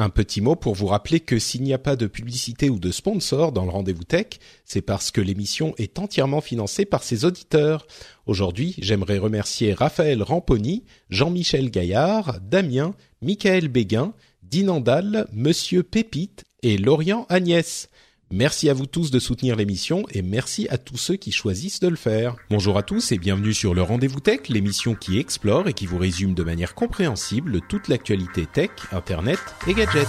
Un 0.00 0.10
petit 0.10 0.40
mot 0.40 0.54
pour 0.54 0.76
vous 0.76 0.86
rappeler 0.86 1.18
que 1.18 1.40
s'il 1.40 1.64
n'y 1.64 1.74
a 1.74 1.78
pas 1.78 1.96
de 1.96 2.06
publicité 2.06 2.70
ou 2.70 2.78
de 2.78 2.92
sponsor 2.92 3.50
dans 3.50 3.64
le 3.64 3.72
rendez-vous 3.72 4.04
tech, 4.04 4.38
c'est 4.64 4.80
parce 4.80 5.10
que 5.10 5.20
l'émission 5.20 5.74
est 5.76 5.98
entièrement 5.98 6.40
financée 6.40 6.84
par 6.84 7.02
ses 7.02 7.24
auditeurs. 7.24 7.84
Aujourd'hui, 8.24 8.76
j'aimerais 8.78 9.18
remercier 9.18 9.74
Raphaël 9.74 10.22
Ramponi, 10.22 10.84
Jean-Michel 11.10 11.72
Gaillard, 11.72 12.38
Damien, 12.40 12.94
Michael 13.22 13.66
Béguin, 13.66 14.14
Dinandal, 14.44 15.26
Monsieur 15.32 15.82
Pépite 15.82 16.44
et 16.62 16.78
Lorient 16.78 17.26
Agnès. 17.28 17.88
Merci 18.30 18.68
à 18.68 18.74
vous 18.74 18.84
tous 18.84 19.10
de 19.10 19.18
soutenir 19.18 19.56
l'émission 19.56 20.04
et 20.10 20.20
merci 20.20 20.68
à 20.68 20.76
tous 20.76 20.98
ceux 20.98 21.16
qui 21.16 21.32
choisissent 21.32 21.80
de 21.80 21.88
le 21.88 21.96
faire. 21.96 22.36
Bonjour 22.50 22.76
à 22.76 22.82
tous 22.82 23.10
et 23.10 23.18
bienvenue 23.18 23.54
sur 23.54 23.72
le 23.72 23.80
Rendez-vous 23.80 24.20
Tech, 24.20 24.48
l'émission 24.50 24.94
qui 24.94 25.18
explore 25.18 25.66
et 25.66 25.72
qui 25.72 25.86
vous 25.86 25.96
résume 25.96 26.34
de 26.34 26.42
manière 26.42 26.74
compréhensible 26.74 27.62
toute 27.70 27.88
l'actualité 27.88 28.44
tech, 28.44 28.70
internet 28.92 29.38
et 29.66 29.72
gadgets. 29.72 30.06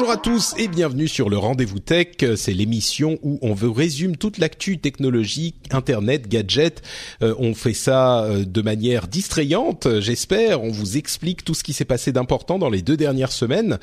Bonjour 0.00 0.14
à 0.14 0.16
tous 0.16 0.54
et 0.56 0.66
bienvenue 0.66 1.08
sur 1.08 1.28
le 1.28 1.36
Rendez-vous 1.36 1.78
Tech. 1.78 2.06
C'est 2.36 2.54
l'émission 2.54 3.18
où 3.22 3.38
on 3.42 3.52
veut 3.52 3.68
résume 3.68 4.16
toute 4.16 4.38
l'actu 4.38 4.78
technologique, 4.78 5.56
internet, 5.72 6.26
gadgets. 6.26 6.80
Euh, 7.22 7.34
on 7.38 7.52
fait 7.52 7.74
ça 7.74 8.24
euh, 8.24 8.46
de 8.46 8.62
manière 8.62 9.08
distrayante, 9.08 10.00
j'espère. 10.00 10.62
On 10.62 10.70
vous 10.70 10.96
explique 10.96 11.44
tout 11.44 11.52
ce 11.52 11.62
qui 11.62 11.74
s'est 11.74 11.84
passé 11.84 12.12
d'important 12.12 12.58
dans 12.58 12.70
les 12.70 12.80
deux 12.80 12.96
dernières 12.96 13.30
semaines. 13.30 13.78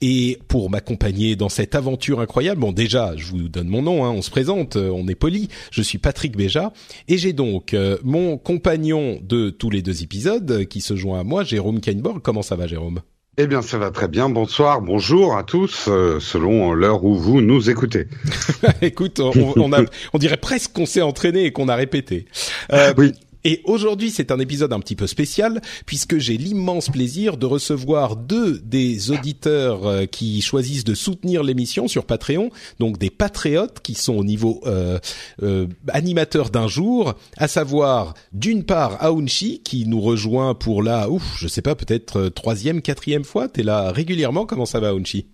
Et 0.00 0.38
pour 0.48 0.70
m'accompagner 0.70 1.36
dans 1.36 1.50
cette 1.50 1.74
aventure 1.74 2.20
incroyable, 2.20 2.62
bon 2.62 2.72
déjà, 2.72 3.14
je 3.18 3.26
vous 3.26 3.50
donne 3.50 3.68
mon 3.68 3.82
nom, 3.82 4.06
hein, 4.06 4.10
on 4.10 4.22
se 4.22 4.30
présente, 4.30 4.76
euh, 4.76 4.88
on 4.88 5.06
est 5.06 5.14
poli. 5.14 5.50
Je 5.70 5.82
suis 5.82 5.98
Patrick 5.98 6.34
Béja 6.34 6.72
et 7.08 7.18
j'ai 7.18 7.34
donc 7.34 7.76
mon 8.02 8.38
compagnon 8.38 9.20
de 9.22 9.50
tous 9.50 9.68
les 9.68 9.82
deux 9.82 10.02
épisodes 10.02 10.64
qui 10.64 10.80
se 10.80 10.96
joint 10.96 11.20
à 11.20 11.24
moi, 11.24 11.44
Jérôme 11.44 11.80
Kainborg. 11.80 12.22
Comment 12.22 12.40
ça 12.40 12.56
va, 12.56 12.66
Jérôme? 12.66 13.02
Eh 13.40 13.46
bien, 13.46 13.62
ça 13.62 13.78
va 13.78 13.92
très 13.92 14.08
bien. 14.08 14.28
Bonsoir, 14.28 14.80
bonjour 14.80 15.36
à 15.36 15.44
tous, 15.44 15.86
euh, 15.86 16.18
selon 16.18 16.72
l'heure 16.72 17.04
où 17.04 17.14
vous 17.14 17.40
nous 17.40 17.70
écoutez. 17.70 18.08
Écoute, 18.82 19.20
on, 19.20 19.32
on, 19.54 19.72
a, 19.72 19.82
on 20.12 20.18
dirait 20.18 20.36
presque 20.36 20.72
qu'on 20.72 20.86
s'est 20.86 21.02
entraîné 21.02 21.44
et 21.44 21.52
qu'on 21.52 21.68
a 21.68 21.76
répété. 21.76 22.26
Euh, 22.72 22.92
oui. 22.98 23.14
Et 23.44 23.60
aujourd'hui, 23.64 24.10
c'est 24.10 24.30
un 24.30 24.38
épisode 24.38 24.72
un 24.72 24.80
petit 24.80 24.96
peu 24.96 25.06
spécial 25.06 25.60
puisque 25.86 26.18
j'ai 26.18 26.36
l'immense 26.36 26.88
plaisir 26.88 27.36
de 27.36 27.46
recevoir 27.46 28.16
deux 28.16 28.58
des 28.58 29.10
auditeurs 29.10 29.86
euh, 29.86 30.06
qui 30.06 30.40
choisissent 30.42 30.84
de 30.84 30.94
soutenir 30.94 31.42
l'émission 31.42 31.88
sur 31.88 32.04
Patreon, 32.04 32.50
donc 32.78 32.98
des 32.98 33.10
patriotes 33.10 33.80
qui 33.80 33.94
sont 33.94 34.14
au 34.14 34.24
niveau 34.24 34.60
euh, 34.66 34.98
euh, 35.42 35.66
animateur 35.88 36.50
d'un 36.50 36.68
jour, 36.68 37.14
à 37.36 37.48
savoir 37.48 38.14
d'une 38.32 38.64
part 38.64 39.02
Aounchi 39.02 39.60
qui 39.64 39.86
nous 39.86 40.00
rejoint 40.00 40.54
pour 40.54 40.82
la, 40.82 41.10
ouf, 41.10 41.36
je 41.38 41.48
sais 41.48 41.62
pas, 41.62 41.74
peut-être 41.74 42.18
euh, 42.18 42.30
troisième, 42.30 42.82
quatrième 42.82 43.24
fois. 43.24 43.48
T'es 43.48 43.62
là 43.62 43.92
régulièrement. 43.92 44.46
Comment 44.46 44.66
ça 44.66 44.80
va, 44.80 44.88
Aounchi? 44.88 45.26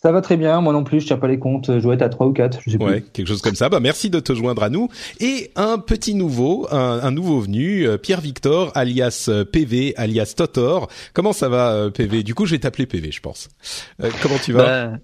Ça 0.00 0.12
va 0.12 0.20
très 0.20 0.36
bien, 0.36 0.60
moi 0.60 0.72
non 0.72 0.84
plus, 0.84 1.00
je 1.00 1.06
tiens 1.06 1.16
pas 1.16 1.26
les 1.26 1.40
comptes, 1.40 1.66
je 1.66 1.82
dois 1.82 1.94
être 1.94 2.02
à 2.02 2.08
3 2.08 2.28
ou 2.28 2.32
4, 2.32 2.60
je 2.64 2.70
sais 2.70 2.82
ouais, 2.82 3.02
quelque 3.12 3.26
chose 3.26 3.42
comme 3.42 3.56
ça. 3.56 3.68
Bah 3.68 3.80
merci 3.80 4.10
de 4.10 4.20
te 4.20 4.32
joindre 4.32 4.62
à 4.62 4.70
nous 4.70 4.88
et 5.18 5.50
un 5.56 5.78
petit 5.78 6.14
nouveau, 6.14 6.68
un, 6.70 7.00
un 7.02 7.10
nouveau 7.10 7.40
venu, 7.40 7.86
euh, 7.86 7.98
Pierre 7.98 8.20
Victor 8.20 8.70
alias 8.76 9.26
euh, 9.28 9.44
PV 9.44 9.94
alias 9.96 10.34
Totor. 10.36 10.88
Comment 11.14 11.32
ça 11.32 11.48
va 11.48 11.72
euh, 11.72 11.90
PV 11.90 12.22
Du 12.22 12.34
coup, 12.34 12.46
je 12.46 12.52
vais 12.52 12.60
t'appeler 12.60 12.86
PV, 12.86 13.10
je 13.10 13.20
pense. 13.20 13.48
Euh, 14.02 14.10
comment 14.22 14.38
tu 14.38 14.52
vas? 14.52 14.90
Bah, 14.90 14.98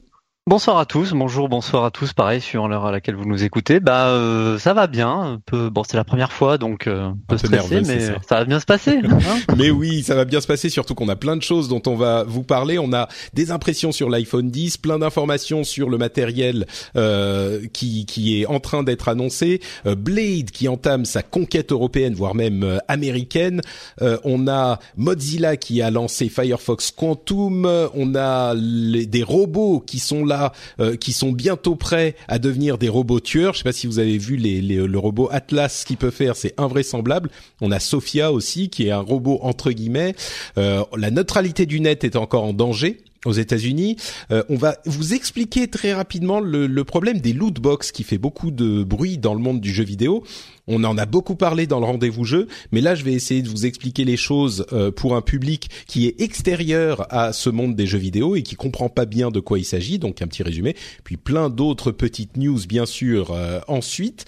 Bonsoir 0.46 0.76
à 0.76 0.84
tous, 0.84 1.12
bonjour, 1.12 1.48
bonsoir 1.48 1.86
à 1.86 1.90
tous, 1.90 2.12
pareil 2.12 2.42
sur 2.42 2.68
l'heure 2.68 2.84
à 2.84 2.92
laquelle 2.92 3.14
vous 3.14 3.24
nous 3.24 3.44
écoutez. 3.44 3.80
Bah 3.80 4.08
euh, 4.08 4.58
ça 4.58 4.74
va 4.74 4.86
bien, 4.86 5.08
un 5.08 5.38
peu 5.38 5.70
bon 5.70 5.84
c'est 5.88 5.96
la 5.96 6.04
première 6.04 6.32
fois 6.32 6.58
donc 6.58 6.86
euh, 6.86 7.04
un 7.04 7.18
peu, 7.26 7.38
stressé 7.38 7.54
nerveux, 7.54 7.80
mais 7.88 8.00
ça. 8.00 8.12
ça. 8.28 8.38
va 8.40 8.44
bien 8.44 8.60
se 8.60 8.66
passer. 8.66 8.98
Hein 9.02 9.38
mais 9.56 9.70
oui, 9.70 10.02
ça 10.02 10.14
va 10.14 10.26
bien 10.26 10.42
se 10.42 10.46
passer 10.46 10.68
surtout 10.68 10.94
qu'on 10.94 11.08
a 11.08 11.16
plein 11.16 11.36
de 11.36 11.42
choses 11.42 11.68
dont 11.68 11.80
on 11.86 11.94
va 11.94 12.24
vous 12.24 12.42
parler, 12.42 12.78
on 12.78 12.92
a 12.92 13.08
des 13.32 13.52
impressions 13.52 13.90
sur 13.90 14.10
l'iPhone 14.10 14.50
10, 14.50 14.76
plein 14.76 14.98
d'informations 14.98 15.64
sur 15.64 15.88
le 15.88 15.96
matériel 15.96 16.66
euh, 16.94 17.62
qui 17.72 18.04
qui 18.04 18.42
est 18.42 18.44
en 18.44 18.60
train 18.60 18.82
d'être 18.82 19.08
annoncé, 19.08 19.62
euh, 19.86 19.94
Blade 19.94 20.50
qui 20.50 20.68
entame 20.68 21.06
sa 21.06 21.22
conquête 21.22 21.72
européenne 21.72 22.12
voire 22.12 22.34
même 22.34 22.64
euh, 22.64 22.78
américaine, 22.88 23.62
euh, 24.02 24.18
on 24.24 24.46
a 24.46 24.78
Mozilla 24.98 25.56
qui 25.56 25.80
a 25.80 25.90
lancé 25.90 26.28
Firefox 26.28 26.90
Quantum, 26.90 27.66
on 27.94 28.14
a 28.14 28.52
les, 28.54 29.06
des 29.06 29.22
robots 29.22 29.80
qui 29.80 29.98
sont 29.98 30.26
là 30.26 30.33
euh, 30.80 30.96
qui 30.96 31.12
sont 31.12 31.32
bientôt 31.32 31.76
prêts 31.76 32.16
à 32.28 32.38
devenir 32.38 32.78
des 32.78 32.88
robots 32.88 33.20
tueurs. 33.20 33.54
Je 33.54 33.58
sais 33.58 33.64
pas 33.64 33.72
si 33.72 33.86
vous 33.86 33.98
avez 33.98 34.18
vu 34.18 34.36
les, 34.36 34.60
les, 34.60 34.76
le 34.76 34.98
robot 34.98 35.28
Atlas 35.30 35.80
ce 35.80 35.86
qu'il 35.86 35.96
peut 35.96 36.10
faire, 36.10 36.36
c'est 36.36 36.54
invraisemblable. 36.58 37.30
On 37.60 37.70
a 37.70 37.80
Sophia 37.80 38.32
aussi 38.32 38.68
qui 38.68 38.86
est 38.86 38.90
un 38.90 39.00
robot 39.00 39.38
entre 39.42 39.70
guillemets. 39.70 40.14
Euh, 40.58 40.82
la 40.96 41.10
neutralité 41.10 41.66
du 41.66 41.80
net 41.80 42.04
est 42.04 42.16
encore 42.16 42.44
en 42.44 42.52
danger 42.52 43.02
aux 43.24 43.32
États-Unis. 43.32 43.96
Euh, 44.30 44.42
on 44.48 44.56
va 44.56 44.76
vous 44.84 45.14
expliquer 45.14 45.68
très 45.68 45.92
rapidement 45.92 46.40
le, 46.40 46.66
le, 46.66 46.84
problème 46.84 47.20
des 47.20 47.32
loot 47.32 47.54
box 47.60 47.92
qui 47.92 48.04
fait 48.04 48.18
beaucoup 48.18 48.50
de 48.50 48.84
bruit 48.84 49.18
dans 49.18 49.34
le 49.34 49.40
monde 49.40 49.60
du 49.60 49.72
jeu 49.72 49.84
vidéo. 49.84 50.24
On 50.66 50.82
en 50.84 50.96
a 50.96 51.06
beaucoup 51.06 51.36
parlé 51.36 51.66
dans 51.66 51.78
le 51.78 51.86
rendez-vous 51.86 52.24
jeu, 52.24 52.48
mais 52.72 52.80
là 52.80 52.94
je 52.94 53.04
vais 53.04 53.12
essayer 53.12 53.42
de 53.42 53.48
vous 53.48 53.66
expliquer 53.66 54.04
les 54.04 54.16
choses 54.16 54.66
euh, 54.72 54.90
pour 54.90 55.14
un 55.14 55.20
public 55.20 55.68
qui 55.86 56.06
est 56.06 56.20
extérieur 56.20 57.06
à 57.10 57.32
ce 57.32 57.50
monde 57.50 57.76
des 57.76 57.86
jeux 57.86 57.98
vidéo 57.98 58.34
et 58.36 58.42
qui 58.42 58.54
comprend 58.56 58.88
pas 58.88 59.04
bien 59.04 59.30
de 59.30 59.40
quoi 59.40 59.58
il 59.58 59.64
s'agit. 59.64 59.98
Donc 59.98 60.22
un 60.22 60.26
petit 60.26 60.42
résumé, 60.42 60.74
puis 61.04 61.16
plein 61.16 61.50
d'autres 61.50 61.90
petites 61.92 62.36
news 62.36 62.60
bien 62.66 62.86
sûr 62.86 63.30
euh, 63.30 63.60
ensuite. 63.68 64.24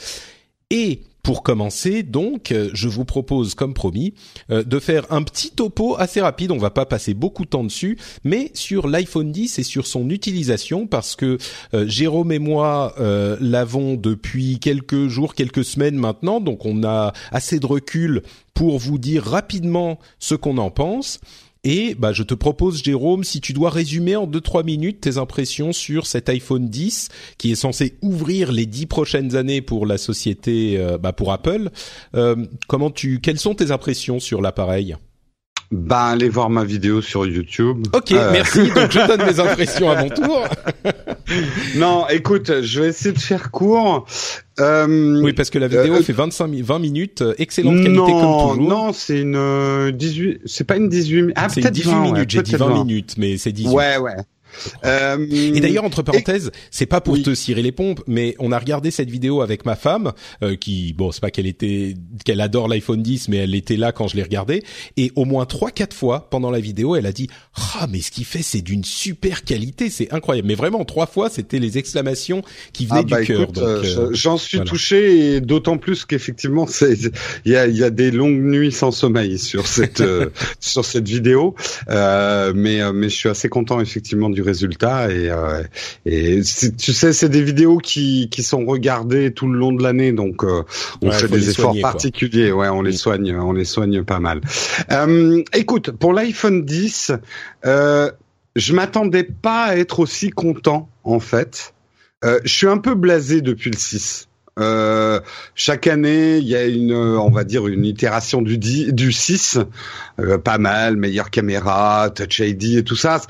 Et 0.70 1.00
pour 1.26 1.42
commencer, 1.42 2.04
donc, 2.04 2.54
je 2.72 2.86
vous 2.86 3.04
propose, 3.04 3.56
comme 3.56 3.74
promis, 3.74 4.14
euh, 4.48 4.62
de 4.62 4.78
faire 4.78 5.12
un 5.12 5.24
petit 5.24 5.50
topo 5.50 5.96
assez 5.98 6.20
rapide. 6.20 6.52
On 6.52 6.56
va 6.56 6.70
pas 6.70 6.86
passer 6.86 7.14
beaucoup 7.14 7.44
de 7.44 7.50
temps 7.50 7.64
dessus, 7.64 7.98
mais 8.22 8.52
sur 8.54 8.86
l'iPhone 8.86 9.32
10 9.32 9.58
et 9.58 9.64
sur 9.64 9.88
son 9.88 10.08
utilisation, 10.08 10.86
parce 10.86 11.16
que 11.16 11.38
euh, 11.74 11.84
Jérôme 11.88 12.30
et 12.30 12.38
moi 12.38 12.94
euh, 13.00 13.36
l'avons 13.40 13.94
depuis 13.94 14.60
quelques 14.60 15.08
jours, 15.08 15.34
quelques 15.34 15.64
semaines 15.64 15.96
maintenant, 15.96 16.38
donc 16.38 16.64
on 16.64 16.84
a 16.84 17.12
assez 17.32 17.58
de 17.58 17.66
recul 17.66 18.22
pour 18.54 18.78
vous 18.78 18.96
dire 18.96 19.24
rapidement 19.24 19.98
ce 20.20 20.36
qu'on 20.36 20.58
en 20.58 20.70
pense. 20.70 21.18
Et 21.64 21.94
bah, 21.94 22.12
je 22.12 22.22
te 22.22 22.34
propose, 22.34 22.82
Jérôme, 22.82 23.24
si 23.24 23.40
tu 23.40 23.52
dois 23.52 23.70
résumer 23.70 24.14
en 24.16 24.26
2-3 24.26 24.64
minutes 24.64 25.00
tes 25.00 25.18
impressions 25.18 25.72
sur 25.72 26.06
cet 26.06 26.28
iPhone 26.28 26.68
10 26.68 27.08
qui 27.38 27.50
est 27.50 27.56
censé 27.56 27.96
ouvrir 28.02 28.52
les 28.52 28.66
10 28.66 28.86
prochaines 28.86 29.34
années 29.36 29.62
pour 29.62 29.86
la 29.86 29.98
société, 29.98 30.78
euh, 30.78 30.98
bah, 30.98 31.12
pour 31.12 31.32
Apple. 31.32 31.70
Euh, 32.14 32.36
comment 32.68 32.90
tu, 32.90 33.20
quelles 33.20 33.40
sont 33.40 33.54
tes 33.54 33.72
impressions 33.72 34.20
sur 34.20 34.40
l'appareil? 34.40 34.96
Ben, 35.70 35.96
allez 35.96 36.28
voir 36.28 36.48
ma 36.50 36.64
vidéo 36.64 37.02
sur 37.02 37.26
YouTube. 37.26 37.86
Ok, 37.92 38.12
euh... 38.12 38.30
merci. 38.32 38.70
Donc, 38.72 38.90
je 38.90 39.06
donne 39.06 39.24
mes 39.24 39.40
impressions 39.48 39.90
à 39.90 40.02
mon 40.02 40.08
tour. 40.08 40.44
non, 41.76 42.06
écoute, 42.08 42.62
je 42.62 42.82
vais 42.82 42.88
essayer 42.88 43.12
de 43.12 43.18
faire 43.18 43.50
court. 43.50 44.06
Euh, 44.60 45.20
oui, 45.22 45.32
parce 45.32 45.50
que 45.50 45.58
la 45.58 45.68
vidéo 45.68 45.94
euh, 45.94 46.02
fait 46.02 46.12
25 46.12 46.50
20 46.50 46.78
minutes, 46.78 47.24
excellente 47.38 47.76
qualité 47.76 47.92
non, 47.92 48.06
comme 48.06 48.56
toujours. 48.56 48.68
Non, 48.68 48.92
c'est 48.92 49.20
une 49.20 49.90
18, 49.90 50.42
c'est 50.46 50.64
pas 50.64 50.76
une 50.76 50.88
18 50.88 51.32
ah, 51.36 51.48
c'est 51.48 51.70
18 51.70 51.90
20, 51.90 52.00
minutes, 52.00 52.16
ouais, 52.16 52.24
j'ai 52.28 52.42
dit 52.42 52.56
20, 52.56 52.66
20, 52.66 52.84
minutes, 52.84 53.14
mais 53.18 53.36
c'est 53.36 53.52
18. 53.52 53.74
Ouais, 53.74 53.98
ouais. 53.98 54.14
Euh, 54.84 55.26
et 55.30 55.60
d'ailleurs, 55.60 55.84
entre 55.84 56.02
parenthèses, 56.02 56.50
c'est 56.70 56.86
pas 56.86 57.00
pour 57.00 57.20
te 57.20 57.34
cirer 57.34 57.62
les 57.62 57.72
pompes, 57.72 58.02
mais 58.06 58.34
on 58.38 58.52
a 58.52 58.58
regardé 58.58 58.90
cette 58.90 59.10
vidéo 59.10 59.40
avec 59.40 59.64
ma 59.64 59.76
femme, 59.76 60.12
euh, 60.42 60.56
qui, 60.56 60.92
bon, 60.92 61.12
c'est 61.12 61.20
pas 61.20 61.30
qu'elle 61.30 61.46
était, 61.46 61.94
qu'elle 62.24 62.40
adore 62.40 62.68
l'iPhone 62.68 63.02
10, 63.02 63.28
mais 63.28 63.38
elle 63.38 63.54
était 63.54 63.76
là 63.76 63.92
quand 63.92 64.08
je 64.08 64.16
l'ai 64.16 64.22
regardé, 64.22 64.62
et 64.96 65.12
au 65.16 65.24
moins 65.24 65.46
trois, 65.46 65.70
quatre 65.70 65.94
fois 65.94 66.28
pendant 66.30 66.50
la 66.50 66.60
vidéo, 66.60 66.96
elle 66.96 67.06
a 67.06 67.12
dit, 67.12 67.28
ah, 67.54 67.86
mais 67.90 68.00
ce 68.00 68.10
qu'il 68.10 68.24
fait, 68.24 68.42
c'est 68.42 68.62
d'une 68.62 68.84
super 68.84 69.44
qualité, 69.44 69.90
c'est 69.90 70.12
incroyable. 70.12 70.48
Mais 70.48 70.54
vraiment, 70.54 70.84
trois 70.84 71.06
fois, 71.06 71.30
c'était 71.30 71.58
les 71.58 71.78
exclamations 71.78 72.42
qui 72.72 72.86
venaient 72.86 73.00
ah, 73.00 73.04
du 73.04 73.10
bah, 73.10 73.24
cœur. 73.24 73.48
Euh, 73.56 74.10
j'en 74.12 74.36
suis 74.36 74.60
touché, 74.60 75.36
et 75.36 75.40
d'autant 75.40 75.78
plus 75.78 76.04
qu'effectivement, 76.04 76.66
il 76.80 77.12
y 77.44 77.56
a, 77.56 77.66
y 77.66 77.82
a 77.82 77.90
des 77.90 78.10
longues 78.10 78.42
nuits 78.42 78.72
sans 78.72 78.90
sommeil 78.90 79.38
sur 79.38 79.66
cette, 79.66 80.02
sur 80.60 80.84
cette 80.84 81.08
vidéo, 81.08 81.54
mais, 81.88 82.80
mais 82.92 83.08
je 83.08 83.14
suis 83.14 83.28
assez 83.28 83.48
content 83.48 83.80
effectivement 83.80 84.30
du 84.30 84.42
résultat 84.46 85.10
et, 85.10 85.30
euh, 85.30 85.62
et 86.04 86.40
tu 86.78 86.92
sais 86.92 87.12
c'est 87.12 87.28
des 87.28 87.42
vidéos 87.42 87.78
qui, 87.78 88.28
qui 88.30 88.42
sont 88.42 88.64
regardées 88.64 89.32
tout 89.32 89.46
le 89.46 89.58
long 89.58 89.72
de 89.72 89.82
l'année 89.82 90.12
donc 90.12 90.44
euh, 90.44 90.62
on 91.02 91.10
fait 91.10 91.28
des 91.28 91.50
efforts 91.50 91.76
particuliers. 91.80 92.52
Ouais 92.52 92.68
on 92.68 92.82
les 92.82 92.92
soigne 92.92 93.36
on 93.36 93.52
les 93.52 93.64
soigne 93.64 94.04
pas 94.04 94.20
mal. 94.20 94.40
Euh, 94.90 95.42
écoute 95.52 95.90
pour 95.90 96.12
l'iPhone 96.12 96.64
10 96.64 97.12
euh, 97.64 98.10
je 98.54 98.72
m'attendais 98.72 99.24
pas 99.24 99.64
à 99.64 99.76
être 99.76 100.00
aussi 100.00 100.30
content 100.30 100.88
en 101.04 101.20
fait. 101.20 101.74
Je 102.22 102.52
suis 102.52 102.66
un 102.66 102.78
peu 102.78 102.96
blasé 102.96 103.40
depuis 103.40 103.70
le 103.70 103.76
6 103.76 104.26
euh, 104.58 105.20
chaque 105.54 105.86
année, 105.86 106.38
il 106.38 106.48
y 106.48 106.56
a 106.56 106.64
une, 106.64 106.94
on 106.94 107.30
va 107.30 107.44
dire, 107.44 107.66
une 107.66 107.84
itération 107.84 108.40
du, 108.40 108.56
du 108.56 109.12
6, 109.12 109.58
euh, 110.18 110.38
pas 110.38 110.56
mal, 110.56 110.96
meilleure 110.96 111.30
caméra, 111.30 112.08
Touch 112.14 112.38
ID 112.38 112.78
et 112.78 112.84
tout 112.84 112.96
ça. 112.96 113.20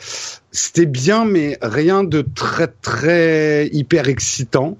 C'était 0.56 0.86
bien, 0.86 1.26
mais 1.26 1.58
rien 1.60 2.02
de 2.02 2.22
très 2.22 2.66
très 2.66 3.68
hyper 3.72 4.08
excitant. 4.08 4.78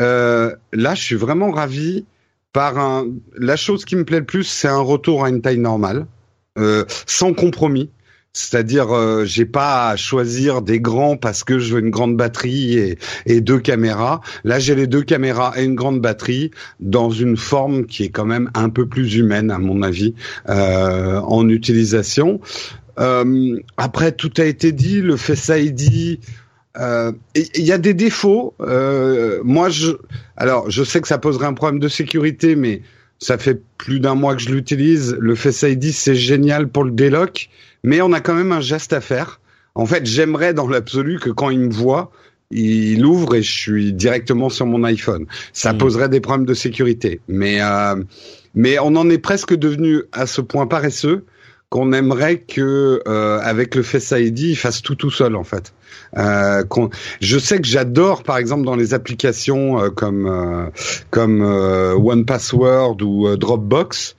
Euh, 0.00 0.54
là, 0.72 0.94
je 0.94 1.02
suis 1.02 1.16
vraiment 1.16 1.50
ravi 1.50 2.04
par 2.52 2.78
un. 2.78 3.08
La 3.36 3.56
chose 3.56 3.84
qui 3.84 3.96
me 3.96 4.04
plaît 4.04 4.20
le 4.20 4.26
plus, 4.26 4.44
c'est 4.44 4.68
un 4.68 4.78
retour 4.78 5.24
à 5.24 5.28
une 5.28 5.42
taille 5.42 5.58
normale, 5.58 6.06
euh, 6.56 6.84
sans 7.06 7.34
compromis. 7.34 7.90
C'est-à-dire, 8.32 8.92
euh, 8.92 9.24
j'ai 9.24 9.44
pas 9.44 9.88
à 9.88 9.96
choisir 9.96 10.62
des 10.62 10.78
grands 10.78 11.16
parce 11.16 11.42
que 11.42 11.58
je 11.58 11.74
veux 11.74 11.80
une 11.80 11.90
grande 11.90 12.16
batterie 12.16 12.96
et, 13.26 13.40
deux 13.40 13.58
caméras. 13.58 14.20
Là, 14.44 14.60
j'ai 14.60 14.76
les 14.76 14.86
deux 14.86 15.02
caméras 15.02 15.54
et 15.56 15.64
une 15.64 15.74
grande 15.74 16.00
batterie 16.00 16.52
dans 16.78 17.10
une 17.10 17.36
forme 17.36 17.86
qui 17.86 18.04
est 18.04 18.10
quand 18.10 18.26
même 18.26 18.52
un 18.54 18.68
peu 18.68 18.86
plus 18.86 19.16
humaine, 19.16 19.50
à 19.50 19.58
mon 19.58 19.82
avis, 19.82 20.14
euh, 20.48 21.18
en 21.22 21.48
utilisation. 21.48 22.40
Euh, 22.98 23.58
après, 23.76 24.12
tout 24.12 24.32
a 24.38 24.44
été 24.44 24.72
dit. 24.72 25.00
Le 25.00 25.16
Face 25.16 25.50
ID. 25.54 26.20
Euh, 26.76 27.12
il 27.34 27.64
y 27.64 27.72
a 27.72 27.78
des 27.78 27.94
défauts. 27.94 28.54
Euh, 28.60 29.40
moi, 29.42 29.68
je, 29.68 29.92
alors, 30.36 30.70
je 30.70 30.84
sais 30.84 31.00
que 31.00 31.08
ça 31.08 31.18
poserait 31.18 31.46
un 31.46 31.54
problème 31.54 31.80
de 31.80 31.88
sécurité, 31.88 32.54
mais 32.54 32.82
ça 33.18 33.36
fait 33.36 33.60
plus 33.78 33.98
d'un 33.98 34.14
mois 34.14 34.36
que 34.36 34.42
je 34.42 34.50
l'utilise. 34.50 35.16
Le 35.18 35.34
Face 35.34 35.62
ID, 35.62 35.92
c'est 35.92 36.14
génial 36.14 36.68
pour 36.68 36.84
le 36.84 36.92
délock 36.92 37.48
mais 37.82 38.00
on 38.00 38.12
a 38.12 38.20
quand 38.20 38.34
même 38.34 38.52
un 38.52 38.60
geste 38.60 38.92
à 38.92 39.00
faire. 39.00 39.40
En 39.74 39.86
fait, 39.86 40.06
j'aimerais 40.06 40.54
dans 40.54 40.68
l'absolu 40.68 41.18
que 41.18 41.30
quand 41.30 41.50
il 41.50 41.60
me 41.60 41.72
voit, 41.72 42.10
il 42.50 43.04
ouvre 43.04 43.34
et 43.34 43.42
je 43.42 43.52
suis 43.52 43.92
directement 43.92 44.48
sur 44.48 44.66
mon 44.66 44.82
iPhone. 44.84 45.26
Ça 45.52 45.72
hmm. 45.72 45.78
poserait 45.78 46.08
des 46.08 46.20
problèmes 46.20 46.46
de 46.46 46.54
sécurité, 46.54 47.20
mais 47.28 47.60
euh, 47.60 47.96
mais 48.54 48.78
on 48.78 48.96
en 48.96 49.08
est 49.10 49.18
presque 49.18 49.54
devenu 49.54 50.02
à 50.12 50.26
ce 50.26 50.40
point 50.40 50.66
paresseux 50.66 51.24
qu'on 51.70 51.92
aimerait 51.92 52.38
que 52.38 53.02
euh, 53.06 53.38
avec 53.40 53.74
le 53.74 53.82
Face 53.82 54.12
ID, 54.16 54.40
il 54.40 54.56
fasse 54.56 54.82
tout 54.82 54.94
tout 54.94 55.10
seul 55.10 55.36
en 55.36 55.44
fait. 55.44 55.72
Euh, 56.16 56.64
je 57.20 57.38
sais 57.38 57.60
que 57.60 57.66
j'adore 57.66 58.22
par 58.22 58.38
exemple 58.38 58.64
dans 58.64 58.76
les 58.76 58.94
applications 58.94 59.82
euh, 59.82 59.90
comme 59.90 60.26
euh, 60.26 60.70
comme 61.10 61.42
One 61.42 62.24
Password 62.24 63.02
ou 63.02 63.36
Dropbox 63.36 64.16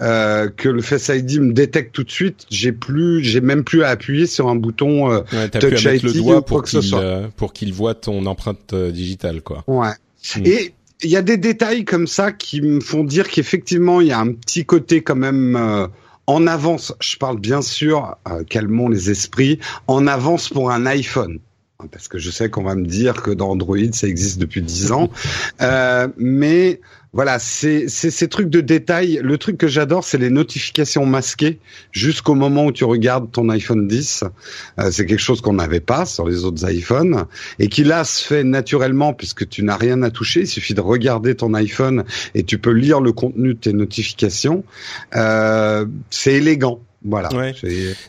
euh, 0.00 0.48
que 0.48 0.68
le 0.68 0.80
Face 0.80 1.08
ID 1.08 1.38
me 1.40 1.52
détecte 1.52 1.94
tout 1.94 2.02
de 2.02 2.10
suite, 2.10 2.46
j'ai 2.50 2.72
plus, 2.72 3.22
j'ai 3.22 3.40
même 3.40 3.62
plus 3.62 3.82
à 3.82 3.88
appuyer 3.88 4.26
sur 4.26 4.48
un 4.48 4.56
bouton 4.56 5.12
euh, 5.12 5.20
Touch 5.48 5.84
ID 5.84 6.02
le 6.02 6.12
doigt 6.14 6.44
pour 6.44 6.62
qu'il 6.62 6.80
euh, 6.94 7.28
pour 7.36 7.52
qu'il 7.52 7.74
voit 7.74 7.94
ton 7.94 8.24
empreinte 8.24 8.72
euh, 8.72 8.90
digitale, 8.90 9.42
quoi. 9.42 9.64
Ouais. 9.66 9.92
Hmm. 10.34 10.46
Et 10.46 10.74
il 11.02 11.10
y 11.10 11.16
a 11.16 11.22
des 11.22 11.36
détails 11.36 11.84
comme 11.84 12.06
ça 12.06 12.32
qui 12.32 12.62
me 12.62 12.80
font 12.80 13.04
dire 13.04 13.28
qu'effectivement 13.28 14.00
il 14.00 14.06
y 14.06 14.12
a 14.12 14.18
un 14.18 14.32
petit 14.32 14.64
côté 14.64 15.02
quand 15.02 15.16
même 15.16 15.88
en 16.26 16.46
avance. 16.46 16.94
Je 17.00 17.16
parle 17.16 17.38
bien 17.38 17.62
sûr, 17.62 18.16
calmons 18.48 18.88
les 18.88 19.10
esprits, 19.10 19.58
en 19.86 20.06
avance 20.06 20.48
pour 20.48 20.70
un 20.70 20.86
iPhone 20.86 21.38
parce 21.90 22.08
que 22.08 22.18
je 22.18 22.30
sais 22.30 22.48
qu'on 22.50 22.64
va 22.64 22.74
me 22.74 22.86
dire 22.86 23.22
que 23.22 23.30
dans 23.30 23.50
Android 23.50 23.76
ça 23.92 24.06
existe 24.06 24.38
depuis 24.38 24.62
10 24.62 24.92
ans, 24.92 25.10
euh, 25.60 26.08
mais 26.16 26.80
voilà, 27.14 27.38
c'est 27.38 27.88
ces 27.88 28.28
trucs 28.28 28.48
de 28.48 28.62
détail. 28.62 29.20
Le 29.22 29.36
truc 29.36 29.58
que 29.58 29.68
j'adore, 29.68 30.02
c'est 30.02 30.16
les 30.16 30.30
notifications 30.30 31.04
masquées 31.04 31.58
jusqu'au 31.90 32.34
moment 32.34 32.64
où 32.64 32.72
tu 32.72 32.84
regardes 32.84 33.30
ton 33.30 33.50
iPhone 33.50 33.86
10. 33.86 34.24
Euh, 34.78 34.90
c'est 34.90 35.04
quelque 35.04 35.20
chose 35.20 35.42
qu'on 35.42 35.52
n'avait 35.52 35.80
pas 35.80 36.06
sur 36.06 36.26
les 36.26 36.44
autres 36.44 36.66
iPhones 36.70 37.26
et 37.58 37.68
qui 37.68 37.84
là 37.84 38.04
se 38.04 38.24
fait 38.24 38.44
naturellement 38.44 39.12
puisque 39.12 39.46
tu 39.46 39.62
n'as 39.62 39.76
rien 39.76 40.02
à 40.02 40.10
toucher. 40.10 40.40
Il 40.40 40.46
suffit 40.46 40.72
de 40.72 40.80
regarder 40.80 41.34
ton 41.34 41.52
iPhone 41.52 42.04
et 42.34 42.44
tu 42.44 42.56
peux 42.56 42.72
lire 42.72 43.02
le 43.02 43.12
contenu 43.12 43.52
de 43.54 43.58
tes 43.58 43.74
notifications. 43.74 44.64
Euh, 45.14 45.84
c'est 46.08 46.34
élégant. 46.34 46.80
Voilà. 47.04 47.30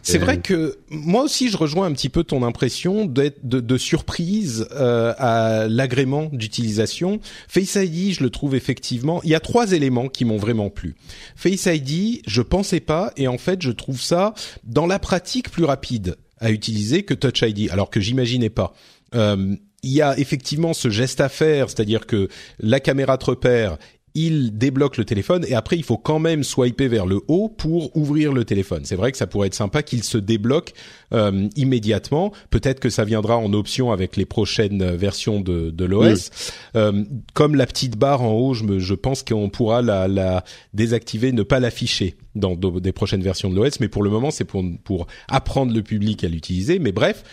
C'est 0.01 0.17
vrai 0.17 0.39
que 0.39 0.77
moi 0.89 1.23
aussi 1.23 1.49
je 1.49 1.57
rejoins 1.57 1.87
un 1.87 1.93
petit 1.93 2.09
peu 2.09 2.23
ton 2.23 2.43
impression 2.43 3.05
d'être 3.05 3.39
de, 3.43 3.59
de, 3.59 3.77
surprise 3.77 4.67
euh, 4.71 5.13
à 5.17 5.67
l'agrément 5.67 6.29
d'utilisation. 6.31 7.19
Face 7.47 7.75
ID, 7.75 8.13
je 8.13 8.23
le 8.23 8.29
trouve 8.29 8.55
effectivement. 8.55 9.21
Il 9.23 9.29
y 9.29 9.35
a 9.35 9.39
trois 9.39 9.71
éléments 9.71 10.09
qui 10.09 10.25
m'ont 10.25 10.37
vraiment 10.37 10.69
plu. 10.69 10.95
Face 11.35 11.65
ID, 11.65 12.21
je 12.27 12.41
pensais 12.41 12.79
pas 12.79 13.11
et 13.17 13.27
en 13.27 13.37
fait 13.37 13.61
je 13.61 13.71
trouve 13.71 14.01
ça 14.01 14.33
dans 14.63 14.85
la 14.85 14.99
pratique 14.99 15.49
plus 15.49 15.65
rapide 15.65 16.15
à 16.39 16.51
utiliser 16.51 17.03
que 17.03 17.13
Touch 17.13 17.41
ID, 17.41 17.71
alors 17.71 17.89
que 17.89 17.99
j'imaginais 17.99 18.49
pas. 18.49 18.73
Euh, 19.15 19.55
il 19.81 19.91
y 19.91 20.01
a 20.01 20.17
effectivement 20.17 20.73
ce 20.73 20.89
geste 20.89 21.19
à 21.21 21.29
faire, 21.29 21.69
c'est-à-dire 21.69 22.05
que 22.05 22.29
la 22.59 22.79
caméra 22.79 23.17
te 23.17 23.25
repère 23.25 23.77
il 24.15 24.57
débloque 24.57 24.97
le 24.97 25.05
téléphone 25.05 25.43
et 25.47 25.55
après 25.55 25.75
il 25.75 25.83
faut 25.83 25.97
quand 25.97 26.19
même 26.19 26.43
swiper 26.43 26.87
vers 26.87 27.05
le 27.05 27.21
haut 27.27 27.49
pour 27.49 27.95
ouvrir 27.97 28.31
le 28.31 28.45
téléphone. 28.45 28.81
C'est 28.85 28.95
vrai 28.95 29.11
que 29.11 29.17
ça 29.17 29.27
pourrait 29.27 29.47
être 29.47 29.55
sympa 29.55 29.81
qu'il 29.81 30.03
se 30.03 30.17
débloque 30.17 30.73
euh, 31.13 31.47
immédiatement. 31.55 32.31
Peut-être 32.49 32.79
que 32.79 32.89
ça 32.89 33.05
viendra 33.05 33.37
en 33.37 33.53
option 33.53 33.91
avec 33.91 34.15
les 34.15 34.25
prochaines 34.25 34.95
versions 34.95 35.41
de, 35.41 35.71
de 35.71 35.85
l'OS. 35.85 36.29
Euh, 36.75 37.03
comme 37.33 37.55
la 37.55 37.65
petite 37.65 37.97
barre 37.97 38.21
en 38.21 38.33
haut, 38.33 38.53
je, 38.53 38.63
me, 38.63 38.79
je 38.79 38.93
pense 38.93 39.23
qu'on 39.23 39.49
pourra 39.49 39.81
la, 39.81 40.07
la, 40.07 40.43
désactiver, 40.73 41.31
ne 41.31 41.43
pas 41.43 41.59
l'afficher 41.59 42.15
dans 42.35 42.55
des 42.55 42.91
prochaines 42.91 43.23
versions 43.23 43.49
de 43.49 43.55
l'OS. 43.55 43.79
Mais 43.79 43.87
pour 43.87 44.03
le 44.03 44.09
moment, 44.09 44.31
c'est 44.31 44.45
pour, 44.45 44.63
pour 44.83 45.07
apprendre 45.27 45.73
le 45.73 45.81
public 45.81 46.23
à 46.23 46.27
l'utiliser. 46.27 46.77
Mais 46.77 46.91
bref, 46.91 47.23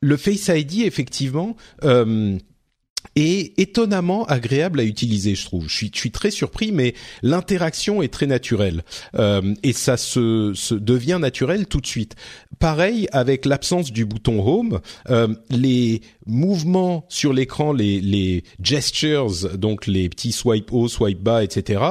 le 0.00 0.16
Face 0.16 0.48
ID 0.48 0.82
effectivement. 0.82 1.56
Euh, 1.84 2.38
et 3.16 3.60
étonnamment 3.60 4.24
agréable 4.24 4.80
à 4.80 4.84
utiliser, 4.84 5.34
je 5.34 5.44
trouve. 5.44 5.68
Je 5.68 5.74
suis, 5.74 5.90
je 5.92 5.98
suis 5.98 6.10
très 6.10 6.30
surpris, 6.30 6.72
mais 6.72 6.94
l'interaction 7.22 8.02
est 8.02 8.12
très 8.12 8.26
naturelle 8.26 8.82
euh, 9.18 9.54
et 9.62 9.72
ça 9.72 9.96
se, 9.96 10.52
se, 10.54 10.74
devient 10.74 11.18
naturel 11.20 11.66
tout 11.66 11.80
de 11.80 11.86
suite. 11.86 12.14
Pareil 12.58 13.08
avec 13.12 13.46
l'absence 13.46 13.92
du 13.92 14.04
bouton 14.04 14.46
Home, 14.46 14.80
euh, 15.08 15.28
les 15.50 16.02
mouvements 16.26 17.04
sur 17.08 17.32
l'écran, 17.32 17.72
les, 17.72 18.00
les 18.00 18.44
gestures, 18.62 19.30
donc 19.56 19.86
les 19.86 20.08
petits 20.08 20.32
swipe 20.32 20.72
haut, 20.72 20.88
swipe 20.88 21.20
bas, 21.20 21.42
etc. 21.42 21.82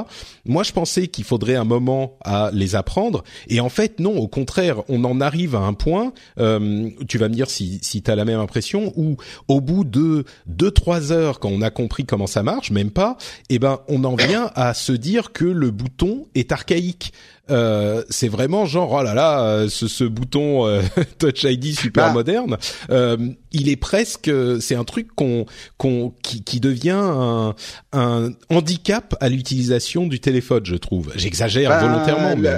Moi, 0.45 0.63
je 0.63 0.71
pensais 0.71 1.07
qu'il 1.07 1.23
faudrait 1.25 1.55
un 1.55 1.63
moment 1.63 2.17
à 2.23 2.49
les 2.53 2.75
apprendre, 2.75 3.23
et 3.47 3.59
en 3.59 3.69
fait, 3.69 3.99
non. 3.99 4.17
Au 4.17 4.27
contraire, 4.27 4.83
on 4.89 5.03
en 5.03 5.21
arrive 5.21 5.55
à 5.55 5.59
un 5.59 5.73
point. 5.73 6.13
Euh, 6.39 6.89
tu 7.07 7.17
vas 7.17 7.29
me 7.29 7.33
dire 7.33 7.49
si, 7.49 7.79
si 7.81 8.01
tu 8.01 8.09
as 8.09 8.15
la 8.15 8.25
même 8.25 8.39
impression, 8.39 8.93
où 8.95 9.17
au 9.47 9.61
bout 9.61 9.83
de 9.83 10.23
deux 10.47 10.71
trois 10.71 10.98
heures, 11.11 11.39
quand 11.39 11.49
on 11.49 11.61
a 11.61 11.69
compris 11.69 12.05
comment 12.05 12.27
ça 12.27 12.43
marche, 12.43 12.71
même 12.71 12.91
pas, 12.91 13.17
eh 13.49 13.59
ben, 13.59 13.79
on 13.87 14.03
en 14.03 14.15
vient 14.15 14.51
à 14.55 14.73
se 14.73 14.91
dire 14.91 15.31
que 15.31 15.45
le 15.45 15.71
bouton 15.71 16.27
est 16.35 16.51
archaïque. 16.51 17.13
Euh, 17.49 18.03
c'est 18.11 18.27
vraiment 18.27 18.67
genre 18.67 18.91
oh 18.91 19.01
là 19.01 19.15
là 19.15 19.41
euh, 19.41 19.69
ce, 19.69 19.87
ce 19.87 20.03
bouton 20.03 20.67
euh, 20.67 20.83
Touch 21.17 21.45
ID 21.45 21.73
super 21.73 22.07
bah. 22.07 22.13
moderne 22.13 22.57
euh, 22.91 23.17
il 23.51 23.69
est 23.69 23.75
presque 23.75 24.31
c'est 24.59 24.75
un 24.75 24.83
truc 24.83 25.07
qu'on 25.15 25.45
qu'on 25.77 26.13
qui, 26.23 26.43
qui 26.43 26.59
devient 26.59 26.91
un, 26.91 27.55
un 27.93 28.31
handicap 28.49 29.15
à 29.19 29.29
l'utilisation 29.29 30.07
du 30.07 30.19
téléphone 30.19 30.65
je 30.65 30.75
trouve. 30.75 31.11
J'exagère 31.15 31.69
bah, 31.69 31.79
volontairement 31.79 32.35
mais 32.37 32.49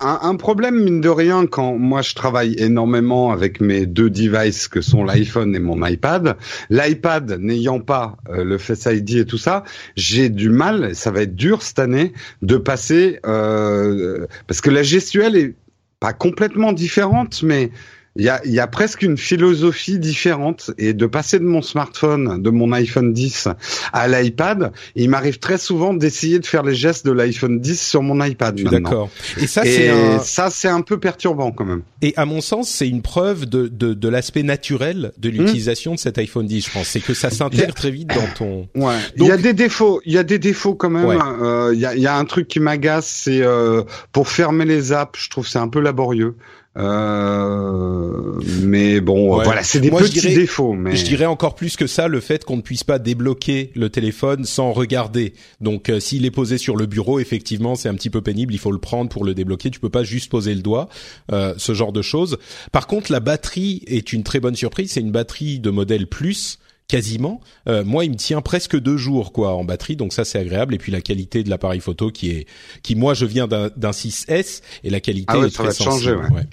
un, 0.00 0.18
un, 0.22 0.36
problème 0.36 0.82
mine 0.82 1.00
de 1.00 1.08
rien 1.08 1.46
quand 1.46 1.76
moi 1.76 2.02
je 2.02 2.14
travaille 2.14 2.54
énormément 2.58 3.30
avec 3.30 3.60
mes 3.60 3.86
deux 3.86 4.10
devices 4.10 4.68
que 4.68 4.80
sont 4.80 5.04
l'iPhone 5.04 5.54
et 5.54 5.60
mon 5.60 5.84
iPad 5.84 6.36
l'iPad 6.70 7.38
n'ayant 7.40 7.80
pas 7.80 8.16
le 8.30 8.58
Face 8.58 8.86
ID 8.86 9.16
et 9.16 9.24
tout 9.24 9.38
ça 9.38 9.64
j'ai 9.96 10.28
du 10.28 10.50
mal 10.50 10.94
ça 10.94 11.10
va 11.10 11.22
être 11.22 11.34
dur 11.34 11.62
cette 11.62 11.78
année 11.78 12.12
de 12.42 12.56
passer 12.56 13.20
euh, 13.26 14.26
parce 14.46 14.60
que 14.60 14.70
la 14.70 14.82
gestuelle 14.82 15.36
est 15.36 15.54
pas 16.00 16.12
complètement 16.12 16.72
différente, 16.72 17.42
mais 17.42 17.70
il 18.18 18.24
y 18.24 18.28
a, 18.28 18.40
y 18.44 18.58
a 18.58 18.66
presque 18.66 19.02
une 19.02 19.16
philosophie 19.16 19.98
différente 20.00 20.72
et 20.76 20.92
de 20.92 21.06
passer 21.06 21.38
de 21.38 21.44
mon 21.44 21.62
smartphone, 21.62 22.42
de 22.42 22.50
mon 22.50 22.72
iPhone 22.72 23.12
10 23.12 23.48
à 23.92 24.08
l'iPad, 24.08 24.72
il 24.96 25.08
m'arrive 25.08 25.38
très 25.38 25.56
souvent 25.56 25.94
d'essayer 25.94 26.40
de 26.40 26.46
faire 26.46 26.64
les 26.64 26.74
gestes 26.74 27.06
de 27.06 27.12
l'iPhone 27.12 27.60
10 27.60 27.80
sur 27.80 28.02
mon 28.02 28.22
iPad. 28.24 28.60
D'accord. 28.60 29.08
Et 29.40 29.46
ça, 29.46 29.62
c'est 29.62 29.90
un... 29.90 30.18
ça, 30.18 30.50
c'est 30.50 30.68
un 30.68 30.80
peu 30.80 30.98
perturbant 30.98 31.52
quand 31.52 31.64
même. 31.64 31.82
Et 32.02 32.12
à 32.16 32.24
mon 32.24 32.40
sens, 32.40 32.68
c'est 32.68 32.88
une 32.88 33.02
preuve 33.02 33.46
de, 33.46 33.68
de, 33.68 33.94
de 33.94 34.08
l'aspect 34.08 34.42
naturel 34.42 35.12
de 35.16 35.28
l'utilisation 35.28 35.94
de 35.94 35.98
cet 35.98 36.18
iPhone 36.18 36.46
10. 36.46 36.66
Je 36.66 36.70
pense, 36.72 36.88
c'est 36.88 37.00
que 37.00 37.14
ça 37.14 37.30
s'intègre 37.30 37.74
très 37.74 37.92
vite 37.92 38.08
dans 38.08 38.26
ton. 38.36 38.68
Ouais. 38.74 38.96
il 39.16 39.26
y 39.26 39.30
a 39.30 39.36
des 39.36 39.52
défauts. 39.52 40.00
Il 40.04 40.12
y 40.12 40.18
a 40.18 40.24
des 40.24 40.40
défauts 40.40 40.74
quand 40.74 40.90
même. 40.90 41.08
Euh, 41.08 41.70
il 41.72 41.78
y, 41.80 41.86
a, 41.86 41.94
y, 41.94 42.06
a, 42.06 42.16
un 42.16 42.24
truc 42.24 42.48
qui 42.48 42.58
m'agace, 42.58 43.06
c'est 43.06 43.42
euh, 43.42 43.82
pour 44.10 44.28
fermer 44.28 44.64
les 44.64 44.92
apps. 44.92 45.20
Je 45.22 45.30
trouve 45.30 45.46
c'est 45.46 45.58
un 45.58 45.68
peu 45.68 45.80
laborieux. 45.80 46.34
Euh, 46.76 48.40
mais 48.62 49.00
bon, 49.00 49.34
voilà, 49.42 49.62
c'est 49.62 49.80
des 49.80 49.90
petits 49.90 50.20
défauts. 50.20 50.74
Mais 50.74 50.94
je 50.94 51.04
dirais 51.04 51.26
encore 51.26 51.54
plus 51.54 51.76
que 51.76 51.86
ça, 51.86 52.08
le 52.08 52.20
fait 52.20 52.44
qu'on 52.44 52.56
ne 52.56 52.62
puisse 52.62 52.84
pas 52.84 52.98
débloquer 52.98 53.72
le 53.74 53.90
téléphone 53.90 54.44
sans 54.44 54.72
regarder. 54.72 55.34
Donc, 55.60 55.88
euh, 55.88 55.98
s'il 55.98 56.24
est 56.24 56.30
posé 56.30 56.58
sur 56.58 56.76
le 56.76 56.86
bureau, 56.86 57.18
effectivement, 57.18 57.74
c'est 57.74 57.88
un 57.88 57.94
petit 57.94 58.10
peu 58.10 58.20
pénible. 58.20 58.54
Il 58.54 58.58
faut 58.58 58.72
le 58.72 58.78
prendre 58.78 59.10
pour 59.10 59.24
le 59.24 59.34
débloquer. 59.34 59.70
Tu 59.70 59.80
peux 59.80 59.88
pas 59.88 60.04
juste 60.04 60.30
poser 60.30 60.54
le 60.54 60.62
doigt, 60.62 60.88
euh, 61.32 61.54
ce 61.56 61.74
genre 61.74 61.92
de 61.92 62.02
choses. 62.02 62.38
Par 62.70 62.86
contre, 62.86 63.10
la 63.10 63.20
batterie 63.20 63.82
est 63.86 64.12
une 64.12 64.22
très 64.22 64.40
bonne 64.40 64.56
surprise. 64.56 64.92
C'est 64.92 65.00
une 65.00 65.12
batterie 65.12 65.58
de 65.58 65.70
modèle 65.70 66.06
plus 66.06 66.58
quasiment. 66.88 67.40
Euh, 67.68 67.84
moi, 67.84 68.06
il 68.06 68.10
me 68.10 68.16
tient 68.16 68.40
presque 68.40 68.78
deux 68.78 68.96
jours 68.96 69.32
quoi 69.32 69.54
en 69.54 69.64
batterie, 69.64 69.94
donc 69.94 70.14
ça 70.14 70.24
c'est 70.24 70.38
agréable. 70.38 70.74
Et 70.74 70.78
puis 70.78 70.90
la 70.90 71.02
qualité 71.02 71.44
de 71.44 71.50
l'appareil 71.50 71.80
photo 71.80 72.10
qui 72.10 72.30
est, 72.30 72.46
qui 72.82 72.94
moi 72.94 73.14
je 73.14 73.26
viens 73.26 73.46
d'un 73.46 73.90
6S 73.90 74.62
et 74.84 74.90
la 74.90 75.00
qualité 75.00 75.34
ah 75.36 75.46
est 75.46 75.54
très 75.54 75.72
sensible. 75.72 76.28
ouais. 76.32 76.46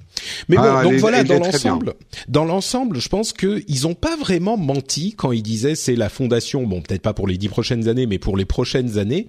Mais 0.50 0.56
ah, 0.58 0.84
bon, 0.84 0.92
donc 0.92 1.00
voilà, 1.00 1.24
dans 1.24 1.39
l'ensemble, 1.39 1.94
dans 2.27 2.46
l'ensemble, 2.46 3.00
je 3.00 3.10
pense 3.10 3.34
que 3.34 3.63
ils 3.68 3.88
ont 3.88 3.94
pas 3.94 4.15
vraiment 4.15 4.58
menti 4.58 5.13
quand 5.13 5.32
ils 5.32 5.44
disaient 5.44 5.75
c'est 5.75 5.96
la 5.96 6.10
fondation. 6.10 6.63
Bon, 6.63 6.82
peut-être 6.82 7.01
pas 7.01 7.13
pour 7.13 7.27
les 7.27 7.38
dix 7.38 7.50
prochaines 7.50 7.88
années, 7.88 8.06
mais 8.06 8.20
pour 8.20 8.38
les 8.38 8.46
prochaines 8.46 8.98
années. 8.98 9.27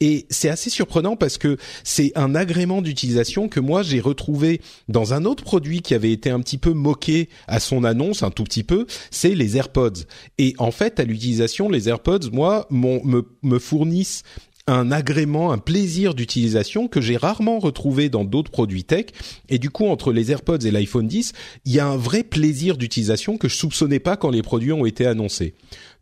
Et 0.00 0.26
c'est 0.30 0.48
assez 0.48 0.70
surprenant 0.70 1.16
parce 1.16 1.38
que 1.38 1.56
c'est 1.84 2.12
un 2.16 2.34
agrément 2.34 2.82
d'utilisation 2.82 3.48
que 3.48 3.60
moi 3.60 3.82
j'ai 3.82 4.00
retrouvé 4.00 4.60
dans 4.88 5.12
un 5.14 5.24
autre 5.24 5.44
produit 5.44 5.82
qui 5.82 5.94
avait 5.94 6.12
été 6.12 6.30
un 6.30 6.40
petit 6.40 6.58
peu 6.58 6.72
moqué 6.72 7.28
à 7.46 7.60
son 7.60 7.84
annonce, 7.84 8.22
un 8.22 8.30
tout 8.30 8.44
petit 8.44 8.64
peu. 8.64 8.86
C'est 9.10 9.34
les 9.34 9.56
AirPods. 9.56 10.04
Et 10.38 10.47
en 10.58 10.70
fait, 10.70 11.00
à 11.00 11.04
l'utilisation, 11.04 11.68
les 11.68 11.88
AirPods, 11.88 12.30
moi, 12.32 12.66
me, 12.70 13.22
me 13.42 13.58
fournissent 13.58 14.22
un 14.68 14.92
agrément, 14.92 15.50
un 15.50 15.58
plaisir 15.58 16.14
d'utilisation 16.14 16.88
que 16.88 17.00
j'ai 17.00 17.16
rarement 17.16 17.58
retrouvé 17.58 18.10
dans 18.10 18.24
d'autres 18.24 18.50
produits 18.50 18.84
tech. 18.84 19.06
Et 19.48 19.58
du 19.58 19.70
coup, 19.70 19.86
entre 19.86 20.12
les 20.12 20.30
AirPods 20.30 20.58
et 20.58 20.70
l'iPhone 20.70 21.08
10, 21.08 21.32
il 21.64 21.72
y 21.72 21.80
a 21.80 21.86
un 21.86 21.96
vrai 21.96 22.22
plaisir 22.22 22.76
d'utilisation 22.76 23.38
que 23.38 23.48
je 23.48 23.56
soupçonnais 23.56 23.98
pas 23.98 24.16
quand 24.16 24.30
les 24.30 24.42
produits 24.42 24.72
ont 24.72 24.84
été 24.84 25.06
annoncés. 25.06 25.54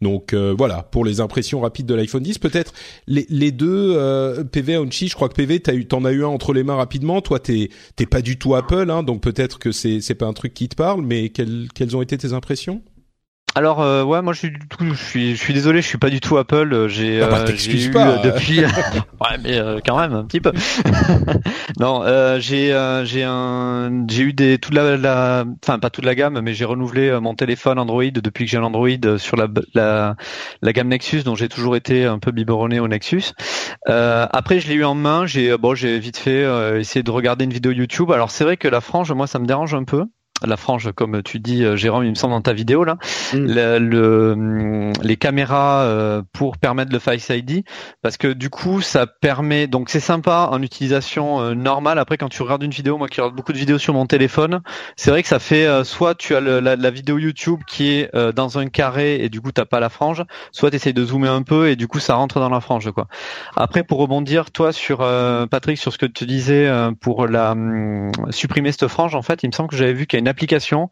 Donc 0.03 0.35
euh, 0.35 0.55
voilà, 0.57 0.83
pour 0.83 1.05
les 1.05 1.21
impressions 1.21 1.61
rapides 1.61 1.87
de 1.87 1.95
l'iPhone 1.95 2.23
10, 2.23 2.39
peut-être 2.39 2.75
les, 3.07 3.27
les 3.31 3.53
deux 3.53 3.95
euh, 3.97 4.45
PV 4.45 4.79
Onchi, 4.79 5.09
je 5.09 5.15
crois 5.15 5.29
que 5.29 5.35
PV 5.35 5.61
t'as 5.61 5.75
eu 5.75 5.87
t'en 5.87 6.05
as 6.05 6.13
eu 6.13 6.23
un 6.25 6.29
entre 6.29 6.53
les 6.53 6.65
mains 6.65 6.75
rapidement. 6.75 7.23
Toi 7.23 7.39
t'es 7.39 7.71
t'es 7.95 8.05
pas 8.05 8.21
du 8.21 8.37
tout 8.37 8.55
Apple, 8.55 8.91
hein, 8.91 9.03
donc 9.03 9.23
peut-être 9.23 9.59
que 9.59 9.73
c'est 9.73 10.03
c'est 10.03 10.15
pas 10.15 10.27
un 10.27 10.35
truc 10.35 10.53
qui 10.53 10.69
te 10.69 10.77
parle, 10.77 11.03
mais 11.03 11.31
quelles 11.31 11.69
quelles 11.75 11.97
ont 11.97 12.03
été 12.03 12.19
tes 12.19 12.35
impressions? 12.35 12.83
Alors 13.57 13.81
euh, 13.81 14.05
ouais, 14.05 14.21
moi 14.21 14.35
je 14.35 14.41
suis 14.41 14.51
du 14.51 14.69
tout, 14.69 14.85
je 14.93 15.03
suis, 15.03 15.35
je 15.35 15.41
suis 15.41 15.55
désolé, 15.55 15.81
je 15.81 15.87
suis 15.87 15.97
pas 15.97 16.11
du 16.11 16.21
tout 16.21 16.37
Apple. 16.37 16.75
Euh, 16.75 16.89
j'ai, 16.89 17.23
ah 17.23 17.29
bah, 17.29 17.45
euh, 17.49 17.53
eu 17.57 17.91
pas. 17.91 18.19
depuis, 18.19 18.61
ouais, 18.61 19.39
mais 19.43 19.59
quand 19.83 19.99
même 19.99 20.13
un 20.13 20.25
petit 20.25 20.41
peu. 20.41 20.53
non, 21.81 22.03
j'ai, 22.39 23.01
j'ai 23.05 23.25
un, 23.25 24.05
j'ai 24.09 24.23
eu 24.25 24.35
des 24.35 24.59
toute 24.59 24.75
la, 24.75 24.99
la, 24.99 25.47
enfin 25.65 25.79
pas 25.79 25.89
toute 25.89 26.05
la 26.05 26.15
gamme, 26.15 26.39
mais 26.43 26.53
j'ai 26.53 26.67
renouvelé 26.67 27.19
mon 27.19 27.35
téléphone 27.35 27.79
Android 27.79 28.05
depuis 28.05 28.45
que 28.45 28.51
j'ai 28.51 28.59
l'Android 28.59 29.17
sur 29.17 29.39
la, 29.39 29.49
la, 29.73 30.17
la 30.61 30.73
gamme 30.75 30.89
Nexus, 30.89 31.23
dont 31.23 31.35
j'ai 31.35 31.49
toujours 31.49 31.77
été 31.77 32.05
un 32.05 32.19
peu 32.19 32.33
biberonné 32.33 32.79
au 32.79 32.89
Nexus. 32.89 33.33
après, 33.87 34.61
je 34.61 34.69
l'ai 34.69 34.75
eu 34.75 34.85
en 34.85 34.95
main, 34.95 35.25
j'ai, 35.25 35.57
bon, 35.57 35.75
j'ai 35.75 35.99
vite 35.99 36.19
fait 36.19 36.45
essayé 36.79 37.03
de 37.03 37.11
regarder 37.11 37.47
une 37.47 37.55
vidéo 37.55 37.73
YouTube. 37.73 38.13
Alors 38.13 38.31
c'est 38.31 38.45
vrai 38.45 38.59
que 38.59 38.69
la 38.69 38.83
frange, 38.83 39.11
moi, 39.13 39.27
ça 39.27 39.39
me 39.39 39.47
dérange 39.47 39.73
un 39.73 39.85
peu 39.85 40.05
la 40.45 40.57
frange, 40.57 40.93
comme 40.93 41.23
tu 41.23 41.39
dis, 41.39 41.65
euh, 41.65 41.77
Jérôme, 41.77 42.05
il 42.05 42.11
me 42.11 42.15
semble 42.15 42.35
dans 42.35 42.43
ta 42.43 42.53
vidéo 42.53 42.85
là, 42.85 42.97
mm. 43.33 43.39
le, 43.79 44.35
mm, 44.37 44.93
les 45.03 45.17
caméras 45.17 45.83
euh, 45.83 46.23
pour 46.33 46.59
permettre 46.59 46.93
le 46.93 46.99
Face 46.99 47.31
ID, 47.31 47.65
parce 48.03 48.17
que 48.17 48.29
du 48.29 48.51
coup, 48.51 48.81
ça 48.81 49.07
permet. 49.07 49.67
Donc, 49.67 49.89
c'est 49.89 50.01
sympa 50.01 50.49
en 50.51 50.63
utilisation 50.63 51.41
euh, 51.41 51.55
normale. 51.55 51.99
Après, 51.99 52.17
quand 52.17 52.29
tu 52.29 52.43
regardes 52.43 52.63
une 52.63 52.71
vidéo, 52.71 52.99
moi 52.99 53.09
qui 53.09 53.21
regarde 53.21 53.37
beaucoup 53.37 53.53
de 53.53 53.59
vidéos 53.59 53.79
sur 53.79 53.95
mon 53.95 54.07
téléphone, 54.07 54.61
c'est 54.97 55.11
vrai 55.11 55.23
que 55.23 55.29
ça 55.29 55.39
fait 55.39 55.67
soit 55.85 56.15
tu 56.15 56.35
as 56.35 56.41
la, 56.41 56.91
vidéo 56.91 57.19
YouTube 57.19 57.61
qui 57.67 57.91
est 57.91 58.11
dans 58.35 58.59
un 58.59 58.69
carré 58.69 59.23
et 59.23 59.29
du 59.29 59.41
coup 59.41 59.53
t'as 59.53 59.65
pas 59.65 59.81
la 59.81 59.89
frange, 59.89 60.25
soit 60.53 60.71
tu 60.71 60.77
essayes 60.77 60.95
de 60.95 61.05
zoomer 61.05 61.33
un 61.33 61.43
peu 61.43 61.69
et 61.69 61.77
du 61.77 61.89
coup 61.89 61.99
ça 61.99 62.15
rentre 62.15 62.41
dans 62.41 62.49
la 62.49 62.61
frange 62.61 62.91
quoi. 62.93 63.09
Après, 63.57 63.83
pour 63.83 63.99
rebondir 63.99 64.51
toi 64.51 64.73
sur 64.73 64.99
Patrick 65.51 65.79
sur 65.79 65.93
ce 65.93 65.99
que 65.99 66.07
tu 66.07 66.27
disais 66.27 66.71
pour 67.01 67.27
la 67.27 67.55
mm, 67.55 68.13
supprimer 68.31 68.73
cette 68.73 68.89
frange, 68.89 69.15
en 69.15 69.23
fait, 69.23 69.43
il 69.43 69.49
me 69.49 69.53
semble 69.53 69.69
que 69.69 69.77
j'avais 69.77 69.93
vu 69.93 70.07
qu'il 70.07 70.19
y 70.19 70.21
a 70.21 70.23
une 70.23 70.26
application 70.29 70.89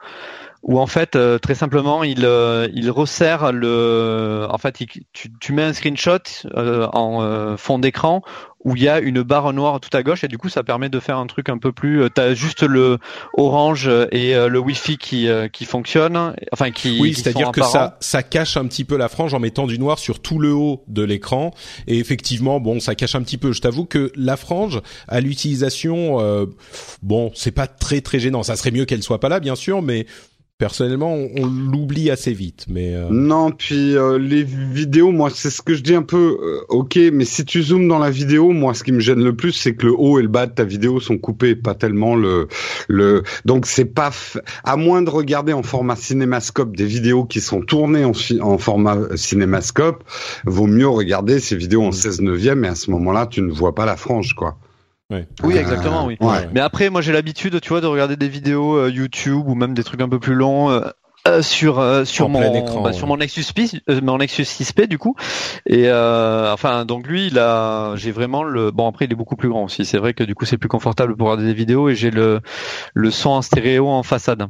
où 0.65 0.79
en 0.79 0.87
fait 0.87 1.15
euh, 1.15 1.39
très 1.39 1.55
simplement 1.55 2.05
il 2.05 2.25
euh, 2.25 2.69
il 2.75 2.91
resserre 2.91 3.53
le 3.53 4.47
en 4.49 4.59
fait 4.59 4.79
tu, 5.13 5.31
tu 5.39 5.53
mets 5.53 5.63
un 5.63 5.73
screenshot 5.73 6.19
euh, 6.57 6.89
en 6.93 7.57
fond 7.57 7.79
d'écran 7.79 8.23
où 8.65 8.75
il 8.77 8.83
y 8.83 8.89
a 8.89 8.99
une 8.99 9.23
barre 9.23 9.53
noire 9.53 9.79
tout 9.79 9.95
à 9.95 10.03
gauche 10.03 10.25
et 10.25 10.29
du 10.29 10.39
coup 10.39 10.49
ça 10.49 10.63
permet 10.63 10.89
de 10.89 10.99
faire 10.99 11.19
un 11.19 11.27
truc 11.27 11.51
un 11.51 11.59
peu 11.59 11.71
plus 11.71 12.09
tu 12.15 12.19
as 12.19 12.33
juste 12.33 12.63
le 12.63 12.97
orange 13.37 13.91
et 14.11 14.33
le 14.35 14.59
wifi 14.59 14.97
qui 14.97 15.29
qui 15.53 15.67
fonctionne 15.67 16.35
enfin 16.51 16.71
qui 16.71 16.99
Oui, 16.99 17.13
c'est-à-dire 17.13 17.53
que 17.53 17.63
ça 17.63 17.99
ça 18.01 18.23
cache 18.23 18.57
un 18.57 18.67
petit 18.67 18.85
peu 18.85 18.97
la 18.97 19.11
frange 19.11 19.35
en 19.35 19.41
mettant 19.41 19.67
du 19.67 19.79
noir 19.79 19.99
sur 19.99 20.21
tout 20.21 20.39
le 20.39 20.55
haut 20.55 20.83
de 20.89 21.03
l'écran 21.03 21.53
et 21.87 21.99
effectivement 21.99 22.59
bon 22.59 22.81
ça 22.81 22.95
cache 22.95 23.15
un 23.15 23.23
petit 23.23 23.37
peu. 23.37 23.53
Je 23.53 23.61
t'avoue 23.61 23.85
que 23.85 24.11
la 24.17 24.39
frange 24.39 24.81
à 25.09 25.21
l'utilisation 25.21 26.49
bon 27.03 27.33
c'est 27.35 27.53
pas 27.53 27.67
très 27.67 28.01
très 28.01 28.19
gênant. 28.19 28.43
Ça 28.43 28.57
serait 28.57 28.71
mieux 28.71 28.87
qu'elle 28.87 29.03
soit 29.03 29.21
pas 29.21 29.29
là 29.29 29.41
bien 29.41 29.57
sûr 29.57 29.83
mais 29.83 30.07
personnellement, 30.59 31.13
on, 31.13 31.47
l'oublie 31.47 32.11
assez 32.11 32.33
vite. 32.33 32.67
Mais 32.69 32.95
euh, 32.95 33.09
non, 33.11 33.51
puis 33.51 33.97
euh, 33.97 34.19
les 34.19 34.45
vidéos, 34.45 35.11
moi, 35.11 35.31
c'est 35.35 35.51
ce 35.51 35.61
que 35.61 35.75
je 35.75 35.83
dis 35.83 35.95
un 35.95 36.03
peu. 36.03 36.39
Euh, 36.41 36.65
ok, 36.69 36.99
mais 37.13 37.25
si 37.25 37.45
tu 37.45 37.63
zoomes 37.63 37.89
dans 37.89 37.99
la 37.99 38.11
vidéo, 38.11 38.51
moi, 38.51 38.75
ce 38.75 38.85
qui 38.85 38.93
me 38.93 39.01
gêne 39.01 39.23
le 39.23 39.35
plus, 39.35 39.53
c'est 39.53 39.75
que 39.75 39.87
le 39.87 39.93
haut 39.97 40.19
et 40.19 40.23
le 40.23 40.29
bas 40.29 40.47
de 40.47 40.53
ta 40.53 40.65
vidéo 40.65 41.01
sont 41.01 41.19
coupés, 41.19 41.57
pas 41.57 41.75
tellement 41.75 42.15
le 42.15 42.49
le. 42.89 43.23
Donc 43.45 43.67
c'est 43.67 43.85
pas 43.85 44.11
à 44.63 44.77
moins 44.77 45.03
de 45.03 45.11
regarder 45.11 45.53
en 45.53 45.63
format 45.63 45.97
cinémascope 45.97 46.77
des 46.77 46.87
vidéos 46.87 47.25
qui 47.25 47.41
sont 47.41 47.61
tournées 47.61 48.05
en, 48.05 48.13
en 48.41 48.59
format 48.59 48.99
cinémascope, 49.17 50.05
vaut 50.45 50.67
mieux 50.67 50.89
regarder 50.89 51.41
ces 51.41 51.57
vidéos 51.57 51.83
en 51.83 51.93
16 51.93 52.21
neuvième 52.21 52.65
et 52.65 52.69
à 52.69 52.75
ce 52.75 52.91
moment-là, 52.93 53.27
tu 53.27 53.43
ne 53.43 53.51
vois 53.51 53.75
pas 53.75 53.87
la 53.87 53.97
frange, 53.97 54.35
quoi. 54.35 54.57
Oui, 55.43 55.57
exactement, 55.57 56.07
oui. 56.07 56.19
Mais 56.53 56.61
après, 56.61 56.91
moi, 56.91 57.01
j'ai 57.01 57.13
l'habitude, 57.13 57.61
tu 57.61 57.69
vois, 57.71 57.81
de 57.81 57.87
regarder 57.87 58.17
des 58.17 58.29
vidéos 58.29 58.77
euh, 58.77 58.91
YouTube 58.91 59.47
ou 59.47 59.55
même 59.55 59.75
des 59.75 59.85
trucs 59.85 60.01
un 60.01 60.09
peu 60.09 60.19
plus 60.19 60.35
longs. 60.35 60.71
Euh, 60.71 60.81
euh, 61.27 61.41
sur 61.41 61.83
sur 62.05 62.29
mon 62.29 62.83
bah, 62.83 62.93
sur 62.93 63.07
mon 63.07 63.17
Nexus 63.17 63.45
6 63.45 63.81
mon 64.03 64.19
Nexus 64.19 64.43
6P 64.43 64.87
du 64.87 64.99
coup. 64.99 65.17
Et 65.65 65.91
enfin 65.91 66.85
donc 66.85 67.07
lui 67.07 67.29
il 67.29 67.39
a 67.39 67.97
j'ai 67.97 68.13
vraiment 68.13 68.43
le 68.43 68.71
bon 68.71 68.87
après 68.87 69.07
il 69.07 69.13
est 69.13 69.15
beaucoup 69.15 69.35
plus 69.35 69.49
grand 69.49 69.65
aussi. 69.65 69.87
C'est 69.87 69.97
vrai 69.97 70.13
que 70.13 70.23
du 70.23 70.35
coup 70.35 70.45
c'est 70.45 70.59
plus 70.59 70.69
confortable 70.69 71.17
pour 71.17 71.29
regarder 71.29 71.47
des 71.47 71.55
vidéos 71.55 71.89
et 71.89 71.95
j'ai 71.95 72.11
le 72.11 72.43
le 72.93 73.11
son 73.11 73.31
en 73.31 73.41
stéréo 73.41 73.89
en 73.89 74.03
façade 74.03 74.47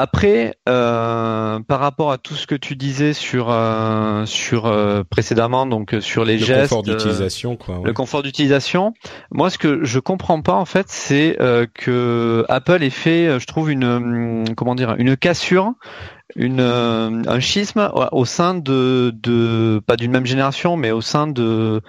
après, 0.00 0.54
euh, 0.66 1.60
par 1.60 1.78
rapport 1.78 2.10
à 2.10 2.16
tout 2.16 2.34
ce 2.34 2.46
que 2.46 2.54
tu 2.54 2.74
disais 2.74 3.12
sur 3.12 3.50
euh, 3.50 4.24
sur 4.24 4.64
euh, 4.64 5.02
précédemment, 5.08 5.66
donc 5.66 5.94
sur 6.00 6.24
les 6.24 6.38
gestes, 6.38 6.50
le 6.50 6.62
confort 6.62 6.82
d'utilisation, 6.82 7.56
quoi. 7.56 7.82
Le 7.84 7.92
confort 7.92 8.22
d'utilisation. 8.22 8.94
Moi, 9.30 9.50
ce 9.50 9.58
que 9.58 9.84
je 9.84 9.98
comprends 9.98 10.40
pas 10.40 10.54
en 10.54 10.64
fait, 10.64 10.86
c'est 10.88 11.36
que 11.74 12.46
Apple 12.48 12.82
ait 12.82 12.88
fait, 12.88 13.38
je 13.38 13.46
trouve 13.46 13.70
une 13.70 13.84
hum, 13.84 14.54
comment 14.56 14.74
dire, 14.74 14.94
une 14.96 15.18
cassure, 15.18 15.74
une 16.34 16.60
un 16.60 17.40
schisme 17.40 17.90
au 18.12 18.24
sein 18.24 18.54
de 18.54 19.12
de 19.22 19.82
pas 19.86 19.96
d'une 19.96 20.12
même 20.12 20.26
génération, 20.26 20.78
mais 20.78 20.92
au 20.92 21.02
sein 21.02 21.26
de 21.26 21.82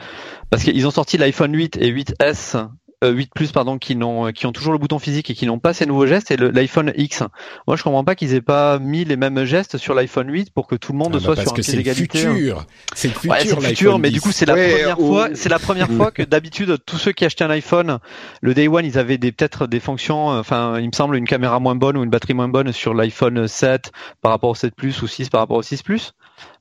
parce 0.50 0.64
qu'ils 0.64 0.86
ont 0.86 0.92
sorti 0.92 1.18
l'iPhone 1.18 1.56
8 1.56 1.78
et 1.78 1.94
8S 1.94 2.68
8 3.04 3.08
euh, 3.08 3.30
Plus 3.34 3.52
pardon 3.52 3.78
qui 3.78 3.96
n'ont 3.96 4.32
qui 4.32 4.46
ont 4.46 4.52
toujours 4.52 4.74
le 4.74 4.80
bouton 4.80 5.00
physique 5.00 5.30
et 5.30 5.34
qui 5.34 5.46
n'ont 5.46 5.60
pas 5.60 5.74
ces 5.74 5.86
nouveaux 5.86 6.06
gestes 6.06 6.32
et 6.32 6.38
l'iPhone 6.38 6.94
X. 6.96 7.24
Moi 7.68 7.76
je 7.76 7.84
comprends 7.84 8.04
pas 8.04 8.16
qu'ils 8.16 8.34
aient 8.34 8.42
pas 8.42 8.80
mis 8.80 9.06
les 9.06 9.16
mêmes 9.16 9.44
gestes 9.44 9.78
sur 9.78 9.94
l'iPhone 9.94 10.32
8 10.32 10.52
pour 10.54 10.68
que 10.68 10.76
tout 10.76 10.92
le 10.92 10.98
monde 10.98 11.14
ah 11.16 11.18
bah 11.18 11.24
soit 11.24 11.36
sur 11.36 11.52
un 11.52 11.56
pied 11.56 11.76
d'égalité. 11.76 12.26
Hein. 12.26 12.66
C'est 12.96 13.08
le 13.08 13.14
futur. 13.14 13.36
c'est 13.40 13.56
le 13.56 13.62
futur, 13.62 14.00
mais 14.00 14.12
du 14.12 14.22
coup 14.22 14.32
c'est 14.32 14.46
la 14.46 14.54
première 14.54 14.98
fois, 14.98 15.30
c'est 15.34 15.50
la 15.50 15.60
première 15.60 15.92
fois 15.98 16.12
que 16.12 16.24
d'habitude 16.24 16.78
tous 16.86 16.98
ceux 16.98 17.12
qui 17.12 17.26
achetaient 17.26 17.44
un 17.44 17.50
iPhone, 17.50 18.00
le 18.42 18.54
Day 18.54 18.68
One, 18.68 18.86
ils 18.86 18.98
avaient 18.98 19.18
des 19.18 19.32
peut-être 19.32 19.68
des 19.68 19.80
fonctions, 19.80 20.28
enfin 20.28 20.80
il 20.80 20.88
me 20.88 20.94
semble 20.94 21.16
une 21.16 21.28
caméra 21.28 21.60
moins 21.60 21.76
bonne 21.76 21.98
ou 21.98 22.04
une 22.04 22.10
batterie 22.10 22.34
moins 22.34 22.50
bonne 22.50 22.72
sur 22.72 22.94
l'iPhone 22.94 23.48
7 23.48 23.92
par 24.22 24.32
rapport 24.32 24.52
au 24.52 24.56
7 24.56 24.76
Plus 24.76 25.02
ou 25.02 25.08
6 25.08 25.30
par 25.30 25.42
rapport 25.42 25.58
au 25.58 25.64
6 25.64 25.84
Plus. 25.84 26.14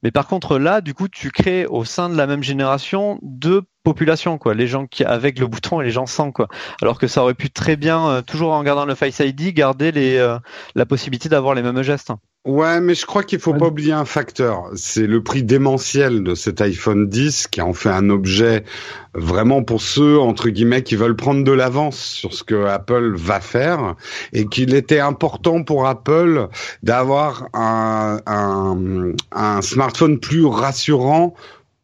Mais 0.03 0.11
par 0.11 0.27
contre 0.27 0.59
là, 0.59 0.81
du 0.81 0.95
coup, 0.95 1.09
tu 1.09 1.31
crées 1.31 1.67
au 1.67 1.85
sein 1.85 2.09
de 2.09 2.17
la 2.17 2.27
même 2.27 2.43
génération 2.43 3.19
deux 3.23 3.63
populations, 3.83 4.39
quoi. 4.39 4.55
Les 4.55 4.67
gens 4.67 4.87
qui 4.87 5.05
avec 5.05 5.39
le 5.39 5.47
bouton 5.49 5.81
et 5.81 5.85
les 5.85 5.91
gens 5.91 6.07
sans, 6.07 6.33
quoi. 6.33 6.49
Alors 6.83 6.99
que 6.99 7.07
ça 7.07 7.23
aurait 7.23 7.35
pu 7.35 7.51
très 7.51 7.77
bien, 7.77 8.09
euh, 8.09 8.23
toujours 8.23 8.53
en 8.53 8.63
gardant 8.63 8.85
le 8.85 8.95
Face 8.95 9.21
ID, 9.21 9.53
garder 9.55 9.93
euh, 9.97 10.39
la 10.75 10.87
possibilité 10.87 11.29
d'avoir 11.29 11.55
les 11.55 11.63
mêmes 11.63 11.83
gestes. 11.83 12.13
Ouais, 12.47 12.81
mais 12.81 12.95
je 12.95 13.05
crois 13.05 13.23
qu'il 13.23 13.39
faut 13.39 13.53
pas 13.53 13.67
oublier 13.67 13.93
un 13.93 14.07
facteur. 14.07 14.71
C'est 14.75 15.07
le 15.07 15.23
prix 15.23 15.43
démentiel 15.43 16.25
de 16.25 16.35
cet 16.35 16.63
iPhone 16.63 17.07
10 17.07 17.49
qui 17.49 17.61
en 17.61 17.75
fait 17.75 17.91
un 17.91 18.09
objet 18.09 18.65
vraiment 19.13 19.63
pour 19.63 19.83
ceux, 19.83 20.19
entre 20.19 20.49
guillemets, 20.49 20.83
qui 20.83 20.97
veulent 20.97 21.17
prendre 21.17 21.45
de 21.45 21.53
l'avance 21.53 21.99
sur 21.99 22.33
ce 22.33 22.43
que 22.43 22.65
Apple 22.65 23.13
va 23.15 23.41
faire 23.41 23.95
et 24.33 24.47
qu'il 24.47 24.75
était 24.75 25.01
important 25.01 25.65
pour 25.65 25.87
Apple 25.87 26.49
d'avoir 26.83 27.47
un, 27.53 28.21
un, 28.25 29.13
un 29.33 29.61
smartphone 29.61 30.19
plus 30.19 30.47
rassurant 30.47 31.35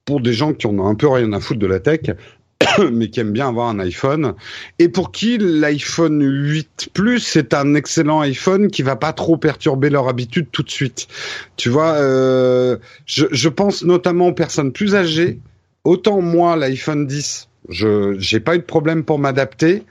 pour 0.06 0.22
des 0.22 0.32
gens 0.32 0.54
qui 0.54 0.66
en 0.66 0.78
ont 0.78 0.86
un 0.86 0.94
peu 0.94 1.08
rien 1.08 1.34
à 1.34 1.40
foutre 1.40 1.60
de 1.60 1.66
la 1.66 1.80
tech 1.80 2.00
mais 2.92 3.08
qui 3.08 3.20
aiment 3.20 3.32
bien 3.32 3.48
avoir 3.48 3.68
un 3.68 3.78
iPhone 3.78 4.34
et 4.78 4.88
pour 4.88 5.12
qui 5.12 5.38
l'iPhone 5.38 6.22
8 6.22 6.90
Plus 6.94 7.20
c'est 7.20 7.54
un 7.54 7.75
excellent 7.75 8.20
iPhone 8.20 8.70
qui 8.70 8.82
va 8.82 8.96
pas 8.96 9.12
trop 9.12 9.36
perturber 9.36 9.90
leur 9.90 10.08
habitude 10.08 10.48
tout 10.50 10.62
de 10.62 10.70
suite. 10.70 11.08
Tu 11.56 11.68
vois, 11.68 11.94
euh, 11.94 12.76
je, 13.04 13.26
je 13.30 13.48
pense 13.48 13.84
notamment 13.84 14.28
aux 14.28 14.34
personnes 14.34 14.72
plus 14.72 14.94
âgées. 14.94 15.38
Autant 15.84 16.20
moi 16.20 16.56
l'iPhone 16.56 17.06
10, 17.06 17.48
je 17.68 18.16
j'ai 18.18 18.40
pas 18.40 18.54
eu 18.54 18.58
de 18.58 18.64
problème 18.64 19.04
pour 19.04 19.18
m'adapter 19.18 19.84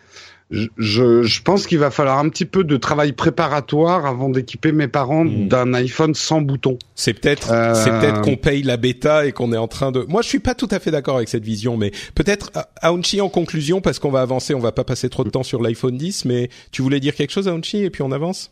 je, 0.52 1.24
je, 1.24 1.42
pense 1.42 1.66
qu'il 1.66 1.80
va 1.80 1.90
falloir 1.90 2.20
un 2.20 2.30
petit 2.30 2.46
peu 2.46 2.64
de 2.64 2.78
travail 2.78 3.14
préparatoire 3.14 4.06
avant 4.06 4.30
d'équiper 4.30 4.72
mes 4.72 4.88
parents 4.88 5.26
hmm. 5.26 5.48
d'un 5.48 5.74
iPhone 5.74 6.14
sans 6.14 6.42
bouton. 6.42 6.78
C'est 6.94 7.14
peut-être, 7.14 7.48
c'est 7.48 7.90
euh, 7.92 8.00
peut-être 8.00 8.22
qu'on 8.22 8.38
paye 8.38 8.62
la 8.62 8.78
bêta 8.78 9.26
et 9.26 9.32
qu'on 9.32 9.52
est 9.54 9.58
en 9.58 9.68
train 9.68 9.92
de. 9.92 10.06
Moi, 10.08 10.22
je 10.22 10.28
suis 10.28 10.40
pas 10.40 10.54
tout 10.54 10.68
à 10.70 10.80
fait 10.80 10.92
d'accord 10.92 11.18
avec 11.18 11.30
cette 11.30 11.44
vision, 11.44 11.78
mais 11.78 11.92
peut-être 12.14 12.52
Aounchi 12.82 13.22
en 13.22 13.30
conclusion 13.30 13.82
parce 13.82 13.98
qu'on 13.98 14.12
va 14.12 14.22
avancer, 14.22 14.54
on 14.54 14.60
va 14.60 14.72
pas 14.72 14.84
passer 14.84 15.10
trop 15.10 15.24
de 15.24 15.30
temps 15.30 15.44
sur 15.44 15.62
l'iPhone 15.62 15.98
10, 15.98 16.26
mais 16.26 16.50
tu 16.72 16.84
voulais 16.84 17.00
dire 17.00 17.16
quelque 17.16 17.32
chose, 17.32 17.48
Aounchi, 17.48 17.84
et 17.84 17.90
puis 17.90 18.04
on 18.04 18.12
avance? 18.12 18.52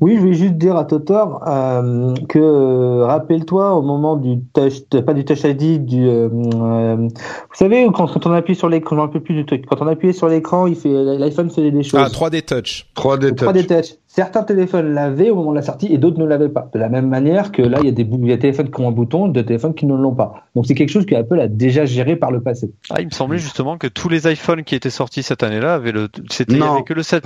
Oui, 0.00 0.16
je 0.16 0.26
vais 0.26 0.32
juste 0.32 0.54
dire 0.54 0.76
à 0.76 0.84
Totor 0.84 1.42
euh, 1.46 2.14
que 2.28 3.02
rappelle-toi 3.02 3.74
au 3.74 3.82
moment 3.82 4.16
du 4.16 4.40
touch, 4.54 4.84
pas 5.04 5.12
du 5.12 5.24
touch 5.26 5.44
ID, 5.44 5.84
du, 5.84 6.08
euh, 6.08 6.28
euh, 6.32 6.96
vous 6.96 7.54
savez 7.54 7.86
quand, 7.94 8.06
quand 8.06 8.26
on 8.26 8.32
appuie 8.32 8.54
sur 8.54 8.70
l'écran, 8.70 9.08
plus 9.08 9.34
du 9.34 9.44
truc. 9.44 9.66
Quand 9.66 9.82
on 9.82 9.86
appuie 9.86 10.14
sur 10.14 10.28
l'écran, 10.28 10.66
il 10.66 10.76
fait 10.76 10.88
l'iPhone 10.88 11.50
fait 11.50 11.70
des 11.70 11.82
choses. 11.82 12.00
Ah, 12.02 12.08
3D 12.08 12.42
touch. 12.42 12.86
3D 12.96 13.34
touch. 13.34 13.48
3D 13.48 13.66
touch. 13.66 13.96
Certains 14.06 14.42
téléphones 14.42 14.94
l'avaient 14.94 15.30
au 15.30 15.36
moment 15.36 15.50
de 15.50 15.56
la 15.56 15.62
sortie 15.62 15.92
et 15.92 15.98
d'autres 15.98 16.18
ne 16.18 16.24
l'avaient 16.24 16.48
pas. 16.48 16.68
De 16.72 16.78
la 16.78 16.88
même 16.88 17.08
manière 17.08 17.52
que 17.52 17.62
là, 17.62 17.78
il 17.80 17.86
y 17.86 17.88
a 17.90 17.92
des, 17.92 18.02
il 18.02 18.26
y 18.26 18.32
a 18.32 18.36
des 18.36 18.40
téléphones 18.40 18.70
qui 18.70 18.80
ont 18.80 18.88
un 18.88 18.92
bouton, 18.92 19.28
de 19.28 19.42
téléphones 19.42 19.74
qui 19.74 19.84
ne 19.84 19.94
l'ont 19.94 20.14
pas. 20.14 20.46
Donc 20.56 20.66
c'est 20.66 20.74
quelque 20.74 20.88
chose 20.90 21.04
que 21.04 21.14
Apple 21.14 21.38
a 21.38 21.48
déjà 21.48 21.84
géré 21.84 22.16
par 22.16 22.30
le 22.30 22.40
passé. 22.40 22.72
Ah, 22.88 23.00
il 23.00 23.06
me 23.06 23.12
semblait 23.12 23.38
justement 23.38 23.76
que 23.76 23.86
tous 23.86 24.08
les 24.08 24.26
iPhones 24.30 24.64
qui 24.64 24.74
étaient 24.74 24.90
sortis 24.90 25.22
cette 25.22 25.42
année-là 25.42 25.74
avaient 25.74 25.92
le, 25.92 26.08
c'était 26.30 26.58
que 26.86 26.94
le 26.94 27.02
7. 27.02 27.22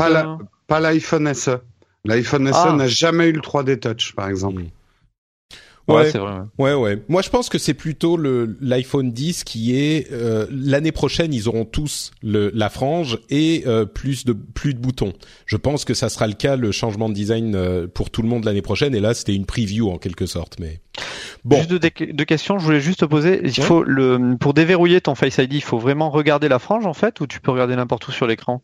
Pas 0.67 0.81
l'iPhone 0.81 1.33
SE. 1.35 1.59
L'iPhone 2.05 2.47
SE 2.53 2.53
ah. 2.55 2.73
n'a 2.73 2.87
jamais 2.87 3.29
eu 3.29 3.33
le 3.33 3.41
3D 3.41 3.79
Touch, 3.79 4.15
par 4.15 4.29
exemple. 4.29 4.65
Ouais, 5.87 6.11
c'est 6.11 6.19
vrai. 6.19 6.33
Ouais. 6.59 6.73
ouais, 6.75 7.03
Moi, 7.09 7.21
je 7.21 7.29
pense 7.29 7.49
que 7.51 7.59
c'est 7.59 7.75
plutôt 7.75 8.17
le 8.17 8.57
l'iPhone 8.61 9.11
10 9.11 9.45
qui 9.45 9.77
est 9.77 10.11
euh, 10.13 10.47
l'année 10.51 10.93
prochaine, 10.93 11.35
ils 11.35 11.47
auront 11.49 11.67
tous 11.67 12.11
le, 12.23 12.51
la 12.55 12.71
frange 12.71 13.19
et 13.29 13.65
euh, 13.67 13.85
plus 13.85 14.25
de 14.25 14.33
plus 14.33 14.73
de 14.73 14.79
boutons. 14.79 15.13
Je 15.45 15.57
pense 15.57 15.85
que 15.85 15.93
ça 15.93 16.09
sera 16.09 16.27
le 16.27 16.33
cas, 16.33 16.57
le 16.57 16.73
changement 16.73 17.11
de 17.11 17.15
design 17.15 17.55
euh, 17.55 17.87
pour 17.87 18.11
tout 18.11 18.23
le 18.23 18.29
monde 18.29 18.47
l'année 18.47 18.63
prochaine. 18.63 18.95
Et 18.95 19.01
là, 19.01 19.13
c'était 19.13 19.35
une 19.35 19.45
preview 19.45 19.91
en 19.91 19.99
quelque 19.99 20.25
sorte, 20.25 20.59
mais 20.59 20.81
bon. 21.45 21.59
Juste 21.59 21.71
deux, 21.71 22.25
questions. 22.25 22.59
Je 22.59 22.65
voulais 22.65 22.81
juste 22.81 23.01
te 23.01 23.05
poser. 23.05 23.43
Il 23.45 23.63
faut 23.63 23.83
le 23.83 24.37
pour 24.41 24.55
déverrouiller 24.55 25.03
ton 25.03 25.15
Face 25.15 25.37
ID, 25.37 25.53
il 25.53 25.63
faut 25.63 25.79
vraiment 25.79 26.09
regarder 26.09 26.49
la 26.49 26.59
frange 26.59 26.87
en 26.87 26.95
fait, 26.95 27.21
ou 27.21 27.27
tu 27.27 27.41
peux 27.41 27.51
regarder 27.51 27.77
n'importe 27.77 28.09
où 28.09 28.13
sur 28.13 28.27
l'écran? 28.27 28.63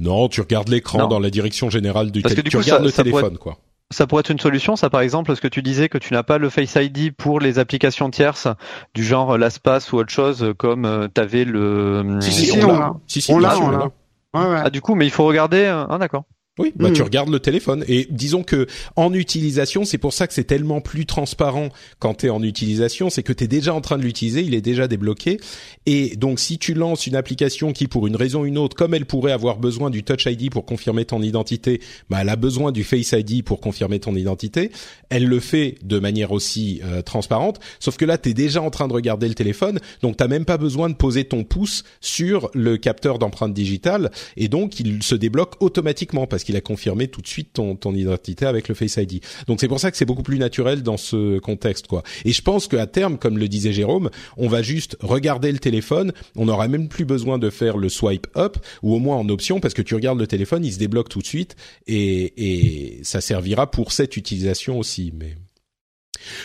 Non, 0.00 0.28
tu 0.28 0.40
regardes 0.40 0.68
l'écran 0.68 1.06
dans 1.06 1.20
la 1.20 1.30
direction 1.30 1.70
générale 1.70 2.10
du 2.10 2.22
téléphone. 2.22 2.44
Tu 2.44 2.56
regardes 2.56 2.84
le 2.84 2.92
téléphone, 2.92 3.38
quoi. 3.38 3.58
Ça 3.90 4.06
pourrait 4.06 4.20
être 4.20 4.30
une 4.30 4.40
solution, 4.40 4.74
ça 4.74 4.88
par 4.88 5.02
exemple, 5.02 5.26
parce 5.26 5.40
que 5.40 5.48
tu 5.48 5.60
disais 5.60 5.90
que 5.90 5.98
tu 5.98 6.14
n'as 6.14 6.22
pas 6.22 6.38
le 6.38 6.48
Face 6.48 6.76
ID 6.76 7.14
pour 7.14 7.40
les 7.40 7.58
applications 7.58 8.08
tierces 8.10 8.48
du 8.94 9.04
genre 9.04 9.36
LastPass 9.36 9.92
ou 9.92 9.98
autre 9.98 10.10
chose, 10.10 10.54
comme 10.56 10.86
euh, 10.86 11.08
tu 11.14 11.20
avais 11.20 11.44
le. 11.44 12.18
Si, 12.20 12.32
si, 12.32 12.64
on 12.64 12.78
l'a. 12.78 12.94
Si, 13.06 13.20
si, 13.20 13.30
on 13.30 13.38
l'a. 13.38 13.90
Ah, 14.32 14.70
du 14.70 14.80
coup, 14.80 14.94
mais 14.94 15.04
il 15.04 15.10
faut 15.10 15.26
regarder. 15.26 15.64
Euh, 15.64 15.84
ah, 15.90 15.98
d'accord. 15.98 16.24
Oui, 16.58 16.70
bah 16.76 16.90
tu 16.90 17.00
hmm. 17.00 17.04
regardes 17.04 17.28
le 17.30 17.40
téléphone. 17.40 17.82
Et 17.88 18.06
disons 18.10 18.42
que 18.42 18.66
en 18.94 19.14
utilisation, 19.14 19.86
c'est 19.86 19.96
pour 19.96 20.12
ça 20.12 20.26
que 20.26 20.34
c'est 20.34 20.44
tellement 20.44 20.82
plus 20.82 21.06
transparent 21.06 21.70
quand 21.98 22.16
tu 22.16 22.26
es 22.26 22.28
en 22.28 22.42
utilisation, 22.42 23.08
c'est 23.08 23.22
que 23.22 23.32
tu 23.32 23.44
es 23.44 23.48
déjà 23.48 23.72
en 23.72 23.80
train 23.80 23.96
de 23.96 24.02
l'utiliser, 24.02 24.42
il 24.42 24.54
est 24.54 24.60
déjà 24.60 24.86
débloqué. 24.86 25.40
Et 25.86 26.14
donc 26.16 26.38
si 26.38 26.58
tu 26.58 26.74
lances 26.74 27.06
une 27.06 27.16
application 27.16 27.72
qui 27.72 27.86
pour 27.86 28.06
une 28.06 28.16
raison 28.16 28.42
ou 28.42 28.44
une 28.44 28.58
autre 28.58 28.76
comme 28.76 28.92
elle 28.92 29.06
pourrait 29.06 29.32
avoir 29.32 29.56
besoin 29.56 29.88
du 29.88 30.02
Touch 30.02 30.26
ID 30.26 30.50
pour 30.50 30.66
confirmer 30.66 31.06
ton 31.06 31.22
identité, 31.22 31.80
bah 32.10 32.18
elle 32.20 32.28
a 32.28 32.36
besoin 32.36 32.70
du 32.70 32.84
Face 32.84 33.12
ID 33.12 33.42
pour 33.42 33.58
confirmer 33.60 33.98
ton 33.98 34.14
identité, 34.14 34.72
elle 35.08 35.24
le 35.24 35.40
fait 35.40 35.76
de 35.82 35.98
manière 35.98 36.32
aussi 36.32 36.82
euh, 36.84 37.00
transparente, 37.00 37.60
sauf 37.80 37.96
que 37.96 38.04
là 38.04 38.18
tu 38.18 38.28
es 38.28 38.34
déjà 38.34 38.60
en 38.60 38.68
train 38.68 38.88
de 38.88 38.92
regarder 38.92 39.26
le 39.26 39.34
téléphone, 39.34 39.80
donc 40.02 40.18
tu 40.18 40.28
même 40.28 40.44
pas 40.44 40.58
besoin 40.58 40.90
de 40.90 40.94
poser 40.94 41.24
ton 41.24 41.44
pouce 41.44 41.82
sur 42.02 42.50
le 42.52 42.76
capteur 42.76 43.18
d'empreinte 43.18 43.54
digitale. 43.54 44.10
Et 44.36 44.48
donc 44.48 44.80
il 44.80 45.02
se 45.02 45.14
débloque 45.14 45.54
automatiquement 45.60 46.26
parce 46.26 46.41
qu'il 46.44 46.56
a 46.56 46.60
confirmé 46.60 47.08
tout 47.08 47.20
de 47.20 47.26
suite 47.26 47.52
ton, 47.52 47.94
identité 47.94 48.46
avec 48.46 48.68
le 48.68 48.74
Face 48.74 48.96
ID. 48.96 49.20
Donc 49.46 49.60
c'est 49.60 49.68
pour 49.68 49.80
ça 49.80 49.90
que 49.90 49.96
c'est 49.96 50.04
beaucoup 50.04 50.22
plus 50.22 50.38
naturel 50.38 50.82
dans 50.82 50.96
ce 50.96 51.38
contexte, 51.38 51.86
quoi. 51.86 52.02
Et 52.24 52.32
je 52.32 52.42
pense 52.42 52.68
qu'à 52.68 52.86
terme, 52.86 53.18
comme 53.18 53.38
le 53.38 53.48
disait 53.48 53.72
Jérôme, 53.72 54.10
on 54.36 54.48
va 54.48 54.62
juste 54.62 54.96
regarder 55.00 55.52
le 55.52 55.58
téléphone. 55.58 56.12
On 56.36 56.46
n'aura 56.46 56.68
même 56.68 56.88
plus 56.88 57.04
besoin 57.04 57.38
de 57.38 57.50
faire 57.50 57.76
le 57.76 57.88
swipe 57.88 58.26
up 58.36 58.56
ou 58.82 58.94
au 58.94 58.98
moins 58.98 59.16
en 59.16 59.28
option 59.28 59.60
parce 59.60 59.74
que 59.74 59.82
tu 59.82 59.94
regardes 59.94 60.18
le 60.18 60.26
téléphone, 60.26 60.64
il 60.64 60.72
se 60.72 60.78
débloque 60.78 61.08
tout 61.08 61.20
de 61.20 61.26
suite 61.26 61.56
et, 61.86 62.98
et 62.98 63.04
ça 63.04 63.20
servira 63.20 63.70
pour 63.70 63.92
cette 63.92 64.16
utilisation 64.16 64.78
aussi. 64.78 65.12
Mais 65.14 65.36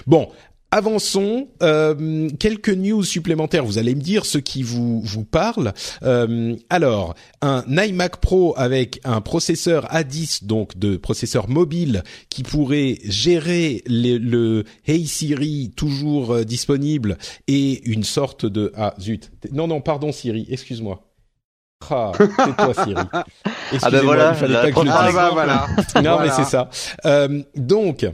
Bon, 0.06 0.30
Avançons. 0.78 1.48
Euh, 1.64 2.30
quelques 2.40 2.70
news 2.70 3.04
supplémentaires. 3.04 3.66
Vous 3.66 3.80
allez 3.80 3.96
me 3.96 4.02
dire 4.02 4.28
ce 4.28 4.38
qui 4.38 4.62
vous 4.62 5.02
vous 5.02 5.26
parle. 5.26 5.74
Euh, 6.04 6.56
alors, 6.70 7.16
un 7.42 7.64
iMac 7.68 8.18
Pro 8.18 8.54
avec 8.58 9.00
un 9.04 9.20
processeur 9.22 9.88
A10, 9.88 10.46
donc 10.46 10.78
de 10.78 10.96
processeur 10.96 11.50
mobile, 11.50 12.04
qui 12.30 12.44
pourrait 12.44 13.00
gérer 13.06 13.82
le 13.88 14.66
Hey 14.86 15.08
Siri 15.08 15.72
toujours 15.76 16.32
euh, 16.32 16.44
disponible 16.44 17.18
et 17.48 17.84
une 17.90 18.04
sorte 18.04 18.46
de 18.46 18.72
ah 18.76 18.94
zut. 19.00 19.32
Non 19.52 19.68
non 19.68 19.82
pardon 19.82 20.12
Siri, 20.12 20.46
excuse-moi. 20.48 21.02
Ah, 21.90 22.12
c'est 22.20 22.56
toi 22.56 22.74
Siri. 22.84 23.02
Ah 23.82 23.90
ben 23.90 24.02
voilà, 24.04 24.30
il 24.30 24.36
fallait 24.36 24.54
pas 24.54 24.72
que 24.72 24.88
je 24.88 24.92
ah 24.92 25.12
bah 25.12 25.30
voilà. 25.34 25.68
non 26.04 26.20
mais 26.22 26.30
c'est 26.30 26.46
ça. 26.46 26.70
Euh, 27.06 27.42
donc 27.56 28.06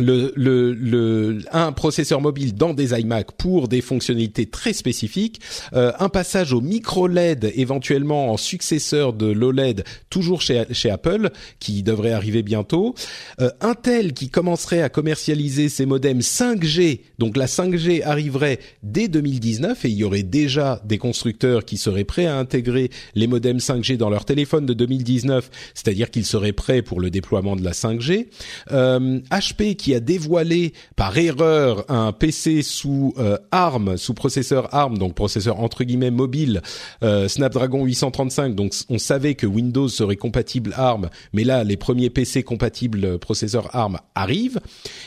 le, 0.00 0.32
le, 0.36 1.38
un 1.52 1.72
processeur 1.72 2.20
mobile 2.20 2.54
dans 2.54 2.74
des 2.74 2.98
iMac 2.98 3.32
pour 3.32 3.68
des 3.68 3.80
fonctionnalités 3.80 4.46
très 4.46 4.72
spécifiques, 4.72 5.40
euh, 5.72 5.92
un 5.98 6.08
passage 6.08 6.52
au 6.52 6.60
micro 6.60 7.06
LED 7.06 7.52
éventuellement 7.54 8.32
en 8.32 8.36
successeur 8.36 9.12
de 9.12 9.26
l'OLED 9.26 9.84
toujours 10.10 10.40
chez, 10.42 10.64
chez 10.72 10.90
Apple 10.90 11.30
qui 11.58 11.82
devrait 11.82 12.12
arriver 12.12 12.42
bientôt, 12.42 12.94
euh, 13.40 13.50
Intel 13.60 14.12
qui 14.12 14.28
commencerait 14.28 14.82
à 14.82 14.88
commercialiser 14.88 15.68
ses 15.68 15.86
modems 15.86 16.20
5G, 16.20 17.00
donc 17.18 17.36
la 17.36 17.46
5G 17.46 18.02
arriverait 18.02 18.58
dès 18.82 19.08
2019 19.08 19.84
et 19.84 19.88
il 19.88 19.96
y 19.96 20.04
aurait 20.04 20.22
déjà 20.22 20.80
des 20.84 20.98
constructeurs 20.98 21.64
qui 21.64 21.76
seraient 21.76 22.04
prêts 22.04 22.26
à 22.26 22.36
intégrer 22.36 22.90
les 23.14 23.26
modems 23.26 23.58
5G 23.58 23.96
dans 23.96 24.10
leur 24.10 24.24
téléphone 24.24 24.66
de 24.66 24.74
2019, 24.74 25.50
c'est-à-dire 25.74 26.10
qu'ils 26.10 26.26
seraient 26.26 26.52
prêts 26.52 26.82
pour 26.82 27.00
le 27.00 27.10
déploiement 27.10 27.56
de 27.56 27.64
la 27.64 27.72
5G, 27.72 28.28
euh, 28.72 29.20
HP 29.30 29.76
qui 29.76 29.85
qui 29.86 29.94
a 29.94 30.00
dévoilé 30.00 30.72
par 30.96 31.16
erreur 31.16 31.88
un 31.88 32.10
PC 32.10 32.62
sous 32.62 33.14
euh, 33.18 33.38
ARM, 33.52 33.96
sous 33.96 34.14
processeur 34.14 34.74
ARM, 34.74 34.98
donc 34.98 35.14
processeur 35.14 35.60
entre 35.60 35.84
guillemets 35.84 36.10
mobile, 36.10 36.60
euh, 37.04 37.28
Snapdragon 37.28 37.84
835. 37.84 38.56
Donc 38.56 38.74
on 38.88 38.98
savait 38.98 39.36
que 39.36 39.46
Windows 39.46 39.86
serait 39.86 40.16
compatible 40.16 40.74
ARM, 40.76 41.08
mais 41.32 41.44
là 41.44 41.62
les 41.62 41.76
premiers 41.76 42.10
PC 42.10 42.42
compatibles 42.42 43.20
processeur 43.20 43.76
ARM 43.76 43.98
arrivent. 44.16 44.58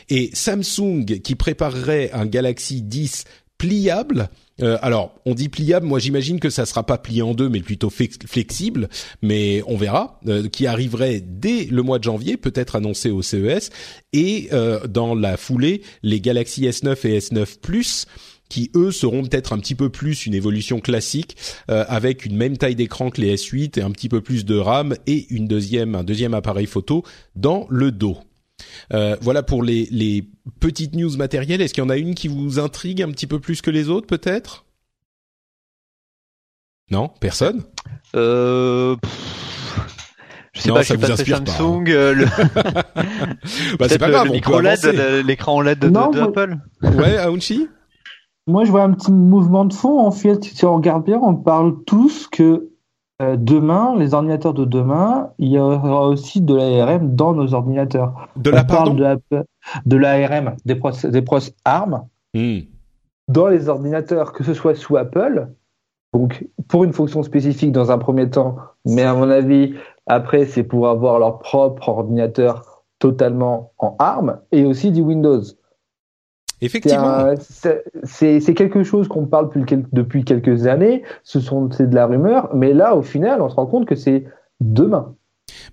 Et 0.07 0.29
Samsung 0.31 1.03
qui 1.03 1.35
préparerait 1.35 2.11
un 2.13 2.25
Galaxy 2.25 2.81
10 2.81 3.25
pliable. 3.59 4.29
Euh, 4.63 4.79
alors, 4.81 5.13
on 5.25 5.35
dit 5.35 5.49
pliable, 5.49 5.85
moi 5.85 5.99
j'imagine 5.99 6.39
que 6.39 6.49
ça 6.49 6.65
sera 6.65 6.83
pas 6.83 6.97
plié 6.97 7.21
en 7.21 7.35
deux, 7.35 7.49
mais 7.49 7.59
plutôt 7.59 7.91
flexible, 7.91 8.89
mais 9.21 9.61
on 9.67 9.77
verra, 9.77 10.19
euh, 10.27 10.47
qui 10.47 10.65
arriverait 10.65 11.21
dès 11.23 11.65
le 11.65 11.83
mois 11.83 11.99
de 11.99 12.05
janvier, 12.05 12.37
peut-être 12.37 12.75
annoncé 12.75 13.11
au 13.11 13.21
CES, 13.21 13.69
et 14.13 14.49
euh, 14.53 14.87
dans 14.87 15.13
la 15.13 15.37
foulée, 15.37 15.81
les 16.01 16.19
Galaxy 16.19 16.63
S9 16.63 17.07
et 17.07 17.19
S9 17.19 17.59
Plus, 17.59 18.07
qui 18.49 18.71
eux 18.75 18.91
seront 18.91 19.23
peut-être 19.23 19.53
un 19.53 19.59
petit 19.59 19.75
peu 19.75 19.89
plus 19.89 20.25
une 20.25 20.33
évolution 20.33 20.79
classique 20.79 21.37
avec 21.67 22.25
une 22.25 22.35
même 22.35 22.57
taille 22.57 22.73
d'écran 22.73 23.11
que 23.11 23.21
les 23.21 23.35
S8 23.35 23.77
et 23.77 23.83
un 23.83 23.91
petit 23.91 24.09
peu 24.09 24.21
plus 24.21 24.43
de 24.43 24.57
RAM 24.57 24.95
et 25.05 25.27
une 25.29 25.47
deuxième 25.47 25.93
un 25.93 26.03
deuxième 26.03 26.33
appareil 26.33 26.65
photo 26.65 27.03
dans 27.35 27.67
le 27.69 27.91
dos. 27.91 28.17
Voilà 29.21 29.43
pour 29.43 29.63
les, 29.63 29.87
les 29.91 30.27
petites 30.59 30.95
news 30.95 31.15
matérielles. 31.17 31.61
Est-ce 31.61 31.73
qu'il 31.73 31.83
y 31.83 31.87
en 31.87 31.89
a 31.89 31.97
une 31.97 32.15
qui 32.15 32.27
vous 32.27 32.59
intrigue 32.59 33.01
un 33.01 33.11
petit 33.11 33.27
peu 33.27 33.39
plus 33.39 33.61
que 33.61 33.71
les 33.71 33.89
autres, 33.89 34.07
peut-être? 34.07 34.65
Non, 36.91 37.11
personne? 37.19 37.63
Euh, 38.15 38.95
je 40.53 40.61
sais 40.61 40.69
pas, 40.71 40.83
ça 40.83 40.95
je 40.95 40.99
vous 40.99 41.11
inspire 41.11 41.37
Samsung, 41.37 41.85
pas, 41.85 41.91
hein. 41.91 41.95
euh, 41.95 42.13
le... 42.13 42.25
bah, 43.77 43.85
c'est 43.87 43.99
pas 43.99 44.09
grave, 44.09 44.25
le 44.25 44.31
micro 44.31 44.59
LED, 44.59 45.23
l'écran 45.25 45.61
LED 45.61 45.79
de, 45.79 45.89
non, 45.89 46.09
de, 46.09 46.19
Apple. 46.19 46.57
Ouais, 46.81 47.17
Aounchi? 47.17 47.67
Moi, 48.47 48.65
je 48.65 48.71
vois 48.71 48.81
un 48.81 48.93
petit 48.93 49.11
mouvement 49.11 49.65
de 49.65 49.73
fond. 49.73 49.99
En 49.99 50.11
fait, 50.11 50.43
si 50.43 50.65
on 50.65 50.75
regarde 50.75 51.05
bien, 51.05 51.19
on 51.21 51.35
parle 51.35 51.83
tous 51.85 52.27
que 52.27 52.69
euh, 53.21 53.35
demain, 53.37 53.95
les 53.97 54.13
ordinateurs 54.13 54.53
de 54.53 54.65
demain, 54.65 55.31
il 55.39 55.49
y 55.49 55.59
aura 55.59 56.07
aussi 56.07 56.41
de 56.41 56.55
l'ARM 56.55 57.15
dans 57.15 57.33
nos 57.33 57.53
ordinateurs. 57.53 58.29
De 58.37 58.49
la 58.49 58.63
on 58.63 58.65
parle 58.65 58.95
de, 58.95 59.03
la, 59.03 59.17
de 59.85 59.97
l'ARM, 59.97 60.55
des 60.65 60.75
process, 60.75 61.11
des 61.11 61.21
process 61.21 61.53
ARM, 61.65 62.05
hmm. 62.33 62.59
dans 63.27 63.47
les 63.47 63.67
ordinateurs, 63.67 64.31
que 64.31 64.43
ce 64.43 64.53
soit 64.53 64.75
sous 64.75 64.95
Apple, 64.95 65.49
donc 66.13 66.47
pour 66.67 66.85
une 66.85 66.93
fonction 66.93 67.21
spécifique 67.21 67.71
dans 67.71 67.91
un 67.91 67.97
premier 67.97 68.29
temps, 68.29 68.55
mais 68.85 69.03
à 69.03 69.13
mon 69.13 69.29
avis, 69.29 69.73
après, 70.07 70.45
c'est 70.45 70.63
pour 70.63 70.87
avoir 70.87 71.19
leur 71.19 71.39
propre 71.39 71.89
ordinateur 71.89 72.83
totalement 72.99 73.73
en 73.77 73.95
ARM 73.99 74.39
et 74.51 74.65
aussi 74.65 74.91
du 74.91 75.01
Windows. 75.01 75.41
Effectivement. 76.61 77.33
C'est 78.03 78.53
quelque 78.55 78.83
chose 78.83 79.07
qu'on 79.07 79.25
parle 79.25 79.49
depuis 79.93 80.23
quelques 80.23 80.67
années. 80.67 81.03
Ce 81.23 81.39
sont 81.39 81.69
c'est 81.71 81.89
de 81.89 81.95
la 81.95 82.05
rumeur, 82.05 82.49
mais 82.53 82.73
là, 82.73 82.95
au 82.95 83.01
final, 83.01 83.41
on 83.41 83.49
se 83.49 83.55
rend 83.55 83.65
compte 83.65 83.85
que 83.85 83.95
c'est 83.95 84.25
demain. 84.59 85.15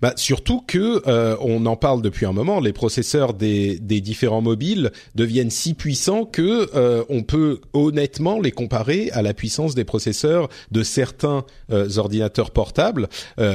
Bah 0.03 0.13
surtout 0.17 0.63
que 0.67 1.03
euh, 1.07 1.37
on 1.41 1.67
en 1.67 1.77
parle 1.77 2.03
depuis 2.03 2.27
un 2.27 2.33
moment. 2.33 2.61
Les 2.61 2.73
processeurs 2.73 3.35
des, 3.35 3.79
des 3.79 4.01
différents 4.01 4.43
mobiles 4.43 4.93
deviennent 5.15 5.51
si 5.51 5.75
puissants 5.75 6.25
que 6.25 6.69
euh, 6.75 7.05
on 7.09 7.23
peut 7.23 7.61
honnêtement 7.73 8.41
les 8.41 8.53
comparer 8.53 9.11
à 9.13 9.23
la 9.23 9.35
puissance 9.35 9.75
des 9.75 9.85
processeurs 9.85 10.49
de 10.71 10.83
certains 10.83 11.45
euh, 11.71 11.89
ordinateurs 11.97 12.51
portables 12.51 13.09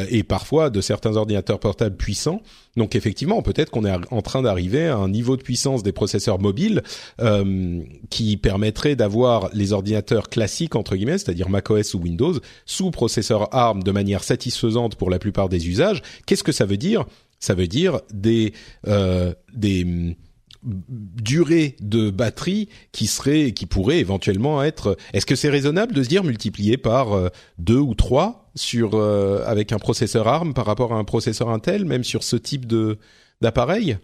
et 0.09 0.23
parfois 0.23 0.69
de 0.69 0.81
certains 0.81 1.15
ordinateurs 1.15 1.59
portables 1.59 1.95
puissants. 1.95 2.41
Donc 2.77 2.95
effectivement, 2.95 3.41
peut-être 3.41 3.69
qu'on 3.69 3.85
est 3.85 3.91
en 4.11 4.21
train 4.21 4.41
d'arriver 4.41 4.87
à 4.87 4.95
un 4.95 5.09
niveau 5.09 5.35
de 5.35 5.41
puissance 5.41 5.83
des 5.83 5.91
processeurs 5.91 6.39
mobiles 6.39 6.83
euh, 7.21 7.81
qui 8.09 8.37
permettrait 8.37 8.95
d'avoir 8.95 9.49
les 9.53 9.73
ordinateurs 9.73 10.29
classiques 10.29 10.75
entre 10.75 10.95
guillemets, 10.95 11.17
c'est-à-dire 11.17 11.49
macOS 11.49 11.93
ou 11.93 11.99
Windows, 11.99 12.35
sous 12.65 12.91
processeur 12.91 13.53
ARM 13.53 13.83
de 13.83 13.91
manière 13.91 14.23
satisfaisante 14.23 14.95
pour 14.95 15.09
la 15.09 15.19
plupart 15.19 15.49
des 15.49 15.67
usages. 15.67 16.01
Qu'est-ce 16.25 16.43
que 16.43 16.51
ça 16.51 16.65
veut 16.65 16.77
dire? 16.77 17.05
Ça 17.39 17.53
veut 17.53 17.67
dire 17.67 18.01
des 18.13 18.53
euh, 18.87 19.33
des 19.53 20.15
durée 20.63 21.75
de 21.81 22.11
batterie 22.11 22.69
qui 22.91 23.07
serait 23.07 23.51
qui 23.51 23.65
pourrait 23.65 23.99
éventuellement 23.99 24.63
être 24.63 24.95
est-ce 25.13 25.25
que 25.25 25.35
c'est 25.35 25.49
raisonnable 25.49 25.93
de 25.93 26.03
se 26.03 26.09
dire 26.09 26.23
multiplié 26.23 26.77
par 26.77 27.13
euh, 27.13 27.29
deux 27.57 27.79
ou 27.79 27.95
trois 27.95 28.51
sur 28.53 28.91
euh, 28.93 29.43
avec 29.47 29.71
un 29.71 29.79
processeur 29.79 30.27
ARM 30.27 30.53
par 30.53 30.67
rapport 30.67 30.93
à 30.93 30.97
un 30.97 31.03
processeur 31.03 31.49
Intel 31.49 31.85
même 31.85 32.03
sur 32.03 32.21
ce 32.21 32.35
type 32.35 32.67
de 32.67 32.99
d'appareil? 33.41 33.97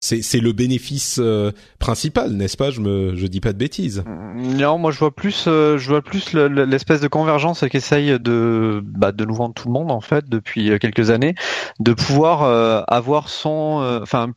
C'est 0.00 0.40
le 0.40 0.52
bénéfice 0.52 1.18
euh, 1.20 1.52
principal 1.78 2.30
n'est-ce 2.30 2.56
pas? 2.56 2.70
Je 2.70 2.80
me 2.80 3.14
je 3.16 3.26
dis 3.26 3.40
pas 3.40 3.52
de 3.52 3.58
bêtises. 3.58 4.04
Non 4.36 4.78
moi 4.78 4.90
je 4.90 4.98
vois 4.98 5.14
plus 5.14 5.44
je 5.46 5.88
vois 5.88 6.02
plus 6.02 6.32
l'espèce 6.32 7.00
de 7.00 7.08
convergence 7.08 7.64
qu'essaye 7.70 8.18
de 8.20 8.82
bah, 8.84 9.12
de 9.12 9.24
nous 9.24 9.34
vendre 9.34 9.54
tout 9.54 9.68
le 9.68 9.72
monde 9.72 9.90
en 9.90 10.00
fait 10.00 10.28
depuis 10.28 10.78
quelques 10.78 11.10
années 11.10 11.34
de 11.80 11.92
pouvoir 11.92 12.42
avoir 12.88 13.28
son 13.28 13.98
enfin 14.02 14.32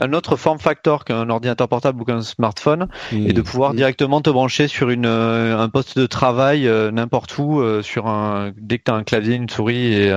un 0.00 0.12
autre 0.14 0.36
form 0.36 0.58
factor 0.58 1.04
qu'un 1.04 1.28
ordinateur 1.28 1.68
portable 1.68 2.00
ou 2.00 2.04
qu'un 2.04 2.22
smartphone 2.22 2.88
et 3.12 3.32
de 3.32 3.42
pouvoir 3.42 3.74
directement 3.74 4.20
te 4.20 4.30
brancher 4.30 4.66
sur 4.66 4.88
une 4.90 5.06
euh, 5.06 5.58
un 5.58 5.68
poste 5.68 5.98
de 5.98 6.06
travail 6.06 6.66
euh, 6.66 6.90
n'importe 6.90 7.36
où 7.38 7.60
euh, 7.60 7.82
sur 7.82 8.06
un 8.06 8.52
dès 8.56 8.78
que 8.78 8.84
tu 8.84 8.90
as 8.90 8.94
un 8.94 9.04
clavier, 9.04 9.36
une 9.36 9.48
souris 9.48 9.94
et 9.94 10.12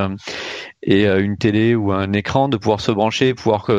et 0.86 1.06
une 1.06 1.38
télé 1.38 1.76
ou 1.76 1.94
un 1.94 2.12
écran 2.12 2.50
de 2.50 2.58
pouvoir 2.58 2.82
se 2.82 2.92
brancher, 2.92 3.34
pouvoir 3.34 3.70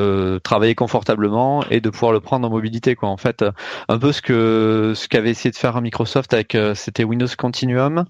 travailler 0.42 0.74
confortablement 0.74 1.62
et 1.70 1.82
de 1.82 1.90
pouvoir 1.90 2.12
le 2.12 2.20
prendre 2.20 2.46
en 2.48 2.50
mobilité 2.50 2.94
quoi. 2.94 3.10
En 3.10 3.18
fait, 3.18 3.44
un 3.88 3.98
peu 3.98 4.10
ce 4.10 4.22
que 4.22 4.92
ce 4.94 5.06
qu'avait 5.06 5.30
essayé 5.30 5.50
de 5.50 5.56
faire 5.56 5.80
Microsoft 5.82 6.32
avec 6.32 6.56
c'était 6.74 7.04
Windows 7.04 7.26
Continuum 7.36 8.06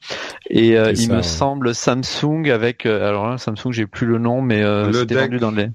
et 0.48 0.74
il 0.74 1.12
me 1.12 1.22
semble 1.22 1.74
Samsung 1.74 2.50
avec 2.52 2.86
alors 2.86 3.30
là 3.30 3.38
Samsung 3.38 3.72
j'ai 3.72 3.86
plus 3.86 4.06
le 4.06 4.18
nom 4.18 4.42
mais 4.42 4.62
c'était 4.92 5.16
vendu 5.16 5.38
dans 5.38 5.50
les 5.50 5.70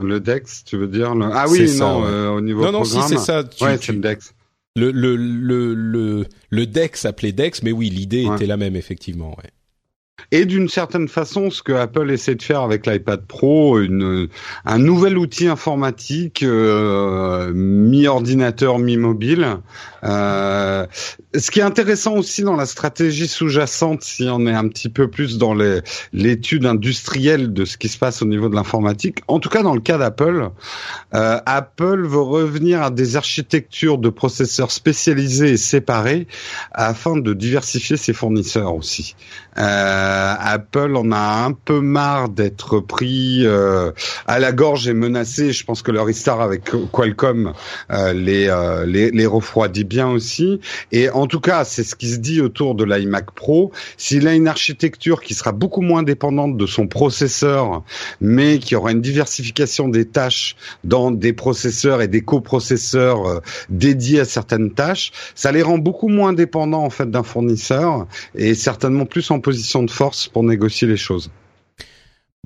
le 0.00 0.20
Dex, 0.20 0.64
tu 0.64 0.76
veux 0.76 0.86
dire 0.86 1.12
Ah 1.32 1.46
oui, 1.48 1.76
non, 1.76 2.04
euh, 2.04 2.28
au 2.30 2.40
niveau 2.40 2.62
non, 2.62 2.72
non, 2.72 2.84
si 2.84 3.00
c'est 3.02 3.18
ça. 3.18 3.42
Tu, 3.42 3.64
ouais, 3.64 3.78
c'est 3.80 3.92
le 3.92 3.98
Dex. 3.98 4.32
Le, 4.76 4.92
le, 4.92 5.16
le, 5.16 5.74
le, 5.74 6.26
le 6.50 6.66
Dex 6.66 7.04
appelé 7.04 7.32
Dex, 7.32 7.62
mais 7.64 7.72
oui, 7.72 7.90
l'idée 7.90 8.26
était 8.32 8.46
la 8.46 8.56
même, 8.56 8.76
effectivement. 8.76 9.30
Ouais. 9.30 9.50
Et 10.30 10.44
d'une 10.44 10.68
certaine 10.68 11.08
façon, 11.08 11.50
ce 11.50 11.62
que 11.62 11.72
Apple 11.72 12.10
essaie 12.10 12.34
de 12.34 12.42
faire 12.42 12.60
avec 12.60 12.86
l'iPad 12.86 13.24
Pro, 13.26 13.80
une, 13.80 14.28
un 14.64 14.78
nouvel 14.78 15.16
outil 15.16 15.48
informatique 15.48 16.42
euh, 16.42 17.52
mi-ordinateur, 17.54 18.78
mi-mobile. 18.78 19.58
Euh, 20.04 20.86
ce 21.34 21.50
qui 21.50 21.60
est 21.60 21.64
intéressant 21.64 22.14
aussi 22.14 22.42
dans 22.42 22.56
la 22.56 22.66
stratégie 22.66 23.28
sous-jacente, 23.28 24.02
si 24.02 24.28
on 24.30 24.46
est 24.46 24.54
un 24.54 24.68
petit 24.68 24.88
peu 24.88 25.08
plus 25.08 25.38
dans 25.38 25.54
l'étude 26.12 26.66
industrielle 26.66 27.52
de 27.52 27.64
ce 27.64 27.76
qui 27.76 27.88
se 27.88 27.98
passe 27.98 28.22
au 28.22 28.26
niveau 28.26 28.48
de 28.48 28.54
l'informatique, 28.54 29.20
en 29.28 29.40
tout 29.40 29.48
cas 29.48 29.62
dans 29.62 29.74
le 29.74 29.80
cas 29.80 29.98
d'Apple, 29.98 30.50
euh, 31.14 31.40
Apple 31.46 32.06
veut 32.06 32.20
revenir 32.20 32.82
à 32.82 32.90
des 32.90 33.16
architectures 33.16 33.98
de 33.98 34.08
processeurs 34.08 34.70
spécialisés 34.70 35.50
et 35.50 35.56
séparés 35.56 36.26
afin 36.72 37.16
de 37.16 37.34
diversifier 37.34 37.96
ses 37.96 38.12
fournisseurs 38.12 38.74
aussi. 38.74 39.14
Euh, 39.58 40.34
Apple 40.38 40.96
en 40.96 41.10
a 41.10 41.44
un 41.44 41.52
peu 41.52 41.80
marre 41.80 42.28
d'être 42.28 42.78
pris 42.78 43.44
euh, 43.44 43.90
à 44.26 44.38
la 44.38 44.52
gorge 44.52 44.86
et 44.86 44.94
menacé. 44.94 45.52
Je 45.52 45.64
pense 45.64 45.82
que 45.82 45.90
leur 45.90 46.08
histoire 46.08 46.40
avec 46.40 46.70
Qualcomm 46.92 47.52
euh, 47.90 48.12
les, 48.12 48.48
les, 48.86 49.10
les 49.10 49.26
refroidit 49.26 49.84
bien 49.88 50.08
aussi. 50.08 50.60
Et 50.92 51.10
en 51.10 51.26
tout 51.26 51.40
cas, 51.40 51.64
c'est 51.64 51.84
ce 51.84 51.96
qui 51.96 52.08
se 52.10 52.18
dit 52.18 52.40
autour 52.40 52.74
de 52.74 52.84
l'iMac 52.84 53.32
Pro. 53.32 53.72
S'il 53.96 54.28
a 54.28 54.34
une 54.34 54.46
architecture 54.46 55.22
qui 55.22 55.34
sera 55.34 55.52
beaucoup 55.52 55.80
moins 55.80 56.02
dépendante 56.02 56.56
de 56.56 56.66
son 56.66 56.86
processeur, 56.86 57.82
mais 58.20 58.58
qui 58.58 58.76
aura 58.76 58.92
une 58.92 59.00
diversification 59.00 59.88
des 59.88 60.04
tâches 60.04 60.56
dans 60.84 61.10
des 61.10 61.32
processeurs 61.32 62.02
et 62.02 62.08
des 62.08 62.20
coprocesseurs 62.20 63.42
dédiés 63.70 64.20
à 64.20 64.24
certaines 64.24 64.72
tâches, 64.72 65.12
ça 65.34 65.52
les 65.52 65.62
rend 65.62 65.78
beaucoup 65.78 66.08
moins 66.08 66.32
dépendants 66.32 66.84
en 66.84 66.90
fait 66.90 67.10
d'un 67.10 67.22
fournisseur 67.22 68.06
et 68.34 68.54
certainement 68.54 69.06
plus 69.06 69.30
en 69.30 69.40
position 69.40 69.82
de 69.82 69.90
force 69.90 70.28
pour 70.28 70.44
négocier 70.44 70.86
les 70.86 70.96
choses. 70.96 71.30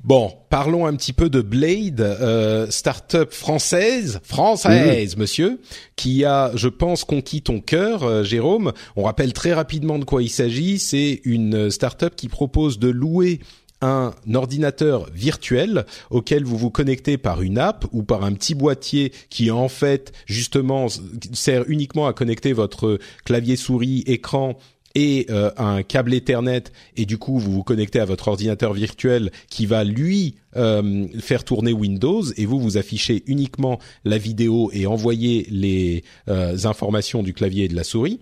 Bon, 0.03 0.33
parlons 0.49 0.85
un 0.85 0.93
petit 0.97 1.13
peu 1.13 1.29
de 1.29 1.39
Blade, 1.39 2.01
euh, 2.01 2.69
start-up 2.69 3.31
française, 3.31 4.19
française, 4.23 5.15
monsieur, 5.15 5.61
qui 5.95 6.25
a, 6.25 6.51
je 6.55 6.67
pense, 6.67 7.05
conquis 7.05 7.41
ton 7.41 7.61
cœur, 7.61 8.03
euh, 8.03 8.21
Jérôme. 8.21 8.73
On 8.97 9.03
rappelle 9.03 9.31
très 9.31 9.53
rapidement 9.53 9.99
de 9.99 10.03
quoi 10.03 10.21
il 10.21 10.29
s'agit. 10.29 10.77
C'est 10.77 11.21
une 11.23 11.71
start-up 11.71 12.17
qui 12.17 12.27
propose 12.27 12.79
de 12.79 12.89
louer 12.89 13.39
un 13.79 14.13
ordinateur 14.33 15.09
virtuel 15.13 15.85
auquel 16.09 16.43
vous 16.43 16.57
vous 16.57 16.69
connectez 16.69 17.17
par 17.17 17.41
une 17.41 17.57
app 17.57 17.85
ou 17.93 18.03
par 18.03 18.25
un 18.25 18.33
petit 18.33 18.55
boîtier 18.55 19.13
qui 19.29 19.51
en 19.51 19.69
fait 19.69 20.11
justement 20.25 20.87
sert 21.31 21.63
uniquement 21.69 22.07
à 22.07 22.13
connecter 22.13 22.51
votre 22.51 22.99
clavier 23.23 23.55
souris 23.55 24.03
écran 24.05 24.57
et 24.95 25.25
euh, 25.29 25.51
un 25.57 25.83
câble 25.83 26.13
Ethernet 26.13 26.63
et 26.95 27.05
du 27.05 27.17
coup 27.17 27.39
vous 27.39 27.51
vous 27.51 27.63
connectez 27.63 27.99
à 27.99 28.05
votre 28.05 28.27
ordinateur 28.27 28.73
virtuel 28.73 29.31
qui 29.49 29.65
va 29.65 29.83
lui 29.83 30.35
euh, 30.55 31.07
faire 31.19 31.43
tourner 31.43 31.73
Windows 31.73 32.23
et 32.37 32.45
vous 32.45 32.59
vous 32.59 32.77
affichez 32.77 33.23
uniquement 33.27 33.79
la 34.05 34.17
vidéo 34.17 34.69
et 34.73 34.85
envoyer 34.85 35.47
les 35.49 36.03
euh, 36.29 36.55
informations 36.65 37.23
du 37.23 37.33
clavier 37.33 37.65
et 37.65 37.67
de 37.67 37.75
la 37.75 37.83
souris. 37.83 38.19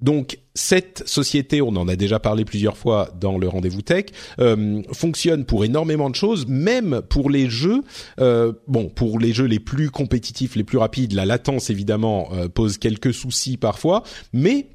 Donc 0.00 0.38
cette 0.54 1.06
société, 1.06 1.60
on 1.60 1.76
en 1.76 1.86
a 1.86 1.94
déjà 1.94 2.18
parlé 2.18 2.46
plusieurs 2.46 2.78
fois 2.78 3.14
dans 3.20 3.36
le 3.36 3.46
rendez-vous 3.48 3.82
tech, 3.82 4.06
fonctionne 4.92 5.44
pour 5.44 5.62
énormément 5.62 6.08
de 6.08 6.14
choses, 6.14 6.46
même 6.46 7.02
pour 7.10 7.28
les 7.28 7.50
jeux. 7.50 7.82
bon, 8.16 8.88
pour 8.88 9.18
les 9.18 9.34
jeux 9.34 9.44
les 9.44 9.60
plus 9.60 9.90
compétitifs, 9.90 10.56
les 10.56 10.64
plus 10.64 10.78
rapides, 10.78 11.12
la 11.12 11.26
latence 11.26 11.68
évidemment 11.68 12.30
pose 12.54 12.78
quelques 12.78 13.12
soucis 13.12 13.58
parfois, 13.58 14.02
mais 14.32 14.68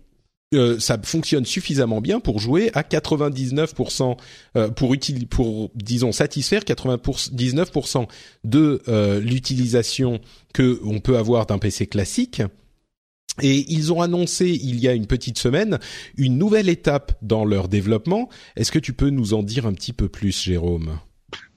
ça 0.79 0.97
fonctionne 1.01 1.45
suffisamment 1.45 2.01
bien 2.01 2.19
pour 2.19 2.39
jouer 2.39 2.71
à 2.73 2.81
99% 2.81 4.17
euh, 4.55 4.69
pour 4.69 4.95
pour 5.29 5.71
disons 5.75 6.11
satisfaire 6.11 6.61
99% 6.61 8.07
de 8.43 8.81
euh, 8.87 9.19
l'utilisation 9.19 10.19
que 10.53 10.79
on 10.83 10.99
peut 10.99 11.17
avoir 11.17 11.45
d'un 11.45 11.57
PC 11.57 11.87
classique. 11.87 12.41
Et 13.41 13.65
ils 13.67 13.91
ont 13.91 14.01
annoncé 14.01 14.47
il 14.49 14.79
y 14.79 14.87
a 14.87 14.93
une 14.93 15.07
petite 15.07 15.37
semaine 15.37 15.79
une 16.15 16.37
nouvelle 16.37 16.69
étape 16.69 17.17
dans 17.21 17.43
leur 17.43 17.67
développement. 17.67 18.29
Est-ce 18.55 18.71
que 18.71 18.79
tu 18.79 18.93
peux 18.93 19.09
nous 19.09 19.33
en 19.33 19.43
dire 19.43 19.65
un 19.65 19.73
petit 19.73 19.91
peu 19.91 20.07
plus, 20.07 20.43
Jérôme? 20.43 20.99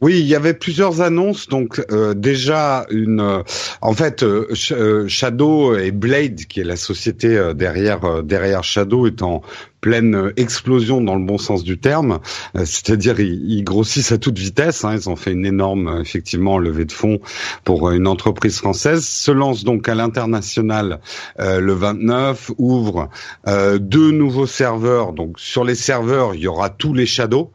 Oui, 0.00 0.20
il 0.20 0.26
y 0.26 0.34
avait 0.34 0.54
plusieurs 0.54 1.00
annonces. 1.00 1.48
Donc 1.48 1.84
euh, 1.90 2.14
déjà 2.14 2.86
une, 2.90 3.42
en 3.80 3.92
fait, 3.92 4.24
Shadow 4.54 5.76
et 5.76 5.90
Blade, 5.90 6.46
qui 6.46 6.60
est 6.60 6.64
la 6.64 6.76
société 6.76 7.52
derrière 7.54 8.22
derrière 8.22 8.64
Shadow, 8.64 9.06
est 9.06 9.22
en 9.22 9.42
pleine 9.80 10.32
explosion 10.36 11.00
dans 11.00 11.14
le 11.14 11.24
bon 11.24 11.38
sens 11.38 11.62
du 11.62 11.78
terme, 11.78 12.18
euh, 12.56 12.64
c'est-à-dire 12.64 13.20
ils, 13.20 13.62
grossissent 13.62 14.12
à 14.12 14.18
toute 14.18 14.38
vitesse. 14.38 14.84
Hein, 14.84 14.94
ils 14.94 15.08
ont 15.08 15.16
fait 15.16 15.32
une 15.32 15.46
énorme 15.46 15.88
euh, 15.88 16.00
effectivement 16.00 16.58
levée 16.58 16.84
de 16.84 16.92
fonds 16.92 17.20
pour 17.64 17.88
euh, 17.88 17.92
une 17.92 18.06
entreprise 18.06 18.58
française. 18.58 19.06
Se 19.06 19.30
lance 19.30 19.64
donc 19.64 19.88
à 19.88 19.94
l'international 19.94 21.00
le 21.38 21.72
29, 21.72 22.52
ouvre 22.58 23.08
deux 23.46 24.10
nouveaux 24.10 24.46
serveurs. 24.46 25.12
Donc 25.12 25.38
sur 25.38 25.64
les 25.64 25.74
serveurs, 25.74 26.34
il 26.34 26.40
y 26.40 26.46
aura 26.46 26.70
tous 26.70 26.94
les 26.94 27.06
shadows. 27.06 27.52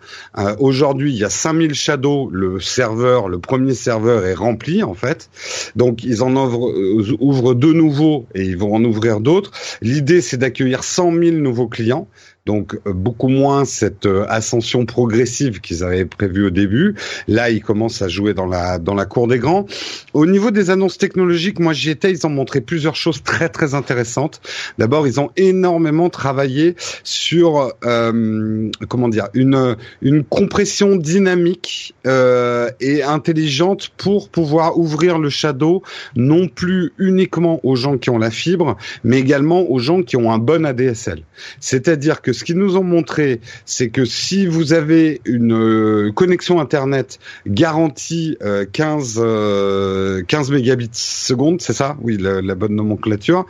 Aujourd'hui, 0.60 1.14
il 1.14 1.18
y 1.18 1.24
a 1.24 1.30
5000 1.30 1.74
shadows. 1.74 2.30
Le 2.36 2.60
serveur, 2.60 3.30
le 3.30 3.38
premier 3.38 3.76
serveur 3.76 4.26
est 4.26 4.34
rempli 4.34 4.82
en 4.82 4.96
fait. 4.96 5.30
Donc 5.76 6.04
ils 6.04 6.24
en 6.24 6.36
ouvrent, 6.36 6.74
ouvrent 7.20 7.54
deux 7.54 7.74
nouveaux 7.74 8.26
et 8.34 8.44
ils 8.44 8.58
vont 8.58 8.74
en 8.74 8.84
ouvrir 8.84 9.20
d'autres. 9.20 9.52
L'idée, 9.82 10.20
c'est 10.20 10.38
d'accueillir 10.38 10.84
100 10.84 11.12
000 11.12 11.38
nouveaux 11.38 11.68
clients 11.68 12.08
donc 12.46 12.76
euh, 12.86 12.94
beaucoup 12.94 13.30
moins 13.30 13.64
cette 13.64 14.06
euh, 14.06 14.26
ascension 14.28 14.86
progressive 14.86 15.62
qu'ils 15.62 15.84
avaient 15.84 16.04
prévue 16.04 16.48
au 16.48 16.50
début. 16.50 16.96
Là, 17.28 17.50
ils 17.50 17.62
commencent 17.62 18.02
à 18.02 18.10
jouer 18.10 18.34
dans 18.34 18.46
la 18.46 18.80
dans 18.80 18.96
la 18.96 19.06
cour 19.06 19.28
des 19.28 19.40
grands. 19.40 19.66
Au 20.14 20.26
niveau 20.26 20.52
des 20.52 20.70
annonces 20.70 20.98
technologiques, 20.98 21.60
moi 21.60 21.72
j'y 21.72 21.90
étais, 21.90 22.12
ils 22.12 22.28
ont 22.28 22.30
montré 22.30 22.60
plusieurs 22.60 22.96
choses 22.96 23.24
très 23.24 23.48
très 23.48 23.76
intéressantes. 23.76 24.42
D'abord, 24.78 25.08
ils 25.08 25.22
ont 25.22 25.32
énormément 25.38 26.10
travaillé 26.10 26.76
sur 27.04 27.72
euh, 27.86 28.70
comment 28.90 29.08
dire 29.08 29.30
une 29.34 29.78
une 30.02 30.26
compression 30.26 30.98
dynamique 30.98 31.96
euh, 32.06 32.70
et 32.82 33.04
intelligente 33.04 33.92
pour 33.96 34.28
pouvoir 34.28 34.78
ouvrir 34.78 35.18
le 35.18 35.30
shadow 35.30 35.82
non 36.18 36.50
plus 36.50 36.92
uniquement 36.98 37.62
aux 37.64 37.78
gens 37.78 37.98
qui 37.98 38.10
ont 38.10 38.18
la 38.18 38.32
fibre, 38.32 38.76
mais 39.06 39.20
également 39.20 39.62
aux 39.72 39.80
gens 39.80 40.04
qui 40.04 40.18
ont 40.18 40.30
un 40.30 40.40
bon 40.40 40.66
ADSL. 40.66 41.24
C'est-à-dire 41.62 42.22
que 42.22 42.33
ce 42.34 42.44
qu'ils 42.44 42.58
nous 42.58 42.78
ont 42.78 42.84
montré, 42.84 43.40
c'est 43.66 43.90
que 43.90 44.06
si 44.06 44.46
vous 44.46 44.74
avez 44.74 45.22
une 45.26 45.54
euh, 45.54 46.12
connexion 46.12 46.60
internet 46.60 47.20
garantie 47.48 48.38
15 48.74 49.20
euh, 49.22 50.24
15 50.28 50.52
euh, 50.52 50.54
mégabits 50.54 50.90
seconde, 50.94 51.62
c'est 51.62 51.74
ça? 51.74 51.98
Oui, 52.02 52.18
la, 52.18 52.56
bonne 52.56 52.76
nomenclature. 52.76 53.46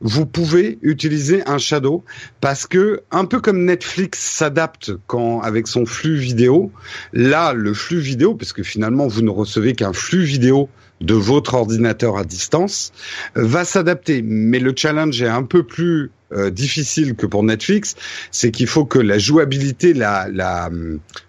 vous 0.00 0.26
pouvez 0.26 0.78
utiliser 0.82 1.42
un 1.46 1.58
shadow 1.58 2.04
parce 2.40 2.66
que 2.66 3.02
un 3.10 3.24
peu 3.24 3.40
comme 3.40 3.64
Netflix 3.64 4.20
s'adapte 4.20 4.92
quand 5.06 5.40
avec 5.40 5.66
son 5.66 5.86
flux 5.86 6.16
vidéo, 6.16 6.70
là 7.12 7.52
le 7.54 7.72
flux 7.72 8.00
vidéo 8.00 8.34
parce 8.34 8.52
que 8.52 8.62
finalement 8.62 9.06
vous 9.06 9.22
ne 9.22 9.30
recevez 9.30 9.74
qu'un 9.74 9.92
flux 9.92 10.24
vidéo 10.24 10.68
de 11.00 11.14
votre 11.14 11.54
ordinateur 11.54 12.16
à 12.16 12.24
distance 12.24 12.92
va 13.34 13.64
s'adapter 13.64 14.22
mais 14.22 14.58
le 14.58 14.72
challenge 14.76 15.20
est 15.22 15.28
un 15.28 15.42
peu 15.42 15.62
plus 15.62 16.10
euh, 16.32 16.50
difficile 16.50 17.14
que 17.14 17.26
pour 17.26 17.44
Netflix, 17.44 17.94
c'est 18.30 18.50
qu'il 18.50 18.66
faut 18.66 18.84
que 18.84 18.98
la 18.98 19.18
jouabilité, 19.18 19.94
la, 19.94 20.28
la 20.32 20.68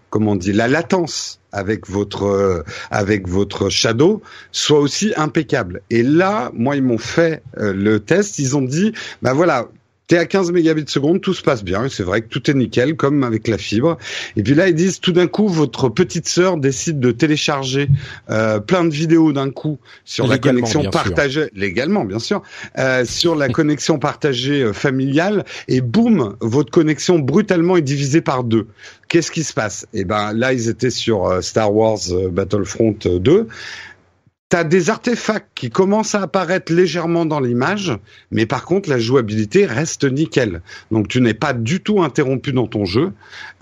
comment 0.09 0.31
on 0.31 0.35
dit, 0.35 0.53
la 0.53 0.67
latence 0.67 1.39
avec 1.51 1.87
votre 1.87 2.23
euh, 2.23 2.63
avec 2.89 3.27
votre 3.27 3.69
Shadow 3.69 4.21
soit 4.51 4.79
aussi 4.79 5.13
impeccable. 5.15 5.81
Et 5.89 6.01
là, 6.01 6.51
moi, 6.53 6.75
ils 6.75 6.81
m'ont 6.83 6.97
fait 6.97 7.43
euh, 7.57 7.73
le 7.73 7.99
test. 7.99 8.39
Ils 8.39 8.57
ont 8.57 8.61
dit, 8.61 8.93
bah 9.21 9.33
voilà, 9.33 9.67
T'es 10.07 10.17
à 10.17 10.25
15 10.25 10.51
mégabits 10.51 10.85
seconde, 10.87 11.19
tout 11.19 11.33
se 11.33 11.41
passe 11.41 11.63
bien, 11.63 11.89
c'est 11.89 12.03
vrai 12.03 12.21
que 12.21 12.27
tout 12.27 12.51
est 12.51 12.53
nickel, 12.53 12.95
comme 12.95 13.23
avec 13.23 13.47
la 13.47 13.57
fibre. 13.57 13.97
Et 14.35 14.43
puis 14.43 14.53
là, 14.53 14.67
ils 14.67 14.75
disent 14.75 14.99
tout 14.99 15.11
d'un 15.11 15.25
coup, 15.25 15.47
votre 15.47 15.89
petite 15.89 16.27
sœur 16.27 16.57
décide 16.57 16.99
de 16.99 17.09
télécharger 17.11 17.89
euh, 18.29 18.59
plein 18.59 18.83
de 18.83 18.93
vidéos 18.93 19.33
d'un 19.33 19.49
coup 19.49 19.79
sur 20.03 20.27
la 20.27 20.37
connexion 20.37 20.83
partagée, 20.91 21.49
légalement 21.55 22.05
bien 22.05 22.19
sûr, 22.19 22.43
euh, 22.77 23.03
sur 23.03 23.35
la 23.35 23.49
connexion 23.55 23.97
partagée 23.97 24.61
euh, 24.61 24.73
familiale, 24.73 25.43
et 25.67 25.81
boum, 25.81 26.35
votre 26.39 26.69
connexion 26.69 27.17
brutalement 27.17 27.75
est 27.75 27.81
divisée 27.81 28.21
par 28.21 28.43
deux. 28.43 28.67
Qu'est-ce 29.07 29.31
qui 29.31 29.43
se 29.43 29.53
passe? 29.53 29.87
Eh 29.93 30.03
ben 30.03 30.33
là, 30.33 30.53
ils 30.53 30.69
étaient 30.69 30.91
sur 30.91 31.43
Star 31.43 31.73
Wars 31.73 31.99
Battlefront 32.31 32.95
2 33.03 33.47
T'as 34.47 34.63
des 34.63 34.91
artefacts 34.91 35.49
qui 35.55 35.71
commencent 35.71 36.13
à 36.13 36.21
apparaître 36.21 36.71
légèrement 36.71 37.25
dans 37.25 37.39
l'image, 37.39 37.97
mais 38.29 38.45
par 38.45 38.63
contre 38.63 38.91
la 38.91 38.99
jouabilité 38.99 39.65
reste 39.65 40.03
nickel. 40.03 40.61
Donc 40.91 41.07
tu 41.07 41.19
n'es 41.19 41.33
pas 41.33 41.51
du 41.53 41.81
tout 41.81 42.03
interrompu 42.03 42.53
dans 42.53 42.67
ton 42.67 42.85
jeu. 42.85 43.11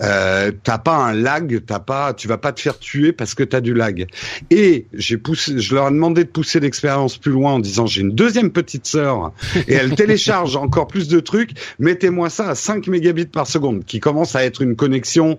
Euh, 0.01 0.51
t'as 0.63 0.79
pas 0.79 0.97
un 0.97 1.13
lag, 1.13 1.63
t'as 1.65 1.79
pas, 1.79 2.13
tu 2.13 2.27
vas 2.27 2.37
pas 2.37 2.51
te 2.51 2.59
faire 2.59 2.77
tuer 2.79 3.13
parce 3.13 3.33
que 3.33 3.43
t'as 3.43 3.61
du 3.61 3.73
lag. 3.73 4.07
Et 4.51 4.85
j'ai 4.93 5.17
je 5.55 5.73
leur 5.73 5.87
ai 5.87 5.91
demandé 5.91 6.25
de 6.25 6.29
pousser 6.29 6.59
l'expérience 6.59 7.17
plus 7.17 7.31
loin 7.31 7.53
en 7.53 7.59
disant 7.59 7.85
j'ai 7.85 8.01
une 8.01 8.13
deuxième 8.13 8.51
petite 8.51 8.85
sœur 8.85 9.31
et 9.69 9.75
elle 9.75 9.95
télécharge 9.95 10.55
encore 10.57 10.87
plus 10.87 11.07
de 11.07 11.21
trucs. 11.21 11.51
Mettez-moi 11.79 12.29
ça 12.29 12.49
à 12.49 12.55
5 12.55 12.87
mégabits 12.87 13.25
par 13.25 13.47
seconde, 13.47 13.85
qui 13.85 14.01
commence 14.01 14.35
à 14.35 14.43
être 14.43 14.61
une 14.61 14.75
connexion 14.75 15.37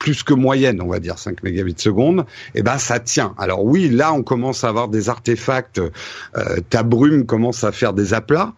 plus 0.00 0.22
que 0.22 0.32
moyenne, 0.32 0.80
on 0.80 0.88
va 0.88 0.98
dire 0.98 1.18
5 1.18 1.42
mégabits 1.44 1.74
seconde, 1.76 2.20
et 2.54 2.60
eh 2.60 2.62
ben 2.62 2.78
ça 2.78 2.98
tient. 2.98 3.34
Alors 3.38 3.64
oui, 3.64 3.90
là 3.90 4.12
on 4.12 4.22
commence 4.22 4.64
à 4.64 4.68
avoir 4.68 4.88
des 4.88 5.10
artefacts, 5.10 5.78
euh, 5.78 6.56
ta 6.70 6.82
brume 6.82 7.26
commence 7.26 7.62
à 7.64 7.70
faire 7.70 7.92
des 7.92 8.14
aplats, 8.14 8.54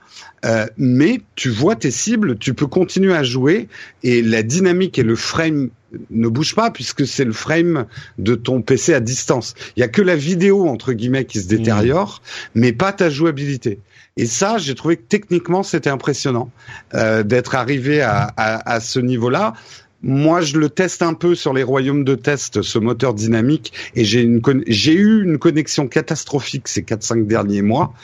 euh, 0.46 0.66
mais 0.78 1.20
tu 1.35 1.50
vois 1.50 1.74
tes 1.74 1.90
cibles, 1.90 2.38
tu 2.38 2.55
peux 2.55 2.68
continuer 2.68 3.12
à 3.12 3.24
jouer 3.24 3.68
et 4.05 4.22
la 4.22 4.44
dynamique 4.44 4.98
et 5.00 5.02
le 5.02 5.16
frame 5.16 5.70
ne 6.11 6.28
bougent 6.28 6.55
pas 6.55 6.70
puisque 6.70 7.07
c'est 7.07 7.24
le 7.24 7.33
frame 7.33 7.87
de 8.18 8.37
ton 8.37 8.62
PC 8.62 8.94
à 8.94 9.00
distance. 9.00 9.55
Il 9.76 9.81
y 9.81 9.83
a 9.83 9.88
que 9.88 10.00
la 10.00 10.16
vidéo 10.16 10.68
entre 10.68 10.92
guillemets 10.92 11.24
qui 11.24 11.40
se 11.40 11.48
détériore, 11.48 12.22
mais 12.55 12.72
pas 12.72 12.92
ta 12.92 13.11
jouabilité. 13.11 13.81
Et 14.16 14.26
ça, 14.26 14.59
j'ai 14.59 14.74
trouvé 14.74 14.96
que 14.96 15.05
techniquement 15.09 15.62
c'était 15.62 15.90
impressionnant 15.90 16.50
euh, 16.94 17.22
d'être 17.22 17.55
arrivé 17.55 18.02
à, 18.02 18.31
à, 18.37 18.74
à 18.74 18.81
ce 18.81 19.00
niveau-là. 19.00 19.55
Moi, 20.03 20.41
je 20.41 20.59
le 20.59 20.69
teste 20.69 21.03
un 21.03 21.15
peu 21.15 21.35
sur 21.35 21.53
les 21.53 21.62
royaumes 21.62 22.05
de 22.05 22.15
test, 22.15 22.62
ce 22.62 22.79
moteur 22.79 23.15
dynamique, 23.15 23.73
et 23.95 24.05
j'ai 24.05 24.23
une 24.23 24.41
j'ai 24.67 24.95
eu 24.95 25.23
une 25.23 25.38
connexion 25.38 25.87
catastrophique 25.87 26.69
ces 26.69 26.83
4-5 26.83 27.27
derniers 27.27 27.62
mois. 27.62 27.95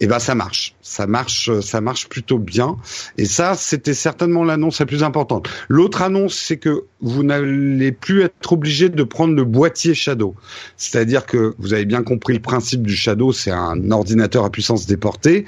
Et 0.00 0.06
ben 0.06 0.20
ça 0.20 0.36
marche, 0.36 0.76
ça 0.80 1.08
marche, 1.08 1.50
ça 1.60 1.80
marche 1.80 2.08
plutôt 2.08 2.38
bien. 2.38 2.76
Et 3.16 3.24
ça, 3.24 3.54
c'était 3.56 3.94
certainement 3.94 4.44
l'annonce 4.44 4.78
la 4.78 4.86
plus 4.86 5.02
importante. 5.02 5.48
L'autre 5.68 6.02
annonce, 6.02 6.34
c'est 6.34 6.58
que 6.58 6.84
vous 7.00 7.24
n'allez 7.24 7.90
plus 7.90 8.22
être 8.22 8.52
obligé 8.52 8.88
de 8.88 9.02
prendre 9.02 9.34
le 9.34 9.44
boîtier 9.44 9.94
Shadow. 9.94 10.36
C'est-à-dire 10.76 11.26
que 11.26 11.54
vous 11.58 11.74
avez 11.74 11.84
bien 11.84 12.04
compris 12.04 12.34
le 12.34 12.40
principe 12.40 12.86
du 12.86 12.94
Shadow, 12.94 13.32
c'est 13.32 13.50
un 13.50 13.90
ordinateur 13.90 14.44
à 14.44 14.50
puissance 14.50 14.86
déportée. 14.86 15.44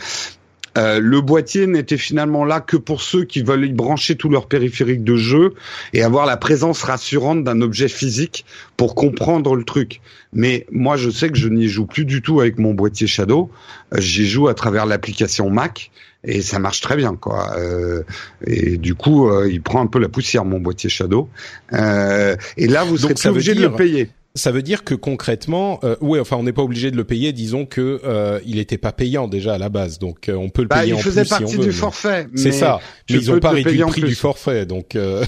Euh, 0.79 1.01
le 1.01 1.21
boîtier 1.21 1.67
n'était 1.67 1.97
finalement 1.97 2.45
là 2.45 2.61
que 2.61 2.77
pour 2.77 3.03
ceux 3.03 3.25
qui 3.25 3.43
veulent 3.43 3.67
y 3.67 3.73
brancher 3.73 4.17
tout 4.17 4.29
leur 4.29 4.47
périphérique 4.47 5.05
de 5.05 5.17
jeu 5.17 5.55
et 5.93 6.03
avoir 6.03 6.27
la 6.27 6.37
présence 6.37 6.83
rassurante 6.83 7.45
d'un 7.45 7.61
objet 7.61 7.89
physique 7.89 8.45
pour 8.77 8.95
comprendre 8.95 9.55
le 9.55 9.65
truc. 9.65 10.01
Mais 10.33 10.67
moi, 10.71 10.97
je 10.97 11.11
sais 11.11 11.29
que 11.29 11.37
je 11.37 11.49
n'y 11.49 11.69
joue 11.69 11.87
plus 11.87 12.05
du 12.05 12.23
tout 12.23 12.41
avec 12.41 12.59
mon 12.59 12.75
boîtier 12.75 13.07
Shadow. 13.07 13.51
Euh, 13.95 14.01
j'y 14.01 14.29
joue 14.29 14.49
à 14.49 14.55
travers 14.55 14.87
l'application 14.87 15.51
Mac 15.51 15.91
et 16.23 16.43
ça 16.43 16.59
marche 16.59 16.81
très 16.83 16.97
bien, 16.97 17.17
quoi. 17.17 17.57
Euh, 17.57 18.03
et 18.47 18.77
du 18.77 18.95
coup, 18.95 19.31
il 19.47 19.63
prend 19.63 19.81
un 19.81 19.87
peu 19.87 19.99
la 19.99 20.09
poussière 20.09 20.45
mon 20.45 20.61
boîtier 20.61 20.91
Shadow. 20.91 21.29
et 21.73 22.67
là, 22.67 22.85
vous 22.85 22.99
serez 22.99 23.29
obligé 23.29 23.55
de 23.55 23.63
le 23.63 23.73
payer 23.73 24.11
ça 24.35 24.53
veut 24.53 24.63
dire 24.63 24.85
que 24.85 24.95
concrètement, 24.95 25.81
euh, 25.83 25.97
oui, 26.01 26.21
enfin, 26.21 26.37
on 26.37 26.45
n'est 26.45 26.53
pas 26.53 26.63
obligé 26.63 26.91
de 26.91 26.97
le 26.97 27.05
payer. 27.05 27.33
Disons 27.33 27.67
que 27.67 28.01
euh, 28.05 28.39
il 28.47 28.57
n'était 28.57 28.79
pas 28.79 28.93
payant 28.93 29.27
déjà 29.27 29.55
à 29.55 29.59
la 29.59 29.69
base, 29.69 29.99
donc 29.99 30.29
euh, 30.29 30.35
on 30.35 30.51
peut 30.51 30.63
le 30.63 30.69
bah, 30.69 30.81
payer 30.81 30.93
en 30.93 30.99
plus 30.99 31.03
si 31.03 31.09
on 31.09 31.13
veut. 31.13 31.23
Il 31.23 31.27
faisait 31.27 31.45
partie 31.45 31.59
du 31.59 31.73
forfait. 31.73 32.29
C'est 32.37 32.53
ça. 32.53 32.81
Mais 33.09 33.17
ils 33.17 33.31
n'ont 33.31 33.41
pas 33.41 33.51
réduit 33.51 33.79
le 33.79 33.87
prix 33.87 34.03
du 34.03 34.15
forfait, 34.15 34.67
donc. 34.67 34.95
Euh, 34.95 35.25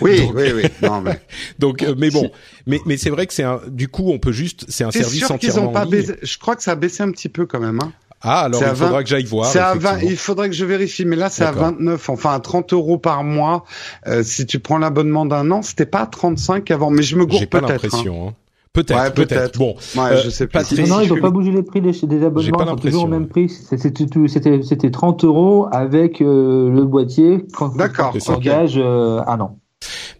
oui, 0.00 0.22
oui, 0.34 0.52
oui, 0.54 0.62
Non, 0.80 1.00
mais. 1.00 1.20
donc, 1.58 1.84
mais 1.96 2.10
bon, 2.10 2.30
mais 2.66 2.78
mais 2.86 2.96
c'est 2.96 3.10
vrai 3.10 3.26
que 3.26 3.34
c'est 3.34 3.42
un. 3.42 3.60
Du 3.68 3.88
coup, 3.88 4.10
on 4.10 4.18
peut 4.18 4.32
juste, 4.32 4.64
c'est 4.68 4.84
un 4.84 4.92
service 4.92 5.18
sûr 5.18 5.32
entièrement. 5.32 5.70
Ont 5.70 5.72
pas 5.72 5.86
baisé... 5.86 6.14
Je 6.22 6.38
crois 6.38 6.54
que 6.54 6.62
ça 6.62 6.72
a 6.72 6.76
baissé 6.76 7.02
un 7.02 7.10
petit 7.10 7.28
peu 7.28 7.46
quand 7.46 7.60
même. 7.60 7.80
Hein. 7.82 7.92
Ah, 8.20 8.42
alors 8.42 8.62
il 8.62 8.76
faudra 8.76 9.02
que 9.02 9.08
j'aille 9.08 9.24
voir. 9.24 9.56
À 9.56 9.74
20, 9.74 9.98
il 10.02 10.16
faudrait 10.16 10.48
que 10.48 10.54
je 10.54 10.64
vérifie, 10.64 11.04
mais 11.04 11.16
là 11.16 11.30
c'est 11.30 11.44
à 11.44 11.52
29, 11.52 12.08
enfin 12.10 12.34
à 12.34 12.40
30 12.40 12.72
euros 12.72 12.98
par 12.98 13.24
mois. 13.24 13.64
Euh, 14.06 14.22
si 14.22 14.46
tu 14.46 14.58
prends 14.58 14.78
l'abonnement 14.78 15.26
d'un 15.26 15.50
an, 15.50 15.62
c'était 15.62 15.86
pas 15.86 16.02
à 16.02 16.06
35 16.06 16.70
avant, 16.70 16.90
mais 16.90 17.02
je 17.02 17.16
me 17.16 17.26
gourre 17.26 17.40
peut-être. 17.40 17.60
J'ai 17.60 17.66
pas 17.66 17.72
l'impression. 17.72 18.28
Hein. 18.28 18.34
Peut-être, 18.72 19.14
peut-être. 19.14 19.58
bon, 19.58 19.74
ouais, 19.96 20.12
euh, 20.12 20.22
je 20.22 20.30
sais 20.30 20.46
pas. 20.46 20.62
Non, 20.86 21.00
ils 21.00 21.08
n'ont 21.08 21.20
pas 21.20 21.30
bougé 21.30 21.50
les 21.50 21.62
prix 21.62 21.80
des, 21.80 21.92
des 21.92 22.24
abonnements. 22.24 22.76
Ils 22.76 22.80
toujours 22.80 23.04
au 23.04 23.08
même 23.08 23.28
prix. 23.28 23.48
C'était 23.48 24.60
c'était 24.62 24.90
30 24.90 25.24
euros 25.24 25.66
avec 25.72 26.20
euh, 26.20 26.70
le 26.70 26.84
boîtier 26.84 27.44
quand 27.52 27.72
tu 28.12 28.30
engages 28.30 28.76
euh, 28.76 29.20
un 29.26 29.40
an. 29.40 29.58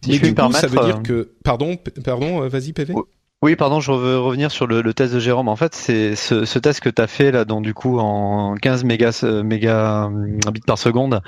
Si 0.03 0.11
Mais 0.11 0.19
du 0.19 0.35
coup, 0.35 0.53
ça 0.53 0.67
veut 0.67 0.85
dire 0.85 1.03
que, 1.03 1.31
pardon, 1.45 1.77
pardon, 2.05 2.49
vas-y, 2.49 2.73
PV. 2.73 2.95
Oui, 3.41 3.55
pardon, 3.55 3.79
je 3.79 3.93
veux 3.93 4.19
revenir 4.19 4.51
sur 4.51 4.67
le, 4.67 4.83
test 4.93 5.15
de 5.15 5.21
Jérôme. 5.21 5.47
En 5.47 5.55
fait, 5.55 5.73
c'est 5.73 6.17
ce, 6.17 6.59
test 6.59 6.81
que 6.81 6.89
tu 6.89 7.01
as 7.01 7.07
fait 7.07 7.31
là, 7.31 7.45
donc 7.45 7.63
du 7.63 7.73
coup 7.73 8.01
en 8.01 8.57
15 8.57 8.83
mégas, 8.83 9.25
méga 9.45 10.11
bits 10.53 10.61
par 10.67 10.77
seconde, 10.77 11.21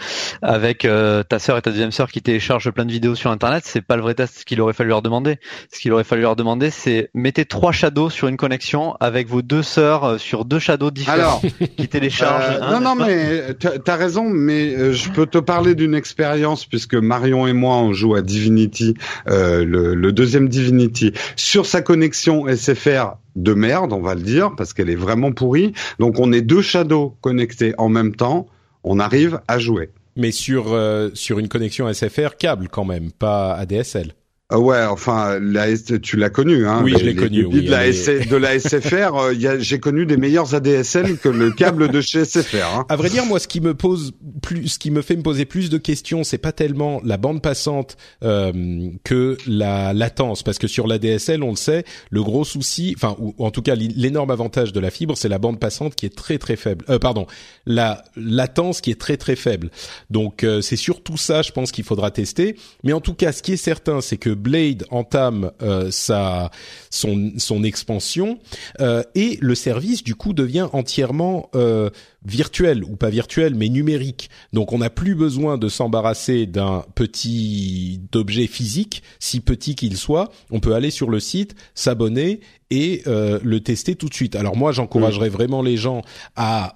avec 0.42 0.85
euh, 0.85 1.23
ta 1.23 1.38
sœur 1.38 1.57
et 1.57 1.62
ta 1.62 1.70
deuxième 1.70 1.92
sœur 1.92 2.11
qui 2.11 2.20
téléchargent 2.20 2.73
plein 2.73 2.85
de 2.85 2.90
vidéos 2.90 3.14
sur 3.14 3.31
Internet. 3.31 3.62
C'est 3.64 3.81
pas 3.81 3.94
le 3.94 4.03
vrai 4.03 4.14
test. 4.14 4.40
Ce 4.40 4.44
qu'il 4.44 4.61
aurait 4.61 4.73
fallu 4.73 4.88
leur 4.88 5.03
demander, 5.03 5.38
ce 5.73 5.79
qu'il 5.79 5.92
aurait 5.92 6.03
fallu 6.03 6.23
leur 6.23 6.35
demander, 6.35 6.70
c'est 6.70 7.11
mettez 7.14 7.44
trois 7.44 7.70
shadows 7.70 8.11
sur 8.11 8.27
une 8.27 8.37
connexion 8.37 8.96
avec 8.99 9.29
vos 9.29 9.40
deux 9.40 9.62
sœurs 9.62 10.03
euh, 10.03 10.18
sur 10.18 10.44
deux 10.44 10.59
shadows 10.59 10.90
différents 10.90 11.40
qui 11.77 11.87
téléchargent. 11.87 12.59
Euh, 12.61 12.73
non, 12.73 12.81
non, 12.81 12.96
mais 12.96 13.55
t'as 13.55 13.96
raison, 13.96 14.29
mais 14.29 14.94
je 14.94 15.11
peux 15.11 15.27
te 15.27 15.38
parler 15.38 15.77
d'une 15.77 15.94
expérience 15.94 16.66
puisque 16.66 16.96
Marion 16.96 17.46
et 17.46 17.53
moi 17.53 17.77
on 17.77 17.92
joue 17.92 18.16
à 18.16 18.23
Divinity, 18.23 18.94
le, 19.27 19.94
le, 19.94 20.12
deuxième 20.12 20.49
Divinity, 20.49 21.12
sur 21.37 21.66
sa 21.66 21.83
connexion 21.83 22.00
connexion 22.01 22.47
SFR 22.49 23.17
de 23.37 23.53
merde, 23.53 23.93
on 23.93 24.01
va 24.01 24.15
le 24.15 24.23
dire, 24.23 24.55
parce 24.57 24.73
qu'elle 24.73 24.89
est 24.89 24.95
vraiment 24.95 25.33
pourrie. 25.33 25.75
Donc 25.99 26.19
on 26.19 26.33
est 26.33 26.41
deux 26.41 26.63
shadows 26.63 27.15
connectés 27.21 27.75
en 27.77 27.91
même 27.91 28.15
temps, 28.15 28.47
on 28.85 28.99
arrive 28.99 29.41
à 29.49 29.59
jouer. 29.59 29.91
Mais 30.17 30.33
sur 30.33 30.73
euh, 30.73 31.11
sur 31.13 31.39
une 31.39 31.49
connexion 31.49 31.93
SFR 31.93 32.37
câble 32.39 32.69
quand 32.71 32.87
même, 32.87 33.13
pas 33.13 33.53
ADSL. 33.53 34.15
Ah 34.53 34.59
ouais, 34.59 34.85
enfin, 34.85 35.39
la, 35.41 35.77
tu 35.77 36.17
l'as 36.17 36.31
connu, 36.31 36.67
hein 36.67 36.81
Oui, 36.83 36.95
je 36.99 37.05
l'ai 37.05 37.15
connu. 37.15 37.45
Oui, 37.45 37.65
de, 37.65 37.71
la 37.71 37.87
de 37.87 38.37
la 38.37 38.59
SFR, 38.59 39.15
euh, 39.15 39.59
j'ai 39.61 39.79
connu 39.79 40.07
des 40.07 40.17
meilleurs 40.17 40.55
ADSL 40.57 41.19
que 41.19 41.29
le 41.29 41.53
câble 41.53 41.89
de 41.89 42.01
chez 42.01 42.25
SFR. 42.25 42.65
Hein. 42.65 42.87
À 42.89 42.97
vrai 42.97 43.11
dire, 43.11 43.25
moi, 43.27 43.39
ce 43.39 43.47
qui 43.47 43.61
me 43.61 43.75
pose 43.75 44.13
plus, 44.43 44.67
ce 44.67 44.79
qui 44.81 44.91
me 44.91 45.03
fait 45.03 45.15
me 45.15 45.23
poser 45.23 45.45
plus 45.45 45.71
de 45.71 45.79
questions, 45.79 46.25
c'est 46.25 46.39
pas 46.39 46.51
tellement 46.51 47.01
la 47.05 47.17
bande 47.17 47.43
passante 47.43 47.97
euh, 48.25 48.91
que 49.05 49.37
la 49.47 49.93
latence, 49.93 50.43
parce 50.43 50.59
que 50.59 50.67
sur 50.67 50.89
l'ADSL, 50.89 51.45
on 51.45 51.51
le 51.51 51.57
sait, 51.57 51.85
le 52.11 52.23
gros 52.23 52.45
souci, 52.45 52.95
enfin, 52.97 53.15
ou, 53.21 53.35
en 53.39 53.53
tout 53.53 53.63
cas, 53.63 53.77
l'énorme 53.77 54.33
avantage 54.33 54.73
de 54.73 54.81
la 54.81 54.91
fibre, 54.91 55.17
c'est 55.17 55.29
la 55.29 55.39
bande 55.39 55.61
passante 55.61 55.95
qui 55.95 56.07
est 56.07 56.17
très 56.17 56.39
très 56.39 56.57
faible. 56.57 56.85
Euh, 56.91 56.99
pardon, 56.99 57.27
la 57.67 58.03
latence 58.17 58.81
qui 58.81 58.91
est 58.91 59.01
très 59.01 59.17
très 59.17 59.37
faible. 59.37 59.71
Donc, 60.11 60.43
euh, 60.43 60.61
c'est 60.61 60.77
surtout 60.77 61.17
ça, 61.17 61.43
je 61.43 61.53
pense 61.53 61.71
qu'il 61.71 61.85
faudra 61.85 62.11
tester. 62.11 62.57
Mais 62.83 62.93
en 62.93 63.01
tout 63.01 63.15
cas, 63.15 63.31
ce 63.31 63.43
qui 63.43 63.53
est 63.53 63.57
certain, 63.57 64.01
c'est 64.01 64.17
que 64.17 64.39
Blade 64.40 64.85
entame 64.90 65.53
euh, 65.62 65.90
sa 65.90 66.50
son 66.90 67.33
son 67.37 67.62
expansion 67.62 68.38
euh, 68.81 69.03
et 69.14 69.38
le 69.40 69.55
service 69.55 70.03
du 70.03 70.14
coup 70.14 70.33
devient 70.33 70.68
entièrement 70.72 71.50
euh, 71.55 71.90
virtuel 72.24 72.85
ou 72.85 72.96
pas 72.96 73.11
virtuel 73.11 73.55
mais 73.55 73.68
numérique. 73.68 74.31
Donc 74.53 74.72
on 74.72 74.79
n'a 74.79 74.90
plus 74.90 75.14
besoin 75.14 75.59
de 75.59 75.68
s'embarrasser 75.68 76.46
d'un 76.46 76.85
petit 76.94 78.00
objet 78.14 78.46
physique, 78.46 79.03
si 79.18 79.40
petit 79.40 79.74
qu'il 79.74 79.96
soit. 79.96 80.31
On 80.50 80.61
peut 80.61 80.74
aller 80.74 80.90
sur 80.90 81.11
le 81.11 81.20
site, 81.20 81.55
s'abonner 81.74 82.40
et 82.70 83.03
le 83.07 83.59
tester 83.59 83.96
tout 83.96 84.09
de 84.09 84.14
suite. 84.14 84.37
Alors 84.37 84.57
moi 84.57 84.70
j'encouragerais 84.70 85.29
vraiment 85.29 85.61
les 85.61 85.76
gens 85.76 86.03
à 86.37 86.74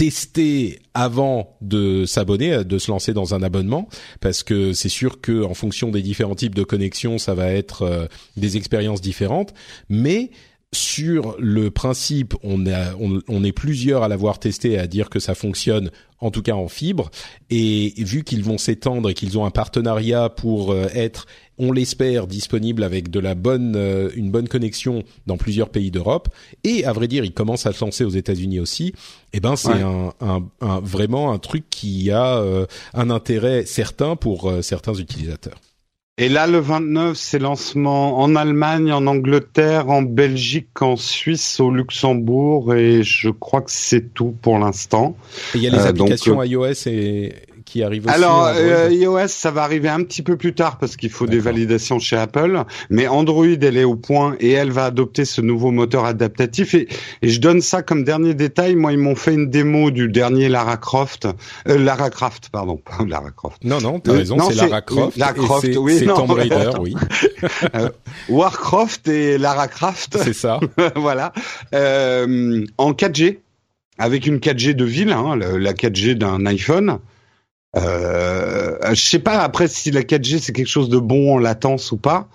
tester 0.00 0.78
avant 0.94 1.58
de 1.60 2.06
s'abonner, 2.06 2.64
de 2.64 2.78
se 2.78 2.90
lancer 2.90 3.12
dans 3.12 3.34
un 3.34 3.42
abonnement, 3.42 3.86
parce 4.22 4.42
que 4.42 4.72
c'est 4.72 4.88
sûr 4.88 5.20
que 5.20 5.44
en 5.44 5.52
fonction 5.52 5.90
des 5.90 6.00
différents 6.00 6.34
types 6.34 6.54
de 6.54 6.62
connexions, 6.62 7.18
ça 7.18 7.34
va 7.34 7.52
être 7.52 7.82
euh, 7.82 8.06
des 8.38 8.56
expériences 8.56 9.02
différentes. 9.02 9.52
Mais 9.90 10.30
sur 10.72 11.34
le 11.40 11.70
principe, 11.70 12.34
on, 12.44 12.64
a, 12.66 12.94
on, 12.94 13.44
est 13.44 13.52
plusieurs 13.52 14.04
à 14.04 14.08
l'avoir 14.08 14.38
testé 14.38 14.78
à 14.78 14.86
dire 14.86 15.10
que 15.10 15.18
ça 15.18 15.34
fonctionne, 15.34 15.90
en 16.20 16.30
tout 16.30 16.42
cas 16.42 16.54
en 16.54 16.68
fibre. 16.68 17.10
Et 17.50 17.92
vu 17.96 18.22
qu'ils 18.22 18.44
vont 18.44 18.56
s'étendre 18.56 19.10
et 19.10 19.14
qu'ils 19.14 19.36
ont 19.36 19.44
un 19.44 19.50
partenariat 19.50 20.28
pour 20.28 20.70
euh, 20.70 20.86
être, 20.94 21.26
on 21.58 21.72
l'espère, 21.72 22.28
disponible 22.28 22.84
avec 22.84 23.10
de 23.10 23.18
la 23.18 23.34
bonne, 23.34 23.74
euh, 23.74 24.10
une 24.14 24.30
bonne 24.30 24.46
connexion 24.46 25.02
dans 25.26 25.36
plusieurs 25.36 25.70
pays 25.70 25.90
d'Europe. 25.90 26.28
Et 26.62 26.84
à 26.84 26.92
vrai 26.92 27.08
dire, 27.08 27.24
ils 27.24 27.34
commencent 27.34 27.66
à 27.66 27.72
se 27.72 27.84
lancer 27.84 28.04
aux 28.04 28.10
États-Unis 28.10 28.60
aussi. 28.60 28.94
Eh 29.32 29.40
ben, 29.40 29.56
c'est 29.56 29.72
un, 29.72 30.14
un, 30.20 30.80
vraiment 30.80 31.32
un 31.32 31.38
truc 31.38 31.64
qui 31.68 32.12
a 32.12 32.36
euh, 32.36 32.66
un 32.94 33.10
intérêt 33.10 33.66
certain 33.66 34.14
pour 34.14 34.52
certains 34.62 34.94
utilisateurs. 34.94 35.60
Et 36.18 36.28
là, 36.28 36.46
le 36.46 36.58
29, 36.58 37.16
c'est 37.16 37.38
lancement 37.38 38.20
en 38.20 38.36
Allemagne, 38.36 38.92
en 38.92 39.06
Angleterre, 39.06 39.88
en 39.88 40.02
Belgique, 40.02 40.82
en 40.82 40.96
Suisse, 40.96 41.60
au 41.60 41.70
Luxembourg, 41.70 42.74
et 42.74 43.02
je 43.02 43.30
crois 43.30 43.62
que 43.62 43.70
c'est 43.70 44.12
tout 44.12 44.34
pour 44.42 44.58
l'instant. 44.58 45.16
Il 45.54 45.62
y 45.62 45.66
a 45.66 45.70
les 45.70 45.78
euh, 45.78 45.88
applications 45.88 46.40
euh, 46.40 46.46
iOS 46.46 46.86
et, 46.86 47.32
qui 47.70 47.84
arrive 47.84 48.06
aussi 48.06 48.14
Alors 48.14 48.46
euh, 48.46 48.88
iOS, 48.90 49.28
ça 49.28 49.52
va 49.52 49.62
arriver 49.62 49.88
un 49.88 50.02
petit 50.02 50.22
peu 50.22 50.36
plus 50.36 50.54
tard 50.54 50.78
parce 50.78 50.96
qu'il 50.96 51.10
faut 51.10 51.26
des 51.26 51.38
validations 51.38 52.00
chez 52.00 52.16
Apple, 52.16 52.64
mais 52.90 53.06
Android, 53.06 53.46
elle 53.46 53.76
est 53.76 53.84
au 53.84 53.94
point 53.94 54.34
et 54.40 54.50
elle 54.50 54.72
va 54.72 54.86
adopter 54.86 55.24
ce 55.24 55.40
nouveau 55.40 55.70
moteur 55.70 56.04
adaptatif. 56.04 56.74
Et, 56.74 56.88
et 57.22 57.28
je 57.28 57.40
donne 57.40 57.60
ça 57.60 57.82
comme 57.82 58.02
dernier 58.02 58.34
détail. 58.34 58.74
Moi, 58.74 58.92
ils 58.92 58.98
m'ont 58.98 59.14
fait 59.14 59.34
une 59.34 59.48
démo 59.50 59.92
du 59.92 60.08
dernier 60.08 60.48
Lara 60.48 60.78
Croft, 60.78 61.28
euh, 61.68 61.78
Lara 61.78 62.10
Croft, 62.10 62.48
pardon, 62.50 62.76
pas 62.84 63.04
Lara 63.06 63.30
Croft. 63.30 63.62
Non, 63.62 63.80
non, 63.80 64.00
t'as 64.00 64.12
euh, 64.12 64.16
raison, 64.16 64.38
c'est 64.40 64.56
Lara 64.56 64.82
Croft. 64.82 65.16
Lara 65.16 65.32
Croft, 65.34 65.76
oui, 65.76 65.96
c'est 65.98 66.06
Tomb 66.06 66.32
Raider, 66.32 66.72
oui. 66.80 66.96
Warcraft 68.28 69.06
et 69.06 69.38
Lara 69.38 69.68
Croft. 69.68 70.18
C'est 70.20 70.32
ça. 70.32 70.58
voilà. 70.96 71.32
En 71.72 72.92
4G 72.92 73.38
avec 73.98 74.26
une 74.26 74.38
4G 74.38 74.72
de 74.72 74.84
ville, 74.84 75.12
hein, 75.12 75.36
la 75.36 75.72
4G 75.72 76.14
d'un 76.14 76.46
iPhone. 76.46 76.98
Euh, 77.76 78.76
je 78.90 79.00
sais 79.00 79.20
pas 79.20 79.40
après 79.40 79.68
si 79.68 79.90
la 79.90 80.02
4G 80.02 80.38
c'est 80.38 80.52
quelque 80.52 80.66
chose 80.66 80.88
de 80.88 80.98
bon 80.98 81.34
en 81.34 81.38
latence 81.38 81.92
ou 81.92 81.96
pas, 81.96 82.28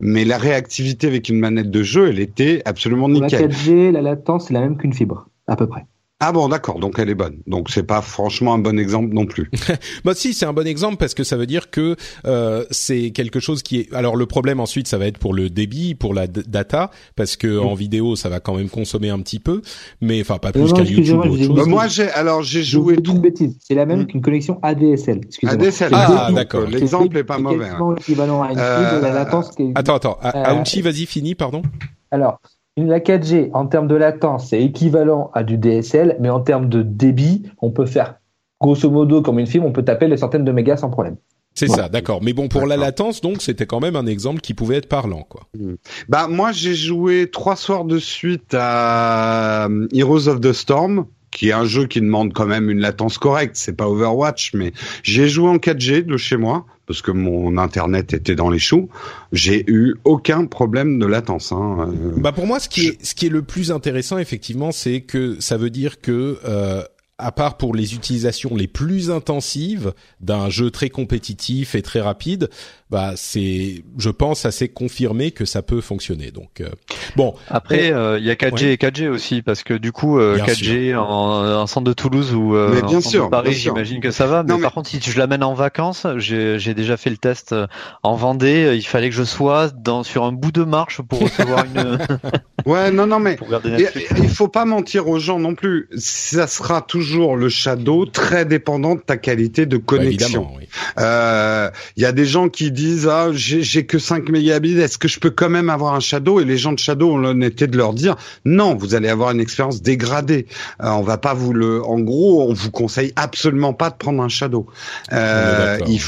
mais 0.00 0.24
la 0.24 0.38
réactivité 0.38 1.06
avec 1.06 1.28
une 1.28 1.38
manette 1.38 1.70
de 1.70 1.82
jeu, 1.82 2.08
elle 2.08 2.18
était 2.18 2.62
absolument 2.64 3.08
nickel. 3.08 3.42
La 3.42 3.48
4G, 3.48 3.90
la 3.92 4.02
latence, 4.02 4.48
c'est 4.48 4.54
la 4.54 4.60
même 4.60 4.76
qu'une 4.76 4.92
fibre, 4.92 5.28
à 5.46 5.56
peu 5.56 5.66
près. 5.66 5.86
Ah 6.22 6.32
bon, 6.32 6.48
d'accord. 6.48 6.78
Donc 6.78 6.98
elle 6.98 7.08
est 7.08 7.14
bonne. 7.14 7.38
Donc 7.46 7.70
c'est 7.70 7.82
pas 7.82 8.02
franchement 8.02 8.52
un 8.52 8.58
bon 8.58 8.78
exemple 8.78 9.14
non 9.14 9.24
plus. 9.24 9.50
bah 10.04 10.12
si, 10.14 10.34
c'est 10.34 10.44
un 10.44 10.52
bon 10.52 10.66
exemple 10.66 10.96
parce 10.96 11.14
que 11.14 11.24
ça 11.24 11.38
veut 11.38 11.46
dire 11.46 11.70
que 11.70 11.96
euh, 12.26 12.64
c'est 12.70 13.10
quelque 13.10 13.40
chose 13.40 13.62
qui 13.62 13.80
est. 13.80 13.94
Alors 13.94 14.16
le 14.16 14.26
problème 14.26 14.60
ensuite, 14.60 14.86
ça 14.86 14.98
va 14.98 15.06
être 15.06 15.18
pour 15.18 15.32
le 15.32 15.48
débit, 15.48 15.94
pour 15.94 16.12
la 16.12 16.26
data, 16.26 16.90
parce 17.16 17.36
que 17.36 17.58
en 17.58 17.74
vidéo, 17.74 18.16
ça 18.16 18.28
va 18.28 18.38
quand 18.38 18.54
même 18.54 18.68
consommer 18.68 19.08
un 19.08 19.18
petit 19.20 19.38
peu, 19.38 19.62
mais 20.02 20.20
enfin 20.20 20.36
pas 20.36 20.52
plus 20.52 20.74
qu'un 20.74 20.84
YouTube 20.84 21.20
ou 21.24 21.28
autre 21.28 21.38
chose. 21.38 21.56
Bah, 21.56 21.64
moi, 21.66 21.88
j'ai 21.88 22.10
alors 22.10 22.42
j'ai 22.42 22.62
joué 22.62 22.96
tout. 22.98 23.12
Une 23.12 23.22
bêtise. 23.22 23.56
C'est 23.58 23.74
la 23.74 23.86
même 23.86 24.02
hmm. 24.02 24.06
qu'une 24.06 24.20
connexion 24.20 24.58
ADSL. 24.62 25.22
ADSL. 25.46 25.90
Ah 25.94 26.30
d'accord. 26.34 26.66
L'exemple 26.68 27.16
est 27.16 27.24
pas 27.24 27.38
mauvais. 27.38 27.68
Hein. 27.68 27.94
équivalent 27.98 28.42
à 28.42 28.52
une 28.52 28.58
euh... 28.58 29.00
la 29.00 29.10
latence. 29.10 29.52
Attends, 29.74 29.96
attends. 29.96 30.18
Aounchi, 30.22 30.82
vas-y, 30.82 31.06
fini, 31.06 31.34
pardon. 31.34 31.62
Alors, 32.10 32.40
la 32.76 33.00
4G, 33.00 33.50
en 33.52 33.66
termes 33.66 33.88
de 33.88 33.94
latence, 33.94 34.48
c'est 34.48 34.62
équivalent 34.62 35.30
à 35.34 35.42
du 35.42 35.58
DSL, 35.58 36.16
mais 36.20 36.30
en 36.30 36.40
termes 36.40 36.68
de 36.68 36.82
débit, 36.82 37.50
on 37.60 37.70
peut 37.70 37.86
faire, 37.86 38.16
grosso 38.60 38.90
modo, 38.90 39.22
comme 39.22 39.38
une 39.38 39.46
fibre, 39.46 39.66
on 39.66 39.72
peut 39.72 39.84
taper 39.84 40.08
les 40.08 40.16
centaines 40.16 40.44
de 40.44 40.52
mégas 40.52 40.78
sans 40.78 40.90
problème. 40.90 41.16
C'est 41.54 41.68
ça, 41.68 41.88
d'accord. 41.88 42.22
Mais 42.22 42.32
bon, 42.32 42.48
pour 42.48 42.66
la 42.66 42.76
latence, 42.76 43.20
donc, 43.20 43.42
c'était 43.42 43.66
quand 43.66 43.80
même 43.80 43.96
un 43.96 44.06
exemple 44.06 44.40
qui 44.40 44.54
pouvait 44.54 44.76
être 44.76 44.88
parlant, 44.88 45.26
quoi. 45.28 45.42
Hmm. 45.58 45.74
Bah, 46.08 46.28
moi, 46.28 46.52
j'ai 46.52 46.74
joué 46.74 47.28
trois 47.30 47.56
soirs 47.56 47.84
de 47.84 47.98
suite 47.98 48.54
à 48.54 49.66
euh, 49.66 49.88
Heroes 49.92 50.28
of 50.28 50.40
the 50.40 50.52
Storm, 50.52 51.06
qui 51.30 51.48
est 51.48 51.52
un 51.52 51.64
jeu 51.64 51.86
qui 51.86 52.00
demande 52.00 52.32
quand 52.32 52.46
même 52.46 52.70
une 52.70 52.80
latence 52.80 53.18
correcte. 53.18 53.56
C'est 53.56 53.76
pas 53.76 53.88
Overwatch, 53.88 54.52
mais 54.54 54.72
j'ai 55.02 55.28
joué 55.28 55.48
en 55.48 55.56
4G 55.56 56.04
de 56.04 56.16
chez 56.16 56.36
moi 56.36 56.66
parce 56.86 57.02
que 57.02 57.12
mon 57.12 57.56
internet 57.56 58.14
était 58.14 58.34
dans 58.34 58.50
les 58.50 58.58
choux. 58.58 58.88
J'ai 59.32 59.64
eu 59.70 59.94
aucun 60.04 60.46
problème 60.46 60.98
de 60.98 61.06
latence. 61.06 61.52
Hein. 61.52 61.88
Euh, 61.88 62.12
bah 62.16 62.32
pour 62.32 62.46
moi, 62.46 62.58
ce 62.58 62.68
qui 62.68 62.88
est 62.88 63.04
ce 63.04 63.14
qui 63.14 63.26
est 63.26 63.30
le 63.30 63.42
plus 63.42 63.70
intéressant, 63.70 64.18
effectivement, 64.18 64.72
c'est 64.72 65.02
que 65.02 65.36
ça 65.38 65.56
veut 65.56 65.70
dire 65.70 66.00
que 66.00 66.38
euh, 66.44 66.82
à 67.20 67.32
part 67.32 67.58
pour 67.58 67.74
les 67.74 67.94
utilisations 67.94 68.56
les 68.56 68.66
plus 68.66 69.10
intensives 69.10 69.92
d'un 70.20 70.48
jeu 70.48 70.70
très 70.70 70.88
compétitif 70.88 71.74
et 71.74 71.82
très 71.82 72.00
rapide, 72.00 72.48
bah 72.90 73.12
c'est, 73.14 73.84
je 73.98 74.10
pense, 74.10 74.44
assez 74.44 74.68
confirmé 74.68 75.30
que 75.30 75.44
ça 75.44 75.62
peut 75.62 75.80
fonctionner. 75.80 76.32
Donc 76.32 76.60
euh, 76.60 76.68
bon. 77.14 77.34
Après, 77.48 77.92
euh, 77.92 78.18
il 78.18 78.24
y 78.24 78.30
a 78.30 78.34
4G 78.34 78.66
et 78.66 78.76
4G 78.76 79.08
aussi 79.08 79.42
parce 79.42 79.62
que 79.62 79.74
du 79.74 79.92
coup, 79.92 80.18
4G 80.18 80.92
euh, 80.92 80.98
en, 80.98 81.66
centre 81.68 81.86
de 81.86 81.92
Toulouse 81.92 82.34
ou 82.34 82.54
mais 82.54 82.82
bien 82.82 83.00
sûr, 83.00 83.26
de 83.26 83.30
Paris, 83.30 83.52
j'imagine 83.52 84.00
que 84.00 84.10
ça 84.10 84.26
va. 84.26 84.42
Mais, 84.42 84.58
par 84.60 84.72
contre, 84.72 84.88
si 84.88 85.00
je 85.00 85.18
l'amène 85.18 85.44
en 85.44 85.54
vacances, 85.54 86.06
j'ai 86.16 86.74
déjà 86.74 86.96
fait 86.96 87.10
le 87.10 87.16
test 87.16 87.54
en 88.02 88.16
Vendée. 88.16 88.74
Il 88.76 88.86
fallait 88.86 89.08
que 89.08 89.14
je 89.14 89.24
sois 89.24 89.68
dans 89.68 90.02
sur 90.02 90.24
un 90.24 90.32
bout 90.32 90.52
de 90.52 90.64
marche 90.64 91.00
pour 91.00 91.20
recevoir 91.20 91.64
une. 91.66 91.98
ouais, 92.66 92.90
non, 92.90 93.06
non, 93.06 93.20
mais 93.20 93.38
il 94.18 94.28
faut 94.28 94.48
pas 94.48 94.64
mentir 94.64 95.08
aux 95.08 95.20
gens 95.20 95.38
non 95.38 95.54
plus. 95.54 95.88
Ça 95.96 96.48
sera 96.48 96.82
toujours 96.82 97.36
le 97.36 97.48
shadow 97.48 98.04
très 98.04 98.44
dépendant 98.44 98.96
de 98.96 99.00
ta 99.00 99.16
qualité 99.16 99.66
de 99.66 99.76
bah, 99.76 99.84
connexion. 99.86 100.50
Il 100.58 100.66
bah, 100.96 101.70
y 101.96 102.04
a 102.04 102.12
des 102.12 102.26
gens 102.26 102.48
qui 102.48 102.72
disent 102.72 102.79
ah 103.08 103.30
j'ai 103.32 103.86
que 103.86 103.98
5 103.98 104.28
mégabits, 104.28 104.78
est-ce 104.78 104.98
que 104.98 105.08
je 105.08 105.18
peux 105.18 105.30
quand 105.30 105.48
même 105.48 105.70
avoir 105.70 105.94
un 105.94 106.00
Shadow? 106.00 106.40
Et 106.40 106.44
les 106.44 106.58
gens 106.58 106.72
de 106.72 106.78
Shadow 106.78 107.12
ont 107.12 107.18
l'honnêteté 107.18 107.66
de 107.66 107.76
leur 107.76 107.94
dire 107.94 108.16
non, 108.44 108.74
vous 108.74 108.94
allez 108.94 109.08
avoir 109.08 109.30
une 109.30 109.40
expérience 109.40 109.82
dégradée. 109.82 110.46
Euh, 110.82 110.90
on 110.90 111.02
va 111.02 111.18
pas 111.18 111.34
vous 111.34 111.52
le, 111.52 111.84
en 111.84 112.00
gros, 112.00 112.48
on 112.48 112.52
vous 112.52 112.70
conseille 112.70 113.12
absolument 113.16 113.72
pas 113.72 113.90
de 113.90 113.96
prendre 113.96 114.22
un 114.22 114.28
Shadow. 114.28 114.66
Euh, 115.12 115.78
il 115.86 116.00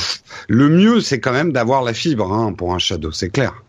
le 0.49 0.69
mieux 0.69 1.01
c'est 1.01 1.21
quand 1.21 1.33
même 1.33 1.53
d'avoir 1.53 1.83
la 1.83 1.95
fibre 1.95 2.33
hein, 2.33 2.53
pour 2.53 2.75
un 2.75 2.79
Shadow, 2.79 3.13
c'est 3.13 3.31
clair. 3.31 3.63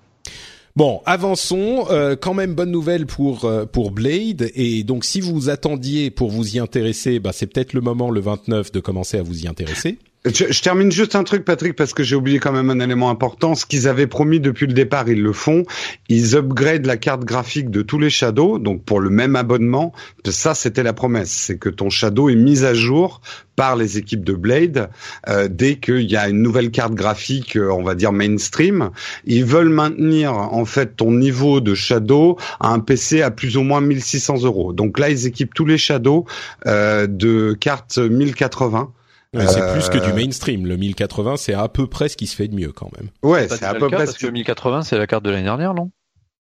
Bon, 0.76 1.02
avançons. 1.06 1.86
Euh, 1.92 2.16
quand 2.20 2.34
même, 2.34 2.56
bonne 2.56 2.72
nouvelle 2.72 3.06
pour 3.06 3.46
euh, 3.46 3.66
pour 3.66 3.92
Blade. 3.92 4.50
Et 4.56 4.84
donc, 4.84 5.06
si 5.06 5.22
vous 5.22 5.50
attendiez 5.50 6.10
pour 6.10 6.32
vous 6.32 6.56
y 6.56 6.60
intéresser, 6.60 7.20
bah, 7.20 7.32
c'est 7.32 7.46
peut-être 7.46 7.74
le 7.74 7.82
moment, 7.82 8.10
le 8.10 8.22
29, 8.22 8.72
de 8.72 8.80
commencer 8.80 9.18
à 9.18 9.24
vous 9.24 9.44
y 9.44 9.48
intéresser. 9.48 10.00
Je, 10.26 10.62
termine 10.62 10.90
juste 10.90 11.16
un 11.16 11.26
truc, 11.26 11.44
Patrick, 11.44 11.76
parce 11.76 11.94
que 11.94 12.02
j'ai 12.02 12.16
oublié 12.16 12.40
quand 12.40 12.54
même 12.54 12.70
un 12.70 12.80
élément 12.80 13.10
important. 13.10 13.56
Ce 13.56 13.66
qu'ils 13.66 13.90
avaient 13.90 14.08
promis 14.08 14.40
depuis 14.40 14.68
le 14.68 14.74
départ, 14.74 15.10
ils 15.10 15.22
le 15.22 15.34
font. 15.34 15.66
Ils 16.08 16.38
upgradent 16.38 16.86
la 16.86 16.96
carte 16.96 17.26
graphique 17.26 17.70
de 17.70 17.82
tous 17.82 18.00
les 18.00 18.10
Shadows, 18.10 18.58
donc 18.58 18.86
pour 18.86 19.02
le 19.02 19.10
même 19.10 19.36
abonnement. 19.36 19.92
Ça, 20.30 20.56
c'était 20.56 20.82
la 20.82 20.94
promesse, 20.94 21.30
c'est 21.30 21.58
que 21.58 21.68
ton 21.68 21.90
Shadow 21.90 22.30
est 22.30 22.36
mis 22.36 22.64
à 22.64 22.74
jour 22.74 23.20
par 23.58 23.76
les 23.76 23.98
équipes 23.98 24.24
de 24.24 24.34
Blade 24.34 24.90
euh, 25.28 25.50
dès 25.52 25.76
qu'il 25.76 26.10
y 26.10 26.16
a 26.16 26.30
une 26.30 26.42
nouvelle 26.42 26.72
carte 26.72 26.94
graphique, 26.94 27.58
euh, 27.58 27.70
on 27.70 27.84
va 27.84 27.94
dire 27.94 28.14
mainstream. 28.14 28.92
Ils 29.26 29.44
veulent 29.44 29.68
maintenir 29.68 30.34
en 30.34 30.64
fait 30.64 30.96
ton 30.96 31.12
niveau 31.12 31.60
de 31.60 31.76
Shadow 31.76 32.38
à 32.62 32.70
un 32.70 32.80
PC 32.80 33.22
à 33.22 33.30
plus 33.30 33.58
ou 33.58 33.64
moins 33.64 33.82
1600 33.82 34.44
euros. 34.44 34.72
Donc 34.72 35.00
là, 35.00 35.10
ils 35.10 35.28
équipent 35.28 35.54
tous 35.54 35.66
les 35.66 35.78
Shadows 35.78 36.26
euh, 36.66 37.08
de 37.08 37.58
cartes 37.60 37.98
1080 37.98 38.90
c'est 39.34 39.72
plus 39.74 39.90
que 39.90 39.98
du 39.98 40.12
euh, 40.12 40.16
mainstream. 40.16 40.66
Le 40.66 40.78
1080, 40.78 41.38
c'est 41.38 41.54
à 41.54 41.68
peu 41.68 41.88
près 41.88 42.10
ce 42.10 42.18
qui 42.18 42.28
se 42.28 42.36
fait 42.36 42.48
de 42.48 42.56
mieux 42.56 42.72
quand 42.72 42.90
même. 42.98 43.10
Ouais, 43.24 43.48
c'est 43.50 43.64
à 43.64 43.74
peu 43.74 43.88
près. 43.88 44.06
Parce 44.06 44.18
que 44.18 44.28
le 44.28 44.32
1080, 44.34 44.84
c'est 44.84 44.98
la 44.98 45.08
carte 45.08 45.24
de 45.24 45.32
l'année 45.32 45.44
dernière, 45.44 45.74
non? 45.74 45.92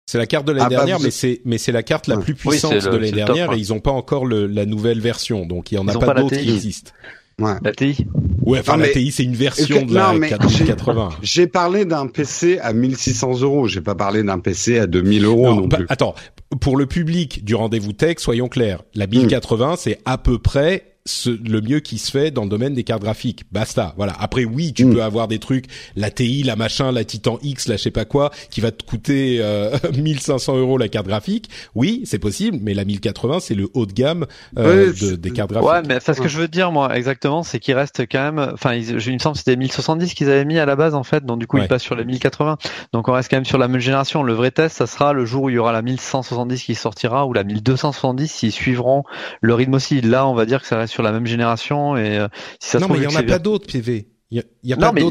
C'est 0.10 0.18
la 0.18 0.26
carte 0.26 0.48
de 0.48 0.54
l'année 0.54 0.66
ah, 0.66 0.70
bah, 0.70 0.76
dernière, 0.78 1.00
mais 1.00 1.12
c'est 1.12 1.40
mais 1.46 1.60
c'est 1.60 1.72
la 1.72 1.84
carte 1.84 2.08
la 2.08 2.18
plus 2.18 2.34
puissante 2.34 2.74
de 2.74 2.90
l'année 2.90 3.12
dernière 3.12 3.54
et 3.54 3.58
ils 3.58 3.74
ont 3.74 3.80
pas 3.80 3.92
encore 3.92 4.26
le, 4.26 4.48
la 4.48 4.66
nouvelle 4.66 5.00
version, 5.00 5.46
donc 5.46 5.72
il 5.72 5.76
y 5.76 5.78
en 5.78 5.88
a 5.88 5.96
pas, 6.00 6.16
d'autres 6.16 6.36
qui 6.36 6.52
existent. 6.52 6.92
Ouais. 7.38 7.54
La 7.64 7.72
TI 7.72 8.08
Ouais, 8.42 8.60
enfin 8.60 8.78
la 8.78 8.88
TI 8.88 9.12
c'est 9.12 9.24
une 9.24 9.36
version 9.36 9.86
de 9.86 9.94
la 9.94 10.14
1080. 10.14 11.10
J'ai 11.22 11.46
parlé 11.46 11.86
d'un 11.86 12.08
PC 12.08 12.58
à 12.58 12.74
1600 12.74 13.42
euros, 13.42 13.68
j'ai 13.68 13.82
pas 13.82 13.94
parlé 13.94 14.24
d'un 14.24 14.40
PC 14.40 14.80
à 14.80 14.88
2000 14.88 15.26
euros 15.26 15.46
non, 15.46 15.56
non 15.62 15.68
plus. 15.70 15.86
Attends, 15.90 16.16
pour 16.60 16.76
le 16.76 16.88
public 16.88 17.46
du 17.46 17.54
rendez-vous 17.54 17.94
tech, 17.94 18.16
soyons 18.18 18.48
clairs, 18.48 18.82
la 18.96 19.06
1080 19.06 19.74
hmm. 19.74 19.76
c'est 19.78 20.00
à 20.06 20.18
peu 20.18 20.40
près 20.40 20.89
le 21.26 21.62
mieux 21.62 21.80
qui 21.80 21.98
se 21.98 22.12
fait 22.12 22.32
dans 22.32 22.44
le 22.44 22.50
domaine 22.50 22.74
des 22.74 22.84
cartes 22.84 23.02
graphiques. 23.02 23.44
Basta. 23.52 23.94
Voilà. 23.98 24.16
Après, 24.20 24.46
oui, 24.46 24.74
tu 24.74 24.86
mm. 24.86 24.94
peux 24.94 25.04
avoir 25.04 25.28
des 25.28 25.40
trucs, 25.40 25.66
la 25.96 26.12
TI, 26.12 26.44
la 26.44 26.56
machin, 26.56 26.92
la 26.92 27.04
Titan 27.04 27.40
X, 27.42 27.68
la 27.68 27.78
je 27.78 27.84
sais 27.84 27.92
pas 27.92 28.06
quoi, 28.06 28.32
qui 28.50 28.62
va 28.62 28.72
te 28.72 28.84
coûter 28.84 29.38
euh, 29.40 29.78
1500 29.98 30.58
euros 30.58 30.78
la 30.78 30.90
carte 30.90 31.08
graphique. 31.08 31.50
Oui, 31.76 32.02
c'est 32.06 32.20
possible, 32.20 32.58
mais 32.62 32.74
la 32.74 32.86
1080, 32.86 33.40
c'est 33.40 33.56
le 33.56 33.70
haut 33.74 33.86
de 33.86 33.94
gamme 33.94 34.26
euh, 34.58 34.92
des 35.18 35.32
cartes 35.32 35.52
graphiques. 35.52 35.70
Ouais, 35.70 35.82
mais 35.88 36.00
ce 36.00 36.20
que 36.20 36.28
je 36.28 36.38
veux 36.38 36.48
dire, 36.48 36.72
moi, 36.72 36.96
exactement, 36.96 37.44
c'est 37.44 37.60
qu'il 37.60 37.76
reste 37.76 38.02
quand 38.12 38.32
même, 38.32 38.52
enfin, 38.54 38.74
il, 38.74 38.96
me 38.96 39.20
semble 39.20 39.34
que 39.34 39.40
c'était 39.40 39.56
1070 39.56 40.14
qu'ils 40.14 40.30
avaient 40.30 40.46
mis 40.46 40.60
à 40.60 40.66
la 40.66 40.76
base, 40.76 40.94
en 40.94 41.04
fait. 41.04 41.26
Donc, 41.26 41.40
du 41.40 41.48
coup, 41.48 41.58
ils 41.58 41.68
passent 41.68 41.84
sur 41.84 41.96
les 41.96 42.06
1080. 42.06 42.58
Donc, 42.94 43.08
on 43.08 43.14
reste 43.14 43.30
quand 43.30 43.38
même 43.38 43.46
sur 43.46 43.58
la 43.58 43.68
même 43.68 43.82
génération. 43.82 44.24
Le 44.24 44.34
vrai 44.34 44.52
test, 44.52 44.78
ça 44.78 44.88
sera 44.88 45.14
le 45.14 45.26
jour 45.26 45.44
où 45.44 45.50
il 45.50 45.56
y 45.56 45.58
aura 45.58 45.72
la 45.72 45.82
1170 45.82 46.64
qui 46.64 46.76
sortira 46.76 47.26
ou 47.26 47.34
la 47.34 47.44
1270 47.44 48.28
s'ils 48.28 48.52
suivront 48.52 49.04
le 49.42 49.54
rythme 49.54 49.76
aussi. 49.76 50.02
Là, 50.02 50.28
on 50.28 50.34
va 50.34 50.46
dire 50.46 50.62
que 50.62 50.68
ça 50.68 50.78
reste 50.78 50.94
sur 50.94 50.99
la 51.04 51.12
même 51.12 51.26
génération 51.26 51.98
et 51.98 52.18
euh, 52.18 52.28
si 52.60 52.70
ça 52.70 52.80
non, 52.80 52.88
mais 52.90 52.98
il 52.98 53.04
y 53.04 53.08
en 53.08 53.20
a 53.20 53.24
pas 53.24 53.40
d'autres 53.40 53.68
PV. 53.68 54.08
Il 54.32 54.44
y 54.62 54.74
a, 54.74 54.76
non, 54.76 54.88
pas 54.88 54.92
mais, 54.92 55.02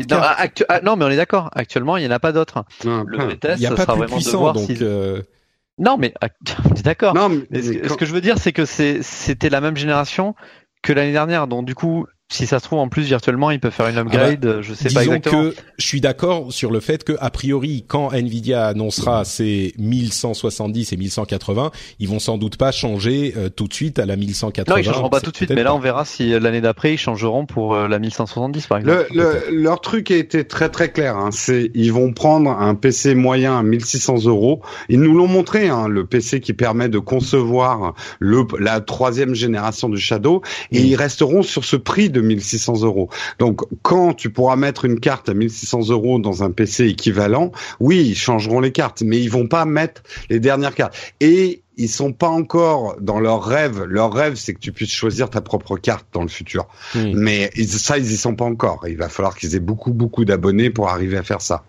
ah, 0.69 0.81
non, 0.83 0.95
mais 0.95 1.05
on 1.05 1.09
est 1.09 1.17
d'accord. 1.17 1.51
Actuellement, 1.53 1.97
il 1.97 2.05
y 2.05 2.07
en 2.07 2.11
a 2.13 2.21
pas 2.21 2.31
d'autres. 2.31 2.65
Le 2.85 3.35
test, 3.35 3.59
il 3.59 3.65
y 3.65 3.67
a 3.67 3.73
pas 3.73 3.85
plus 3.85 4.07
puissant, 4.07 4.53
donc. 4.53 4.71
Euh, 4.81 5.23
non, 5.79 5.97
mais 5.97 6.15
on 6.71 6.75
est 6.75 6.85
d'accord. 6.85 7.15
Ce, 7.17 7.97
que 7.97 8.07
je 8.07 8.13
veux 8.13 8.21
dire, 8.21 8.39
c'est 8.39 8.53
que 8.53 8.65
c'était 8.65 9.51
la 9.51 9.61
même 9.61 9.77
génération 9.77 10.37
que 10.83 10.93
l'année 10.93 11.13
dernière. 11.13 11.49
Donc 11.49 11.65
du 11.65 11.75
coup, 11.75 12.07
si 12.31 12.47
ça 12.47 12.59
se 12.59 12.65
trouve 12.65 12.79
en 12.79 12.89
plus 12.89 13.05
virtuellement, 13.05 13.51
il 13.51 13.59
peut 13.59 13.71
faire 13.71 13.89
une 13.89 13.97
ah 13.97 14.05
bah, 14.05 14.11
upgrade. 14.11 14.59
je 14.61 14.75
sais 14.75 14.93
pas 14.93 15.03
exactement. 15.03 15.51
que 15.51 15.55
je 15.79 15.87
suis 15.87 16.03
d'accord 16.03 16.53
sur 16.53 16.71
le 16.71 16.81
fait 16.81 17.03
que 17.03 17.15
a 17.21 17.31
priori, 17.31 17.85
quand 17.89 18.13
Nvidia 18.13 18.67
annoncera 18.67 19.25
ses 19.25 19.73
1170 19.79 20.93
et 20.93 20.97
1180, 20.99 21.71
ils 22.01 22.09
vont 22.09 22.19
sans 22.19 22.37
doute 22.37 22.59
pas 22.59 22.71
changer 22.71 23.33
euh, 23.39 23.49
tout 23.49 23.67
de 23.67 23.73
suite 23.73 23.99
à 23.99 24.05
la 24.05 24.17
1180. 24.17 24.75
Non, 24.75 24.79
ils 24.79 24.85
changeront 24.85 25.09
pas 25.09 25.23
tout 25.23 25.31
de 25.31 25.37
suite, 25.37 25.51
mais 25.51 25.63
là 25.63 25.75
on 25.75 25.79
verra 25.79 26.05
si 26.05 26.35
euh, 26.35 26.39
l'année 26.39 26.61
d'après 26.61 26.93
ils 26.93 26.99
changeront 26.99 27.47
pour 27.47 27.75
euh, 27.75 27.89
la 27.89 27.99
1170 27.99 28.67
par 28.67 28.79
exemple. 28.79 29.07
Le, 29.15 29.45
leur 29.51 29.81
truc 29.81 30.11
a 30.11 30.17
été 30.17 30.45
très 30.47 30.69
très 30.69 30.93
clair. 30.93 31.17
Hein. 31.17 31.31
C'est 31.33 31.71
ils 31.75 31.95
vont 31.95 32.13
prendre 32.13 32.51
un 32.51 32.75
PC 32.75 33.15
moyen 33.15 33.59
à 33.59 33.63
1600 33.63 34.27
euros. 34.27 34.61
Ils 34.91 35.01
nous 35.01 35.17
l'ont 35.17 35.29
montré, 35.29 35.69
hein, 35.69 35.89
le 35.89 36.05
PC 36.05 36.41
qui 36.41 36.53
permet 36.53 36.91
de 36.91 36.99
concevoir 36.99 37.95
le 38.19 38.45
la 38.59 38.83
troisième 38.83 39.35
génération 39.35 39.89
du 39.89 39.99
Shadow, 39.99 40.43
et 40.73 40.81
mm. 40.81 40.85
ils 40.85 40.97
resteront 40.97 41.43
sur 41.43 41.65
ce 41.65 41.77
prix 41.77 42.11
de 42.11 42.18
1600 42.21 42.83
euros. 42.83 43.09
Donc, 43.39 43.63
quand 43.83 44.15
tu 44.15 44.31
pourras 44.31 44.57
mettre 44.57 44.85
une 44.85 45.01
carte 45.01 45.29
à 45.29 45.35
1600 45.35 45.89
euros 45.91 46.19
dans 46.19 46.43
un 46.43 46.51
PC 46.51 46.87
équivalent, 46.87 47.53
oui, 47.81 48.05
ils 48.07 48.17
changeront 48.17 48.61
les 48.61 48.73
cartes, 48.73 49.03
mais 49.03 49.21
ils 49.21 49.31
vont 49.31 49.47
pas 49.47 49.65
mettre 49.65 50.03
les 50.31 50.41
dernières 50.41 50.75
cartes. 50.75 50.97
Et 51.21 51.63
ils 51.77 51.89
sont 51.89 52.13
pas 52.13 52.29
encore 52.29 52.97
dans 53.01 53.21
leur 53.21 53.45
rêve. 53.45 53.85
Leur 53.85 54.13
rêve, 54.13 54.35
c'est 54.35 54.53
que 54.53 54.59
tu 54.59 54.73
puisses 54.73 54.93
choisir 54.93 55.31
ta 55.31 55.41
propre 55.41 55.77
carte 55.77 56.07
dans 56.13 56.23
le 56.23 56.29
futur. 56.29 56.67
Mais 57.15 57.51
ça, 57.67 57.99
ils 57.99 58.11
y 58.11 58.17
sont 58.17 58.35
pas 58.35 58.45
encore. 58.45 58.85
Il 58.89 58.97
va 58.97 59.09
falloir 59.09 59.37
qu'ils 59.37 59.55
aient 59.55 59.61
beaucoup, 59.61 59.93
beaucoup 59.93 60.25
d'abonnés 60.25 60.71
pour 60.71 60.89
arriver 60.89 61.17
à 61.17 61.23
faire 61.23 61.41
ça. 61.41 61.63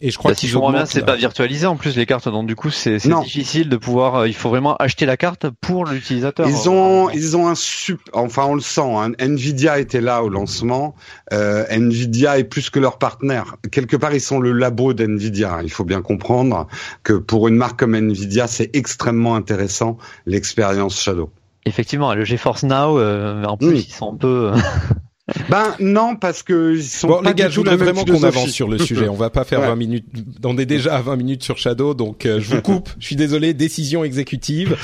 Et 0.00 0.10
je 0.10 0.18
crois 0.18 0.32
bah, 0.32 0.34
qu'ils 0.34 0.50
si 0.50 0.56
bien, 0.56 0.86
c'est 0.86 1.04
pas 1.04 1.14
virtualisé 1.14 1.66
en 1.66 1.76
plus 1.76 1.96
les 1.96 2.04
cartes, 2.04 2.28
donc 2.28 2.46
du 2.46 2.56
coup 2.56 2.70
c'est 2.70 2.96
difficile 2.96 3.68
de 3.68 3.76
pouvoir. 3.76 4.16
Euh, 4.16 4.28
il 4.28 4.34
faut 4.34 4.48
vraiment 4.48 4.74
acheter 4.76 5.06
la 5.06 5.16
carte 5.16 5.46
pour 5.60 5.86
l'utilisateur. 5.86 6.48
Ils 6.48 6.68
ont, 6.68 7.10
ils 7.10 7.36
ont 7.36 7.46
un 7.48 7.54
super. 7.54 8.04
Enfin, 8.12 8.44
on 8.46 8.54
le 8.54 8.60
sent. 8.60 8.82
Hein. 8.82 9.12
Nvidia 9.18 9.78
était 9.78 10.00
là 10.00 10.24
au 10.24 10.28
lancement. 10.28 10.96
Euh, 11.32 11.64
Nvidia 11.70 12.38
est 12.38 12.44
plus 12.44 12.70
que 12.70 12.80
leur 12.80 12.98
partenaire. 12.98 13.56
Quelque 13.70 13.96
part, 13.96 14.12
ils 14.12 14.20
sont 14.20 14.40
le 14.40 14.52
labo 14.52 14.94
d'Nvidia. 14.94 15.60
Il 15.62 15.70
faut 15.70 15.84
bien 15.84 16.02
comprendre 16.02 16.66
que 17.04 17.12
pour 17.12 17.46
une 17.46 17.56
marque 17.56 17.78
comme 17.78 17.94
Nvidia, 17.94 18.48
c'est 18.48 18.74
extrêmement 18.74 19.36
intéressant 19.36 19.96
l'expérience 20.26 21.00
Shadow. 21.00 21.30
Effectivement, 21.66 22.12
le 22.14 22.24
GeForce 22.24 22.64
Now, 22.64 22.98
euh, 22.98 23.44
en 23.44 23.56
plus, 23.56 23.86
ils 23.86 23.92
sont 23.92 24.12
un 24.12 24.16
peu. 24.16 24.52
Ben 25.48 25.74
non, 25.80 26.16
parce 26.16 26.42
que 26.42 26.74
ils 26.76 26.84
sont 26.84 27.08
bon, 27.08 27.20
les 27.22 27.32
gars, 27.32 27.48
je 27.48 27.56
voudrais 27.56 27.76
vraiment 27.76 28.04
qu'on 28.04 28.22
avance 28.24 28.50
sur 28.50 28.68
le 28.68 28.78
sujet. 28.84 29.08
On 29.08 29.14
va 29.14 29.30
pas 29.30 29.44
faire 29.44 29.60
20 29.60 29.76
minutes. 29.76 30.06
On 30.44 30.58
est 30.58 30.66
déjà 30.66 30.96
à 30.96 31.00
20 31.00 31.16
minutes 31.16 31.42
sur 31.42 31.56
Shadow, 31.56 31.94
donc 31.94 32.26
euh, 32.26 32.40
je 32.40 32.54
vous 32.54 32.62
coupe. 32.62 32.90
je 32.98 33.06
suis 33.06 33.16
désolé. 33.16 33.54
Décision 33.54 34.04
exécutive. 34.04 34.76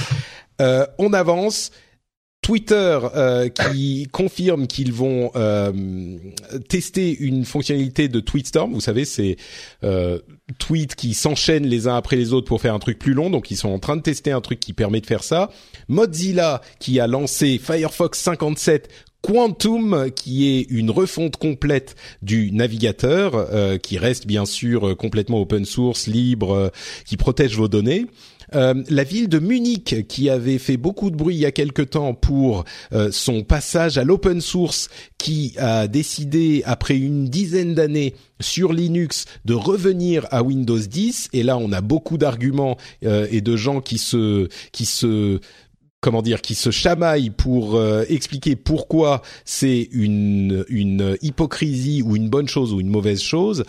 Euh, 0.61 0.87
on 0.99 1.13
avance. 1.13 1.71
Twitter 2.43 2.99
euh, 3.15 3.49
qui 3.49 4.09
confirme 4.13 4.67
qu'ils 4.67 4.93
vont 4.93 5.31
euh, 5.37 5.73
tester 6.69 7.17
une 7.19 7.45
fonctionnalité 7.45 8.09
de 8.09 8.21
Tweetstorm. 8.21 8.73
Vous 8.73 8.81
savez, 8.81 9.05
c'est 9.05 9.37
euh, 9.85 10.19
tweets 10.59 10.95
qui 10.95 11.13
s'enchaînent 11.15 11.67
les 11.67 11.87
uns 11.87 11.97
après 11.97 12.17
les 12.17 12.33
autres 12.33 12.47
pour 12.47 12.61
faire 12.61 12.75
un 12.75 12.79
truc 12.79 12.99
plus 12.99 13.13
long. 13.13 13.29
Donc, 13.31 13.51
ils 13.51 13.57
sont 13.57 13.69
en 13.69 13.79
train 13.79 13.97
de 13.97 14.03
tester 14.03 14.33
un 14.33 14.41
truc 14.41 14.59
qui 14.59 14.73
permet 14.73 15.01
de 15.01 15.07
faire 15.07 15.23
ça. 15.23 15.51
Mozilla 15.89 16.63
qui 16.79 16.99
a 16.99 17.07
lancé 17.07 17.61
Firefox 17.63 18.19
57 18.19 18.89
Quantum, 19.23 20.11
qui 20.15 20.49
est 20.49 20.63
une 20.71 20.91
refonte 20.91 21.37
complète 21.37 21.95
du 22.23 22.53
navigateur, 22.53 23.35
euh, 23.35 23.77
qui 23.77 23.99
reste 23.99 24.27
bien 24.27 24.47
sûr 24.47 24.89
euh, 24.89 24.95
complètement 24.95 25.41
open 25.41 25.65
source, 25.65 26.07
libre, 26.07 26.55
euh, 26.55 26.69
qui 27.05 27.17
protège 27.17 27.57
vos 27.57 27.69
données. 27.69 28.07
la 28.53 29.05
ville 29.05 29.29
de 29.29 29.39
Munich, 29.39 30.09
qui 30.09 30.29
avait 30.29 30.59
fait 30.59 30.77
beaucoup 30.77 31.11
de 31.11 31.17
bruit 31.17 31.37
il 31.37 31.41
y 31.41 31.47
a 31.47 31.53
quelque 31.53 31.83
temps 31.83 32.15
pour 32.15 32.65
son 33.13 33.45
passage 33.45 33.97
à 33.97 34.03
l'open 34.03 34.41
source, 34.41 34.89
qui 35.19 35.55
a 35.57 35.87
décidé 35.87 36.63
après 36.67 36.97
une 36.97 37.29
dizaine 37.29 37.75
d'années 37.77 38.15
sur 38.41 38.73
Linux 38.73 39.27
de 39.45 39.55
revenir 39.55 40.27
à 40.33 40.43
Windows 40.43 40.81
10. 40.81 41.29
Et 41.33 41.45
là, 41.45 41.59
on 41.59 41.71
a 41.71 41.81
beaucoup 41.81 42.19
d'arguments 42.19 42.77
et 43.03 43.41
de 43.41 43.57
gens 43.57 43.81
qui 43.81 43.99
se 43.99 44.49
qui 44.73 44.85
se 44.85 45.39
comment 46.01 46.23
dire, 46.23 46.41
qui 46.41 46.55
se 46.55 46.71
chamaille 46.71 47.31
pour 47.31 47.77
euh, 47.77 48.05
expliquer 48.09 48.57
pourquoi 48.57 49.21
c'est 49.45 49.89
une, 49.93 50.65
une 50.69 51.19
hypocrisie 51.21 52.03
ou 52.03 52.17
une 52.17 52.31
bonne 52.31 52.49
chose 52.49 52.73
ou 52.73 52.81
une 52.81 52.89
mauvaise 52.89 53.21
chose. 53.21 53.65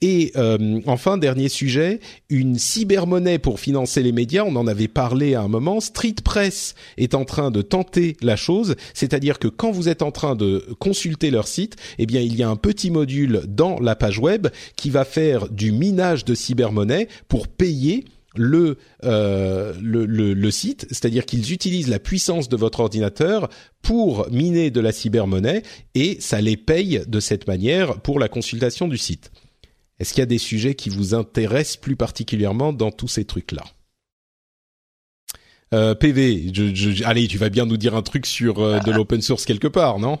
Et 0.00 0.32
euh, 0.36 0.80
enfin, 0.86 1.18
dernier 1.18 1.48
sujet, 1.48 1.98
une 2.30 2.56
cybermonnaie 2.56 3.38
pour 3.38 3.58
financer 3.58 4.02
les 4.02 4.12
médias. 4.12 4.44
On 4.44 4.54
en 4.56 4.68
avait 4.68 4.88
parlé 4.88 5.34
à 5.34 5.42
un 5.42 5.48
moment. 5.48 5.80
Street 5.80 6.14
Press 6.22 6.74
est 6.98 7.14
en 7.14 7.24
train 7.24 7.50
de 7.50 7.62
tenter 7.62 8.16
la 8.22 8.36
chose, 8.36 8.76
c'est-à-dire 8.94 9.38
que 9.38 9.48
quand 9.48 9.72
vous 9.72 9.88
êtes 9.88 10.02
en 10.02 10.12
train 10.12 10.36
de 10.36 10.64
consulter 10.78 11.30
leur 11.30 11.48
site, 11.48 11.76
eh 11.98 12.06
bien, 12.06 12.20
il 12.20 12.36
y 12.36 12.44
a 12.44 12.48
un 12.48 12.56
petit 12.56 12.90
module 12.90 13.42
dans 13.48 13.80
la 13.80 13.96
page 13.96 14.18
web 14.18 14.48
qui 14.76 14.90
va 14.90 15.04
faire 15.04 15.48
du 15.48 15.72
minage 15.72 16.24
de 16.24 16.34
cybermonnaie 16.34 17.08
pour 17.28 17.48
payer 17.48 18.04
le, 18.34 18.78
euh, 19.04 19.74
le, 19.80 20.06
le, 20.06 20.34
le, 20.34 20.50
site, 20.50 20.86
c'est-à-dire 20.88 21.26
qu'ils 21.26 21.52
utilisent 21.52 21.88
la 21.88 21.98
puissance 21.98 22.48
de 22.48 22.56
votre 22.56 22.80
ordinateur 22.80 23.48
pour 23.82 24.30
miner 24.30 24.70
de 24.70 24.80
la 24.80 24.92
cybermonnaie 24.92 25.62
et 25.94 26.20
ça 26.20 26.40
les 26.40 26.56
paye 26.56 27.02
de 27.06 27.20
cette 27.20 27.46
manière 27.46 28.00
pour 28.00 28.18
la 28.18 28.28
consultation 28.28 28.88
du 28.88 28.98
site. 28.98 29.30
Est-ce 29.98 30.14
qu'il 30.14 30.20
y 30.20 30.22
a 30.22 30.26
des 30.26 30.38
sujets 30.38 30.74
qui 30.74 30.88
vous 30.88 31.14
intéressent 31.14 31.76
plus 31.76 31.96
particulièrement 31.96 32.72
dans 32.72 32.90
tous 32.90 33.08
ces 33.08 33.24
trucs-là? 33.24 33.64
Euh, 35.74 35.94
PV, 35.94 36.50
je, 36.52 36.74
je, 36.74 37.04
allez, 37.04 37.28
tu 37.28 37.38
vas 37.38 37.48
bien 37.48 37.64
nous 37.64 37.78
dire 37.78 37.94
un 37.94 38.02
truc 38.02 38.26
sur 38.26 38.60
euh, 38.60 38.78
de 38.80 38.90
l'open 38.90 39.22
source 39.22 39.44
quelque 39.44 39.68
part, 39.68 39.98
non? 39.98 40.18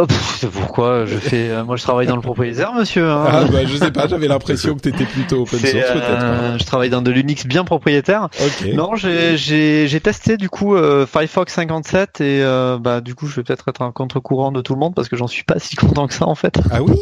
Oh, 0.00 0.06
pourquoi 0.52 1.06
je 1.06 1.16
fais 1.16 1.50
euh, 1.50 1.64
moi 1.64 1.74
je 1.74 1.82
travaille 1.82 2.06
dans 2.06 2.14
le 2.14 2.22
propriétaire 2.22 2.72
monsieur 2.72 3.10
hein. 3.10 3.24
ah 3.26 3.44
bah 3.50 3.66
je 3.66 3.76
sais 3.76 3.90
pas 3.90 4.06
j'avais 4.06 4.28
l'impression 4.28 4.76
que 4.76 4.80
tu 4.80 4.90
étais 4.90 5.04
plutôt 5.04 5.42
open 5.42 5.58
source 5.58 5.72
peut-être 5.72 6.22
euh, 6.22 6.56
je 6.56 6.64
travaille 6.64 6.88
dans 6.88 7.02
de 7.02 7.10
l'Unix 7.10 7.44
bien 7.46 7.64
propriétaire. 7.64 8.28
Non 8.74 8.94
j'ai 8.94 9.36
j'ai 9.36 10.00
testé 10.00 10.36
du 10.36 10.48
coup 10.48 10.76
euh, 10.76 11.04
Firefox 11.04 11.52
57 11.52 12.20
et 12.20 12.42
bah 12.80 13.00
du 13.00 13.16
coup 13.16 13.26
je 13.26 13.34
vais 13.34 13.42
peut-être 13.42 13.66
être 13.66 13.82
un 13.82 13.90
contre-courant 13.90 14.52
de 14.52 14.60
tout 14.60 14.74
le 14.74 14.78
monde 14.78 14.94
parce 14.94 15.08
que 15.08 15.16
j'en 15.16 15.26
suis 15.26 15.42
pas 15.42 15.58
si 15.58 15.74
content 15.74 16.06
que 16.06 16.14
ça 16.14 16.28
en 16.28 16.36
fait. 16.36 16.60
Ah 16.70 16.80
oui? 16.80 16.94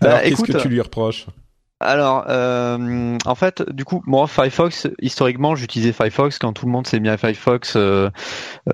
Bah, 0.00 0.20
qu'est-ce 0.24 0.42
que 0.42 0.58
tu 0.58 0.68
lui 0.68 0.80
reproches? 0.80 1.26
Alors, 1.82 2.26
euh, 2.28 3.16
en 3.24 3.34
fait, 3.34 3.62
du 3.72 3.86
coup, 3.86 4.02
moi, 4.06 4.26
Firefox, 4.26 4.86
historiquement, 5.00 5.54
j'utilisais 5.54 5.92
Firefox 5.92 6.38
quand 6.38 6.52
tout 6.52 6.66
le 6.66 6.72
monde 6.72 6.86
s'est 6.86 7.00
mis 7.00 7.08
à 7.08 7.16
Firefox 7.16 7.72
euh, 7.76 8.10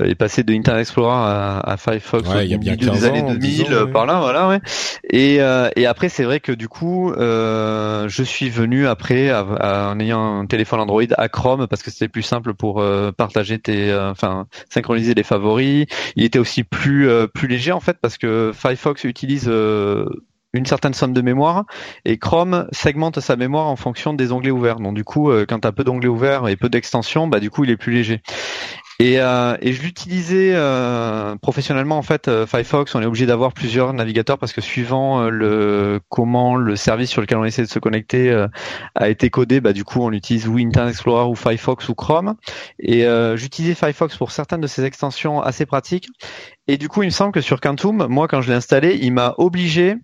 est 0.01 0.17
passé 0.17 0.43
de 0.43 0.53
Internet 0.53 0.81
Explorer 0.81 1.15
à, 1.15 1.77
Firefox 1.79 2.29
ouais, 2.29 2.47
il 2.47 2.51
y 2.51 2.55
a 2.55 2.59
bien 2.59 2.75
des 2.75 3.05
années 3.05 3.23
2000, 3.23 3.91
par 3.93 4.07
là, 4.07 4.19
voilà, 4.19 4.49
ouais. 4.49 4.61
Et, 5.09 5.41
euh, 5.41 5.71
et 5.77 5.87
après, 5.87 6.09
c'est 6.09 6.25
vrai 6.25 6.41
que 6.41 6.51
du 6.51 6.67
coup, 6.67 7.13
euh, 7.13 8.09
je 8.09 8.25
suis 8.25 8.51
venu 8.51 8.89
après 8.89 9.33
en 9.33 10.01
ayant 10.01 10.41
un 10.41 10.47
téléphone 10.47 10.81
Android 10.81 11.03
à 11.17 11.29
Chrome 11.29 11.69
parce 11.69 11.85
que 11.85 11.93
c'était 11.93 12.09
plus 12.09 12.23
simple 12.23 12.55
pour 12.55 12.85
partager 13.17 13.61
tes, 13.61 13.95
enfin, 13.95 14.47
synchroniser 14.69 15.15
les 15.15 15.23
favoris. 15.23 15.87
Il 16.17 16.25
était 16.25 16.41
aussi 16.41 16.65
plus 16.65 17.09
plus 17.33 17.47
léger 17.47 17.71
en 17.71 17.81
fait 17.81 17.99
parce 18.01 18.19
que 18.19 18.51
Firefox 18.53 19.05
utilise 19.05 19.49
une 20.57 20.67
certaine 20.67 20.95
somme 20.95 21.13
de 21.13 21.23
mémoire 21.23 21.65
et 22.05 22.19
Chrome 22.19 22.67
segmente 22.73 23.21
sa 23.21 23.37
mémoire 23.37 23.67
en 23.67 23.77
fonction 23.77 24.15
des 24.15 24.33
onglets 24.33 24.51
ouverts. 24.51 24.81
Donc 24.81 24.95
du 24.95 25.05
coup, 25.05 25.31
euh, 25.31 25.47
quand 25.49 25.61
tu 25.61 25.69
as 25.69 25.73
peu 25.73 25.85
d'onglets 25.85 26.09
ouverts 26.09 26.49
et 26.49 26.57
peu 26.57 26.69
d'extensions, 26.69 27.29
bah 27.29 27.41
du 27.41 27.51
coup, 27.51 27.65
il 27.65 27.71
est 27.71 27.77
plus 27.77 27.93
léger. 27.93 28.23
Et, 28.99 29.21
euh, 29.21 29.59
et 29.61 29.75
je 29.75 29.83
l'utilisais 29.83 30.53
euh, 30.55 31.37
professionnellement 31.37 31.99
en 31.99 32.03
fait. 32.03 32.31
Firefox, 32.47 32.95
on 32.95 33.03
est 33.03 33.07
obligé 33.07 33.27
d'avoir 33.27 33.53
plusieurs 33.53 33.93
navigateurs 33.93 34.39
parce 34.39 34.55
que 34.55 34.63
suivant 34.63 35.29
le 35.29 36.01
comment 36.09 36.57
le 36.57 36.77
service 36.77 37.11
sur 37.11 37.21
lequel 37.21 37.37
on 37.37 37.45
essaie 37.45 37.61
de 37.61 37.69
se 37.69 37.79
connecter 37.79 38.47
a 38.95 39.09
été 39.11 39.29
codé, 39.29 39.61
bah 39.61 39.75
du 39.75 39.85
coup 39.85 40.01
on 40.01 40.13
utilise 40.13 40.49
ou 40.49 40.57
Internet 40.57 40.93
Explorer 40.95 41.29
ou 41.29 41.35
Firefox 41.35 41.91
ou 41.91 41.95
Chrome. 41.95 42.37
Et 42.79 43.05
j'utilisais 43.35 43.75
Firefox 43.75 44.17
pour 44.17 44.31
certaines 44.31 44.63
de 44.63 44.67
ces 44.67 44.85
extensions 44.85 45.43
assez 45.43 45.67
pratiques. 45.67 46.09
Et 46.67 46.79
du 46.79 46.89
coup, 46.89 47.03
il 47.03 47.07
me 47.07 47.11
semble 47.11 47.33
que 47.33 47.43
sur 47.43 47.61
Quantum, 47.61 48.07
moi 48.09 48.29
quand 48.29 48.41
je 48.41 48.49
l'ai 48.49 48.57
installé, 48.57 48.99
il 49.01 49.13
m'a 49.13 49.35
obligé 49.37 49.97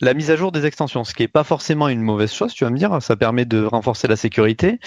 la 0.00 0.14
mise 0.14 0.30
à 0.30 0.36
jour 0.36 0.52
des 0.52 0.64
extensions, 0.64 1.02
ce 1.04 1.12
qui 1.12 1.24
est 1.24 1.28
pas 1.28 1.44
forcément 1.44 1.88
une 1.88 2.00
mauvaise 2.00 2.32
chose, 2.32 2.52
tu 2.52 2.64
vas 2.64 2.70
me 2.70 2.78
dire, 2.78 2.96
ça 3.00 3.16
permet 3.16 3.44
de 3.44 3.64
renforcer 3.64 4.06
la 4.06 4.16
sécurité. 4.16 4.78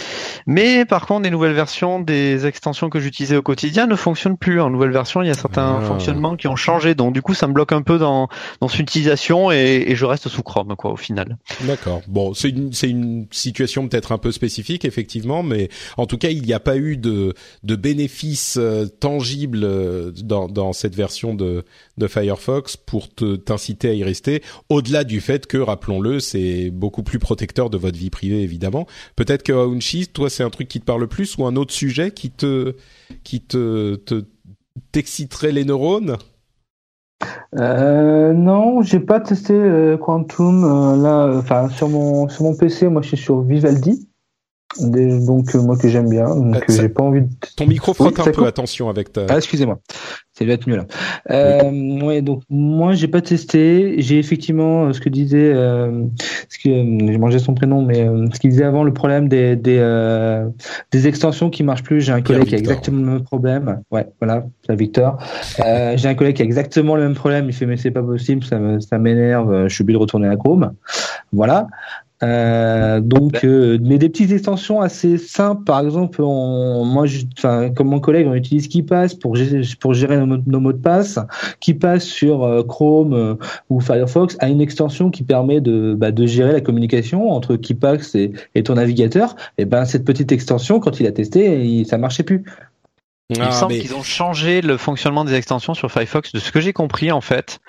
Mais 0.47 0.86
par 0.86 1.05
contre, 1.05 1.24
les 1.24 1.30
nouvelles 1.30 1.53
versions 1.53 1.99
des 1.99 2.45
extensions 2.45 2.89
que 2.89 2.99
j'utilisais 2.99 3.36
au 3.36 3.41
quotidien 3.41 3.88
ne 3.88 3.95
fonctionnent 3.95 4.38
plus. 4.38 4.62
En 4.62 4.70
nouvelle 4.70 4.91
version, 4.91 5.22
il 5.22 5.28
y 5.28 5.32
a 5.32 5.34
certains 5.34 5.80
ah. 5.82 5.86
fonctionnements 5.86 6.38
qui 6.38 6.47
ont 6.47 6.55
changé, 6.55 6.95
donc 6.95 7.14
du 7.14 7.22
coup, 7.22 7.34
ça 7.34 7.47
me 7.47 7.53
bloque 7.53 7.74
un 7.74 7.82
peu 7.82 7.97
dans 7.97 8.30
dans 8.62 8.68
son 8.68 8.80
utilisation 8.80 9.51
et, 9.51 9.86
et 9.88 9.95
je 9.95 10.05
reste 10.05 10.30
sous 10.30 10.43
Chrome, 10.43 10.76
quoi, 10.78 10.91
au 10.91 10.97
final. 10.97 11.38
D'accord. 11.62 12.01
Bon, 12.07 12.34
c'est 12.34 12.49
une 12.49 12.72
c'est 12.72 12.89
une 12.89 13.28
situation 13.32 13.88
peut-être 13.88 14.12
un 14.14 14.18
peu 14.18 14.32
spécifique, 14.32 14.86
effectivement, 14.86 15.43
mais 15.43 15.70
en 15.97 16.05
tout 16.05 16.18
cas, 16.18 16.30
il 16.30 16.41
n'y 16.43 16.53
a 16.53 16.59
pas 16.59 16.78
eu 16.78 16.95
de 16.95 17.34
de 17.64 17.76
bénéfices 17.76 18.57
euh, 18.57 18.86
tangibles 18.86 19.64
euh, 19.64 20.12
dans 20.24 20.47
dans 20.47 20.74
cette 20.74 20.95
version 20.95 21.34
de 21.34 21.66
de 21.97 22.07
Firefox 22.07 22.78
pour 22.78 23.14
te 23.14 23.36
t'inciter 23.36 23.89
à 23.89 23.93
y 23.93 24.03
rester. 24.03 24.41
Au-delà 24.70 25.00
du 25.03 25.21
fait 25.21 25.47
que, 25.47 25.57
rappelons-le, 25.57 26.19
c'est 26.19 26.69
beaucoup 26.71 27.03
plus 27.03 27.19
protecteur 27.19 27.69
de 27.69 27.77
votre 27.77 27.97
vie 27.97 28.09
privée, 28.09 28.41
évidemment. 28.41 28.87
Peut-être 29.15 29.43
que 29.43 29.53
Aounchi, 29.53 30.07
toi, 30.07 30.29
c'est 30.29 30.43
un 30.43 30.49
truc 30.49 30.67
qui 30.67 30.79
te 30.79 30.85
parle 30.85 31.07
plus 31.07 31.37
ou 31.37 31.45
un 31.45 31.55
autre 31.55 31.73
sujet 31.73 32.11
qui 32.11 32.31
te 32.31 32.75
qui 33.23 33.41
te 33.41 33.99
t'exciterait 34.91 35.51
les 35.51 35.65
neurones? 35.65 36.17
Euh, 37.59 38.33
non, 38.33 38.81
j'ai 38.81 38.99
pas 38.99 39.19
testé 39.19 39.53
euh, 39.53 39.97
Quantum 39.97 40.63
euh, 40.63 41.01
là. 41.01 41.37
Enfin, 41.37 41.69
sur 41.69 41.89
mon 41.89 42.27
sur 42.29 42.43
mon 42.43 42.55
PC, 42.55 42.87
moi, 42.87 43.01
je 43.01 43.09
suis 43.09 43.17
sur 43.17 43.41
Vivaldi 43.41 44.07
donc 44.80 45.53
moi 45.55 45.78
que 45.78 45.89
j'aime 45.89 46.09
bien 46.09 46.34
donc 46.36 46.63
j'ai 46.69 46.89
pas 46.89 47.03
envie 47.03 47.22
de 47.22 47.30
ton 47.57 47.67
micro 47.67 47.93
frotte 47.93 48.19
un 48.19 48.32
peu 48.32 48.45
attention 48.45 48.89
avec 48.89 49.11
ta 49.11 49.26
ah 49.30 49.38
excusez-moi. 49.38 49.80
Ça 50.34 50.45
va 50.45 50.53
être 50.53 50.67
mieux 50.67 50.78
là 50.78 50.86
euh, 51.30 51.99
ouais 52.01 52.22
donc 52.22 52.43
moi 52.49 52.93
j'ai 52.93 53.07
pas 53.07 53.22
testé. 53.22 53.95
J'ai 53.97 54.17
effectivement 54.17 54.86
euh, 54.86 54.93
ce 54.93 55.01
que 55.01 55.09
disait 55.09 55.51
euh, 55.53 56.05
ce 56.49 56.57
que 56.57 56.69
j'ai 56.69 57.17
mangé 57.17 57.38
son 57.38 57.53
prénom 57.53 57.82
mais 57.82 58.07
euh, 58.07 58.26
ce 58.34 58.39
qu'il 58.39 58.49
disait 58.49 58.63
avant 58.63 58.84
le 58.84 58.93
problème 58.93 59.28
des 59.28 59.55
des, 59.55 59.78
euh, 59.80 60.47
des 60.91 61.07
extensions 61.07 61.49
qui 61.49 61.63
marchent 61.63 61.84
plus. 61.84 62.01
J'ai 62.01 62.13
un 62.13 62.22
collègue 62.22 62.45
qui 62.45 62.55
a 62.55 62.57
exactement 62.57 63.01
le 63.05 63.11
même 63.11 63.24
problème. 63.24 63.82
Ouais 63.91 64.07
voilà 64.19 64.45
c'est 64.65 64.76
Victor. 64.76 65.17
Euh, 65.59 65.97
j'ai 65.97 66.07
un 66.07 66.15
collègue 66.15 66.38
qui 66.38 66.41
a 66.41 66.45
exactement 66.45 66.95
le 66.95 67.03
même 67.03 67.15
problème. 67.15 67.45
Il 67.47 67.53
fait 67.53 67.65
mais 67.65 67.78
c'est 67.78 67.91
pas 67.91 68.03
possible 68.03 68.43
ça 68.45 68.57
ça 68.80 68.97
m'énerve 68.97 69.67
je 69.67 69.74
suis 69.74 69.84
obligé 69.84 69.97
de 69.97 70.01
retourner 70.01 70.30
à 70.30 70.38
Chrome. 70.38 70.74
Voilà 71.34 71.67
euh, 72.24 72.99
donc, 72.99 73.43
euh, 73.43 73.80
mais 73.82 73.97
des 73.97 74.09
petites 74.09 74.32
extensions 74.32 74.80
assez 74.80 75.17
simples. 75.17 75.63
Par 75.63 75.80
exemple, 75.80 76.22
on, 76.22 76.86
moi, 76.86 77.05
enfin, 77.38 77.72
comme 77.72 77.88
mon 77.88 77.99
collègue, 77.99 78.28
on 78.28 78.36
utilise 78.36 78.67
KeePass 78.67 79.15
pour 79.15 79.36
gérer, 79.36 79.61
pour 79.80 79.93
gérer 79.93 80.17
nos, 80.17 80.59
mots 80.59 80.74
de 80.74 80.78
passe. 80.78 81.19
KeePass 81.59 82.03
sur 82.03 82.43
euh, 82.43 82.63
Chrome 82.63 83.13
euh, 83.13 83.36
ou 83.69 83.80
Firefox 83.80 84.38
a 84.39 84.49
une 84.49 84.61
extension 84.61 85.09
qui 85.09 85.24
permet 85.24 85.61
de, 85.61 85.95
bah, 85.97 86.11
de 86.11 86.26
gérer 86.28 86.53
la 86.53 86.61
communication 86.61 87.32
entre 87.32 87.55
KeePass 87.55 88.13
et, 88.15 88.34
et 88.53 88.63
ton 88.63 88.76
navigateur. 88.76 89.36
Et 89.57 89.65
ben, 89.65 89.86
cette 89.86 90.05
petite 90.05 90.32
extension, 90.32 90.80
quand 90.80 90.99
il 90.99 91.07
a 91.07 91.11
testé, 91.11 91.65
il, 91.65 91.86
ça 91.88 91.97
marchait 91.97 92.24
plus. 92.24 92.43
Il 93.32 93.39
me 93.39 93.45
ah, 93.45 93.51
semble 93.51 93.76
qu'ils 93.76 93.95
ont 93.95 94.03
changé 94.03 94.59
le 94.61 94.76
fonctionnement 94.76 95.24
des 95.24 95.36
extensions 95.36 95.74
sur 95.74 95.89
Firefox. 95.89 96.34
De 96.34 96.39
ce 96.39 96.51
que 96.51 96.59
j'ai 96.59 96.74
compris, 96.74 97.13
en 97.13 97.22
fait, 97.22 97.61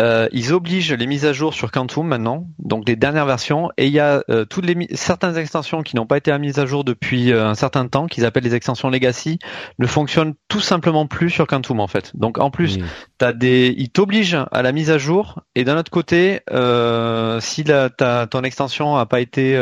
euh, 0.00 0.28
ils 0.32 0.52
obligent 0.52 0.92
les 0.92 1.06
mises 1.06 1.24
à 1.24 1.32
jour 1.32 1.54
sur 1.54 1.70
Quantum 1.70 2.08
maintenant, 2.08 2.48
donc 2.58 2.88
les 2.88 2.96
dernières 2.96 3.26
versions, 3.26 3.70
et 3.76 3.86
il 3.86 3.92
y 3.92 4.00
a 4.00 4.24
euh, 4.28 4.44
toutes 4.44 4.66
les 4.66 4.88
certaines 4.94 5.36
extensions 5.36 5.84
qui 5.84 5.94
n'ont 5.94 6.06
pas 6.06 6.16
été 6.16 6.36
mises 6.36 6.58
à 6.58 6.66
jour 6.66 6.82
depuis 6.82 7.30
euh, 7.30 7.46
un 7.46 7.54
certain 7.54 7.86
temps, 7.86 8.08
qu'ils 8.08 8.24
appellent 8.24 8.42
les 8.42 8.56
extensions 8.56 8.90
legacy, 8.90 9.38
ne 9.78 9.86
fonctionnent 9.86 10.34
tout 10.48 10.60
simplement 10.60 11.06
plus 11.06 11.30
sur 11.30 11.46
Quantum 11.46 11.78
en 11.78 11.86
fait. 11.86 12.10
Donc 12.14 12.38
en 12.38 12.50
plus, 12.50 12.78
t'as 13.18 13.32
des, 13.32 13.72
ils 13.76 13.90
t'obligent 13.90 14.38
à 14.50 14.62
la 14.62 14.72
mise 14.72 14.90
à 14.90 14.98
jour, 14.98 15.42
et 15.54 15.62
d'un 15.62 15.78
autre 15.78 15.92
côté, 15.92 16.40
euh, 16.50 17.38
si 17.38 17.62
la, 17.62 17.88
ta, 17.88 18.26
ton 18.26 18.42
extension 18.42 18.96
a 18.96 19.06
pas 19.06 19.20
été 19.20 19.56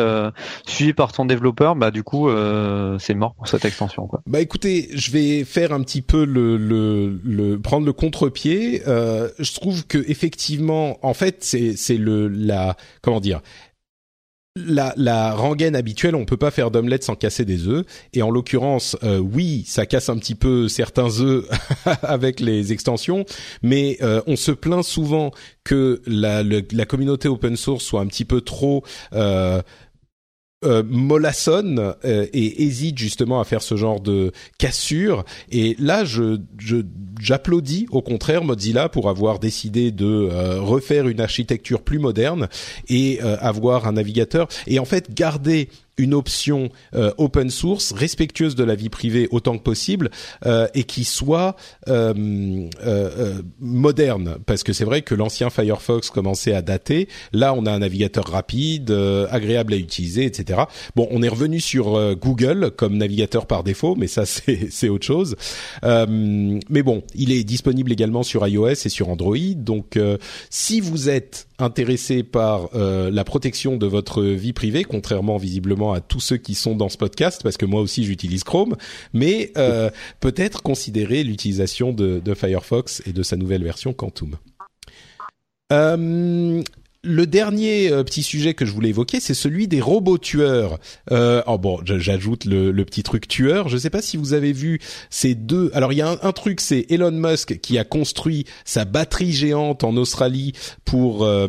suivie 0.67 0.95
par 0.95 1.13
ton 1.13 1.27
développeur, 1.27 1.77
bah 1.77 1.91
du 1.91 2.03
coup, 2.03 2.31
c'est 2.99 3.15
mort 3.15 3.35
pour 3.35 3.49
cette 3.49 3.67
extension. 3.67 4.07
Quoi. 4.07 4.23
Bah 4.27 4.41
écoutez, 4.41 4.89
je 4.95 5.11
vais 5.11 5.45
faire 5.45 5.73
un 5.73 5.83
petit 5.83 6.01
peu 6.01 6.25
le, 6.25 6.57
le, 6.57 7.21
le 7.23 7.61
prendre 7.61 7.85
le 7.85 7.93
contre-pied. 7.93 8.83
je 8.87 9.55
trouve 9.55 9.87
que 9.87 9.99
effectivement, 10.23 11.05
en 11.05 11.15
fait, 11.15 11.43
c'est 11.43 11.97
le 11.97 12.29
la 12.29 12.77
comment 13.01 13.19
dire 13.21 13.41
la, 14.55 14.93
la 14.99 15.35
rengaine 15.35 15.75
habituelle, 15.75 16.15
on 16.15 16.27
peut 16.27 16.37
pas 16.37 16.51
faire 16.51 16.71
d'omelette 16.71 17.05
sans 17.05 17.15
casser 17.15 17.47
des 17.47 17.69
œufs. 17.69 17.87
Et 18.13 18.21
en 18.23 18.31
l'occurrence, 18.31 18.99
euh, 19.03 19.19
oui, 19.19 19.65
ça 19.67 19.87
casse 19.87 20.11
un 20.11 20.19
petit 20.19 20.35
peu 20.35 20.69
certains 20.69 21.21
œufs 21.21 21.47
avec 22.03 22.39
les 22.39 22.71
extensions, 22.71 23.25
mais 23.63 23.97
euh, 24.03 24.21
on 24.27 24.37
se 24.37 24.53
plaint 24.53 24.85
souvent 24.85 25.31
que 25.65 26.03
la, 26.07 26.43
la 26.43 26.85
communauté 26.85 27.29
open 27.29 27.57
source 27.57 27.83
soit 27.83 28.03
un 28.03 28.07
petit 28.07 28.27
peu 28.27 28.43
trop 28.43 28.85
euh, 29.15 29.63
euh, 30.65 30.83
mollassonne 30.87 31.95
euh, 32.05 32.27
et 32.33 32.63
hésite 32.65 32.99
justement 32.99 33.41
à 33.41 33.45
faire 33.45 33.63
ce 33.63 33.77
genre 33.77 34.01
de 34.01 34.33
cassure. 34.59 35.25
Et 35.51 35.77
là, 35.79 36.05
je, 36.05 36.39
j'applaudis 37.21 37.87
au 37.91 38.03
contraire 38.03 38.45
Mozilla 38.45 38.89
pour 38.89 39.09
avoir 39.09 39.39
décidé 39.39 39.91
de 39.91 40.07
euh, 40.07 40.61
refaire 40.61 41.09
une 41.09 41.21
architecture 41.21 41.83
plus 41.83 41.99
moderne 41.99 42.49
et 42.89 43.21
euh, 43.23 43.37
avoir 43.41 43.87
un 43.87 43.93
navigateur 43.93 44.49
et 44.67 44.79
en 44.79 44.85
fait 44.85 45.15
garder 45.15 45.69
une 45.99 46.15
option 46.15 46.71
euh, 46.95 47.13
open 47.19 47.51
source 47.51 47.93
respectueuse 47.93 48.55
de 48.55 48.65
la 48.65 48.75
vie 48.75 48.89
privée 48.89 49.29
autant 49.31 49.59
que 49.59 49.63
possible 49.63 50.11
euh, 50.47 50.67
et 50.75 50.85
qui 50.85 51.05
soit 51.05 51.57
euh, 51.89 52.69
moderne. 53.61 54.37
Parce 54.47 54.63
que 54.63 54.73
c'est 54.73 54.85
vrai 54.85 55.03
que 55.03 55.15
l'ancien 55.15 55.51
Firefox 55.51 56.11
commençait 56.11 56.55
à 56.55 56.63
dater. 56.63 57.09
Là 57.33 57.55
on 57.55 57.67
a 57.67 57.73
un 57.73 57.81
navigateur 57.81 58.27
rapide 58.27 58.91
agréable 59.31 59.75
à 59.75 59.77
utiliser 59.77 60.25
etc 60.25 60.63
bon 60.97 61.09
on 61.11 61.23
est 61.23 61.29
revenu 61.29 61.61
sur 61.61 62.17
Google 62.17 62.71
comme 62.77 62.97
navigateur 62.97 63.47
par 63.47 63.63
défaut 63.63 63.95
mais 63.97 64.07
ça 64.07 64.25
c'est 64.27 64.89
autre 64.89 65.07
chose. 65.07 65.37
Mais 65.83 66.83
bon 66.83 67.03
il 67.15 67.33
est 67.33 67.45
disponible 67.45 67.93
également 67.93 68.23
sur 68.23 68.47
iOS 68.47 68.69
et 68.71 68.89
sur 68.89 69.09
Android. 69.09 69.37
Donc 69.57 69.99
si 70.51 70.81
vous 70.81 71.09
êtes 71.09 71.47
intéressé 71.63 72.23
par 72.23 72.71
la 72.75 73.25
protection 73.25 73.77
de 73.77 73.87
votre 73.87 74.23
vie 74.23 74.53
privée 74.53 74.85
contrairement 74.85 75.37
visiblement 75.37 75.93
à 75.93 76.01
tous 76.01 76.21
ceux 76.21 76.37
qui 76.37 76.55
sont 76.55 76.77
dans 76.77 76.89
ce 76.89 76.97
podcast, 76.97 77.41
parce 77.43 77.57
que 77.57 77.67
moi 77.67 77.81
aussi 77.81 78.05
j'utilise 78.05 78.45
Chrome, 78.45 78.77
mais 79.13 79.53
euh, 79.57 79.91
peut-être 80.21 80.63
considérer 80.63 81.25
l'utilisation 81.25 81.93
de, 81.93 82.21
Firefox 82.35 83.03
et 83.07 83.13
de 83.13 83.23
sa 83.23 83.37
nouvelle 83.37 83.65
version 83.65 83.93
Quantum. 83.93 84.37
Euh, 85.73 86.63
le 87.05 87.27
dernier 87.27 87.91
euh, 87.91 88.05
petit 88.05 88.23
sujet 88.23 88.55
que 88.55 88.65
je 88.65 88.73
voulais 88.73 88.91
évoquer, 88.91 89.21
c'est 89.21 89.35
celui 89.35 89.69
des 89.69 89.81
robots 89.81 90.19
tueurs. 90.19 90.79
Euh, 91.11 91.43
oh 91.47 91.59
bon, 91.59 91.81
j'ajoute 91.85 92.45
le, 92.45 92.73
petit 92.85 93.03
truc 93.03 93.27
tueur. 93.27 93.69
Je 93.69 93.75
ne 93.75 93.81
sais 93.81 93.91
pas 93.91 94.03
si 94.03 94.17
vous 94.17 94.33
avez 94.33 94.53
vu 94.53 94.81
ces 95.11 95.35
deux. 95.35 95.71
Alors 95.75 95.93
il 95.93 95.97
y 95.97 96.03
a 96.03 96.19
un, 96.23 96.33
truc, 96.33 96.61
c'est 96.61 96.87
Elon 96.91 97.11
Musk 97.11 97.61
qui 97.61 97.79
a 97.79 97.85
construit 97.85 98.45
sa 98.65 98.85
batterie 98.85 99.33
géante 99.33 99.85
en 99.85 99.97
Australie 99.97 100.53
pour 100.85 101.25
euh, 101.25 101.49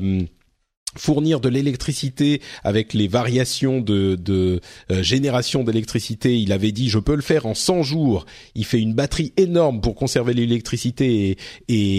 fournir 0.96 1.40
de 1.40 1.50
l'électricité 1.50 2.42
avec 2.64 2.94
les 2.94 3.08
variations 3.08 3.82
de, 3.82 4.16
de 4.16 4.60
euh, 4.92 5.04
génération 5.04 5.64
d'électricité. 5.64 6.40
Il 6.40 6.52
avait 6.52 6.72
dit 6.72 6.90
je 6.90 7.00
peux 7.00 7.16
le 7.16 7.22
faire 7.22 7.46
en 7.46 7.54
100 7.54 7.84
jours. 7.84 8.26
Il 8.56 8.66
fait 8.66 8.80
une 8.80 8.94
batterie 8.94 9.34
énorme 9.38 9.82
pour 9.82 9.96
conserver 9.96 10.34
l'électricité 10.34 11.30
et, 11.30 11.38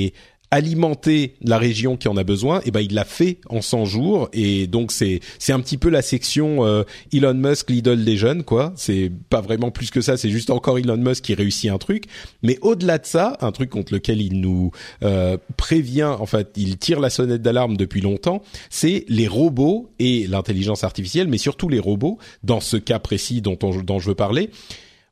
et 0.05 0.15
alimenter 0.55 1.35
la 1.43 1.59
région 1.59 1.97
qui 1.97 2.07
en 2.07 2.17
a 2.17 2.23
besoin, 2.23 2.61
et 2.61 2.67
eh 2.67 2.71
ben 2.71 2.79
il 2.79 2.95
l'a 2.95 3.05
fait 3.05 3.39
en 3.49 3.61
100 3.61 3.87
jours 3.87 4.29
et 4.33 4.69
donc 4.69 4.93
c'est 4.93 5.19
c'est 5.41 5.53
un 5.53 5.59
petit 5.59 5.79
peu 5.79 5.89
la 5.89 6.01
section 6.01 6.65
euh, 6.65 6.85
Elon 7.13 7.35
Musk 7.35 7.71
l'idole 7.71 8.05
des 8.05 8.17
jeunes 8.17 8.45
quoi. 8.45 8.73
C'est 8.77 9.11
pas 9.31 9.41
vraiment 9.41 9.73
plus 9.73 9.91
que 9.91 10.01
ça, 10.01 10.17
c'est 10.17 10.31
juste 10.31 10.51
encore 10.51 10.79
Elon 10.79 10.97
Musk 10.97 11.25
qui 11.25 11.35
réussit 11.35 11.71
un 11.71 11.79
truc. 11.79 12.05
Mais 12.45 12.57
au-delà 12.63 12.99
de 12.99 13.07
ça, 13.07 13.37
un 13.41 13.51
truc 13.51 13.71
contre 13.71 13.93
lequel 13.93 14.21
il 14.21 14.41
nous 14.41 14.71
euh, 15.03 15.37
prévient, 15.57 16.05
en 16.05 16.27
fait, 16.27 16.53
il 16.57 16.79
tire 16.79 17.01
la 17.01 17.11
sonnette 17.11 17.43
d'alarme 17.43 17.77
depuis 17.77 18.01
longtemps, 18.01 18.41
c'est 18.71 19.05
les 19.09 19.27
robots 19.27 19.91
et 19.99 20.29
l'intelligence 20.29 20.85
artificielle, 20.85 21.27
mais 21.27 21.39
surtout 21.39 21.69
les 21.69 21.81
robots 21.81 22.19
dans 22.45 22.61
ce 22.61 22.77
cas 22.77 23.01
précis 23.01 23.41
dont 23.41 23.59
dont 23.61 23.99
je 23.99 24.09
veux 24.09 24.15
parler 24.15 24.51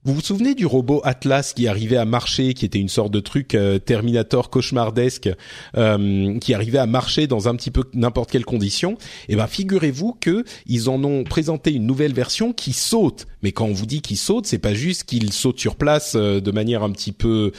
vous 0.05 0.15
vous 0.15 0.21
souvenez 0.21 0.57
du 0.57 0.67
robot 0.67 1.01
Atlas 1.05 1.53
qui 1.53 1.69
arrivait 1.69 1.97
à 1.97 2.05
marcher, 2.05 2.55
qui 2.55 2.65
était 2.65 2.81
une 2.81 2.89
sorte 2.89 3.13
de 3.13 3.21
truc 3.21 3.55
euh, 3.55 3.79
Terminator 3.79 4.51
cauchemardesque, 4.51 5.31
euh, 5.77 6.39
qui 6.41 6.55
arrivait 6.55 6.79
à 6.79 6.87
marcher 6.87 7.29
dans 7.29 7.49
un 7.49 7.55
petit 7.55 7.71
peu 7.71 7.85
n'importe 7.95 8.33
quelle 8.33 8.45
condition? 8.45 8.99
Eh 9.29 9.37
ben, 9.37 9.47
figurez-vous 9.47 10.17
que 10.21 10.45
ils 10.67 10.91
en 10.91 11.05
ont 11.05 11.23
présenté 11.23 11.73
une 11.73 11.87
nouvelle 11.87 12.15
version 12.15 12.53
qui 12.53 12.73
saute. 12.73 13.29
Mais 13.43 13.53
quand 13.53 13.67
on 13.67 13.73
vous 13.73 13.87
dit 13.87 14.03
qu'il 14.03 14.17
saute, 14.17 14.47
c'est 14.47 14.59
pas 14.59 14.75
juste 14.75 15.05
qu'il 15.05 15.33
saute 15.33 15.61
sur 15.61 15.77
place 15.77 16.15
euh, 16.17 16.41
de 16.41 16.51
manière 16.51 16.83
un 16.83 16.91
petit 16.91 17.13
peu 17.13 17.53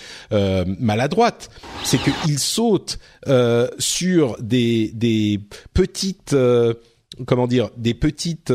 maladroite. 0.79 1.49
C'est 1.83 1.99
qu'il 1.99 2.39
saute 2.39 2.99
sur 3.79 4.37
des 4.41 4.91
des 4.93 5.39
petites 5.73 6.35
comment 7.25 7.47
dire 7.47 7.69
des 7.77 7.93
petites 7.93 8.51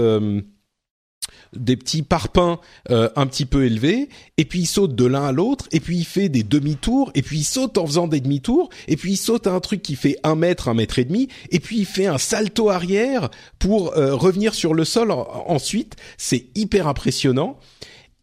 des 1.57 1.77
petits 1.77 2.03
parpaings 2.03 2.59
euh, 2.91 3.09
un 3.17 3.27
petit 3.27 3.47
peu 3.47 3.65
élevés, 3.65 4.09
et 4.37 4.45
puis 4.45 4.61
il 4.61 4.67
saute 4.67 4.95
de 4.95 5.05
l'un 5.05 5.25
à 5.25 5.33
l'autre, 5.33 5.67
et 5.73 5.81
puis 5.81 5.99
il 5.99 6.05
fait 6.05 6.29
des 6.29 6.43
demi-tours, 6.43 7.11
et 7.15 7.23
puis 7.23 7.39
il 7.39 7.45
saute 7.45 7.79
en 7.79 7.87
faisant 7.87 8.07
des 8.07 8.21
demi-tours, 8.21 8.69
et 8.87 8.97
puis 8.97 9.13
il 9.13 9.17
saute 9.17 9.47
à 9.47 9.53
un 9.53 9.61
truc 9.61 9.83
qui 9.83 9.97
fait 9.97 10.17
un 10.23 10.35
mètre, 10.35 10.69
un 10.69 10.75
mètre 10.75 10.99
et 10.99 11.05
demi, 11.05 11.29
et 11.51 11.61
puis 11.61 11.79
il 11.79 11.87
fait 11.87 12.07
un 12.07 12.19
salto 12.19 12.71
arrière 12.71 13.31
pour 13.59 13.97
euh, 13.97 14.15
revenir 14.15 14.55
sur 14.55 14.75
le 14.75 14.85
sol 14.85 15.11
ensuite. 15.11 15.97
C'est 16.17 16.47
hyper 16.55 16.87
impressionnant. 16.87 17.59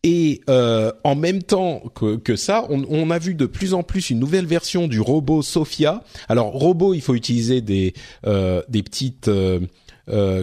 Et 0.03 0.41
euh, 0.51 0.91
en 1.03 1.15
même 1.15 1.41
temps 1.41 1.81
que, 1.95 2.17
que 2.17 2.35
ça, 2.35 2.67
on, 2.69 2.85
on, 2.89 3.09
a 3.09 3.17
vu 3.17 3.33
de 3.33 3.47
plus 3.47 3.73
en 3.73 3.81
plus 3.81 4.11
une 4.11 4.19
nouvelle 4.19 4.45
version 4.45 4.87
du 4.87 4.99
robot 4.99 5.41
Sophia. 5.41 6.03
Alors 6.29 6.51
robot, 6.51 6.93
il 6.93 7.01
faut 7.01 7.15
utiliser 7.15 7.61
des 7.61 7.95
des 8.23 8.83
petites 8.83 9.31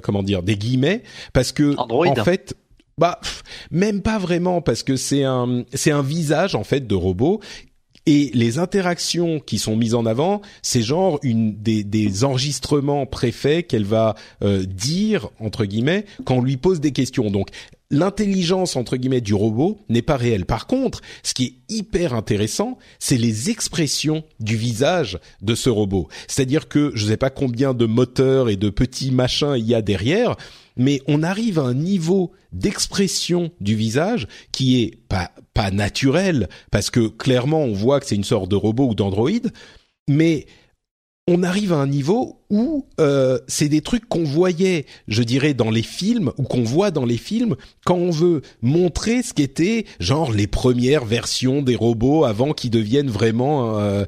comment 0.02 0.24
dire 0.24 0.42
des 0.42 0.56
guillemets 0.56 1.04
parce 1.32 1.52
que 1.52 1.76
en 1.76 2.24
fait 2.24 2.56
bah, 2.98 3.20
même 3.70 4.02
pas 4.02 4.18
vraiment 4.18 4.60
parce 4.60 4.82
que 4.82 4.96
c'est 4.96 5.24
un 5.24 5.64
c'est 5.72 5.90
un 5.90 6.02
visage 6.02 6.54
en 6.54 6.64
fait 6.64 6.86
de 6.86 6.94
robot 6.94 7.40
et 8.04 8.30
les 8.34 8.58
interactions 8.58 9.38
qui 9.38 9.58
sont 9.58 9.76
mises 9.76 9.94
en 9.94 10.06
avant, 10.06 10.42
c'est 10.62 10.82
genre 10.82 11.20
une 11.22 11.54
des, 11.54 11.84
des 11.84 12.24
enregistrements 12.24 13.06
préfaits 13.06 13.66
qu'elle 13.66 13.84
va 13.84 14.16
euh, 14.42 14.64
dire 14.64 15.28
entre 15.38 15.64
guillemets 15.64 16.04
quand 16.24 16.36
on 16.36 16.42
lui 16.42 16.56
pose 16.56 16.80
des 16.80 16.90
questions. 16.90 17.30
Donc 17.30 17.50
l'intelligence 17.90 18.74
entre 18.74 18.96
guillemets 18.96 19.20
du 19.20 19.34
robot 19.34 19.78
n'est 19.88 20.02
pas 20.02 20.16
réelle. 20.16 20.46
Par 20.46 20.66
contre, 20.66 21.00
ce 21.22 21.32
qui 21.32 21.44
est 21.44 21.74
hyper 21.74 22.12
intéressant, 22.14 22.76
c'est 22.98 23.18
les 23.18 23.50
expressions 23.50 24.24
du 24.40 24.56
visage 24.56 25.20
de 25.40 25.54
ce 25.54 25.70
robot. 25.70 26.08
C'est-à-dire 26.26 26.66
que 26.66 26.90
je 26.94 27.04
ne 27.04 27.10
sais 27.10 27.16
pas 27.16 27.30
combien 27.30 27.72
de 27.72 27.86
moteurs 27.86 28.48
et 28.48 28.56
de 28.56 28.70
petits 28.70 29.12
machins 29.12 29.54
il 29.56 29.66
y 29.66 29.76
a 29.76 29.82
derrière, 29.82 30.36
mais 30.76 31.00
on 31.06 31.22
arrive 31.22 31.60
à 31.60 31.62
un 31.62 31.74
niveau 31.74 32.32
d'expression 32.52 33.50
du 33.60 33.74
visage 33.74 34.28
qui 34.52 34.82
est 34.82 34.96
pas 35.08 35.30
pas 35.54 35.70
naturel 35.70 36.48
parce 36.70 36.90
que 36.90 37.08
clairement 37.08 37.62
on 37.62 37.72
voit 37.72 38.00
que 38.00 38.06
c'est 38.06 38.14
une 38.14 38.24
sorte 38.24 38.50
de 38.50 38.56
robot 38.56 38.88
ou 38.88 38.94
d'androïde, 38.94 39.52
mais 40.08 40.46
on 41.28 41.44
arrive 41.44 41.72
à 41.72 41.76
un 41.76 41.86
niveau 41.86 42.40
où 42.50 42.86
euh, 43.00 43.38
c'est 43.46 43.68
des 43.68 43.80
trucs 43.80 44.08
qu'on 44.08 44.24
voyait, 44.24 44.86
je 45.06 45.22
dirais, 45.22 45.54
dans 45.54 45.70
les 45.70 45.82
films 45.82 46.32
ou 46.36 46.42
qu'on 46.42 46.64
voit 46.64 46.90
dans 46.90 47.04
les 47.04 47.16
films 47.16 47.54
quand 47.84 47.94
on 47.94 48.10
veut 48.10 48.42
montrer 48.60 49.22
ce 49.22 49.32
qu'étaient 49.32 49.86
genre 50.00 50.32
les 50.32 50.48
premières 50.48 51.04
versions 51.04 51.62
des 51.62 51.76
robots 51.76 52.24
avant 52.24 52.52
qu'ils 52.52 52.70
deviennent 52.70 53.10
vraiment 53.10 53.78
euh, 53.78 54.04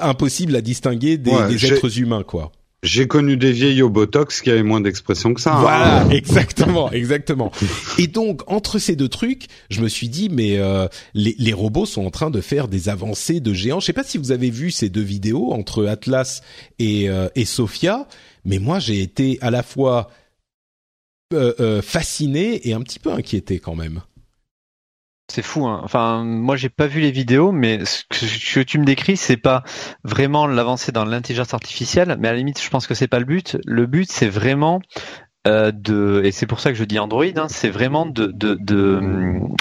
impossibles 0.00 0.56
à 0.56 0.62
distinguer 0.62 1.18
des, 1.18 1.32
des 1.48 1.66
êtres 1.66 1.98
humains, 1.98 2.22
quoi. 2.22 2.50
J'ai 2.84 3.08
connu 3.08 3.38
des 3.38 3.50
vieilles 3.50 3.80
au 3.80 3.88
Botox 3.88 4.42
qui 4.42 4.50
avaient 4.50 4.62
moins 4.62 4.82
d'expression 4.82 5.32
que 5.32 5.40
ça. 5.40 5.54
Hein. 5.54 5.60
Voilà, 5.60 6.06
exactement, 6.10 6.92
exactement. 6.92 7.50
Et 7.98 8.06
donc 8.06 8.42
entre 8.46 8.78
ces 8.78 8.94
deux 8.94 9.08
trucs, 9.08 9.46
je 9.70 9.80
me 9.80 9.88
suis 9.88 10.10
dit 10.10 10.28
mais 10.28 10.58
euh, 10.58 10.86
les, 11.14 11.34
les, 11.38 11.54
robots 11.54 11.86
sont 11.86 12.04
en 12.04 12.10
train 12.10 12.30
de 12.30 12.42
faire 12.42 12.68
des 12.68 12.90
avancées 12.90 13.40
de 13.40 13.54
géants. 13.54 13.80
Je 13.80 13.86
sais 13.86 13.94
pas 13.94 14.04
si 14.04 14.18
vous 14.18 14.32
avez 14.32 14.50
vu 14.50 14.70
ces 14.70 14.90
deux 14.90 15.00
vidéos 15.00 15.54
entre 15.54 15.86
Atlas 15.86 16.42
et, 16.78 17.08
euh, 17.08 17.28
et 17.34 17.46
Sophia, 17.46 18.06
mais 18.44 18.58
moi 18.58 18.78
j'ai 18.80 19.00
été 19.00 19.38
à 19.40 19.50
la 19.50 19.62
fois 19.62 20.10
euh, 21.32 21.80
fasciné 21.80 22.68
et 22.68 22.74
un 22.74 22.82
petit 22.82 22.98
peu 22.98 23.10
inquiété 23.10 23.60
quand 23.60 23.74
même. 23.74 24.02
C'est 25.28 25.42
fou, 25.42 25.66
hein. 25.66 25.80
Enfin, 25.82 26.22
moi, 26.22 26.56
j'ai 26.56 26.68
pas 26.68 26.86
vu 26.86 27.00
les 27.00 27.10
vidéos, 27.10 27.50
mais 27.50 27.84
ce 27.84 28.04
que, 28.10 28.60
tu 28.60 28.78
me 28.78 28.84
décris, 28.84 29.16
c'est 29.16 29.38
pas 29.38 29.62
vraiment 30.04 30.46
l'avancée 30.46 30.92
dans 30.92 31.04
l'intelligence 31.04 31.54
artificielle, 31.54 32.16
mais 32.20 32.28
à 32.28 32.32
la 32.32 32.38
limite, 32.38 32.62
je 32.62 32.68
pense 32.68 32.86
que 32.86 32.94
c'est 32.94 33.08
pas 33.08 33.18
le 33.18 33.24
but. 33.24 33.56
Le 33.64 33.86
but, 33.86 34.10
c'est 34.10 34.28
vraiment 34.28 34.82
euh, 35.46 35.72
de, 35.72 36.22
et 36.24 36.30
c'est 36.30 36.46
pour 36.46 36.60
ça 36.60 36.70
que 36.70 36.76
je 36.76 36.84
dis 36.84 36.98
Android, 36.98 37.24
hein, 37.36 37.46
c'est 37.48 37.70
vraiment 37.70 38.06
de 38.06 38.32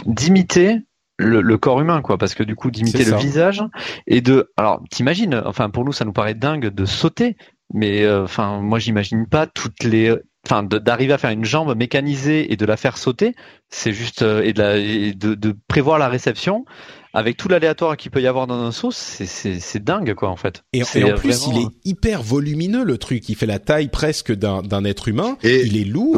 d'imiter 0.05 0.80
le, 1.18 1.57
corps 1.57 1.80
humain, 1.80 2.01
quoi, 2.01 2.18
parce 2.18 2.36
que 2.36 2.43
du 2.43 2.55
coup, 2.55 2.70
d'imiter 2.70 3.05
le 3.05 3.16
visage 3.16 3.64
et 4.07 4.22
de, 4.22 4.51
alors, 4.57 4.82
t'imagines, 4.89 5.41
enfin, 5.45 5.70
pour 5.70 5.86
nous, 5.86 5.93
ça 5.93 6.05
nous 6.05 6.14
paraît 6.14 6.34
dingue 6.34 6.68
de 6.68 6.86
sauter, 6.86 7.38
mais 7.74 8.03
euh, 8.03 8.24
enfin, 8.24 8.59
moi, 8.59 8.80
j'imagine 8.80 9.28
pas 9.28 9.47
toutes 9.47 9.84
les 9.84 10.14
enfin 10.46 10.64
d'arriver 10.64 11.14
à 11.14 11.18
faire 11.18 11.32
une 11.32 11.46
jambe 11.46 11.76
mécanisée 11.78 12.52
et 12.52 12.58
de 12.58 12.66
la 12.66 12.78
faire 12.78 12.98
sauter, 12.98 13.36
c'est 13.70 13.94
juste 13.94 14.22
euh, 14.24 14.41
et, 14.44 14.54
de, 14.54 15.36
de, 15.36 15.56
prévoir 15.68 15.98
la 15.98 16.10
réception 16.10 16.66
avec 17.14 17.38
tout 17.38 17.48
l'aléatoire 17.48 17.96
qu'il 17.96 18.12
peut 18.12 18.22
y 18.22 18.28
avoir 18.28 18.48
dans 18.48 18.60
un 18.62 18.72
saut, 18.72 18.91
c'est 18.91 19.84
dingue 19.84 20.14
quoi 20.16 20.30
en 20.30 20.36
fait. 20.36 20.64
Et, 20.74 20.84
en 20.84 21.16
plus, 21.16 21.48
il 21.48 21.58
est 21.62 21.68
hyper 21.86 22.24
volumineux 22.24 22.84
le 22.84 22.98
truc, 22.98 23.30
il 23.30 23.36
fait 23.36 23.46
la 23.46 23.60
taille 23.60 23.89
presque 23.89 24.34
d'un 24.34 24.84
être 24.84 25.08
humain, 25.08 25.38
et 25.44 25.62
il 25.62 25.78
est 25.78 25.86
lourd. 25.86 26.18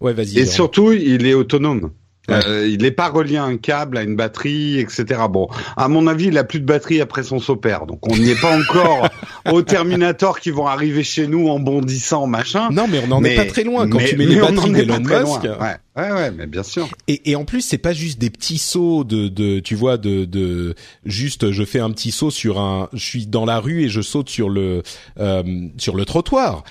Ouais, 0.00 0.12
vas-y. 0.12 0.38
Et 0.38 0.46
surtout, 0.46 0.92
il 0.92 1.26
est 1.26 1.34
autonome. 1.34 1.92
Euh, 2.30 2.66
il 2.68 2.82
n'est 2.82 2.90
pas 2.90 3.08
relié 3.08 3.36
à 3.36 3.44
un 3.44 3.56
câble, 3.56 3.98
à 3.98 4.02
une 4.02 4.16
batterie, 4.16 4.78
etc. 4.80 5.04
Bon, 5.30 5.48
à 5.76 5.88
mon 5.88 6.06
avis, 6.06 6.26
il 6.26 6.38
a 6.38 6.44
plus 6.44 6.60
de 6.60 6.64
batterie 6.64 7.00
après 7.00 7.22
son 7.22 7.38
sopère, 7.38 7.86
donc 7.86 8.06
on 8.08 8.16
n'y 8.16 8.30
est 8.30 8.40
pas 8.40 8.56
encore 8.56 9.08
au 9.52 9.62
Terminator 9.62 10.40
qui 10.40 10.50
vont 10.50 10.66
arriver 10.66 11.04
chez 11.04 11.26
nous 11.26 11.48
en 11.48 11.58
bondissant, 11.58 12.26
machin. 12.26 12.68
Non, 12.70 12.86
mais 12.88 13.00
on 13.04 13.08
n'en 13.08 13.24
est 13.24 13.36
pas 13.36 13.44
très 13.44 13.64
loin 13.64 13.88
quand 13.88 13.98
tu 13.98 14.16
mets 14.16 14.26
les 14.26 14.36
batteries 14.40 14.72
d'Elon 14.72 15.00
Musk. 15.00 15.42
Ouais. 15.42 15.76
Ouais, 15.96 16.10
ouais, 16.10 16.32
mais 16.32 16.46
bien 16.46 16.64
sûr. 16.64 16.88
Et, 17.06 17.30
et 17.30 17.36
en 17.36 17.44
plus, 17.44 17.60
c'est 17.60 17.78
pas 17.78 17.92
juste 17.92 18.18
des 18.18 18.30
petits 18.30 18.58
sauts 18.58 19.04
de, 19.04 19.28
de 19.28 19.60
tu 19.60 19.76
vois, 19.76 19.96
de, 19.96 20.24
de, 20.24 20.74
juste, 21.04 21.52
je 21.52 21.64
fais 21.64 21.78
un 21.78 21.90
petit 21.90 22.10
saut 22.10 22.32
sur 22.32 22.58
un, 22.58 22.88
je 22.92 23.04
suis 23.04 23.26
dans 23.26 23.44
la 23.44 23.60
rue 23.60 23.84
et 23.84 23.88
je 23.88 24.00
saute 24.00 24.28
sur 24.28 24.48
le, 24.50 24.82
euh, 25.20 25.42
sur 25.76 25.94
le 25.94 26.04
trottoir 26.04 26.64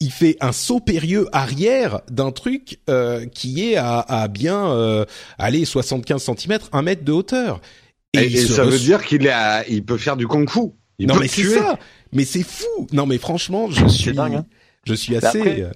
il 0.00 0.10
fait 0.10 0.36
un 0.40 0.52
saut 0.52 0.80
périlleux 0.80 1.26
arrière 1.32 2.00
d'un 2.10 2.30
truc 2.30 2.80
euh, 2.90 3.26
qui 3.26 3.70
est 3.70 3.76
à, 3.76 4.00
à 4.00 4.28
bien 4.28 4.70
euh, 4.70 5.04
aller 5.38 5.64
75 5.64 6.22
cm, 6.22 6.58
un 6.72 6.82
mètre 6.82 7.04
de 7.04 7.12
hauteur. 7.12 7.60
Et, 8.12 8.30
ça 8.36 8.64
veut 8.64 8.78
dire 8.78 9.04
qu'il 9.04 9.26
est, 9.26 9.32
il 9.68 9.84
peut 9.84 9.98
faire 9.98 10.16
du 10.16 10.26
kung-fu. 10.26 10.72
non 11.00 11.16
mais 11.16 11.28
c'est 11.28 11.44
ça. 11.44 11.78
Mais 12.12 12.24
c'est 12.24 12.42
fou. 12.42 12.86
Non 12.92 13.06
mais 13.06 13.18
franchement, 13.18 13.70
je 13.70 13.86
suis, 13.86 14.18
hein. 14.18 14.46
je 14.84 14.94
suis 14.94 15.14
bah, 15.18 15.28
assez. 15.28 15.62
Euh, 15.62 15.70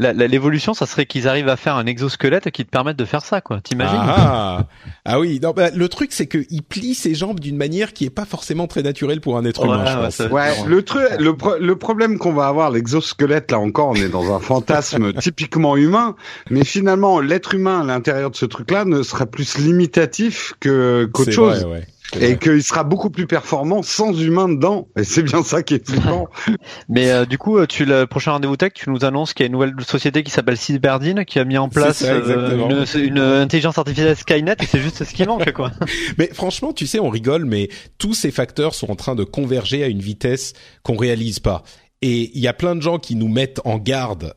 l'évolution, 0.00 0.74
ça 0.74 0.86
serait 0.86 1.06
qu'ils 1.06 1.28
arrivent 1.28 1.48
à 1.48 1.56
faire 1.56 1.76
un 1.76 1.86
exosquelette 1.86 2.50
qui 2.50 2.64
te 2.64 2.70
permette 2.70 2.96
de 2.96 3.04
faire 3.04 3.24
ça, 3.24 3.40
quoi. 3.40 3.60
T'imagines 3.60 3.98
ah, 4.00 4.66
ah 5.04 5.20
oui, 5.20 5.40
non, 5.42 5.52
bah, 5.52 5.70
le 5.74 5.88
truc 5.88 6.12
c'est 6.12 6.26
qu'il 6.26 6.62
plie 6.62 6.94
ses 6.94 7.14
jambes 7.14 7.40
d'une 7.40 7.56
manière 7.56 7.92
qui 7.92 8.04
est 8.06 8.10
pas 8.10 8.24
forcément 8.24 8.66
très 8.66 8.82
naturelle 8.82 9.20
pour 9.20 9.36
un 9.36 9.44
être 9.44 9.64
humain. 9.64 9.84
je 9.86 10.22
pense. 10.22 10.30
Ouais, 10.30 10.50
le 10.66 10.82
truc, 10.82 11.02
le, 11.18 11.34
le 11.60 11.76
problème 11.76 12.18
qu'on 12.18 12.32
va 12.32 12.46
avoir, 12.46 12.70
l'exosquelette, 12.70 13.50
là 13.50 13.58
encore, 13.58 13.88
on 13.88 13.94
est 13.94 14.08
dans 14.08 14.34
un 14.34 14.40
fantasme 14.40 15.12
typiquement 15.20 15.76
humain, 15.76 16.16
mais 16.50 16.64
finalement, 16.64 17.20
l'être 17.20 17.54
humain 17.54 17.80
à 17.80 17.84
l'intérieur 17.84 18.30
de 18.30 18.36
ce 18.36 18.46
truc-là 18.46 18.84
ne 18.84 19.02
sera 19.02 19.26
plus 19.26 19.58
limitatif 19.58 20.54
que 20.60 21.08
qu'autre 21.12 21.30
chose. 21.30 21.64
Vrai, 21.64 21.80
ouais. 21.80 21.86
Et 22.18 22.38
qu'il 22.38 22.62
sera 22.62 22.82
beaucoup 22.82 23.10
plus 23.10 23.26
performant 23.26 23.82
sans 23.82 24.12
humain 24.20 24.48
dedans. 24.48 24.88
Et 24.96 25.04
c'est 25.04 25.22
bien 25.22 25.42
ça 25.42 25.62
qui 25.62 25.74
est 25.74 25.86
flippant. 25.88 26.28
Mais 26.88 27.10
euh, 27.10 27.24
du 27.24 27.38
coup, 27.38 27.58
euh, 27.58 27.66
tu 27.66 27.84
le 27.84 28.06
prochain 28.06 28.32
rendez-vous 28.32 28.56
tech, 28.56 28.72
tu 28.74 28.90
nous 28.90 29.04
annonces 29.04 29.32
qu'il 29.32 29.44
y 29.44 29.46
a 29.46 29.46
une 29.46 29.52
nouvelle 29.52 29.74
société 29.86 30.22
qui 30.22 30.30
s'appelle 30.30 30.56
Cyberdine 30.56 31.24
qui 31.24 31.38
a 31.38 31.44
mis 31.44 31.58
en 31.58 31.68
place 31.68 32.02
euh, 32.02 32.84
une, 32.94 33.04
une, 33.04 33.18
intelligence 33.18 33.78
artificielle 33.78 34.16
Skynet 34.16 34.56
et 34.60 34.66
c'est 34.66 34.80
juste 34.80 35.04
ce 35.04 35.14
qui 35.14 35.24
manque 35.24 35.52
quoi. 35.52 35.70
mais 36.18 36.30
franchement, 36.32 36.72
tu 36.72 36.86
sais, 36.86 36.98
on 36.98 37.10
rigole, 37.10 37.44
mais 37.44 37.68
tous 37.98 38.14
ces 38.14 38.30
facteurs 38.30 38.74
sont 38.74 38.90
en 38.90 38.96
train 38.96 39.14
de 39.14 39.24
converger 39.24 39.84
à 39.84 39.86
une 39.86 40.00
vitesse 40.00 40.54
qu'on 40.82 40.96
réalise 40.96 41.38
pas. 41.38 41.62
Et 42.02 42.30
il 42.34 42.40
y 42.40 42.48
a 42.48 42.54
plein 42.54 42.74
de 42.74 42.80
gens 42.80 42.98
qui 42.98 43.14
nous 43.14 43.28
mettent 43.28 43.60
en 43.66 43.76
garde 43.76 44.34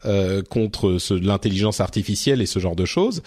contre 0.49 0.97
l'intelligence 1.11 1.79
artificielle 1.79 2.41
et 2.41 2.45
ce 2.45 2.59
genre 2.59 2.75
de 2.75 2.83
choses. 2.83 3.23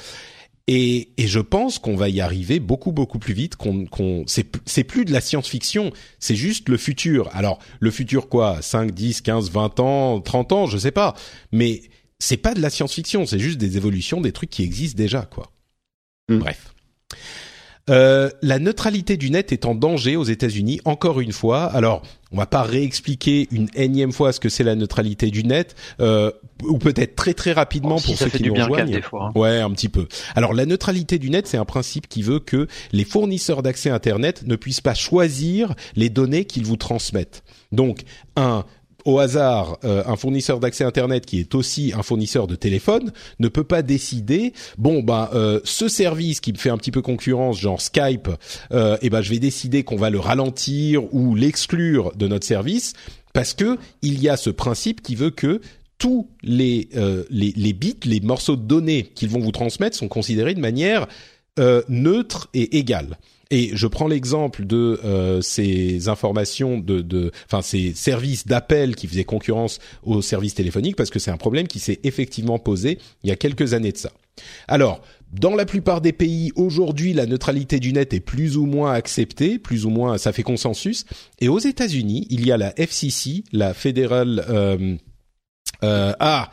Et, 0.68 1.10
et, 1.16 1.28
je 1.28 1.38
pense 1.38 1.78
qu'on 1.78 1.94
va 1.94 2.08
y 2.08 2.20
arriver 2.20 2.58
beaucoup 2.58 2.90
beaucoup 2.90 3.20
plus 3.20 3.34
vite. 3.34 3.54
Qu'on, 3.54 3.86
qu'on 3.86 4.24
c'est, 4.26 4.84
plus 4.84 5.04
de 5.04 5.12
la 5.12 5.20
science-fiction, 5.20 5.92
c'est 6.18 6.34
juste 6.34 6.68
le 6.68 6.76
futur. 6.76 7.30
Alors 7.32 7.60
le 7.78 7.92
futur 7.92 8.28
quoi 8.28 8.60
5, 8.62 8.90
10, 8.90 9.20
15, 9.20 9.50
20 9.50 9.80
ans, 9.80 10.20
30 10.20 10.52
ans, 10.52 10.66
je 10.66 10.76
sais 10.76 10.90
pas. 10.90 11.14
Mais 11.52 11.82
c'est 12.18 12.36
pas 12.36 12.52
de 12.52 12.60
la 12.60 12.70
science-fiction, 12.70 13.26
c'est 13.26 13.38
juste 13.38 13.58
des 13.58 13.76
évolutions, 13.76 14.20
des 14.20 14.32
trucs 14.32 14.50
qui 14.50 14.64
existent 14.64 14.96
déjà 14.96 15.22
quoi. 15.22 15.52
Hmm. 16.28 16.38
Bref. 16.38 16.74
Euh, 17.88 18.30
la 18.42 18.58
neutralité 18.58 19.16
du 19.16 19.30
net 19.30 19.52
est 19.52 19.64
en 19.64 19.74
danger 19.74 20.16
aux 20.16 20.24
États-Unis 20.24 20.80
encore 20.84 21.20
une 21.20 21.32
fois. 21.32 21.64
Alors, 21.64 22.02
on 22.32 22.36
va 22.36 22.46
pas 22.46 22.62
réexpliquer 22.62 23.46
une 23.52 23.68
énième 23.74 24.12
fois 24.12 24.32
ce 24.32 24.40
que 24.40 24.48
c'est 24.48 24.64
la 24.64 24.74
neutralité 24.74 25.30
du 25.30 25.44
net, 25.44 25.76
euh, 26.00 26.32
ou 26.64 26.78
peut-être 26.78 27.14
très 27.14 27.32
très 27.32 27.52
rapidement 27.52 28.00
pour 28.00 28.16
ceux 28.16 28.28
qui 28.28 28.42
nous 28.42 28.54
rejoignent. 28.54 29.00
Hein. 29.12 29.30
Ouais, 29.36 29.60
un 29.60 29.70
petit 29.70 29.88
peu. 29.88 30.08
Alors, 30.34 30.52
la 30.52 30.66
neutralité 30.66 31.18
du 31.18 31.30
net, 31.30 31.46
c'est 31.46 31.58
un 31.58 31.64
principe 31.64 32.08
qui 32.08 32.22
veut 32.22 32.40
que 32.40 32.66
les 32.90 33.04
fournisseurs 33.04 33.62
d'accès 33.62 33.90
Internet 33.90 34.42
ne 34.46 34.56
puissent 34.56 34.80
pas 34.80 34.94
choisir 34.94 35.74
les 35.94 36.08
données 36.08 36.44
qu'ils 36.44 36.64
vous 36.64 36.76
transmettent. 36.76 37.44
Donc, 37.70 38.00
un 38.34 38.64
au 39.06 39.18
hasard 39.18 39.78
euh, 39.84 40.02
un 40.06 40.16
fournisseur 40.16 40.60
d'accès 40.60 40.84
internet 40.84 41.24
qui 41.24 41.40
est 41.40 41.54
aussi 41.54 41.92
un 41.96 42.02
fournisseur 42.02 42.46
de 42.46 42.56
téléphone 42.56 43.12
ne 43.38 43.48
peut 43.48 43.64
pas 43.64 43.82
décider 43.82 44.52
bon 44.76 45.02
bah 45.02 45.30
euh, 45.32 45.60
ce 45.64 45.88
service 45.88 46.40
qui 46.40 46.52
me 46.52 46.58
fait 46.58 46.70
un 46.70 46.76
petit 46.76 46.90
peu 46.90 47.00
concurrence 47.02 47.58
genre 47.58 47.80
Skype 47.80 48.28
euh, 48.72 48.98
et 49.00 49.08
ben 49.08 49.22
je 49.22 49.30
vais 49.30 49.38
décider 49.38 49.84
qu'on 49.84 49.96
va 49.96 50.10
le 50.10 50.18
ralentir 50.18 51.02
ou 51.14 51.34
l'exclure 51.34 52.12
de 52.16 52.26
notre 52.26 52.46
service 52.46 52.92
parce 53.32 53.54
que 53.54 53.78
il 54.02 54.20
y 54.20 54.28
a 54.28 54.36
ce 54.36 54.50
principe 54.50 55.02
qui 55.02 55.14
veut 55.14 55.30
que 55.30 55.60
tous 55.98 56.28
les, 56.42 56.90
euh, 56.96 57.24
les, 57.30 57.54
les 57.56 57.72
bits, 57.72 57.96
les 58.04 58.20
morceaux 58.20 58.56
de 58.56 58.62
données 58.62 59.04
qu'ils 59.14 59.30
vont 59.30 59.40
vous 59.40 59.52
transmettre 59.52 59.96
sont 59.96 60.08
considérés 60.08 60.52
de 60.52 60.60
manière 60.60 61.06
neutre 61.88 62.50
et 62.52 62.76
égale. 62.76 63.16
Et 63.50 63.70
je 63.74 63.86
prends 63.86 64.08
l'exemple 64.08 64.66
de 64.66 65.00
euh, 65.04 65.40
ces 65.40 66.08
informations 66.08 66.78
de, 66.78 67.30
enfin 67.46 67.62
ces 67.62 67.94
services 67.94 68.46
d'appel 68.46 68.96
qui 68.96 69.06
faisaient 69.06 69.24
concurrence 69.24 69.78
aux 70.02 70.20
services 70.20 70.54
téléphoniques 70.54 70.96
parce 70.96 71.10
que 71.10 71.18
c'est 71.18 71.30
un 71.30 71.36
problème 71.36 71.68
qui 71.68 71.78
s'est 71.78 72.00
effectivement 72.02 72.58
posé 72.58 72.98
il 73.22 73.28
y 73.28 73.32
a 73.32 73.36
quelques 73.36 73.72
années 73.72 73.92
de 73.92 73.98
ça. 73.98 74.10
Alors, 74.68 75.00
dans 75.32 75.54
la 75.54 75.64
plupart 75.64 76.00
des 76.00 76.12
pays, 76.12 76.52
aujourd'hui, 76.56 77.12
la 77.12 77.26
neutralité 77.26 77.80
du 77.80 77.92
net 77.92 78.12
est 78.14 78.20
plus 78.20 78.56
ou 78.56 78.66
moins 78.66 78.92
acceptée, 78.92 79.58
plus 79.58 79.84
ou 79.84 79.90
moins, 79.90 80.18
ça 80.18 80.32
fait 80.32 80.42
consensus. 80.42 81.04
Et 81.40 81.48
aux 81.48 81.58
États-Unis, 81.58 82.26
il 82.30 82.46
y 82.46 82.52
a 82.52 82.56
la 82.56 82.72
FCC, 82.78 83.44
la 83.52 83.74
Federal, 83.74 84.44
euh, 84.48 84.96
euh, 85.82 86.12
ah, 86.20 86.50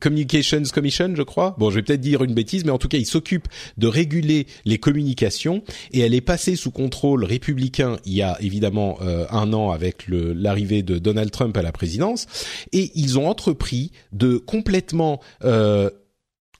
Communications 0.00 0.62
Commission, 0.72 1.14
je 1.14 1.22
crois. 1.22 1.54
Bon, 1.58 1.70
je 1.70 1.76
vais 1.76 1.82
peut-être 1.82 2.00
dire 2.00 2.22
une 2.24 2.34
bêtise, 2.34 2.64
mais 2.64 2.70
en 2.70 2.78
tout 2.78 2.88
cas, 2.88 2.98
il 2.98 3.06
s'occupe 3.06 3.48
de 3.76 3.86
réguler 3.86 4.46
les 4.64 4.78
communications 4.78 5.62
et 5.92 6.00
elle 6.00 6.14
est 6.14 6.20
passée 6.20 6.56
sous 6.56 6.70
contrôle 6.70 7.24
républicain 7.24 7.98
il 8.04 8.14
y 8.14 8.22
a 8.22 8.36
évidemment 8.40 8.98
euh, 9.02 9.26
un 9.30 9.52
an 9.52 9.70
avec 9.70 10.06
l'arrivée 10.08 10.82
de 10.82 10.98
Donald 10.98 11.30
Trump 11.30 11.56
à 11.56 11.62
la 11.62 11.72
présidence 11.72 12.26
et 12.72 12.90
ils 12.94 13.18
ont 13.18 13.28
entrepris 13.28 13.92
de 14.12 14.36
complètement 14.36 15.20
euh, 15.44 15.90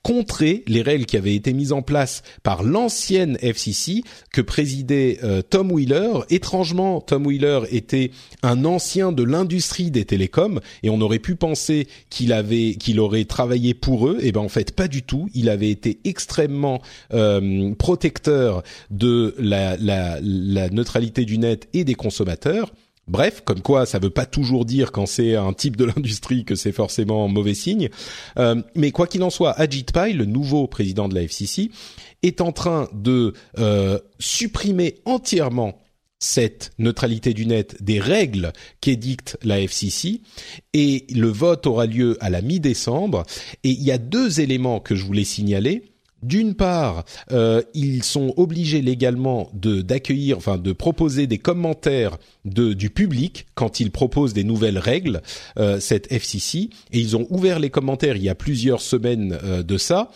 contrer 0.05 0.63
les 0.67 0.83
règles 0.83 1.07
qui 1.07 1.17
avaient 1.17 1.33
été 1.33 1.51
mises 1.51 1.71
en 1.71 1.81
place 1.81 2.21
par 2.43 2.61
l'ancienne 2.61 3.39
FCC 3.41 4.03
que 4.31 4.39
présidait 4.39 5.17
euh, 5.23 5.41
Tom 5.41 5.71
Wheeler. 5.71 6.19
Étrangement, 6.29 7.01
Tom 7.01 7.25
Wheeler 7.25 7.61
était 7.71 8.11
un 8.43 8.65
ancien 8.65 9.11
de 9.11 9.23
l'industrie 9.23 9.89
des 9.89 10.05
télécoms 10.05 10.59
et 10.83 10.91
on 10.91 11.01
aurait 11.01 11.17
pu 11.17 11.35
penser 11.35 11.87
qu'il 12.11 12.33
avait 12.33 12.75
qu'il 12.75 12.99
aurait 12.99 13.25
travaillé 13.25 13.73
pour 13.73 14.07
eux. 14.07 14.19
Et 14.21 14.31
ben 14.31 14.41
en 14.41 14.47
fait 14.47 14.75
pas 14.75 14.87
du 14.87 15.01
tout. 15.01 15.27
Il 15.33 15.49
avait 15.49 15.71
été 15.71 15.97
extrêmement 16.03 16.83
euh, 17.11 17.73
protecteur 17.73 18.61
de 18.91 19.33
la, 19.39 19.75
la, 19.77 20.19
la 20.21 20.69
neutralité 20.69 21.25
du 21.25 21.39
net 21.39 21.67
et 21.73 21.83
des 21.83 21.95
consommateurs. 21.95 22.71
Bref, 23.07 23.41
comme 23.45 23.61
quoi 23.61 23.85
ça 23.85 23.99
veut 23.99 24.09
pas 24.09 24.25
toujours 24.25 24.65
dire 24.65 24.91
quand 24.91 25.05
c'est 25.05 25.35
un 25.35 25.53
type 25.53 25.75
de 25.75 25.85
l'industrie 25.95 26.45
que 26.45 26.55
c'est 26.55 26.71
forcément 26.71 27.27
mauvais 27.27 27.53
signe. 27.53 27.89
Euh, 28.37 28.61
mais 28.75 28.91
quoi 28.91 29.07
qu'il 29.07 29.23
en 29.23 29.29
soit, 29.29 29.51
Ajit 29.59 29.85
Pai, 29.85 30.13
le 30.13 30.25
nouveau 30.25 30.67
président 30.67 31.07
de 31.07 31.15
la 31.15 31.23
FCC, 31.23 31.69
est 32.23 32.41
en 32.41 32.51
train 32.51 32.89
de 32.93 33.33
euh, 33.59 33.99
supprimer 34.19 34.95
entièrement 35.05 35.77
cette 36.19 36.71
neutralité 36.79 37.33
du 37.33 37.45
net 37.45 37.81
des 37.83 37.99
règles 37.99 38.53
qu'édicte 38.81 39.37
la 39.43 39.61
FCC 39.61 40.21
et 40.73 41.05
le 41.13 41.27
vote 41.27 41.67
aura 41.67 41.85
lieu 41.85 42.17
à 42.21 42.29
la 42.29 42.41
mi-décembre 42.41 43.23
et 43.63 43.69
il 43.69 43.83
y 43.83 43.91
a 43.91 43.97
deux 43.97 44.39
éléments 44.39 44.79
que 44.79 44.95
je 44.95 45.03
voulais 45.03 45.25
signaler. 45.25 45.94
D'une 46.25 46.55
part, 46.55 47.05
euh, 47.31 47.61
ils 47.75 48.03
sont 48.03 48.33
obligés 48.35 48.81
légalement 48.81 49.51
de 49.53 49.81
d'accueillir, 49.81 50.37
enfin 50.37 50.57
de 50.57 50.71
proposer 50.73 51.27
des 51.27 51.37
commentaires 51.37 52.17
de, 52.45 52.73
du 52.73 52.89
public 52.89 53.45
quand 53.53 53.79
ils 53.79 53.91
proposent 53.91 54.33
des 54.33 54.43
nouvelles 54.43 54.79
règles, 54.79 55.21
euh, 55.59 55.79
cette 55.79 56.11
FCC, 56.11 56.69
et 56.91 56.99
ils 56.99 57.15
ont 57.15 57.27
ouvert 57.29 57.59
les 57.59 57.69
commentaires 57.69 58.15
il 58.15 58.23
y 58.23 58.29
a 58.29 58.33
plusieurs 58.33 58.81
semaines 58.81 59.37
euh, 59.43 59.61
de 59.61 59.77
ça, 59.77 60.09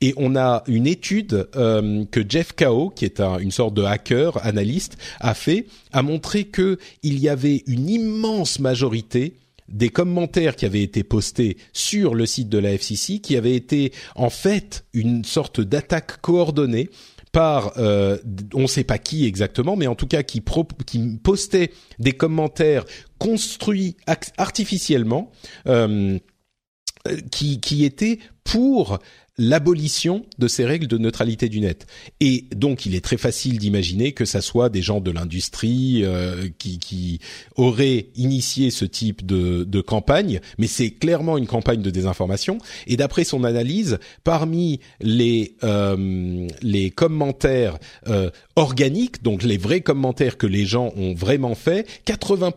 et 0.00 0.14
on 0.16 0.36
a 0.36 0.62
une 0.68 0.86
étude 0.86 1.48
euh, 1.56 2.04
que 2.12 2.20
Jeff 2.28 2.52
Kao, 2.52 2.90
qui 2.90 3.04
est 3.04 3.18
un, 3.18 3.38
une 3.38 3.50
sorte 3.50 3.74
de 3.74 3.82
hacker 3.82 4.44
analyste, 4.46 4.96
a 5.18 5.34
fait, 5.34 5.66
a 5.92 6.02
montré 6.02 6.44
que 6.44 6.78
il 7.02 7.18
y 7.18 7.28
avait 7.28 7.64
une 7.66 7.88
immense 7.88 8.60
majorité 8.60 9.34
des 9.68 9.88
commentaires 9.88 10.56
qui 10.56 10.64
avaient 10.64 10.82
été 10.82 11.02
postés 11.02 11.56
sur 11.72 12.14
le 12.14 12.26
site 12.26 12.48
de 12.48 12.58
la 12.58 12.72
FCC, 12.72 13.20
qui 13.20 13.36
avaient 13.36 13.54
été 13.54 13.92
en 14.14 14.30
fait 14.30 14.84
une 14.92 15.24
sorte 15.24 15.60
d'attaque 15.60 16.20
coordonnée 16.20 16.88
par 17.32 17.72
euh, 17.76 18.16
on 18.54 18.62
ne 18.62 18.66
sait 18.66 18.84
pas 18.84 18.98
qui 18.98 19.26
exactement, 19.26 19.76
mais 19.76 19.86
en 19.86 19.94
tout 19.94 20.06
cas 20.06 20.22
qui, 20.22 20.40
postait 20.40 21.70
des 21.98 22.12
commentaires 22.12 22.84
construits 23.18 23.96
artificiellement, 24.38 25.30
euh, 25.66 26.18
qui 27.30 27.84
étaient 27.84 28.18
pour 28.42 28.98
l'abolition 29.38 30.24
de 30.38 30.48
ces 30.48 30.64
règles 30.64 30.86
de 30.86 30.98
neutralité 30.98 31.48
du 31.48 31.60
net. 31.60 31.86
Et 32.20 32.46
donc, 32.54 32.86
il 32.86 32.94
est 32.94 33.04
très 33.04 33.18
facile 33.18 33.58
d'imaginer 33.58 34.12
que 34.12 34.24
ça 34.24 34.40
soit 34.40 34.68
des 34.68 34.82
gens 34.82 35.00
de 35.00 35.10
l'industrie 35.10 36.02
euh, 36.04 36.48
qui, 36.58 36.78
qui, 36.78 37.20
auraient 37.56 38.08
initié 38.16 38.70
ce 38.70 38.84
type 38.84 39.24
de, 39.24 39.64
de 39.64 39.80
campagne, 39.80 40.40
mais 40.58 40.66
c'est 40.66 40.90
clairement 40.90 41.36
une 41.38 41.46
campagne 41.46 41.82
de 41.82 41.90
désinformation. 41.90 42.58
Et 42.86 42.96
d'après 42.96 43.24
son 43.24 43.44
analyse, 43.44 43.98
parmi 44.24 44.80
les 45.00 45.56
euh, 45.64 46.48
les 46.62 46.90
commentaires 46.90 47.78
euh, 48.08 48.30
organiques, 48.56 49.22
donc 49.22 49.42
les 49.42 49.58
vrais 49.58 49.80
commentaires 49.80 50.36
que 50.38 50.46
les 50.46 50.64
gens 50.64 50.92
ont 50.96 51.14
vraiment 51.14 51.54
fait, 51.54 51.86
80 52.04 52.50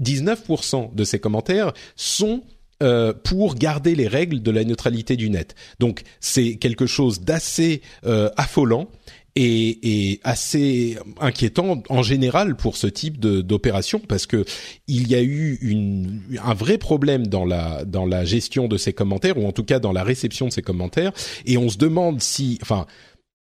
19% 0.00 0.94
de 0.94 1.04
ces 1.04 1.18
commentaires 1.18 1.72
sont 1.96 2.42
euh, 2.82 3.14
pour 3.14 3.54
garder 3.54 3.94
les 3.94 4.06
règles 4.06 4.42
de 4.42 4.50
la 4.50 4.62
neutralité 4.62 5.16
du 5.16 5.30
net. 5.30 5.54
Donc 5.78 6.02
c'est 6.20 6.56
quelque 6.56 6.84
chose 6.86 7.20
d'assez 7.20 7.80
euh, 8.04 8.28
affolant 8.36 8.90
et, 9.34 10.10
et, 10.10 10.20
assez 10.24 10.98
inquiétant 11.20 11.82
en 11.88 12.02
général 12.02 12.56
pour 12.56 12.76
ce 12.76 12.86
type 12.86 13.18
d'opération 13.20 13.98
parce 13.98 14.26
que 14.26 14.44
il 14.88 15.08
y 15.08 15.14
a 15.14 15.22
eu 15.22 15.58
une, 15.60 16.22
un 16.42 16.54
vrai 16.54 16.78
problème 16.78 17.26
dans 17.26 17.44
la 17.44 17.84
dans 17.84 18.06
la 18.06 18.24
gestion 18.24 18.66
de 18.68 18.76
ces 18.76 18.92
commentaires 18.92 19.38
ou 19.38 19.46
en 19.46 19.52
tout 19.52 19.64
cas 19.64 19.78
dans 19.78 19.92
la 19.92 20.02
réception 20.02 20.48
de 20.48 20.52
ces 20.52 20.62
commentaires 20.62 21.12
et 21.44 21.58
on 21.58 21.68
se 21.68 21.78
demande 21.78 22.20
si 22.20 22.58
enfin 22.62 22.86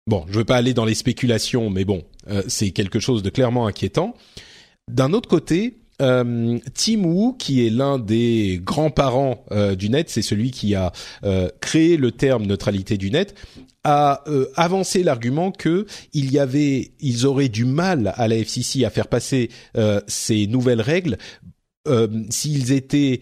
bon 0.06 0.24
je 0.28 0.38
veux 0.38 0.44
pas 0.44 0.56
aller 0.56 0.74
dans 0.74 0.84
les 0.84 0.94
spéculations 0.94 1.70
mais 1.70 1.84
bon 1.84 2.02
euh, 2.28 2.42
c'est 2.48 2.70
quelque 2.70 3.00
chose 3.00 3.22
de 3.22 3.30
clairement 3.30 3.66
inquiétant 3.66 4.14
d'un 4.88 5.12
autre 5.12 5.28
côté 5.28 5.78
euh, 6.02 6.58
Tim 6.74 7.04
Wu, 7.04 7.36
qui 7.38 7.66
est 7.66 7.70
l'un 7.70 7.98
des 7.98 8.60
grands-parents 8.62 9.44
euh, 9.52 9.74
du 9.74 9.90
net, 9.90 10.10
c'est 10.10 10.22
celui 10.22 10.50
qui 10.50 10.74
a 10.74 10.92
euh, 11.24 11.48
créé 11.60 11.96
le 11.96 12.10
terme 12.10 12.46
neutralité 12.46 12.96
du 12.96 13.10
net, 13.10 13.34
a 13.86 14.24
avancé 14.56 15.02
l'argument 15.02 15.52
que 15.52 15.84
il 16.14 16.32
y 16.32 16.38
avait, 16.38 16.92
ils 17.00 17.26
auraient 17.26 17.50
du 17.50 17.66
mal 17.66 18.14
à 18.16 18.28
la 18.28 18.36
FCC 18.36 18.82
à 18.86 18.88
faire 18.88 19.08
passer 19.08 19.50
ces 20.06 20.46
nouvelles 20.46 20.80
règles 20.80 21.18
s'ils 22.30 22.72
étaient 22.72 23.20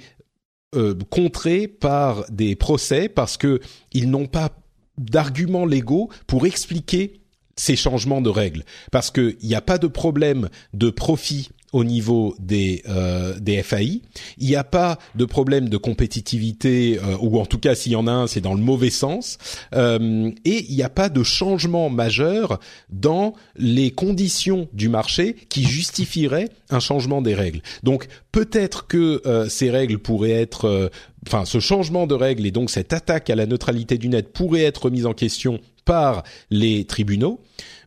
contrés 1.10 1.66
par 1.66 2.24
des 2.30 2.54
procès 2.54 3.08
parce 3.08 3.36
que 3.36 3.58
ils 3.92 4.08
n'ont 4.08 4.28
pas 4.28 4.50
d'arguments 4.98 5.66
légaux 5.66 6.10
pour 6.28 6.46
expliquer 6.46 7.22
ces 7.56 7.74
changements 7.74 8.20
de 8.20 8.30
règles. 8.30 8.64
Parce 8.92 9.10
qu'il 9.10 9.36
n'y 9.42 9.56
a 9.56 9.60
pas 9.60 9.78
de 9.78 9.88
problème 9.88 10.48
de 10.74 10.90
profit 10.90 11.50
au 11.72 11.84
niveau 11.84 12.34
des 12.38 12.82
euh, 12.88 13.38
des 13.40 13.62
FAI. 13.62 14.02
Il 14.38 14.46
n'y 14.46 14.56
a 14.56 14.64
pas 14.64 14.98
de 15.14 15.24
problème 15.24 15.68
de 15.68 15.76
compétitivité, 15.76 16.98
euh, 17.02 17.16
ou 17.20 17.40
en 17.40 17.46
tout 17.46 17.58
cas 17.58 17.74
s'il 17.74 17.92
y 17.92 17.96
en 17.96 18.06
a 18.06 18.12
un, 18.12 18.26
c'est 18.26 18.40
dans 18.40 18.54
le 18.54 18.62
mauvais 18.62 18.90
sens. 18.90 19.38
Euh, 19.74 20.30
et 20.44 20.66
il 20.68 20.76
n'y 20.76 20.82
a 20.82 20.90
pas 20.90 21.08
de 21.08 21.22
changement 21.22 21.90
majeur 21.90 22.60
dans 22.90 23.34
les 23.56 23.90
conditions 23.90 24.68
du 24.72 24.88
marché 24.88 25.36
qui 25.48 25.64
justifieraient 25.64 26.50
un 26.70 26.80
changement 26.80 27.22
des 27.22 27.34
règles. 27.34 27.62
Donc 27.82 28.06
peut-être 28.32 28.86
que 28.86 29.22
euh, 29.26 29.48
ces 29.48 29.70
règles 29.70 29.98
pourraient 29.98 30.30
être, 30.30 30.66
euh, 30.66 30.88
enfin 31.26 31.44
ce 31.44 31.60
changement 31.60 32.06
de 32.06 32.14
règles 32.14 32.46
et 32.46 32.50
donc 32.50 32.70
cette 32.70 32.92
attaque 32.92 33.30
à 33.30 33.36
la 33.36 33.46
neutralité 33.46 33.98
du 33.98 34.08
net 34.08 34.32
pourrait 34.32 34.62
être 34.62 34.90
mise 34.90 35.06
en 35.06 35.12
question 35.14 35.60
par 35.84 36.22
les 36.50 36.84
tribunaux. 36.84 37.40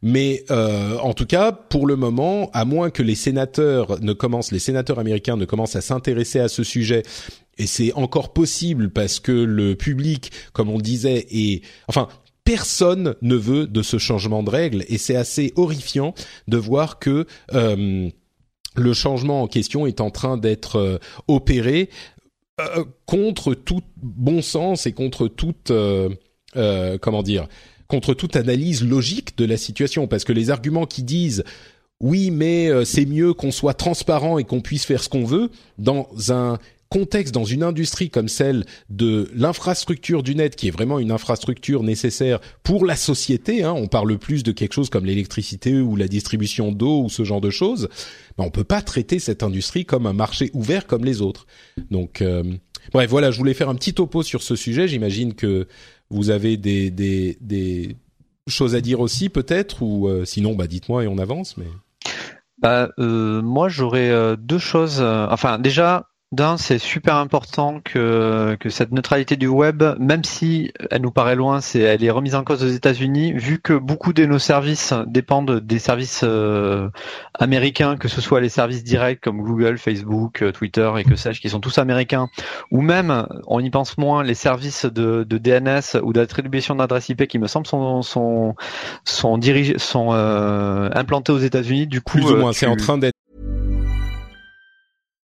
Mais 0.07 0.43
euh, 0.51 0.99
en 0.99 1.15
tout 1.15 1.25
cas, 1.25 1.51
pour 1.51 1.87
le 1.87 1.95
moment, 1.95 2.51
à 2.53 2.63
moins 2.63 2.91
que 2.91 3.01
les 3.01 3.15
sénateurs 3.15 3.99
ne 4.01 4.13
commencent, 4.13 4.51
les 4.51 4.59
sénateurs 4.59 4.99
américains 4.99 5.35
ne 5.35 5.45
commencent 5.45 5.75
à 5.75 5.81
s'intéresser 5.81 6.39
à 6.39 6.47
ce 6.47 6.63
sujet, 6.63 7.01
et 7.57 7.65
c'est 7.65 7.91
encore 7.93 8.31
possible 8.31 8.91
parce 8.91 9.19
que 9.19 9.31
le 9.31 9.73
public, 9.73 10.31
comme 10.53 10.69
on 10.69 10.77
disait, 10.77 11.25
est, 11.31 11.63
enfin, 11.87 12.07
personne 12.43 13.15
ne 13.23 13.35
veut 13.35 13.65
de 13.65 13.81
ce 13.81 13.97
changement 13.97 14.43
de 14.43 14.51
règles, 14.51 14.85
et 14.89 14.99
c'est 14.99 15.15
assez 15.15 15.53
horrifiant 15.55 16.13
de 16.47 16.57
voir 16.57 16.99
que 16.99 17.25
euh, 17.55 18.07
le 18.75 18.93
changement 18.93 19.41
en 19.41 19.47
question 19.47 19.87
est 19.87 20.01
en 20.01 20.11
train 20.11 20.37
d'être 20.37 20.75
euh, 20.75 20.97
opéré 21.27 21.89
contre 23.07 23.55
tout 23.55 23.81
bon 23.97 24.43
sens 24.43 24.85
et 24.85 24.93
contre 24.93 25.27
toute 25.27 25.73
comment 27.01 27.21
dire 27.21 27.49
contre 27.87 28.13
toute 28.13 28.35
analyse 28.35 28.83
logique 28.83 29.37
de 29.37 29.45
la 29.45 29.57
situation, 29.57 30.07
parce 30.07 30.23
que 30.23 30.33
les 30.33 30.49
arguments 30.49 30.85
qui 30.85 31.03
disent 31.03 31.43
oui, 32.01 32.29
mais 32.29 32.67
euh, 32.67 32.83
c'est 32.83 33.05
mieux 33.05 33.33
qu'on 33.33 33.51
soit 33.51 33.73
transparent 33.73 34.37
et 34.37 34.43
qu'on 34.43 34.61
puisse 34.61 34.85
faire 34.85 35.01
ce 35.01 35.09
qu'on 35.09 35.23
veut 35.23 35.49
dans 35.77 36.09
un 36.29 36.59
contexte, 36.89 37.33
dans 37.33 37.45
une 37.45 37.63
industrie 37.63 38.09
comme 38.09 38.27
celle 38.27 38.65
de 38.89 39.29
l'infrastructure 39.33 40.23
du 40.23 40.35
net, 40.35 40.55
qui 40.55 40.67
est 40.67 40.71
vraiment 40.71 40.99
une 40.99 41.11
infrastructure 41.11 41.83
nécessaire 41.83 42.39
pour 42.63 42.85
la 42.85 42.95
société, 42.95 43.63
hein, 43.63 43.73
on 43.73 43.87
parle 43.87 44.17
plus 44.17 44.43
de 44.43 44.51
quelque 44.51 44.73
chose 44.73 44.89
comme 44.89 45.05
l'électricité 45.05 45.79
ou 45.79 45.95
la 45.95 46.07
distribution 46.07 46.71
d'eau 46.71 47.03
ou 47.03 47.09
ce 47.09 47.23
genre 47.23 47.41
de 47.41 47.49
choses, 47.49 47.89
ben 48.37 48.45
on 48.45 48.51
peut 48.51 48.63
pas 48.63 48.81
traiter 48.81 49.19
cette 49.19 49.43
industrie 49.43 49.85
comme 49.85 50.05
un 50.05 50.13
marché 50.13 50.51
ouvert 50.53 50.85
comme 50.85 51.05
les 51.05 51.21
autres. 51.21 51.47
Donc, 51.91 52.21
euh, 52.21 52.43
bref, 52.93 53.09
voilà, 53.09 53.31
je 53.31 53.37
voulais 53.37 53.53
faire 53.53 53.69
un 53.69 53.75
petit 53.75 53.93
topo 53.93 54.23
sur 54.23 54.41
ce 54.41 54.55
sujet. 54.55 54.87
J'imagine 54.87 55.33
que 55.33 55.67
vous 56.15 56.29
avez 56.29 56.57
des, 56.57 57.95
choses 58.47 58.75
à 58.75 58.81
dire 58.81 58.99
aussi 58.99 59.29
peut-être 59.29 59.81
ou 59.81 60.07
euh, 60.07 60.23
sinon 60.23 60.55
bah 60.55 60.67
dites-moi 60.67 61.03
et 61.03 61.07
on 61.07 61.17
avance 61.17 61.57
mais. 61.57 61.65
Bah, 62.59 62.89
euh, 62.99 63.41
moi 63.41 63.69
j'aurais 63.69 64.09
euh, 64.09 64.35
deux 64.37 64.59
choses 64.59 65.01
enfin 65.01 65.59
déjà 65.59 66.07
d'un, 66.35 66.57
c'est 66.57 66.77
super 66.77 67.15
important 67.15 67.81
que, 67.83 68.55
que 68.59 68.69
cette 68.69 68.91
neutralité 68.91 69.35
du 69.35 69.47
web, 69.47 69.83
même 69.99 70.23
si 70.23 70.71
elle 70.91 71.01
nous 71.01 71.11
paraît 71.11 71.35
loin, 71.35 71.61
c'est 71.61 71.79
elle 71.79 72.03
est 72.03 72.11
remise 72.11 72.35
en 72.35 72.43
cause 72.43 72.63
aux 72.63 72.67
États-Unis, 72.67 73.33
vu 73.33 73.59
que 73.59 73.73
beaucoup 73.73 74.13
de 74.13 74.25
nos 74.25 74.39
services 74.39 74.93
dépendent 75.07 75.59
des 75.59 75.79
services 75.79 76.21
euh, 76.23 76.89
américains, 77.33 77.97
que 77.97 78.07
ce 78.07 78.21
soit 78.21 78.41
les 78.41 78.49
services 78.49 78.83
directs 78.83 79.21
comme 79.21 79.41
Google, 79.41 79.77
Facebook, 79.77 80.41
euh, 80.41 80.51
Twitter 80.51 80.91
et 80.97 81.03
que 81.03 81.15
sais-je, 81.15 81.41
qui 81.41 81.49
sont 81.49 81.59
tous 81.59 81.77
américains, 81.77 82.29
ou 82.71 82.81
même, 82.81 83.27
on 83.47 83.59
y 83.59 83.69
pense 83.69 83.97
moins, 83.97 84.23
les 84.23 84.35
services 84.35 84.85
de, 84.85 85.23
de 85.23 85.37
DNS 85.37 85.99
ou 86.03 86.13
d'attribution 86.13 86.75
d'adresse 86.75 87.09
IP 87.09 87.27
qui 87.27 87.39
me 87.39 87.47
semble 87.47 87.65
sont 87.65 88.01
sont 88.01 88.55
sont 89.03 89.37
dirigés, 89.37 89.77
sont 89.77 90.09
euh, 90.11 90.89
implantés 90.93 91.31
aux 91.31 91.39
États-Unis. 91.39 91.87
Du 91.87 92.01
coup, 92.01 92.17
plus 92.17 92.31
ou 92.31 92.37
moins, 92.37 92.53
c'est 92.53 92.67
en 92.67 92.75
train 92.75 92.97
d'être 92.97 93.15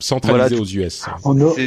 centralisé 0.00 0.56
aux 0.56 0.64
US. 0.64 1.06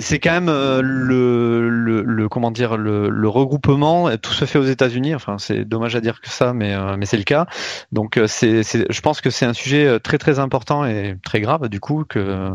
C'est 0.02 0.20
quand 0.20 0.32
même 0.32 0.48
euh, 0.48 0.82
le, 0.82 1.70
le, 1.70 2.02
le, 2.02 2.30
comment 2.30 2.52
dire 2.52 2.78
le, 2.78 3.10
le, 3.10 3.28
regroupement. 3.28 4.16
Tout 4.18 4.32
se 4.32 4.46
fait 4.46 4.58
aux 4.58 4.64
États-Unis. 4.64 5.14
Enfin, 5.16 5.38
c'est 5.38 5.66
dommage 5.66 5.96
à 5.96 6.02
dire 6.02 6.22
que 6.22 6.30
ça, 6.30 6.54
mais 6.54 6.74
euh, 6.74 6.96
mais 6.98 7.06
c'est 7.06 7.18
le 7.18 7.24
cas. 7.24 7.48
Donc 7.92 8.16
euh, 8.16 8.28
c'est, 8.28 8.64
je 8.64 9.02
pense 9.02 9.20
que 9.20 9.30
c'est 9.30 9.46
un 9.46 9.54
sujet 9.54 10.00
très 10.00 10.18
très 10.18 10.40
important 10.40 10.86
et 10.86 11.18
très 11.24 11.42
grave 11.42 11.68
du 11.68 11.82
coup 11.82 12.06
que 12.08 12.52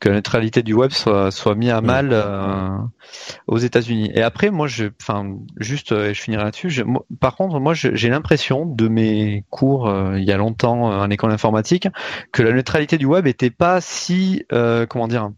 que 0.00 0.08
la 0.08 0.16
neutralité 0.16 0.62
du 0.62 0.72
web 0.72 0.90
soit 0.90 1.30
soit 1.30 1.54
mis 1.54 1.70
à 1.70 1.80
mal 1.82 2.10
euh, 2.12 2.78
aux 3.46 3.58
États-Unis. 3.58 4.10
Et 4.14 4.22
après, 4.22 4.50
moi, 4.50 4.66
je, 4.66 4.86
enfin, 5.00 5.36
juste, 5.58 5.92
euh, 5.92 6.12
je 6.14 6.20
finirai 6.20 6.44
là-dessus. 6.44 6.84
par 7.20 7.36
contre, 7.36 7.60
moi, 7.60 7.74
j'ai 7.74 8.08
l'impression 8.08 8.64
de 8.66 8.88
mes 8.88 9.44
cours 9.50 9.88
euh, 9.88 10.18
il 10.18 10.24
y 10.24 10.32
a 10.32 10.38
longtemps 10.38 10.84
en 10.84 11.10
école 11.10 11.30
informatique 11.30 11.86
que 12.32 12.42
la 12.42 12.52
neutralité 12.52 12.96
du 12.98 13.06
web 13.06 13.26
était 13.26 13.50
pas 13.50 13.80
si, 13.80 14.44
comment 14.88 15.06
dire, 15.06 15.30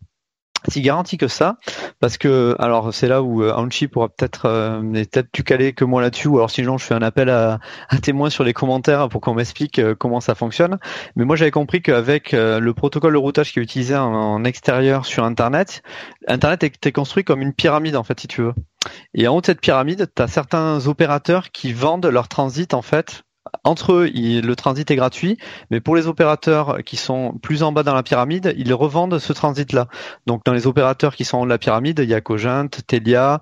si 0.68 0.80
garanti 0.80 1.18
que 1.18 1.28
ça, 1.28 1.56
parce 2.00 2.18
que 2.18 2.56
alors 2.58 2.92
c'est 2.94 3.08
là 3.08 3.22
où 3.22 3.42
euh, 3.42 3.52
Anchi 3.54 3.88
pourra 3.88 4.08
peut-être 4.08 4.46
euh, 4.46 4.80
peut-être 4.80 5.30
plus 5.30 5.42
calé 5.42 5.72
que 5.72 5.84
moi 5.84 6.02
là-dessus, 6.02 6.28
ou 6.28 6.36
alors 6.36 6.50
sinon 6.50 6.78
je 6.78 6.84
fais 6.84 6.94
un 6.94 7.02
appel 7.02 7.28
à, 7.28 7.58
à 7.88 7.98
témoins 7.98 8.30
sur 8.30 8.44
les 8.44 8.52
commentaires 8.52 9.08
pour 9.08 9.20
qu'on 9.20 9.34
m'explique 9.34 9.78
euh, 9.78 9.94
comment 9.94 10.20
ça 10.20 10.34
fonctionne. 10.34 10.78
Mais 11.16 11.24
moi 11.24 11.36
j'avais 11.36 11.50
compris 11.50 11.82
qu'avec 11.82 12.34
euh, 12.34 12.60
le 12.60 12.74
protocole 12.74 13.12
de 13.12 13.18
routage 13.18 13.52
qui 13.52 13.58
est 13.58 13.62
utilisé 13.62 13.96
en, 13.96 14.42
extérieur 14.44 15.06
sur 15.06 15.24
Internet, 15.24 15.82
Internet 16.26 16.64
était 16.64 16.92
construit 16.92 17.24
comme 17.24 17.42
une 17.42 17.52
pyramide 17.52 17.96
en 17.96 18.02
fait 18.02 18.18
si 18.20 18.28
tu 18.28 18.42
veux. 18.42 18.54
Et 19.14 19.28
en 19.28 19.36
haut 19.36 19.40
de 19.40 19.46
cette 19.46 19.60
pyramide, 19.60 20.10
tu 20.14 20.22
as 20.22 20.28
certains 20.28 20.86
opérateurs 20.86 21.50
qui 21.50 21.72
vendent 21.72 22.06
leur 22.06 22.28
transit 22.28 22.74
en 22.74 22.82
fait 22.82 23.22
entre 23.64 23.92
eux, 23.92 24.11
le 24.12 24.55
transit 24.55 24.90
est 24.90 24.96
gratuit, 24.96 25.38
mais 25.70 25.80
pour 25.80 25.94
les 25.94 26.07
opérateurs 26.07 26.78
qui 26.84 26.96
sont 26.96 27.34
plus 27.42 27.62
en 27.62 27.70
bas 27.70 27.82
dans 27.82 27.94
la 27.94 28.03
pyramide, 28.03 28.55
ils 28.57 28.72
revendent 28.74 29.18
ce 29.18 29.32
transit-là. 29.32 29.88
Donc 30.26 30.44
dans 30.44 30.53
les 30.53 30.66
opérateurs 30.66 31.14
qui 31.14 31.24
sont 31.24 31.38
en 31.38 31.42
haut 31.42 31.44
de 31.44 31.50
la 31.50 31.59
pyramide, 31.59 32.00
il 32.03 32.09
y 32.09 32.14
a 32.14 32.20
Cogent, 32.20 32.68
Telia, 32.86 33.40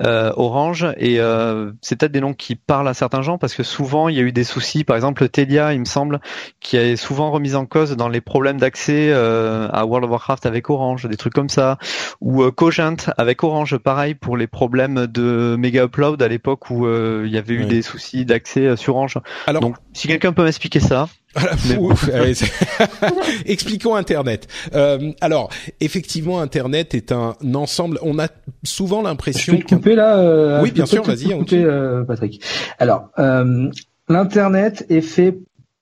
euh, 0.00 0.32
Orange, 0.36 0.86
et 0.98 1.20
euh, 1.20 1.72
c'est 1.80 1.96
peut-être 1.96 2.12
des 2.12 2.20
noms 2.20 2.34
qui 2.34 2.54
parlent 2.54 2.88
à 2.88 2.94
certains 2.94 3.22
gens 3.22 3.38
parce 3.38 3.54
que 3.54 3.62
souvent 3.62 4.08
il 4.08 4.16
y 4.16 4.18
a 4.18 4.22
eu 4.22 4.32
des 4.32 4.44
soucis. 4.44 4.84
Par 4.84 4.96
exemple, 4.96 5.26
Telia, 5.28 5.72
il 5.72 5.80
me 5.80 5.84
semble, 5.84 6.20
qui 6.60 6.76
est 6.76 6.96
souvent 6.96 7.30
remis 7.30 7.54
en 7.54 7.64
cause 7.64 7.96
dans 7.96 8.08
les 8.08 8.20
problèmes 8.20 8.58
d'accès 8.58 9.10
euh, 9.10 9.68
à 9.72 9.86
World 9.86 10.04
of 10.04 10.10
Warcraft 10.10 10.44
avec 10.44 10.68
Orange, 10.68 11.06
des 11.06 11.16
trucs 11.16 11.34
comme 11.34 11.48
ça, 11.48 11.78
ou 12.20 12.50
Cogent 12.50 12.96
avec 13.16 13.42
Orange, 13.42 13.78
pareil 13.78 14.14
pour 14.14 14.36
les 14.36 14.48
problèmes 14.48 15.06
de 15.06 15.56
Mega 15.58 15.84
Upload 15.84 16.20
à 16.20 16.28
l'époque 16.28 16.68
où 16.70 16.86
il 16.86 17.30
y 17.30 17.38
avait 17.38 17.54
eu 17.54 17.64
des 17.64 17.80
soucis 17.80 18.26
d'accès 18.26 18.76
sur 18.76 18.96
Orange. 18.96 19.18
Alors, 19.46 19.51
Donc, 19.60 19.76
si 19.92 20.08
quelqu'un 20.08 20.32
peut 20.32 20.44
m'expliquer 20.44 20.80
ça. 20.80 21.08
Expliquons 23.46 23.94
Internet. 23.94 24.48
Euh, 24.74 25.12
alors, 25.20 25.50
effectivement, 25.80 26.40
Internet 26.40 26.94
est 26.94 27.12
un 27.12 27.34
ensemble. 27.54 27.98
On 28.02 28.18
a 28.18 28.28
souvent 28.62 29.02
l'impression. 29.02 29.54
Je 29.54 29.58
peux 29.58 29.64
te 29.64 29.74
couper 29.74 29.94
là. 29.94 30.18
Euh, 30.18 30.62
oui, 30.62 30.70
bien 30.70 30.86
sûr. 30.86 31.02
Vas-y, 31.02 31.36
couper, 31.36 31.64
euh, 31.64 32.04
Patrick. 32.04 32.42
Alors, 32.78 33.08
euh, 33.18 33.70
l'internet 34.08 34.86
est 34.88 35.00
fait 35.00 35.38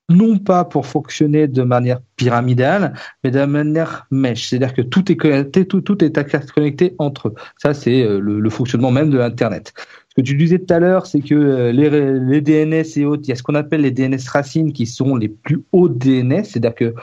non 0.08 0.38
pas 0.38 0.64
pour 0.64 0.86
fonctionner 0.86 1.46
de 1.46 1.62
manière 1.62 2.00
pyramidale, 2.16 2.94
mais 3.22 3.30
de 3.30 3.44
manière 3.44 4.06
mesh. 4.10 4.48
C'est-à-dire 4.48 4.74
que 4.74 4.82
tout 4.82 5.10
est 5.12 5.16
connecté, 5.16 5.66
tout, 5.66 5.82
tout 5.82 6.04
est 6.04 6.52
connecté 6.52 6.94
entre 6.98 7.28
eux. 7.28 7.34
Ça, 7.58 7.74
c'est 7.74 8.02
le, 8.02 8.40
le, 8.40 8.50
fonctionnement 8.50 8.90
même 8.90 9.10
de 9.10 9.18
l'internet. 9.18 9.72
Ce 10.10 10.16
que 10.16 10.22
tu 10.22 10.34
disais 10.34 10.58
tout 10.58 10.74
à 10.74 10.80
l'heure, 10.80 11.06
c'est 11.06 11.20
que 11.20 11.34
euh, 11.36 11.70
les, 11.70 11.88
les, 11.88 12.40
DNS 12.40 12.84
et 12.96 13.04
autres, 13.04 13.22
il 13.24 13.28
y 13.28 13.32
a 13.32 13.36
ce 13.36 13.44
qu'on 13.44 13.54
appelle 13.54 13.82
les 13.82 13.92
DNS 13.92 14.18
racines 14.28 14.72
qui 14.72 14.84
sont 14.84 15.14
les 15.14 15.28
plus 15.28 15.62
hauts 15.70 15.88
DNS. 15.88 16.42
C'est-à-dire 16.42 16.74
que 16.74 16.94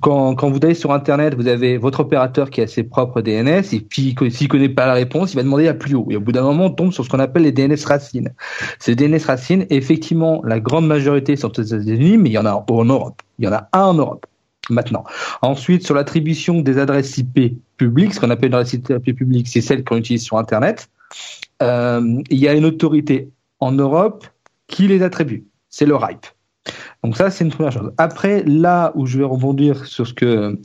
quand, 0.00 0.36
quand 0.36 0.48
vous 0.48 0.60
allez 0.62 0.74
sur 0.74 0.92
Internet, 0.92 1.34
vous 1.34 1.48
avez 1.48 1.76
votre 1.76 2.00
opérateur 2.00 2.50
qui 2.50 2.60
a 2.60 2.68
ses 2.68 2.84
propres 2.84 3.20
DNS 3.20 3.64
et 3.72 3.80
puis 3.80 4.14
s'il 4.30 4.46
connaît 4.46 4.68
pas 4.68 4.86
la 4.86 4.92
réponse, 4.92 5.32
il 5.32 5.36
va 5.36 5.42
demander 5.42 5.66
à 5.66 5.74
plus 5.74 5.96
haut. 5.96 6.06
Et 6.10 6.16
au 6.16 6.20
bout 6.20 6.30
d'un 6.30 6.42
moment, 6.42 6.66
on 6.66 6.70
tombe 6.70 6.92
sur 6.92 7.04
ce 7.04 7.10
qu'on 7.10 7.18
appelle 7.18 7.42
les 7.42 7.50
DNS 7.50 7.84
racines. 7.84 8.32
Ces 8.78 8.94
DNS 8.94 9.24
racines, 9.26 9.66
effectivement, 9.70 10.40
la 10.44 10.60
grande 10.60 10.86
majorité 10.86 11.34
sont 11.34 11.58
aux 11.58 11.62
États-Unis, 11.62 12.16
mais 12.16 12.28
il 12.28 12.32
y 12.34 12.38
en 12.38 12.46
a 12.46 12.64
en 12.68 12.84
Europe. 12.84 13.22
Il 13.40 13.44
y 13.44 13.48
en 13.48 13.52
a 13.52 13.68
un 13.72 13.86
en 13.86 13.94
Europe 13.94 14.26
maintenant. 14.70 15.02
Ensuite, 15.42 15.84
sur 15.84 15.96
l'attribution 15.96 16.60
des 16.60 16.78
adresses 16.78 17.18
IP 17.18 17.56
publiques, 17.76 18.14
ce 18.14 18.20
qu'on 18.20 18.30
appelle 18.30 18.50
une 18.50 18.54
adresse 18.54 18.74
IP 18.74 19.16
publique, 19.16 19.48
c'est 19.48 19.60
celle 19.60 19.82
qu'on 19.82 19.96
utilise 19.96 20.22
sur 20.22 20.38
Internet. 20.38 20.88
Euh, 21.62 22.22
il 22.30 22.38
y 22.38 22.48
a 22.48 22.54
une 22.54 22.64
autorité 22.64 23.30
en 23.60 23.72
Europe 23.72 24.26
qui 24.66 24.88
les 24.88 25.02
attribue. 25.02 25.46
C'est 25.68 25.86
le 25.86 25.96
RIPE. 25.96 26.26
Donc 27.02 27.16
ça, 27.16 27.30
c'est 27.30 27.44
une 27.44 27.50
première 27.50 27.72
chose. 27.72 27.92
Après, 27.98 28.44
là 28.44 28.92
où 28.94 29.06
je 29.06 29.18
vais 29.18 29.24
rebondir 29.24 29.86
sur 29.86 30.06
ce 30.06 30.14
que 30.14 30.60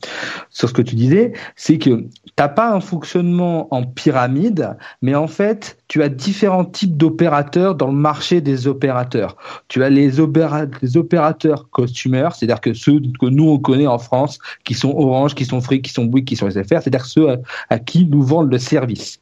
sur 0.51 0.69
ce 0.69 0.73
que 0.73 0.83
tu 0.83 0.95
disais, 0.95 1.33
c'est 1.55 1.79
que 1.79 2.05
t'as 2.35 2.47
pas 2.47 2.71
un 2.71 2.79
fonctionnement 2.79 3.67
en 3.73 3.83
pyramide, 3.83 4.77
mais 5.01 5.15
en 5.15 5.27
fait, 5.27 5.77
tu 5.87 6.03
as 6.03 6.09
différents 6.09 6.65
types 6.65 6.95
d'opérateurs 6.95 7.73
dans 7.73 7.87
le 7.87 7.97
marché 7.97 8.41
des 8.41 8.67
opérateurs. 8.67 9.35
Tu 9.67 9.83
as 9.83 9.89
les, 9.89 10.19
opérateurs 10.19 11.69
costumeurs, 11.71 12.35
c'est-à-dire 12.35 12.61
que 12.61 12.73
ceux 12.73 12.99
que 13.19 13.25
nous 13.25 13.49
on 13.49 13.57
connaît 13.57 13.87
en 13.87 13.97
France, 13.97 14.37
qui 14.63 14.75
sont 14.75 14.93
Orange, 14.95 15.33
qui 15.33 15.45
sont 15.45 15.61
Free, 15.61 15.81
qui 15.81 15.91
sont 15.91 16.05
Bouygues, 16.05 16.27
qui 16.27 16.35
sont 16.35 16.49
SFR, 16.49 16.81
c'est-à-dire 16.81 17.05
ceux 17.05 17.27
à 17.69 17.79
qui 17.79 18.05
nous 18.05 18.21
vendent 18.21 18.51
le 18.51 18.59
service. 18.59 19.19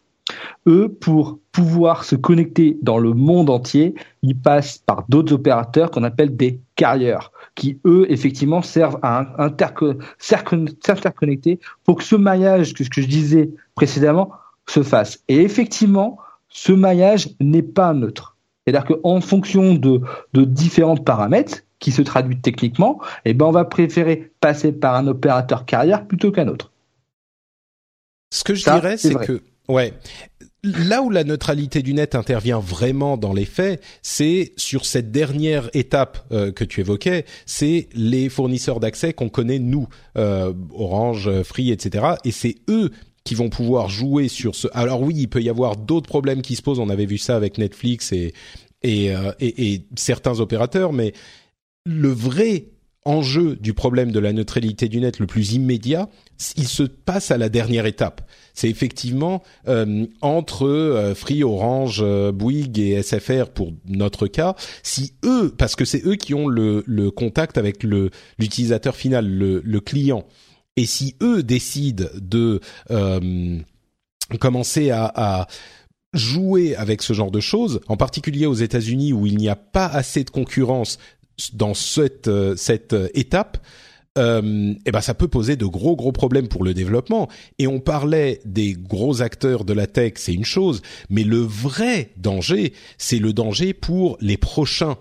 Eux, 0.68 0.90
pour 0.90 1.40
pouvoir 1.52 2.04
se 2.04 2.16
connecter 2.16 2.78
dans 2.82 2.98
le 2.98 3.14
monde 3.14 3.50
entier, 3.50 3.96
ils 4.22 4.38
passent 4.38 4.78
par 4.80 5.06
d'autres 5.10 5.34
opérateurs 5.34 5.92
qu'on 5.92 6.04
appelle 6.04 6.36
des 6.36 6.60
carrières, 6.76 7.32
qui 7.56 7.80
eux, 7.86 8.06
effectivement, 8.10 8.62
servent 8.62 9.00
à 9.02 9.28
s'interconnecter 10.20 11.60
pour 11.84 11.98
que 11.98 12.04
ce 12.04 12.16
maillage, 12.16 12.74
que 12.74 12.84
ce 12.84 12.90
que 12.90 13.02
je 13.02 13.08
disais 13.08 13.52
précédemment, 13.76 14.32
se 14.68 14.84
fasse. 14.84 15.24
Et 15.28 15.42
effectivement, 15.42 16.18
ce 16.50 16.72
maillage 16.72 17.30
n'est 17.40 17.62
pas 17.62 17.94
neutre. 17.94 18.36
C'est-à-dire 18.66 18.86
qu'en 18.86 19.22
fonction 19.22 19.76
de, 19.76 20.02
de 20.34 20.44
différents 20.44 20.98
paramètres, 20.98 21.62
qui 21.80 21.92
se 21.92 22.02
traduisent 22.02 22.42
techniquement, 22.42 23.00
eh 23.26 23.34
ben 23.34 23.46
on 23.46 23.52
va 23.52 23.66
préférer 23.66 24.32
passer 24.40 24.72
par 24.72 24.96
un 24.96 25.08
opérateur 25.08 25.66
carrière 25.66 26.08
plutôt 26.08 26.32
qu'un 26.32 26.48
autre. 26.48 26.72
Ce 28.32 28.44
que 28.44 28.56
je 28.56 28.64
dirais, 28.64 28.98
c'est 28.98 29.14
que 29.14 29.42
Ouais. 29.68 29.94
Là 30.64 31.02
où 31.04 31.12
la 31.12 31.24
neutralité 31.24 31.84
du 31.84 31.94
net 31.94 32.16
intervient 32.16 32.60
vraiment 32.60 33.18
dans 33.18 33.34
les 33.34 33.46
faits, 33.46 33.82
c'est 34.02 34.54
sur 34.58 34.86
cette 34.86 35.12
dernière 35.12 35.70
étape 35.74 36.26
euh, 36.32 36.52
que 36.52 36.64
tu 36.64 36.82
évoquais, 36.82 37.26
c'est 37.46 37.88
les 37.94 38.30
fournisseurs 38.30 38.80
d'accès 38.80 39.14
qu'on 39.14 39.30
connaît 39.30 39.60
nous, 39.60 39.88
euh, 40.18 40.54
Orange, 40.74 41.44
Free, 41.44 41.72
etc. 41.72 42.16
Et 42.24 42.32
c'est 42.32 42.56
eux 42.70 42.92
qui 43.24 43.36
vont 43.36 43.50
pouvoir 43.50 43.90
jouer 43.90 44.28
sur 44.28 44.56
ce. 44.56 44.68
Alors 44.74 45.02
oui, 45.02 45.16
il 45.18 45.28
peut 45.28 45.42
y 45.42 45.50
avoir 45.50 45.78
d'autres 45.78 46.08
problèmes 46.08 46.42
qui 46.42 46.56
se 46.56 46.62
posent. 46.62 46.80
On 46.80 46.90
avait 46.90 47.08
vu 47.08 47.18
ça 47.18 47.36
avec 47.36 47.58
Netflix 47.58 48.12
et 48.12 48.34
et, 48.86 49.16
euh, 49.16 49.32
et, 49.40 49.74
et 49.74 49.88
certains 49.96 50.40
opérateurs, 50.40 50.94
mais 50.94 51.14
le 51.86 52.10
vrai 52.10 52.68
enjeu 53.06 53.56
du 53.56 53.74
problème 53.74 54.12
de 54.12 54.20
la 54.20 54.34
neutralité 54.34 54.90
du 54.90 55.00
net 55.00 55.20
le 55.20 55.28
plus 55.28 55.54
immédiat, 55.54 56.10
il 56.58 56.68
se 56.68 56.84
passe 56.84 57.32
à 57.32 57.38
la 57.38 57.50
dernière 57.50 57.86
étape. 57.86 58.28
C'est 58.54 58.70
effectivement 58.70 59.44
euh, 59.68 60.06
entre 60.22 60.68
euh, 60.68 61.14
Free, 61.14 61.44
Orange, 61.44 62.00
euh, 62.02 62.32
Bouygues 62.32 62.80
et 62.80 63.02
SFR 63.02 63.50
pour 63.54 63.74
notre 63.88 64.28
cas, 64.28 64.56
si 64.82 65.14
eux, 65.24 65.54
parce 65.56 65.76
que 65.76 65.86
c'est 65.86 66.06
eux 66.06 66.16
qui 66.16 66.34
ont 66.34 66.48
le, 66.48 66.84
contact 67.12 67.58
avec 67.58 67.84
l'utilisateur 67.84 68.96
final, 68.96 69.28
le, 69.28 69.80
client, 69.80 70.26
et 70.76 70.86
si 70.86 71.16
eux 71.22 71.44
décident 71.44 72.06
de 72.20 72.60
commencer 74.40 74.90
à 74.90 75.48
jouer 76.16 76.76
avec 76.76 77.02
ce 77.02 77.14
genre 77.14 77.32
de 77.32 77.40
choses, 77.40 77.82
en 77.88 77.98
particulier 77.98 78.46
aux 78.46 78.54
États-Unis 78.54 79.14
où 79.14 79.26
il 79.26 79.38
n'y 79.38 79.50
a 79.50 79.56
pas 79.56 79.86
assez 79.86 80.24
de 80.24 80.30
concurrence 80.30 80.98
dans 81.54 81.74
cette 81.74 82.28
euh, 82.28 82.56
cette 82.56 82.94
euh, 82.94 83.08
étape, 83.14 83.58
euh, 84.18 84.74
eh 84.86 84.92
ben 84.92 85.02
ça 85.02 85.14
peut 85.14 85.28
poser 85.28 85.58
de 85.58 85.66
gros 85.66 85.96
gros 85.96 86.14
problèmes 86.14 86.48
pour 86.48 86.64
le 86.64 86.74
développement. 86.74 87.28
Et 87.60 87.68
on 87.68 87.80
parlait 87.80 88.40
des 88.46 88.74
gros 88.74 89.22
acteurs 89.22 89.66
de 89.66 89.74
la 89.74 89.88
tech, 89.88 90.14
c'est 90.16 90.34
une 90.34 90.46
chose, 90.46 90.82
mais 91.10 91.24
le 91.24 91.40
vrai 91.40 92.12
danger, 92.18 92.74
c'est 92.98 93.20
le 93.20 93.34
danger 93.34 93.74
pour 93.74 94.18
les 94.22 94.38
prochains 94.38 94.98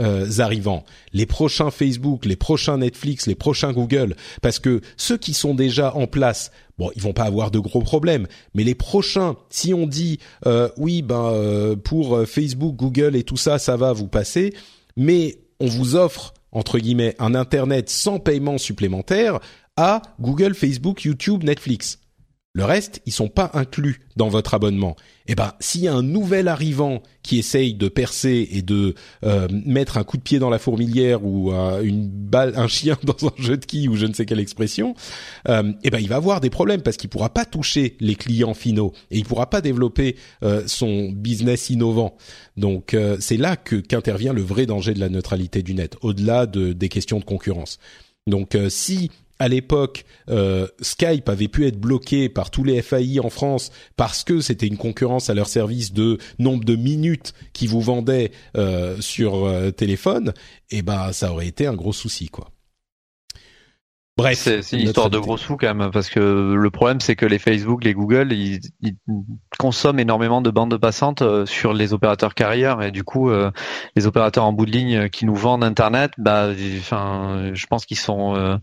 euh, 0.00 0.28
arrivants, 0.38 0.84
les 1.14 1.24
prochains 1.24 1.70
Facebook, 1.70 2.26
les 2.26 2.36
prochains 2.36 2.78
Netflix, 2.78 3.26
les 3.26 3.34
prochains 3.34 3.72
Google, 3.72 4.16
parce 4.42 4.58
que 4.58 4.82
ceux 4.98 5.16
qui 5.16 5.32
sont 5.32 5.54
déjà 5.54 5.94
en 5.94 6.06
place, 6.06 6.52
bon, 6.76 6.90
ils 6.94 7.02
vont 7.02 7.14
pas 7.14 7.24
avoir 7.24 7.50
de 7.50 7.58
gros 7.58 7.80
problèmes, 7.80 8.26
mais 8.54 8.64
les 8.64 8.74
prochains, 8.74 9.36
si 9.48 9.72
on 9.72 9.86
dit 9.86 10.18
euh, 10.46 10.68
oui, 10.76 11.00
ben 11.00 11.74
pour 11.84 12.20
Facebook, 12.26 12.76
Google 12.76 13.16
et 13.16 13.22
tout 13.22 13.38
ça, 13.38 13.58
ça 13.58 13.76
va 13.76 13.94
vous 13.94 14.08
passer, 14.08 14.52
mais 14.96 15.38
on 15.60 15.66
vous 15.66 15.96
offre 15.96 16.34
entre 16.52 16.78
guillemets 16.78 17.14
un 17.18 17.34
internet 17.34 17.90
sans 17.90 18.18
paiement 18.18 18.58
supplémentaire 18.58 19.40
à 19.76 20.02
Google, 20.20 20.54
Facebook, 20.54 21.04
YouTube, 21.04 21.44
Netflix. 21.44 21.98
Le 22.58 22.64
reste, 22.64 23.00
ils 23.06 23.12
sont 23.12 23.28
pas 23.28 23.52
inclus 23.54 24.00
dans 24.16 24.28
votre 24.28 24.52
abonnement. 24.52 24.96
Eh 25.28 25.36
ben, 25.36 25.52
s'il 25.60 25.82
y 25.82 25.86
a 25.86 25.94
un 25.94 26.02
nouvel 26.02 26.48
arrivant 26.48 27.04
qui 27.22 27.38
essaye 27.38 27.72
de 27.72 27.86
percer 27.86 28.48
et 28.50 28.62
de 28.62 28.96
euh, 29.24 29.46
mettre 29.64 29.96
un 29.96 30.02
coup 30.02 30.16
de 30.16 30.22
pied 30.22 30.40
dans 30.40 30.50
la 30.50 30.58
fourmilière 30.58 31.24
ou 31.24 31.52
euh, 31.52 31.82
une 31.82 32.08
balle, 32.08 32.54
un 32.56 32.66
chien 32.66 32.98
dans 33.04 33.28
un 33.28 33.32
jeu 33.40 33.58
de 33.58 33.64
quilles 33.64 33.88
ou 33.88 33.94
je 33.94 34.06
ne 34.06 34.12
sais 34.12 34.26
quelle 34.26 34.40
expression, 34.40 34.96
euh, 35.48 35.72
eh 35.84 35.90
ben, 35.90 36.00
il 36.00 36.08
va 36.08 36.16
avoir 36.16 36.40
des 36.40 36.50
problèmes 36.50 36.82
parce 36.82 36.96
qu'il 36.96 37.08
pourra 37.08 37.32
pas 37.32 37.44
toucher 37.44 37.96
les 38.00 38.16
clients 38.16 38.54
finaux 38.54 38.92
et 39.12 39.18
il 39.18 39.24
pourra 39.24 39.48
pas 39.48 39.60
développer 39.60 40.16
son 40.66 41.12
business 41.12 41.70
innovant. 41.70 42.16
Donc, 42.56 42.96
c'est 43.20 43.36
là 43.36 43.54
que 43.54 43.76
qu'intervient 43.76 44.32
le 44.32 44.42
vrai 44.42 44.66
danger 44.66 44.94
de 44.94 45.00
la 45.00 45.08
neutralité 45.08 45.62
du 45.62 45.74
net, 45.74 45.96
au-delà 46.02 46.46
de, 46.46 46.72
des 46.72 46.88
questions 46.88 47.20
de 47.20 47.24
concurrence. 47.24 47.78
Donc, 48.26 48.58
si 48.68 49.10
à 49.38 49.48
l'époque, 49.48 50.04
euh, 50.28 50.66
Skype 50.80 51.28
avait 51.28 51.48
pu 51.48 51.66
être 51.66 51.78
bloqué 51.78 52.28
par 52.28 52.50
tous 52.50 52.64
les 52.64 52.82
FAI 52.82 53.20
en 53.20 53.30
France 53.30 53.70
parce 53.96 54.24
que 54.24 54.40
c'était 54.40 54.66
une 54.66 54.76
concurrence 54.76 55.30
à 55.30 55.34
leur 55.34 55.48
service 55.48 55.92
de 55.92 56.18
nombre 56.38 56.64
de 56.64 56.76
minutes 56.76 57.34
qu'ils 57.52 57.68
vous 57.68 57.80
vendaient 57.80 58.32
euh, 58.56 59.00
sur 59.00 59.46
euh, 59.46 59.70
téléphone, 59.70 60.32
et 60.70 60.78
eh 60.78 60.82
ben 60.82 61.12
ça 61.12 61.32
aurait 61.32 61.46
été 61.46 61.66
un 61.66 61.74
gros 61.74 61.92
souci 61.92 62.28
quoi. 62.28 62.50
Bref, 64.18 64.36
c'est 64.36 64.72
une 64.72 64.80
histoire 64.80 65.10
de 65.10 65.18
gros 65.18 65.36
sous 65.36 65.56
quand 65.56 65.72
même, 65.72 65.92
parce 65.92 66.10
que 66.10 66.18
le 66.52 66.70
problème 66.70 67.00
c'est 67.00 67.14
que 67.14 67.24
les 67.24 67.38
Facebook, 67.38 67.84
les 67.84 67.94
Google, 67.94 68.32
ils, 68.32 68.58
consomment 69.60 70.00
énormément 70.00 70.40
de 70.40 70.50
bandes 70.50 70.76
passantes 70.76 71.22
euh, 71.22 71.46
sur 71.46 71.72
les 71.72 71.92
opérateurs 71.92 72.34
carrières 72.34 72.82
et 72.82 72.90
du 72.90 73.04
coup, 73.04 73.30
euh, 73.30 73.52
les 73.94 74.08
opérateurs 74.08 74.44
en 74.44 74.52
bout 74.52 74.66
de 74.66 74.72
ligne 74.72 75.08
qui 75.08 75.24
nous 75.24 75.36
vendent 75.36 75.62
Internet, 75.62 76.10
bah, 76.18 76.48
enfin, 76.78 77.52
je 77.54 77.66
pense 77.66 77.86
qu'ils 77.86 77.96
sont, 77.96 78.34
euh, 78.34 78.56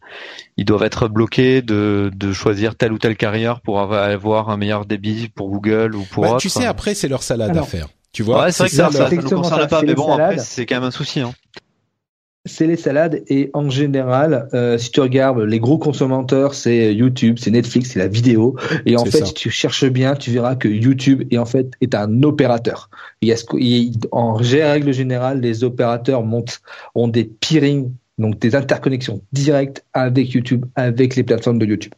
ils 0.58 0.66
doivent 0.66 0.84
être 0.84 1.08
bloqués 1.08 1.62
de, 1.62 2.12
de 2.14 2.34
choisir 2.34 2.76
telle 2.76 2.92
ou 2.92 2.98
telle 2.98 3.16
carrière 3.16 3.62
pour 3.62 3.80
avoir 3.80 4.50
un 4.50 4.58
meilleur 4.58 4.86
débit 4.86 5.30
pour 5.30 5.50
Google 5.50 5.96
ou 5.96 6.04
pour 6.04 6.24
bah, 6.24 6.36
Tu 6.38 6.50
sais, 6.50 6.66
après 6.66 6.96
c'est 6.96 7.08
leur 7.08 7.24
salade 7.24 7.56
à 7.56 7.64
faire. 7.64 7.88
Tu 8.12 8.24
vois, 8.24 8.44
ouais, 8.44 8.52
c'est 8.52 8.64
vrai 8.64 8.70
que 8.70 8.76
ça, 8.76 8.92
ça, 8.92 9.10
ça, 9.10 9.16
nous 9.16 9.30
concerne 9.30 9.68
pas, 9.68 9.84
mais 9.84 9.94
bon, 9.94 10.14
après 10.14 10.38
c'est 10.38 10.66
quand 10.66 10.76
même 10.76 10.84
un 10.84 10.92
souci. 10.92 11.22
Hein 11.22 11.32
c'est 12.46 12.68
les 12.68 12.76
salades 12.76 13.24
et 13.28 13.50
en 13.54 13.70
général, 13.70 14.48
euh, 14.54 14.78
si 14.78 14.92
tu 14.92 15.02
regardes 15.02 15.40
les 15.40 15.60
gros 15.60 15.78
consommateurs, 15.78 16.54
c'est 16.54 16.94
YouTube, 16.94 17.38
c'est 17.40 17.52
Netflix, 17.52 17.92
c'est 17.92 18.00
la 18.00 18.08
vidéo. 18.08 18.56
Et 18.86 18.96
en 18.96 19.06
fait, 19.06 19.26
si 19.26 19.34
tu 19.34 19.50
cherches 19.50 19.86
bien, 19.86 20.16
tu 20.16 20.32
verras 20.32 20.56
que 20.56 20.68
YouTube 20.68 21.24
est 21.32 21.38
en 21.38 21.46
fait 21.46 21.72
est 21.82 21.96
un 21.96 22.24
opérateur. 22.24 22.90
Il 23.22 23.30
y 23.30 23.32
a 23.32 23.38
ce, 23.38 23.46
en 24.12 24.34
règle 24.34 24.94
générale, 24.94 25.42
les 25.42 25.64
opérateurs 25.64 26.24
montent 26.24 26.62
ont 26.94 27.08
des 27.08 27.26
peering, 27.26 27.92
donc 28.18 28.40
des 28.40 28.56
interconnexions 28.56 29.22
directes 29.32 29.84
avec 29.94 30.32
YouTube, 30.32 30.66
avec 30.76 31.16
les 31.16 31.24
plateformes 31.24 31.60
de 31.60 31.66
YouTube. 31.66 31.94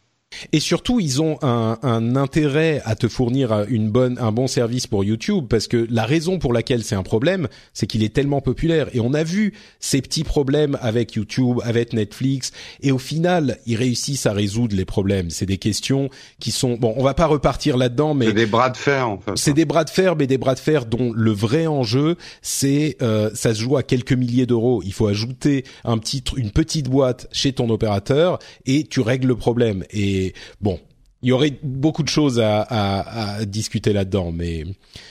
Et 0.52 0.60
surtout, 0.60 1.00
ils 1.00 1.22
ont 1.22 1.38
un, 1.42 1.78
un, 1.84 2.16
intérêt 2.16 2.82
à 2.86 2.96
te 2.96 3.08
fournir 3.08 3.66
une 3.70 3.90
bonne, 3.90 4.18
un 4.20 4.32
bon 4.32 4.48
service 4.48 4.86
pour 4.86 5.04
YouTube 5.04 5.46
parce 5.50 5.68
que 5.68 5.88
la 5.90 6.06
raison 6.06 6.38
pour 6.38 6.54
laquelle 6.54 6.84
c'est 6.84 6.96
un 6.96 7.04
problème, 7.04 7.48
c'est 7.74 7.88
qu'il 7.88 8.04
est 8.04 8.14
tellement 8.14 8.42
populaire. 8.42 8.90
Et 8.94 9.00
on 9.00 9.14
a 9.14 9.24
vu 9.24 9.54
ces 9.80 10.02
petits 10.02 10.24
problèmes 10.24 10.78
avec 10.82 11.14
YouTube, 11.14 11.60
avec 11.64 11.94
Netflix, 11.94 12.52
et 12.82 12.92
au 12.92 12.98
final, 12.98 13.58
ils 13.66 13.76
réussissent 13.76 14.26
à 14.26 14.34
résoudre 14.34 14.76
les 14.76 14.86
problèmes. 14.86 15.30
C'est 15.30 15.46
des 15.46 15.58
questions 15.58 16.10
qui 16.40 16.52
sont 16.52 16.76
bon. 16.76 16.94
On 16.98 17.04
va 17.04 17.14
pas 17.14 17.26
repartir 17.26 17.78
là-dedans, 17.78 18.14
mais 18.14 18.28
c'est 18.28 18.34
des 18.34 18.46
bras 18.46 18.70
de 18.70 18.78
fer 18.78 19.10
en 19.10 19.18
fait. 19.18 19.32
C'est 19.36 19.54
des 19.54 19.66
bras 19.66 19.86
de 19.86 19.90
fer, 19.90 20.16
mais 20.16 20.28
des 20.28 20.38
bras 20.38 20.56
de 20.56 20.60
fer 20.60 20.86
dont 20.86 21.14
le 21.14 21.32
vrai 21.32 21.68
enjeu, 21.68 22.18
c'est 22.42 22.98
euh, 23.02 23.30
ça 23.34 23.54
se 23.54 23.62
joue 23.62 23.78
à 23.78 23.84
quelques 23.84 24.14
milliers 24.14 24.46
d'euros. 24.46 24.82
Il 24.86 24.94
faut 24.94 25.08
ajouter 25.08 25.64
un 25.84 25.98
petit, 25.98 26.24
une 26.36 26.52
petite 26.52 26.90
boîte 26.90 27.28
chez 27.32 27.54
ton 27.54 27.70
opérateur 27.70 28.40
et 28.66 28.84
tu 28.84 29.00
règles 29.00 29.28
le 29.28 29.36
problème. 29.36 29.84
Et 29.92 30.17
bon, 30.62 30.80
il 31.22 31.30
y 31.30 31.32
aurait 31.32 31.58
beaucoup 31.64 32.04
de 32.04 32.10
choses 32.10 32.40
à, 32.40 33.40
discuter 33.46 33.94
là-dedans, 33.94 34.32
mais 34.32 34.64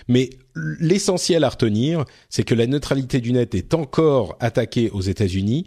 mais 0.08 0.30
l'essentiel 0.54 1.44
à 1.44 1.48
retenir, 1.48 2.04
c'est 2.28 2.44
que 2.44 2.54
la 2.54 2.66
neutralité 2.66 3.20
du 3.20 3.32
net 3.32 3.54
est 3.54 3.74
encore 3.74 4.36
attaquée 4.40 4.90
aux 4.90 5.00
États-Unis. 5.00 5.66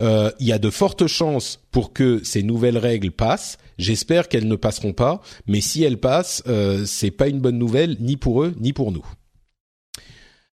Euh, 0.00 0.30
il 0.38 0.46
y 0.46 0.52
a 0.52 0.58
de 0.58 0.70
fortes 0.70 1.08
chances 1.08 1.60
pour 1.72 1.92
que 1.92 2.22
ces 2.22 2.44
nouvelles 2.44 2.78
règles 2.78 3.10
passent. 3.10 3.58
J'espère 3.78 4.28
qu'elles 4.28 4.46
ne 4.46 4.54
passeront 4.54 4.92
pas, 4.92 5.20
mais 5.48 5.60
si 5.60 5.82
elles 5.82 5.98
passent, 5.98 6.42
euh, 6.46 6.84
c'est 6.86 7.10
pas 7.10 7.26
une 7.26 7.40
bonne 7.40 7.58
nouvelle 7.58 7.96
ni 7.98 8.16
pour 8.16 8.44
eux 8.44 8.54
ni 8.60 8.72
pour 8.72 8.92
nous. 8.92 9.04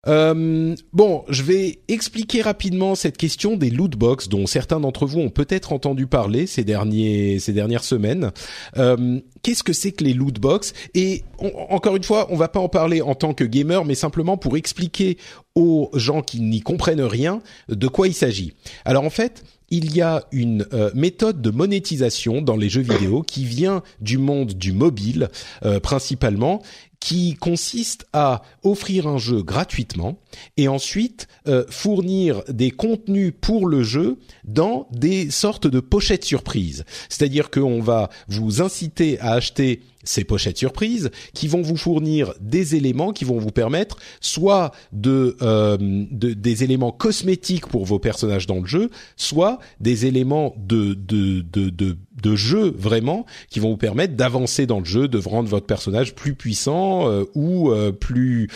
Euh, 0.06 0.74
bon, 0.92 1.24
je 1.28 1.42
vais 1.42 1.80
expliquer 1.88 2.40
rapidement 2.40 2.94
cette 2.94 3.18
question 3.18 3.56
des 3.56 3.68
loot 3.68 3.96
box 3.96 4.28
dont 4.28 4.46
certains 4.46 4.80
d'entre 4.80 5.04
vous 5.04 5.18
ont 5.18 5.28
peut-être 5.28 5.72
entendu 5.72 6.06
parler 6.06 6.46
ces 6.46 6.64
derniers 6.64 7.38
ces 7.38 7.52
dernières 7.52 7.84
semaines. 7.84 8.32
Euh, 8.78 9.20
Qu'est-ce 9.42 9.62
que 9.62 9.72
c'est 9.72 9.92
que 9.92 10.04
les 10.04 10.12
loot 10.12 10.38
box? 10.38 10.74
Et 10.94 11.24
encore 11.70 11.96
une 11.96 12.02
fois, 12.04 12.26
on 12.30 12.36
va 12.36 12.48
pas 12.48 12.60
en 12.60 12.68
parler 12.68 13.00
en 13.00 13.14
tant 13.14 13.32
que 13.32 13.44
gamer, 13.44 13.84
mais 13.86 13.94
simplement 13.94 14.36
pour 14.36 14.56
expliquer 14.56 15.16
aux 15.54 15.90
gens 15.94 16.20
qui 16.22 16.40
n'y 16.40 16.60
comprennent 16.60 17.00
rien 17.00 17.40
de 17.68 17.88
quoi 17.88 18.06
il 18.06 18.14
s'agit. 18.14 18.52
Alors 18.84 19.04
en 19.04 19.10
fait, 19.10 19.42
il 19.70 19.94
y 19.94 20.02
a 20.02 20.24
une 20.32 20.66
euh, 20.72 20.90
méthode 20.94 21.40
de 21.40 21.50
monétisation 21.50 22.42
dans 22.42 22.56
les 22.56 22.68
jeux 22.68 22.82
vidéo 22.82 23.22
qui 23.22 23.44
vient 23.44 23.82
du 24.00 24.18
monde 24.18 24.52
du 24.52 24.72
mobile 24.72 25.28
euh, 25.64 25.80
principalement 25.80 26.60
qui 27.00 27.34
consiste 27.34 28.06
à 28.12 28.42
offrir 28.62 29.08
un 29.08 29.16
jeu 29.16 29.42
gratuitement 29.42 30.18
et 30.58 30.68
ensuite 30.68 31.28
euh, 31.48 31.64
fournir 31.70 32.42
des 32.48 32.70
contenus 32.70 33.32
pour 33.40 33.66
le 33.66 33.82
jeu 33.82 34.18
dans 34.44 34.86
des 34.92 35.30
sortes 35.30 35.66
de 35.66 35.80
pochettes 35.80 36.24
surprises. 36.24 36.84
C'est-à-dire 37.08 37.50
qu'on 37.50 37.80
va 37.80 38.10
vous 38.28 38.60
inciter 38.60 39.18
à 39.20 39.32
acheter 39.32 39.80
ces 40.10 40.24
pochettes 40.24 40.58
surprises 40.58 41.10
qui 41.34 41.46
vont 41.46 41.62
vous 41.62 41.76
fournir 41.76 42.34
des 42.40 42.74
éléments 42.74 43.12
qui 43.12 43.24
vont 43.24 43.38
vous 43.38 43.52
permettre 43.52 43.96
soit 44.20 44.72
de, 44.92 45.36
euh, 45.40 45.76
de, 45.78 46.32
des 46.32 46.64
éléments 46.64 46.90
cosmétiques 46.90 47.66
pour 47.66 47.84
vos 47.84 47.98
personnages 47.98 48.46
dans 48.46 48.60
le 48.60 48.66
jeu, 48.66 48.90
soit 49.16 49.58
des 49.78 50.06
éléments 50.06 50.54
de 50.58 50.94
de, 50.94 51.42
de, 51.42 51.70
de, 51.70 51.96
de 52.22 52.36
jeu 52.36 52.74
vraiment 52.76 53.24
qui 53.50 53.60
vont 53.60 53.70
vous 53.70 53.76
permettre 53.76 54.14
d'avancer 54.14 54.66
dans 54.66 54.80
le 54.80 54.84
jeu, 54.84 55.06
de 55.06 55.18
rendre 55.18 55.48
votre 55.48 55.66
personnage 55.66 56.14
plus 56.14 56.34
puissant 56.34 57.08
euh, 57.08 57.24
ou 57.34 57.70
euh, 57.70 57.92
plus 57.92 58.48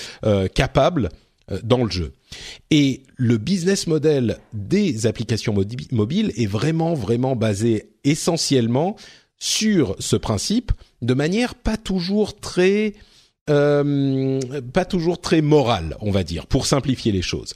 capable 0.55 1.11
dans 1.63 1.85
le 1.85 1.91
jeu. 1.91 2.13
Et 2.71 3.03
le 3.17 3.37
business 3.37 3.87
model 3.87 4.39
des 4.53 5.07
applications 5.07 5.55
mobiles 5.93 6.33
est 6.37 6.47
vraiment 6.47 6.95
vraiment 6.95 7.37
basé 7.37 7.91
essentiellement 8.05 8.97
sur 9.45 9.95
ce 9.99 10.17
principe 10.17 10.73
de 11.03 11.13
manière 11.13 11.55
pas 11.55 11.77
toujours 11.77 12.41
très 12.41 12.95
euh, 13.51 14.41
pas 14.73 14.87
toujours 14.87 15.21
très 15.21 15.43
morale, 15.43 15.99
on 16.01 16.11
va 16.11 16.25
dire, 16.25 16.47
pour 16.47 16.65
simplifier 16.65 17.13
les 17.13 17.21
choses. 17.21 17.53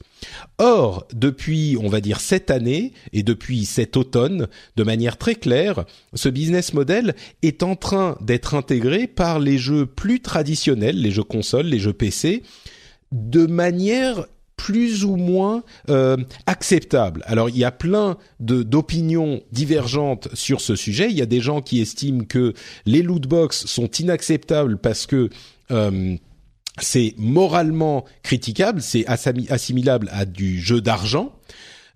Or, 0.59 1.09
depuis, 1.15 1.79
on 1.83 1.89
va 1.89 2.03
dire, 2.03 2.21
cette 2.21 2.51
année 2.51 2.93
et 3.15 3.23
depuis 3.23 3.65
cet 3.65 3.97
automne, 3.97 4.49
de 4.77 4.85
manière 4.85 5.17
très 5.17 5.35
claire, 5.35 5.87
ce 6.13 6.29
business 6.29 6.75
model 6.75 7.15
est 7.41 7.63
en 7.63 7.75
train 7.75 8.19
d'être 8.21 8.53
intégré 8.55 9.07
par 9.07 9.39
les 9.39 9.57
jeux 9.57 9.87
plus 9.87 10.21
traditionnels, 10.21 11.01
les 11.01 11.11
jeux 11.11 11.23
consoles, 11.23 11.69
les 11.69 11.79
jeux 11.79 11.95
PC, 11.95 12.43
de 13.13 13.47
manière 13.47 14.27
plus 14.59 15.05
ou 15.05 15.17
moins 15.17 15.63
euh, 15.89 16.19
acceptable. 16.45 17.23
Alors 17.27 17.49
il 17.49 17.57
y 17.57 17.65
a 17.65 17.71
plein 17.71 18.19
d'opinions 18.41 19.41
divergentes 19.53 20.29
sur 20.35 20.61
ce 20.61 20.77
sujet. 20.77 21.09
Il 21.09 21.17
y 21.17 21.23
a 21.23 21.27
des 21.27 21.41
gens 21.41 21.63
qui 21.63 21.81
estiment 21.81 22.25
que 22.25 22.53
les 22.85 23.01
loot 23.01 23.27
box 23.27 23.65
sont 23.65 23.87
inacceptables 23.87 24.77
parce 24.77 25.07
que 25.07 25.31
euh, 25.71 26.17
c'est 26.81 27.15
moralement 27.17 28.05
critiquable, 28.23 28.83
c'est 28.83 29.07
assimilable 29.07 30.11
à 30.13 30.27
du 30.27 30.61
jeu 30.61 30.83
d'argent. 30.83 31.33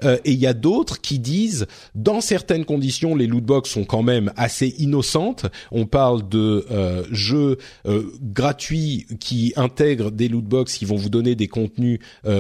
Euh, 0.05 0.19
et 0.25 0.33
il 0.33 0.39
y 0.39 0.47
a 0.47 0.55
d'autres 0.55 1.01
qui 1.01 1.19
disent, 1.19 1.67
dans 1.95 2.21
certaines 2.21 2.65
conditions, 2.65 3.15
les 3.15 3.27
lootbox 3.27 3.71
sont 3.71 3.85
quand 3.85 4.03
même 4.03 4.33
assez 4.37 4.75
innocentes. 4.79 5.47
On 5.71 5.87
parle 5.87 6.29
de 6.29 6.67
euh, 6.71 7.05
jeux 7.11 7.59
euh, 7.87 8.13
gratuits 8.23 9.07
qui 9.21 9.53
intègrent 9.57 10.11
des 10.11 10.29
lootbox 10.29 10.77
qui 10.77 10.85
vont 10.85 10.97
vous 10.97 11.11
donner 11.11 11.35
des 11.35 11.49
contenus 11.49 11.99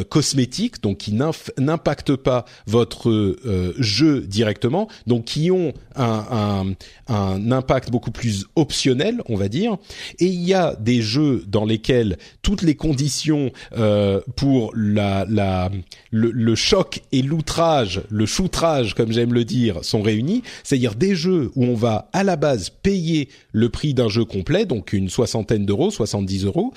cosmétiques, 0.08 0.82
donc 0.82 0.98
qui 0.98 1.12
n'impactent 1.58 2.16
pas 2.16 2.44
votre 2.66 3.36
jeu 3.78 4.22
directement, 4.22 4.88
donc 5.06 5.24
qui 5.24 5.50
ont 5.50 5.72
un, 5.96 6.74
un, 7.08 7.14
un 7.14 7.52
impact 7.52 7.90
beaucoup 7.90 8.10
plus 8.10 8.46
optionnel, 8.56 9.22
on 9.28 9.36
va 9.36 9.48
dire. 9.48 9.76
Et 10.18 10.26
il 10.26 10.42
y 10.42 10.54
a 10.54 10.74
des 10.76 11.02
jeux 11.02 11.44
dans 11.46 11.64
lesquels 11.64 12.18
toutes 12.42 12.62
les 12.62 12.74
conditions 12.74 13.50
pour 14.36 14.72
la, 14.74 15.26
la 15.28 15.70
le, 16.10 16.30
le 16.30 16.54
choc 16.54 17.02
et 17.12 17.22
le 18.10 18.26
choutrage, 18.26 18.94
comme 18.94 19.12
j'aime 19.12 19.32
le 19.32 19.44
dire, 19.44 19.84
sont 19.84 20.02
réunis, 20.02 20.42
c'est-à-dire 20.64 20.94
des 20.94 21.14
jeux 21.14 21.50
où 21.54 21.64
on 21.64 21.74
va 21.74 22.08
à 22.12 22.24
la 22.24 22.36
base 22.36 22.70
payer 22.70 23.28
le 23.52 23.68
prix 23.68 23.94
d'un 23.94 24.08
jeu 24.08 24.24
complet, 24.24 24.64
donc 24.64 24.92
une 24.92 25.08
soixantaine 25.08 25.66
d'euros, 25.66 25.90
70 25.90 26.44
euros, 26.44 26.72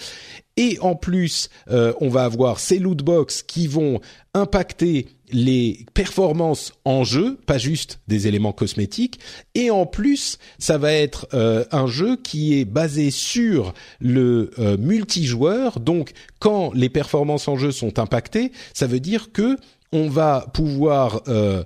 et 0.58 0.78
en 0.80 0.96
plus, 0.96 1.50
euh, 1.70 1.94
on 2.00 2.08
va 2.08 2.24
avoir 2.24 2.60
ces 2.60 2.80
loot 2.80 3.04
box 3.04 3.44
qui 3.44 3.68
vont 3.68 4.00
impacter 4.34 5.08
les 5.32 5.86
performances 5.94 6.74
en 6.86 7.04
jeu, 7.04 7.38
pas 7.46 7.58
juste 7.58 8.00
des 8.08 8.28
éléments 8.28 8.54
cosmétiques. 8.54 9.20
Et 9.54 9.70
en 9.72 9.86
plus, 9.86 10.38
ça 10.60 10.78
va 10.78 10.94
être 10.94 11.28
euh, 11.34 11.66
un 11.72 11.88
jeu 11.88 12.16
qui 12.16 12.60
est 12.60 12.66
basé 12.66 13.12
sur 13.12 13.74
le 14.00 14.52
euh, 14.60 14.78
multijoueur. 14.78 15.80
Donc, 15.80 16.14
quand 16.40 16.72
les 16.74 16.90
performances 16.90 17.48
en 17.48 17.58
jeu 17.58 17.72
sont 17.72 18.00
impactées, 18.00 18.52
ça 18.74 18.88
veut 18.88 19.00
dire 19.00 19.32
que 19.34 19.58
on 19.96 20.10
va 20.10 20.46
pouvoir 20.54 21.22
euh, 21.30 21.64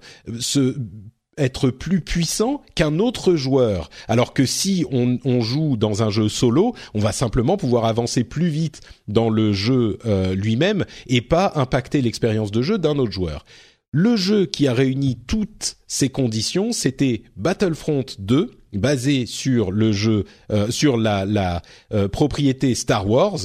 être 1.38 1.72
plus 1.72 2.02
puissant 2.02 2.62
qu'un 2.76 3.00
autre 3.00 3.36
joueur. 3.36 3.90
Alors 4.08 4.34
que 4.34 4.46
si 4.46 4.86
on, 4.92 5.42
joue 5.42 5.78
dans 5.78 6.04
un 6.04 6.12
jeu 6.12 6.30
solo, 6.30 6.76
on 6.94 7.00
va 7.00 7.12
simplement 7.12 7.58
pouvoir 7.58 7.86
avancer 7.86 8.24
plus 8.24 8.50
vite 8.50 8.82
dans 9.08 9.30
le 9.30 9.52
jeu 9.52 9.98
euh, 10.06 10.36
lui-même 10.36 10.86
et 11.08 11.22
pas 11.22 11.54
impacter 11.56 12.02
l'expérience 12.02 12.52
de 12.52 12.62
jeu 12.62 12.78
d'un 12.78 13.00
autre 13.00 13.12
joueur. 13.12 13.46
Le 13.92 14.16
jeu 14.16 14.46
qui 14.46 14.68
a 14.68 14.74
réuni 14.74 15.18
toutes 15.26 15.78
ces 15.88 16.10
conditions, 16.10 16.72
c'était 16.72 17.24
Battlefront 17.36 18.06
2, 18.20 18.52
basé 18.74 19.26
sur 19.26 19.72
le 19.72 19.92
jeu, 19.92 20.26
euh, 20.52 20.70
sur 20.70 20.98
la 20.98 21.64
propriété 22.12 22.76
Star 22.76 23.10
Wars, 23.10 23.40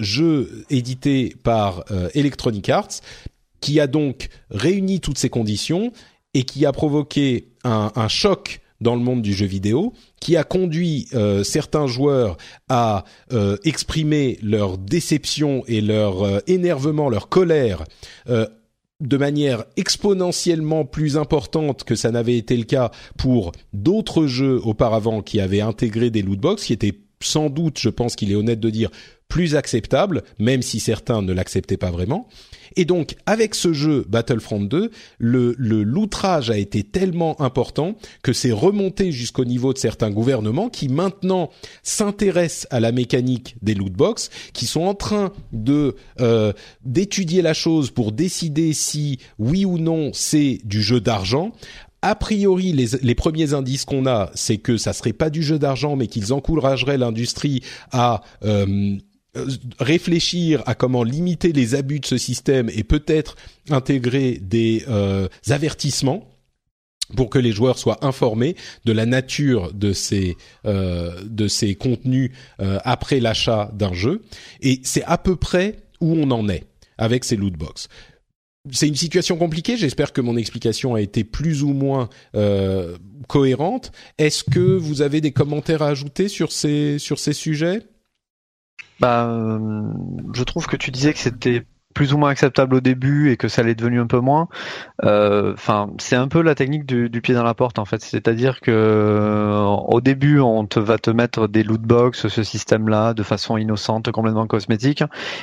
jeu 0.00 0.66
édité 0.68 1.34
par 1.42 1.84
Electronic 2.12 2.68
Arts 2.68 3.00
qui 3.60 3.80
a 3.80 3.86
donc 3.86 4.28
réuni 4.50 5.00
toutes 5.00 5.18
ces 5.18 5.30
conditions 5.30 5.92
et 6.34 6.44
qui 6.44 6.66
a 6.66 6.72
provoqué 6.72 7.48
un, 7.64 8.08
choc 8.08 8.60
dans 8.80 8.94
le 8.94 9.02
monde 9.02 9.20
du 9.20 9.34
jeu 9.34 9.46
vidéo, 9.46 9.92
qui 10.20 10.36
a 10.36 10.44
conduit 10.44 11.08
euh, 11.12 11.44
certains 11.44 11.86
joueurs 11.86 12.38
à 12.68 13.04
euh, 13.32 13.58
exprimer 13.64 14.38
leur 14.42 14.78
déception 14.78 15.62
et 15.66 15.80
leur 15.82 16.22
euh, 16.22 16.38
énervement, 16.46 17.10
leur 17.10 17.28
colère 17.28 17.84
de 18.26 19.16
manière 19.16 19.64
exponentiellement 19.76 20.84
plus 20.84 21.16
importante 21.16 21.84
que 21.84 21.94
ça 21.94 22.10
n'avait 22.10 22.36
été 22.36 22.54
le 22.56 22.64
cas 22.64 22.90
pour 23.16 23.52
d'autres 23.72 24.26
jeux 24.26 24.60
auparavant 24.62 25.22
qui 25.22 25.40
avaient 25.40 25.62
intégré 25.62 26.10
des 26.10 26.20
lootbox, 26.20 26.64
qui 26.64 26.74
étaient 26.74 26.98
sans 27.22 27.50
doute, 27.50 27.78
je 27.78 27.88
pense 27.88 28.16
qu'il 28.16 28.32
est 28.32 28.34
honnête 28.34 28.60
de 28.60 28.70
dire, 28.70 28.90
plus 29.28 29.54
acceptables, 29.56 30.22
même 30.38 30.62
si 30.62 30.80
certains 30.80 31.22
ne 31.22 31.32
l'acceptaient 31.32 31.76
pas 31.76 31.90
vraiment. 31.90 32.28
Et 32.76 32.84
donc, 32.84 33.16
avec 33.26 33.54
ce 33.54 33.72
jeu 33.72 34.04
Battlefront 34.08 34.60
2, 34.60 34.90
le, 35.18 35.54
le 35.58 35.82
l'outrage 35.82 36.50
a 36.50 36.58
été 36.58 36.82
tellement 36.82 37.40
important 37.40 37.96
que 38.22 38.32
c'est 38.32 38.52
remonté 38.52 39.12
jusqu'au 39.12 39.44
niveau 39.44 39.72
de 39.72 39.78
certains 39.78 40.10
gouvernements 40.10 40.68
qui 40.68 40.88
maintenant 40.88 41.50
s'intéressent 41.82 42.66
à 42.70 42.80
la 42.80 42.92
mécanique 42.92 43.56
des 43.62 43.74
loot 43.74 43.92
box, 43.92 44.30
qui 44.52 44.66
sont 44.66 44.82
en 44.82 44.94
train 44.94 45.32
de 45.52 45.96
euh, 46.20 46.52
d'étudier 46.84 47.42
la 47.42 47.54
chose 47.54 47.90
pour 47.90 48.12
décider 48.12 48.72
si 48.72 49.18
oui 49.38 49.64
ou 49.64 49.78
non 49.78 50.10
c'est 50.12 50.60
du 50.64 50.82
jeu 50.82 51.00
d'argent. 51.00 51.52
A 52.02 52.14
priori, 52.14 52.72
les, 52.72 52.86
les 53.02 53.14
premiers 53.14 53.52
indices 53.52 53.84
qu'on 53.84 54.06
a, 54.06 54.30
c'est 54.34 54.56
que 54.56 54.78
ça 54.78 54.94
serait 54.94 55.12
pas 55.12 55.28
du 55.28 55.42
jeu 55.42 55.58
d'argent, 55.58 55.96
mais 55.96 56.06
qu'ils 56.06 56.32
encourageraient 56.32 56.96
l'industrie 56.96 57.62
à 57.92 58.22
euh, 58.42 58.96
réfléchir 59.78 60.62
à 60.66 60.74
comment 60.74 61.02
limiter 61.02 61.52
les 61.52 61.74
abus 61.74 62.00
de 62.00 62.06
ce 62.06 62.18
système 62.18 62.70
et 62.74 62.84
peut-être 62.84 63.36
intégrer 63.70 64.38
des 64.42 64.84
euh, 64.88 65.28
avertissements 65.48 66.28
pour 67.16 67.28
que 67.28 67.38
les 67.38 67.52
joueurs 67.52 67.78
soient 67.78 68.04
informés 68.04 68.56
de 68.84 68.92
la 68.92 69.06
nature 69.06 69.72
de 69.72 69.92
ces 69.92 70.36
euh, 70.64 71.20
de 71.24 71.48
ces 71.48 71.74
contenus 71.74 72.30
après 72.58 73.18
l'achat 73.18 73.70
d'un 73.74 73.92
jeu 73.92 74.22
et 74.60 74.80
c'est 74.84 75.04
à 75.04 75.18
peu 75.18 75.34
près 75.36 75.76
où 76.00 76.14
on 76.14 76.30
en 76.30 76.48
est 76.48 76.64
avec 77.00 77.24
ces 77.24 77.36
loot 77.36 77.54
box. 77.54 77.88
c'est 78.70 78.86
une 78.86 78.94
situation 78.94 79.36
compliquée. 79.36 79.76
J'espère 79.76 80.12
que 80.12 80.20
mon 80.20 80.36
explication 80.36 80.94
a 80.94 81.00
été 81.00 81.24
plus 81.24 81.62
ou 81.62 81.72
moins 81.72 82.08
euh, 82.36 82.96
cohérente. 83.26 83.90
Est-ce 84.18 84.44
que 84.44 84.76
vous 84.76 85.02
avez 85.02 85.20
des 85.20 85.32
commentaires 85.32 85.82
à 85.82 85.88
ajouter 85.88 86.28
sur 86.28 86.52
ces 86.52 86.98
sur 86.98 87.18
ces 87.18 87.32
sujets? 87.32 87.80
Bah, 89.00 89.26
euh, 89.26 89.82
je 90.34 90.44
trouve 90.44 90.66
que 90.66 90.76
tu 90.76 90.90
disais 90.90 91.12
que 91.12 91.18
c'était 91.18 91.64
plus 91.94 92.12
ou 92.12 92.18
moins 92.18 92.30
acceptable 92.30 92.76
au 92.76 92.80
début 92.80 93.30
et 93.30 93.36
que 93.36 93.48
ça 93.48 93.62
l'est 93.62 93.74
devenu 93.74 94.00
un 94.00 94.06
peu 94.06 94.20
moins. 94.20 94.48
Euh, 95.04 95.54
enfin, 95.54 95.90
c'est 95.98 96.14
un 96.14 96.28
peu 96.28 96.40
la 96.40 96.54
technique 96.54 96.86
du, 96.86 97.20
pied 97.20 97.34
dans 97.34 97.42
la 97.42 97.54
porte 97.54 97.78
en 97.78 97.84
fait. 97.84 98.00
C'est-à-dire 98.00 98.60
que 98.60 98.70
euh, 98.70 99.64
au 99.64 100.00
début, 100.00 100.38
on 100.38 100.66
te 100.66 100.78
va 100.78 100.98
te 100.98 101.10
mettre 101.10 101.48
des 101.48 101.62
loot 101.62 101.80
box, 101.80 102.28
ce 102.28 102.42
système-là, 102.42 103.12
de 103.14 103.22
façon 103.22 103.56
innocente, 103.56 104.10
complètement 104.12 104.46
cosmétique, 104.46 105.02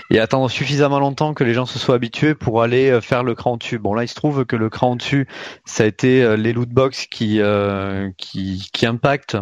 et 0.10 0.20
attendre 0.20 0.50
suffisamment 0.50 1.00
longtemps 1.00 1.34
que 1.34 1.44
les 1.44 1.54
gens 1.54 1.66
se 1.66 1.80
soient 1.80 1.96
habitués 1.96 2.34
pour 2.34 2.62
aller 2.62 2.92
euh, 2.92 3.02
faire 3.02 3.24
le 3.24 3.36
cran 3.36 3.58
dessus. 3.58 3.78
Bon 3.78 3.94
là, 3.94 4.04
il 4.04 4.08
se 4.08 4.16
trouve 4.16 4.46
que 4.46 4.56
le 4.56 4.70
cran 4.70 4.96
dessus, 4.96 5.28
ça 5.66 5.84
a 5.84 5.88
été 5.88 6.38
les 6.38 6.54
loot 6.54 6.70
box 6.70 7.08
qui 7.08 7.42
qui, 8.18 8.70
qui 8.72 8.86
impactent 8.86 9.38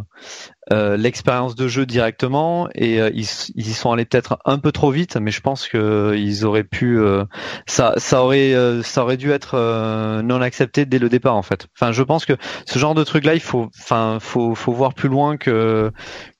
euh, 0.73 0.97
l'expérience 0.97 1.55
de 1.55 1.67
jeu 1.67 1.85
directement 1.85 2.67
et 2.73 2.99
euh, 2.99 3.11
ils, 3.13 3.27
ils, 3.55 3.67
y 3.67 3.73
sont 3.73 3.91
allés 3.91 4.05
peut-être 4.05 4.39
un 4.45 4.57
peu 4.57 4.71
trop 4.71 4.89
vite 4.89 5.15
mais 5.15 5.29
je 5.29 5.41
pense 5.41 5.67
que 5.67 6.15
ils 6.17 6.43
auraient 6.43 6.63
pu 6.63 6.99
euh, 6.99 7.23
ça 7.67 7.93
ça 7.97 8.23
aurait 8.23 8.55
ça 8.81 9.03
aurait 9.03 9.17
dû 9.17 9.31
être 9.31 10.21
non 10.23 10.41
accepté 10.41 10.85
dès 10.85 10.99
le 10.99 11.09
départ 11.09 11.35
en 11.35 11.43
fait. 11.43 11.67
Enfin 11.75 11.91
je 11.91 12.01
pense 12.01 12.25
que 12.25 12.33
ce 12.65 12.79
genre 12.79 12.95
de 12.95 13.03
truc 13.03 13.25
là 13.25 13.35
il 13.35 13.41
faut 13.41 13.69
enfin 13.79 14.17
faut 14.19 14.55
faut 14.55 14.71
voir 14.71 14.93
plus 14.93 15.09
loin 15.09 15.37
que 15.37 15.91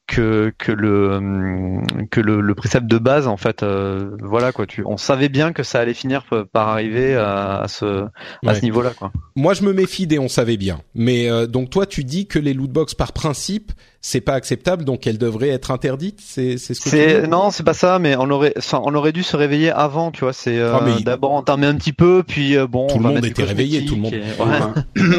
que 0.08 0.54
que 0.58 0.72
le 0.72 1.82
que 2.12 2.22
le, 2.22 2.40
le 2.40 2.56
précepte 2.56 2.86
de 2.86 2.98
base 2.98 3.28
en 3.28 3.38
fait 3.38 3.64
euh, 3.64 4.12
voilà 4.22 4.52
quoi. 4.52 4.68
Tu 4.68 4.84
on 4.86 4.98
savait 4.98 5.30
bien 5.30 5.52
que 5.52 5.64
ça 5.64 5.80
allait 5.80 5.96
finir 5.96 6.24
par 6.52 6.70
arriver 6.70 7.16
à, 7.16 7.62
à 7.62 7.68
ce 7.68 8.06
à 8.46 8.54
ce 8.54 8.62
niveau 8.62 8.82
là 8.82 8.92
quoi. 8.92 9.12
Moi 9.36 9.54
je 9.54 9.64
me 9.64 9.74
méfie 9.74 10.06
des 10.06 10.20
on 10.20 10.28
savait 10.28 10.58
bien. 10.58 10.82
Mais 10.94 11.30
euh, 11.30 11.48
donc 11.48 11.72
toi 11.72 11.86
tu 11.86 12.04
dis 12.04 12.28
que 12.28 12.38
les 12.38 12.54
lootbox 12.54 12.94
par 12.94 13.14
principe 13.14 13.72
c'est 14.00 14.22
pas 14.22 14.34
acceptable 14.34 14.86
donc 14.86 15.08
elles 15.08 15.18
devraient 15.18 15.50
être 15.50 15.72
interdites 15.72 16.20
c'est 16.22 16.60
c'est 16.60 16.76
ce 16.76 16.82
que 16.92 17.26
non 17.26 17.50
c'est 17.50 17.64
pas 17.64 17.74
ça 17.74 17.98
mais 17.98 18.16
on 18.16 18.30
aurait 18.30 18.54
enfin, 18.56 18.80
on 18.84 18.94
aurait 18.94 19.12
dû 19.12 19.24
se 19.24 19.36
réveiller 19.36 19.72
avant 19.72 20.12
tu 20.12 20.20
vois. 20.22 20.34
C'est 20.34 20.60
euh, 20.60 20.76
ah, 20.76 21.00
d'abord 21.04 21.32
entamer 21.32 21.66
un 21.66 21.76
petit 21.76 21.94
peu 21.94 22.22
puis 22.22 22.56
bon 22.70 22.86
tout 22.86 23.00
le 23.00 23.04
monde 23.04 23.26
était 23.26 23.44
réveillé 23.44 23.86
tout 23.86 23.96
le 23.96 24.02
monde. 24.02 24.16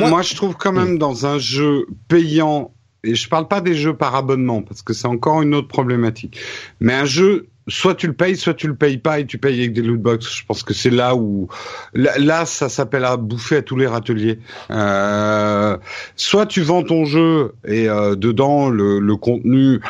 moi 0.08 0.22
je 0.22 0.36
trouve 0.36 0.54
quand 0.56 0.72
même 0.72 0.96
dans 0.98 1.26
un 1.26 1.38
jeu 1.38 1.86
payant 2.06 2.70
et 3.06 3.14
je 3.14 3.28
parle 3.28 3.48
pas 3.48 3.60
des 3.60 3.74
jeux 3.74 3.94
par 3.94 4.14
abonnement 4.14 4.62
parce 4.62 4.82
que 4.82 4.92
c'est 4.92 5.06
encore 5.06 5.42
une 5.42 5.54
autre 5.54 5.68
problématique. 5.68 6.38
Mais 6.80 6.94
un 6.94 7.04
jeu, 7.04 7.48
soit 7.68 7.94
tu 7.94 8.06
le 8.06 8.12
payes, 8.12 8.36
soit 8.36 8.54
tu 8.54 8.66
le 8.66 8.74
payes 8.74 8.98
pas 8.98 9.20
et 9.20 9.26
tu 9.26 9.38
payes 9.38 9.60
avec 9.60 9.72
des 9.72 9.82
loot 9.82 10.00
box. 10.00 10.36
Je 10.36 10.44
pense 10.44 10.62
que 10.62 10.74
c'est 10.74 10.90
là 10.90 11.14
où 11.14 11.48
là, 11.94 12.46
ça 12.46 12.68
s'appelle 12.68 13.04
à 13.04 13.16
bouffer 13.16 13.56
à 13.56 13.62
tous 13.62 13.76
les 13.76 13.86
râteliers. 13.86 14.38
Euh, 14.70 15.76
soit 16.16 16.46
tu 16.46 16.62
vends 16.62 16.82
ton 16.82 17.04
jeu 17.04 17.54
et 17.66 17.88
euh, 17.88 18.16
dedans 18.16 18.68
le, 18.68 18.98
le 18.98 19.16
contenu 19.16 19.80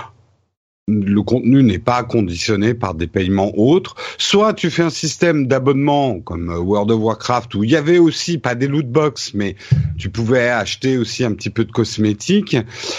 le 0.89 1.21
contenu 1.23 1.65
n'est 1.65 1.81
pas 1.81 2.05
conditionné 2.05 2.73
par 2.73 2.95
des 2.95 3.09
paiements 3.09 3.51
autres. 3.59 3.97
Soit 4.19 4.55
tu 4.55 4.71
fais 4.71 4.85
un 4.85 4.91
système 4.91 5.49
d'abonnement 5.49 6.21
comme 6.21 6.49
euh, 6.49 6.61
World 6.61 6.93
of 6.93 7.01
Warcraft 7.01 7.57
où 7.57 7.65
il 7.65 7.71
y 7.71 7.77
avait 7.77 7.99
aussi 7.99 8.39
pas 8.39 8.55
des 8.55 8.69
loot 8.69 8.87
box 8.87 9.35
mais 9.35 9.57
tu 9.99 10.11
pouvais 10.11 10.49
acheter 10.49 10.97
aussi 10.97 11.25
un 11.25 11.33
petit 11.33 11.51
peu 11.51 11.65
de 11.65 11.73
cosmétiques. 11.73 12.57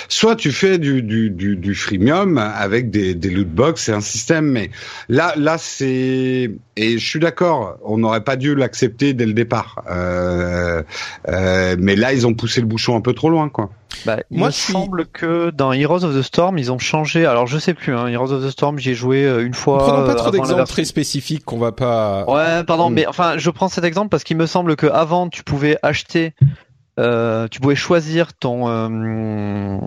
Soit 0.09 0.35
tu 0.35 0.51
fais 0.51 0.79
du 0.79 1.01
du 1.01 1.29
du, 1.29 1.55
du 1.55 1.75
freemium 1.75 2.37
avec 2.37 2.91
des 2.91 3.15
des 3.15 3.29
loot 3.29 3.47
box 3.47 3.87
et 3.87 3.93
un 3.93 4.01
système. 4.01 4.51
Mais 4.51 4.69
là 5.07 5.33
là 5.37 5.57
c'est 5.57 6.51
et 6.75 6.97
je 6.97 7.05
suis 7.09 7.19
d'accord, 7.19 7.77
on 7.85 7.99
n'aurait 7.99 8.25
pas 8.25 8.35
dû 8.35 8.53
l'accepter 8.53 9.13
dès 9.13 9.25
le 9.25 9.33
départ. 9.33 9.85
Euh, 9.89 10.83
euh, 11.29 11.77
mais 11.79 11.95
là 11.95 12.11
ils 12.11 12.27
ont 12.27 12.33
poussé 12.33 12.59
le 12.59 12.67
bouchon 12.67 12.97
un 12.97 13.01
peu 13.01 13.13
trop 13.13 13.29
loin 13.29 13.47
quoi. 13.47 13.69
Bah, 14.05 14.17
il 14.31 14.39
Moi, 14.39 14.47
me 14.47 14.51
semble 14.51 15.05
que 15.05 15.49
dans 15.51 15.73
Heroes 15.73 16.03
of 16.03 16.15
the 16.15 16.21
Storm, 16.21 16.57
ils 16.57 16.71
ont 16.71 16.79
changé. 16.79 17.25
Alors, 17.25 17.47
je 17.47 17.57
sais 17.57 17.73
plus. 17.73 17.95
Hein, 17.95 18.07
Heroes 18.07 18.31
of 18.31 18.45
the 18.45 18.49
Storm, 18.49 18.79
j'ai 18.79 18.93
joué 18.93 19.25
euh, 19.25 19.45
une 19.45 19.53
fois. 19.53 19.79
Prenons 19.79 20.05
pas 20.05 20.15
trop 20.15 20.31
d'exemples 20.31 20.63
très 20.65 20.85
spécifiques 20.85 21.45
qu'on 21.45 21.59
va 21.59 21.71
pas. 21.71 22.25
Ouais, 22.27 22.63
pardon, 22.63 22.89
hmm. 22.89 22.93
mais 22.93 23.07
enfin, 23.07 23.37
je 23.37 23.49
prends 23.49 23.67
cet 23.67 23.83
exemple 23.83 24.09
parce 24.09 24.23
qu'il 24.23 24.37
me 24.37 24.45
semble 24.45 24.75
que 24.75 24.87
avant, 24.87 25.29
tu 25.29 25.43
pouvais 25.43 25.77
acheter, 25.83 26.33
euh, 26.99 27.47
tu 27.47 27.59
pouvais 27.59 27.75
choisir 27.75 28.33
ton 28.33 28.67
euh, 28.67 29.77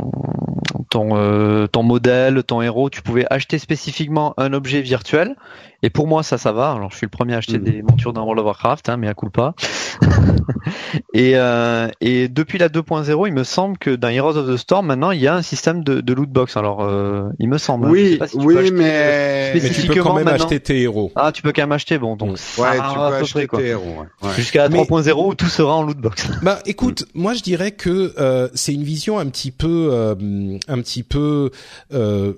ton 0.90 1.16
euh, 1.16 1.66
ton 1.66 1.82
modèle, 1.82 2.42
ton 2.44 2.62
héros. 2.62 2.90
Tu 2.90 3.02
pouvais 3.02 3.26
acheter 3.30 3.58
spécifiquement 3.58 4.34
un 4.36 4.52
objet 4.52 4.80
virtuel 4.80 5.36
et 5.82 5.90
pour 5.90 6.06
moi, 6.06 6.22
ça, 6.22 6.38
ça 6.38 6.52
va. 6.52 6.72
Alors, 6.72 6.90
je 6.90 6.96
suis 6.96 7.06
le 7.06 7.10
premier 7.10 7.34
à 7.34 7.38
acheter 7.38 7.58
mm. 7.58 7.64
des 7.64 7.82
montures 7.82 8.12
dans 8.12 8.22
World 8.22 8.40
of 8.40 8.46
Warcraft, 8.46 8.88
hein, 8.88 8.96
mais 8.96 9.08
à 9.08 9.14
coup 9.14 9.30
pas. 9.30 9.54
et, 11.14 11.32
euh, 11.34 11.88
et 12.00 12.28
depuis 12.28 12.58
la 12.58 12.68
2.0, 12.68 13.26
il 13.26 13.32
me 13.32 13.44
semble 13.44 13.78
que 13.78 13.90
dans 13.90 14.08
Heroes 14.08 14.36
of 14.36 14.48
the 14.48 14.56
Storm, 14.56 14.86
maintenant, 14.86 15.10
il 15.10 15.20
y 15.20 15.26
a 15.26 15.34
un 15.34 15.42
système 15.42 15.84
de, 15.84 16.00
de 16.00 16.12
loot 16.12 16.28
box. 16.28 16.56
Alors, 16.56 16.82
euh, 16.82 17.28
il 17.38 17.48
me 17.48 17.58
semble. 17.58 17.86
Hein. 17.86 17.90
Oui, 17.90 18.18
oui, 18.34 18.70
mais... 18.72 19.52
mais 19.54 19.70
tu 19.70 19.86
peux 19.86 20.02
quand 20.02 20.14
même 20.14 20.28
acheter 20.28 20.60
tes 20.60 20.80
héros. 20.82 21.12
Ah, 21.16 21.32
tu 21.32 21.42
peux 21.42 21.52
quand 21.52 21.62
même 21.62 21.72
acheter. 21.72 21.98
Bon, 21.98 22.16
donc. 22.16 22.30
Mm. 22.30 22.60
Ouais, 22.60 22.76
tu 22.76 22.94
peux 22.94 23.00
acheter 23.00 23.48
tes 23.48 23.66
héros. 23.66 23.96
Ouais. 24.22 24.30
Jusqu'à 24.36 24.68
3.0 24.68 25.26
où 25.26 25.34
tout 25.34 25.46
sera 25.46 25.76
en 25.76 25.82
loot 25.82 25.98
box. 25.98 26.28
bah, 26.42 26.60
écoute, 26.66 27.04
moi, 27.14 27.34
je 27.34 27.42
dirais 27.42 27.72
que 27.72 28.14
euh, 28.18 28.48
c'est 28.54 28.72
une 28.72 28.84
vision 28.84 29.18
un 29.18 29.26
petit 29.26 29.50
peu, 29.50 29.90
euh, 29.92 30.58
un 30.68 30.78
petit 30.80 31.02
peu. 31.02 31.50
Euh, 31.92 32.34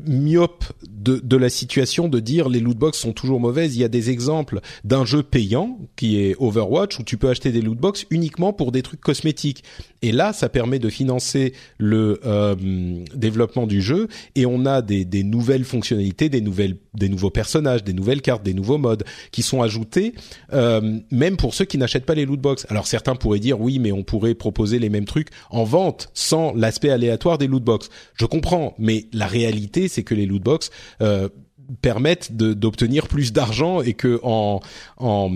myope 0.00 0.64
de, 0.88 1.20
de 1.22 1.36
la 1.36 1.50
situation 1.50 2.08
de 2.08 2.18
dire 2.18 2.48
les 2.48 2.60
lootbox 2.60 2.98
sont 2.98 3.12
toujours 3.12 3.40
mauvaises. 3.40 3.76
Il 3.76 3.80
y 3.80 3.84
a 3.84 3.88
des 3.88 4.08
exemples 4.08 4.60
d'un 4.84 5.04
jeu 5.04 5.22
payant 5.22 5.78
qui 5.96 6.18
est 6.18 6.34
Overwatch 6.38 6.98
où 6.98 7.02
tu 7.02 7.18
peux 7.18 7.28
acheter 7.28 7.52
des 7.52 7.60
lootbox 7.60 8.06
uniquement 8.10 8.54
pour 8.54 8.72
des 8.72 8.82
trucs 8.82 9.00
cosmétiques. 9.00 9.64
Et 10.00 10.10
là, 10.10 10.32
ça 10.32 10.48
permet 10.48 10.78
de 10.78 10.88
financer 10.88 11.52
le 11.78 12.20
euh, 12.24 12.54
développement 13.14 13.66
du 13.66 13.82
jeu 13.82 14.08
et 14.34 14.46
on 14.46 14.64
a 14.64 14.80
des, 14.80 15.04
des, 15.04 15.22
nouvelles 15.22 15.64
fonctionnalités, 15.64 16.28
des 16.28 16.40
nouvelles, 16.40 16.76
des 16.94 17.08
nouveaux 17.08 17.30
personnages, 17.30 17.84
des 17.84 17.92
nouvelles 17.92 18.22
cartes, 18.22 18.42
des 18.42 18.54
nouveaux 18.54 18.78
modes 18.78 19.04
qui 19.30 19.42
sont 19.42 19.62
ajoutés, 19.62 20.14
euh, 20.52 20.98
même 21.10 21.36
pour 21.36 21.54
ceux 21.54 21.66
qui 21.66 21.78
n'achètent 21.78 22.06
pas 22.06 22.14
les 22.14 22.24
lootbox. 22.24 22.66
Alors 22.70 22.86
certains 22.86 23.14
pourraient 23.14 23.38
dire 23.38 23.60
oui, 23.60 23.78
mais 23.78 23.92
on 23.92 24.02
pourrait 24.02 24.34
proposer 24.34 24.78
les 24.78 24.88
mêmes 24.88 25.04
trucs 25.04 25.28
en 25.50 25.64
vente 25.64 26.08
sans 26.14 26.54
l'aspect 26.54 26.90
aléatoire 26.90 27.36
des 27.36 27.46
lootbox. 27.46 27.90
Je 28.14 28.24
comprends, 28.24 28.74
mais 28.78 29.06
la 29.12 29.26
réalité, 29.26 29.81
c'est 29.88 30.02
que 30.02 30.14
les 30.14 30.26
lootbox 30.26 30.70
euh, 31.00 31.28
permettent 31.80 32.32
d'obtenir 32.32 33.08
plus 33.08 33.32
d'argent 33.32 33.80
et 33.80 33.94
que 33.94 34.20
en, 34.22 34.60
en 34.98 35.30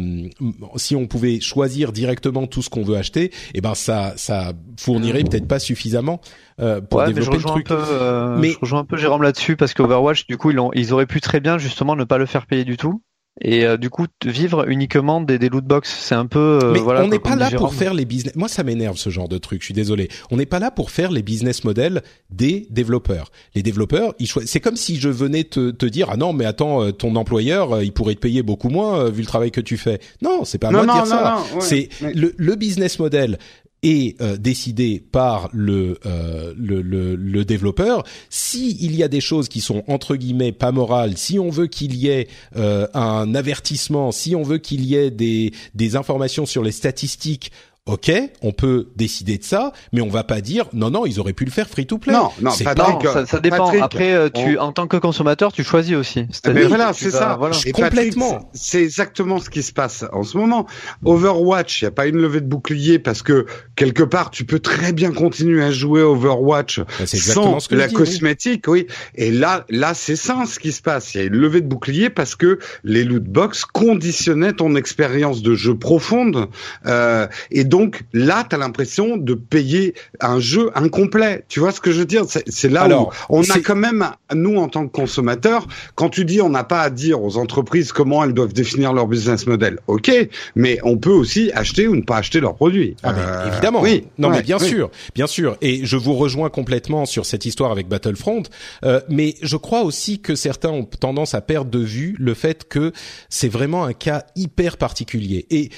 si 0.76 0.96
on 0.96 1.06
pouvait 1.06 1.40
choisir 1.40 1.92
directement 1.92 2.46
tout 2.46 2.62
ce 2.62 2.70
qu'on 2.70 2.82
veut 2.82 2.96
acheter, 2.96 3.24
et 3.24 3.32
eh 3.54 3.60
ben 3.60 3.74
ça 3.74 4.14
ça 4.16 4.52
fournirait 4.78 5.24
peut-être 5.24 5.48
pas 5.48 5.58
suffisamment 5.58 6.20
euh, 6.60 6.80
pour 6.80 7.04
développer 7.04 7.36
le 7.36 7.42
truc. 7.42 7.70
Euh, 7.70 8.36
mais 8.38 8.50
je 8.50 8.58
rejoins 8.60 8.80
un 8.80 8.84
peu 8.84 8.96
Jérôme 8.96 9.22
là-dessus 9.22 9.56
parce 9.56 9.74
qu'Overwatch 9.74 10.26
du 10.26 10.36
coup 10.36 10.50
ils 10.50 10.58
ont 10.58 10.70
ils 10.74 10.92
auraient 10.92 11.06
pu 11.06 11.20
très 11.20 11.40
bien 11.40 11.58
justement 11.58 11.96
ne 11.96 12.04
pas 12.04 12.18
le 12.18 12.26
faire 12.26 12.46
payer 12.46 12.64
du 12.64 12.76
tout 12.76 13.02
et 13.40 13.64
euh, 13.66 13.76
du 13.76 13.90
coup 13.90 14.06
vivre 14.24 14.68
uniquement 14.68 15.20
des, 15.20 15.38
des 15.38 15.48
loot 15.48 15.64
box 15.64 15.94
c'est 16.00 16.14
un 16.14 16.26
peu 16.26 16.58
euh, 16.62 16.72
mais 16.72 16.80
on 16.80 17.08
n'est 17.08 17.18
pas 17.18 17.36
là 17.36 17.50
pour 17.50 17.74
faire 17.74 17.92
les 17.92 18.04
business 18.04 18.34
moi 18.34 18.48
ça 18.48 18.62
m'énerve 18.62 18.96
ce 18.96 19.10
genre 19.10 19.28
de 19.28 19.38
truc 19.38 19.60
je 19.60 19.66
suis 19.66 19.74
désolé. 19.74 20.08
On 20.30 20.36
n'est 20.36 20.46
pas 20.46 20.58
là 20.58 20.70
pour 20.70 20.90
faire 20.90 21.10
les 21.10 21.22
business 21.22 21.64
models 21.64 22.02
des 22.30 22.66
développeurs. 22.70 23.30
Les 23.54 23.62
développeurs 23.62 24.14
ils 24.18 24.28
c'est 24.46 24.60
comme 24.60 24.76
si 24.76 24.96
je 24.98 25.08
venais 25.08 25.44
te, 25.44 25.70
te 25.70 25.86
dire 25.86 26.08
ah 26.10 26.16
non 26.16 26.32
mais 26.32 26.44
attends 26.44 26.82
euh, 26.82 26.92
ton 26.92 27.14
employeur 27.16 27.82
il 27.82 27.92
pourrait 27.92 28.14
te 28.14 28.20
payer 28.20 28.42
beaucoup 28.42 28.68
moins 28.68 29.10
vu 29.10 29.20
le 29.20 29.26
travail 29.26 29.50
que 29.50 29.60
tu 29.60 29.76
fais. 29.76 30.00
Non 30.22 30.44
c'est 30.44 30.58
pas 30.58 30.68
à 30.68 30.72
moi 30.72 30.86
de 30.86 30.92
dire 30.92 31.06
ça. 31.06 31.38
c'est 31.60 31.88
le, 32.14 32.34
le 32.36 32.54
business 32.54 32.98
model 32.98 33.38
est 33.82 34.20
euh, 34.20 34.36
décidé 34.36 35.00
par 35.00 35.48
le, 35.52 35.98
euh, 36.06 36.54
le, 36.56 36.82
le, 36.82 37.44
développeur. 37.44 38.04
Si 38.30 38.76
il 38.80 38.96
y 38.96 39.02
a 39.02 39.08
des 39.08 39.20
choses 39.20 39.48
qui 39.48 39.60
sont 39.60 39.84
entre 39.86 40.16
guillemets 40.16 40.52
pas 40.52 40.72
morales, 40.72 41.16
si 41.16 41.38
on 41.38 41.50
veut 41.50 41.66
qu'il 41.66 41.94
y 41.94 42.08
ait 42.08 42.28
euh, 42.56 42.86
un 42.94 43.34
avertissement, 43.34 44.12
si 44.12 44.34
on 44.34 44.42
veut 44.42 44.58
qu'il 44.58 44.84
y 44.84 44.96
ait 44.96 45.10
des, 45.10 45.52
des 45.74 45.96
informations 45.96 46.46
sur 46.46 46.62
les 46.62 46.72
statistiques 46.72 47.52
Ok, 47.86 48.10
on 48.42 48.50
peut 48.50 48.88
décider 48.96 49.38
de 49.38 49.44
ça, 49.44 49.72
mais 49.92 50.00
on 50.00 50.08
va 50.08 50.24
pas 50.24 50.40
dire 50.40 50.66
non 50.72 50.90
non 50.90 51.06
ils 51.06 51.20
auraient 51.20 51.32
pu 51.32 51.44
le 51.44 51.52
faire 51.52 51.68
free 51.68 51.86
to 51.86 51.98
play. 51.98 52.12
Non 52.12 52.30
non, 52.40 52.50
Patrick, 52.64 53.06
ça, 53.06 53.26
ça, 53.26 53.38
dépend. 53.38 53.70
Après 53.80 54.12
euh, 54.12 54.28
tu 54.28 54.58
en 54.58 54.72
tant 54.72 54.88
que 54.88 54.96
consommateur 54.96 55.52
tu 55.52 55.62
choisis 55.62 55.94
aussi. 55.94 56.26
Mais 56.52 56.64
voilà 56.64 56.92
c'est 56.92 57.12
ça. 57.12 57.36
Voilà. 57.38 57.54
complètement. 57.72 58.50
C'est 58.54 58.82
exactement 58.82 59.38
ce 59.38 59.50
qui 59.50 59.62
se 59.62 59.72
passe 59.72 60.04
en 60.12 60.24
ce 60.24 60.36
moment. 60.36 60.66
Overwatch, 61.04 61.82
il 61.82 61.84
y 61.84 61.88
a 61.88 61.92
pas 61.92 62.06
une 62.06 62.16
levée 62.16 62.40
de 62.40 62.48
bouclier 62.48 62.98
parce 62.98 63.22
que 63.22 63.46
quelque 63.76 64.02
part 64.02 64.32
tu 64.32 64.44
peux 64.44 64.58
très 64.58 64.92
bien 64.92 65.12
continuer 65.12 65.62
à 65.62 65.70
jouer 65.70 66.02
Overwatch 66.02 66.80
bah, 66.80 67.06
sans 67.06 67.60
ce 67.60 67.68
que 67.68 67.76
la 67.76 67.88
cosmétique, 67.88 68.66
oui. 68.66 68.88
Et 69.14 69.30
là 69.30 69.64
là 69.68 69.94
c'est 69.94 70.16
ça 70.16 70.42
ce 70.44 70.58
qui 70.58 70.72
se 70.72 70.82
passe. 70.82 71.14
Il 71.14 71.18
y 71.18 71.20
a 71.20 71.24
une 71.24 71.36
levée 71.36 71.60
de 71.60 71.68
bouclier 71.68 72.10
parce 72.10 72.34
que 72.34 72.58
les 72.82 73.04
loot 73.04 73.22
box 73.22 73.64
conditionnaient 73.64 74.54
ton 74.54 74.74
expérience 74.74 75.40
de 75.40 75.54
jeu 75.54 75.78
profonde 75.78 76.48
euh, 76.86 77.28
et 77.52 77.62
donc 77.62 77.75
donc 77.76 78.04
là, 78.14 78.42
tu 78.48 78.56
as 78.56 78.58
l'impression 78.58 79.18
de 79.18 79.34
payer 79.34 79.92
un 80.22 80.40
jeu 80.40 80.70
incomplet. 80.74 81.44
Tu 81.48 81.60
vois 81.60 81.72
ce 81.72 81.80
que 81.82 81.92
je 81.92 81.98
veux 81.98 82.06
dire? 82.06 82.24
C'est 82.26 82.70
là 82.70 82.88
où 82.88 83.10
on 83.28 83.42
a 83.42 83.58
quand 83.58 83.76
même, 83.76 84.08
nous 84.34 84.56
en 84.56 84.68
tant 84.68 84.86
que 84.86 84.92
consommateurs, 84.92 85.66
quand 85.94 86.08
tu 86.08 86.24
dis 86.24 86.40
on 86.40 86.48
n'a 86.48 86.64
pas 86.64 86.80
à 86.80 86.88
dire 86.88 87.22
aux 87.22 87.36
entreprises 87.36 87.92
comment 87.92 88.24
elles 88.24 88.32
doivent 88.32 88.54
définir 88.54 88.94
leur 88.94 89.06
business 89.06 89.46
model, 89.46 89.78
ok, 89.88 90.10
mais 90.54 90.78
on 90.84 90.96
peut 90.96 91.10
aussi 91.10 91.52
acheter 91.52 91.86
ou 91.86 91.96
ne 91.96 92.00
pas 92.00 92.16
acheter 92.16 92.40
leurs 92.40 92.54
produits. 92.54 92.96
Ah, 93.02 93.12
euh, 93.14 93.52
évidemment. 93.52 93.82
Oui. 93.82 94.04
Non, 94.16 94.30
mais 94.30 94.42
bien 94.42 94.58
sûr, 94.58 94.90
bien 95.14 95.26
sûr. 95.26 95.58
Et 95.60 95.84
je 95.84 95.98
vous 95.98 96.14
rejoins 96.14 96.48
complètement 96.48 97.04
sur 97.04 97.26
cette 97.26 97.44
histoire 97.44 97.72
avec 97.72 97.88
Battlefront. 97.88 98.44
Euh, 98.84 99.02
mais 99.10 99.34
je 99.42 99.58
crois 99.58 99.82
aussi 99.82 100.20
que 100.20 100.34
certains 100.34 100.70
ont 100.70 100.84
tendance 100.84 101.34
à 101.34 101.42
perdre 101.42 101.70
de 101.70 101.80
vue 101.80 102.16
le 102.18 102.32
fait 102.32 102.66
que 102.66 102.92
c'est 103.28 103.48
vraiment 103.48 103.84
un 103.84 103.92
cas 103.92 104.24
hyper 104.34 104.78
particulier. 104.78 105.46
Et 105.50 105.68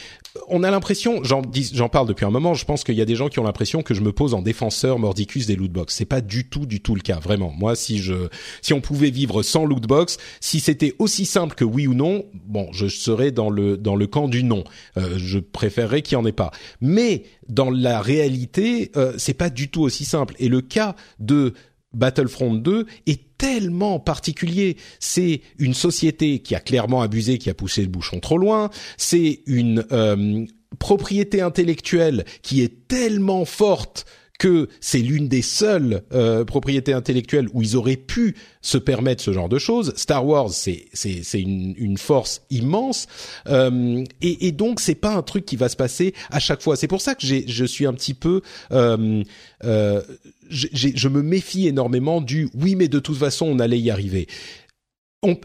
on 0.48 0.62
a 0.62 0.70
l'impression, 0.70 1.22
j'en 1.24 1.87
parle 1.88 2.08
depuis 2.08 2.24
un 2.24 2.30
moment, 2.30 2.54
je 2.54 2.64
pense 2.64 2.84
qu'il 2.84 2.94
y 2.94 3.00
a 3.00 3.04
des 3.04 3.14
gens 3.14 3.28
qui 3.28 3.38
ont 3.38 3.44
l'impression 3.44 3.82
que 3.82 3.94
je 3.94 4.00
me 4.00 4.12
pose 4.12 4.34
en 4.34 4.42
défenseur 4.42 4.98
mordicus 4.98 5.46
des 5.46 5.56
lootbox. 5.56 5.94
C'est 5.94 6.04
pas 6.04 6.20
du 6.20 6.48
tout, 6.48 6.66
du 6.66 6.80
tout 6.80 6.94
le 6.94 7.00
cas, 7.00 7.18
vraiment. 7.18 7.52
Moi, 7.56 7.76
si 7.76 7.98
je, 7.98 8.28
si 8.62 8.72
on 8.72 8.80
pouvait 8.80 9.10
vivre 9.10 9.42
sans 9.42 9.64
lootbox, 9.64 10.18
si 10.40 10.60
c'était 10.60 10.94
aussi 10.98 11.24
simple 11.24 11.54
que 11.54 11.64
oui 11.64 11.86
ou 11.86 11.94
non, 11.94 12.24
bon, 12.46 12.68
je 12.72 12.86
serais 12.86 13.30
dans 13.30 13.50
le 13.50 13.76
dans 13.76 13.96
le 13.96 14.06
camp 14.06 14.28
du 14.28 14.44
non. 14.44 14.64
Euh, 14.96 15.14
je 15.16 15.38
préférerais 15.38 16.02
qu'il 16.02 16.14
y 16.14 16.20
en 16.20 16.26
ait 16.26 16.32
pas. 16.32 16.50
Mais 16.80 17.24
dans 17.48 17.70
la 17.70 18.00
réalité, 18.00 18.90
euh, 18.96 19.12
c'est 19.16 19.34
pas 19.34 19.50
du 19.50 19.68
tout 19.68 19.82
aussi 19.82 20.04
simple. 20.04 20.34
Et 20.38 20.48
le 20.48 20.60
cas 20.60 20.94
de 21.18 21.54
Battlefront 21.94 22.54
2 22.54 22.86
est 23.06 23.36
tellement 23.38 23.98
particulier. 24.00 24.76
C'est 25.00 25.40
une 25.58 25.74
société 25.74 26.40
qui 26.40 26.54
a 26.54 26.60
clairement 26.60 27.02
abusé, 27.02 27.38
qui 27.38 27.50
a 27.50 27.54
poussé 27.54 27.82
le 27.82 27.88
bouchon 27.88 28.20
trop 28.20 28.36
loin. 28.36 28.70
C'est 28.96 29.42
une 29.46 29.84
euh, 29.92 30.44
propriété 30.78 31.40
intellectuelle 31.40 32.24
qui 32.42 32.62
est 32.62 32.88
tellement 32.88 33.44
forte 33.44 34.06
que 34.38 34.68
c'est 34.80 35.00
l'une 35.00 35.28
des 35.28 35.42
seules 35.42 36.02
euh, 36.12 36.44
propriétés 36.44 36.92
intellectuelles 36.92 37.48
où 37.52 37.62
ils 37.62 37.76
auraient 37.76 37.96
pu 37.96 38.36
se 38.62 38.78
permettre 38.78 39.22
ce 39.22 39.32
genre 39.32 39.48
de 39.48 39.58
choses. 39.58 39.92
Star 39.96 40.24
Wars, 40.24 40.50
c'est 40.50 40.86
c'est 40.92 41.24
c'est 41.24 41.40
une, 41.40 41.74
une 41.76 41.98
force 41.98 42.42
immense 42.50 43.08
euh, 43.48 44.04
et, 44.22 44.46
et 44.46 44.52
donc 44.52 44.78
c'est 44.78 44.94
pas 44.94 45.14
un 45.14 45.22
truc 45.22 45.44
qui 45.44 45.56
va 45.56 45.68
se 45.68 45.76
passer 45.76 46.14
à 46.30 46.38
chaque 46.38 46.62
fois. 46.62 46.76
C'est 46.76 46.86
pour 46.86 47.00
ça 47.00 47.16
que 47.16 47.26
je 47.26 47.64
suis 47.64 47.84
un 47.84 47.92
petit 47.92 48.14
peu 48.14 48.42
euh, 48.70 49.24
euh, 49.64 50.02
je 50.50 51.08
me 51.08 51.20
méfie 51.20 51.66
énormément 51.66 52.20
du 52.20 52.48
oui 52.54 52.76
mais 52.76 52.88
de 52.88 53.00
toute 53.00 53.18
façon 53.18 53.46
on 53.46 53.58
allait 53.58 53.80
y 53.80 53.90
arriver 53.90 54.28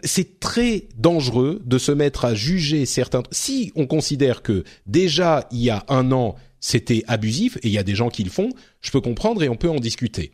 c'est 0.03 0.39
très 0.39 0.87
dangereux 0.97 1.61
de 1.65 1.77
se 1.77 1.91
mettre 1.91 2.25
à 2.25 2.35
juger 2.35 2.85
certains. 2.85 3.23
Si 3.31 3.71
on 3.75 3.87
considère 3.87 4.41
que 4.41 4.63
déjà 4.85 5.47
il 5.51 5.59
y 5.59 5.69
a 5.69 5.83
un 5.87 6.11
an 6.11 6.35
c'était 6.59 7.03
abusif 7.07 7.57
et 7.57 7.67
il 7.67 7.73
y 7.73 7.77
a 7.77 7.83
des 7.83 7.95
gens 7.95 8.09
qui 8.09 8.23
le 8.23 8.29
font, 8.29 8.49
je 8.79 8.89
peux 8.89 9.01
comprendre 9.01 9.43
et 9.43 9.49
on 9.49 9.55
peut 9.55 9.69
en 9.69 9.79
discuter. 9.79 10.31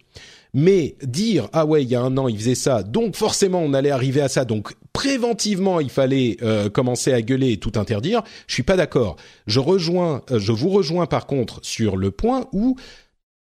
Mais 0.53 0.95
dire 1.03 1.49
ah 1.53 1.65
ouais 1.65 1.83
il 1.83 1.89
y 1.89 1.95
a 1.95 2.01
un 2.01 2.17
an 2.17 2.27
il 2.27 2.37
faisait 2.37 2.55
ça 2.55 2.81
donc 2.81 3.15
forcément 3.15 3.59
on 3.59 3.73
allait 3.73 3.91
arriver 3.91 4.21
à 4.21 4.29
ça 4.29 4.45
donc 4.45 4.73
préventivement 4.93 5.79
il 5.79 5.91
fallait 5.91 6.37
euh, 6.41 6.69
commencer 6.69 7.13
à 7.13 7.21
gueuler 7.21 7.51
et 7.51 7.57
tout 7.57 7.73
interdire 7.75 8.23
je 8.47 8.55
suis 8.55 8.63
pas 8.63 8.75
d'accord 8.75 9.15
je 9.45 9.59
rejoins 9.59 10.23
euh, 10.31 10.39
je 10.39 10.51
vous 10.51 10.69
rejoins 10.69 11.05
par 11.05 11.27
contre 11.27 11.59
sur 11.61 11.97
le 11.97 12.09
point 12.09 12.47
où 12.51 12.77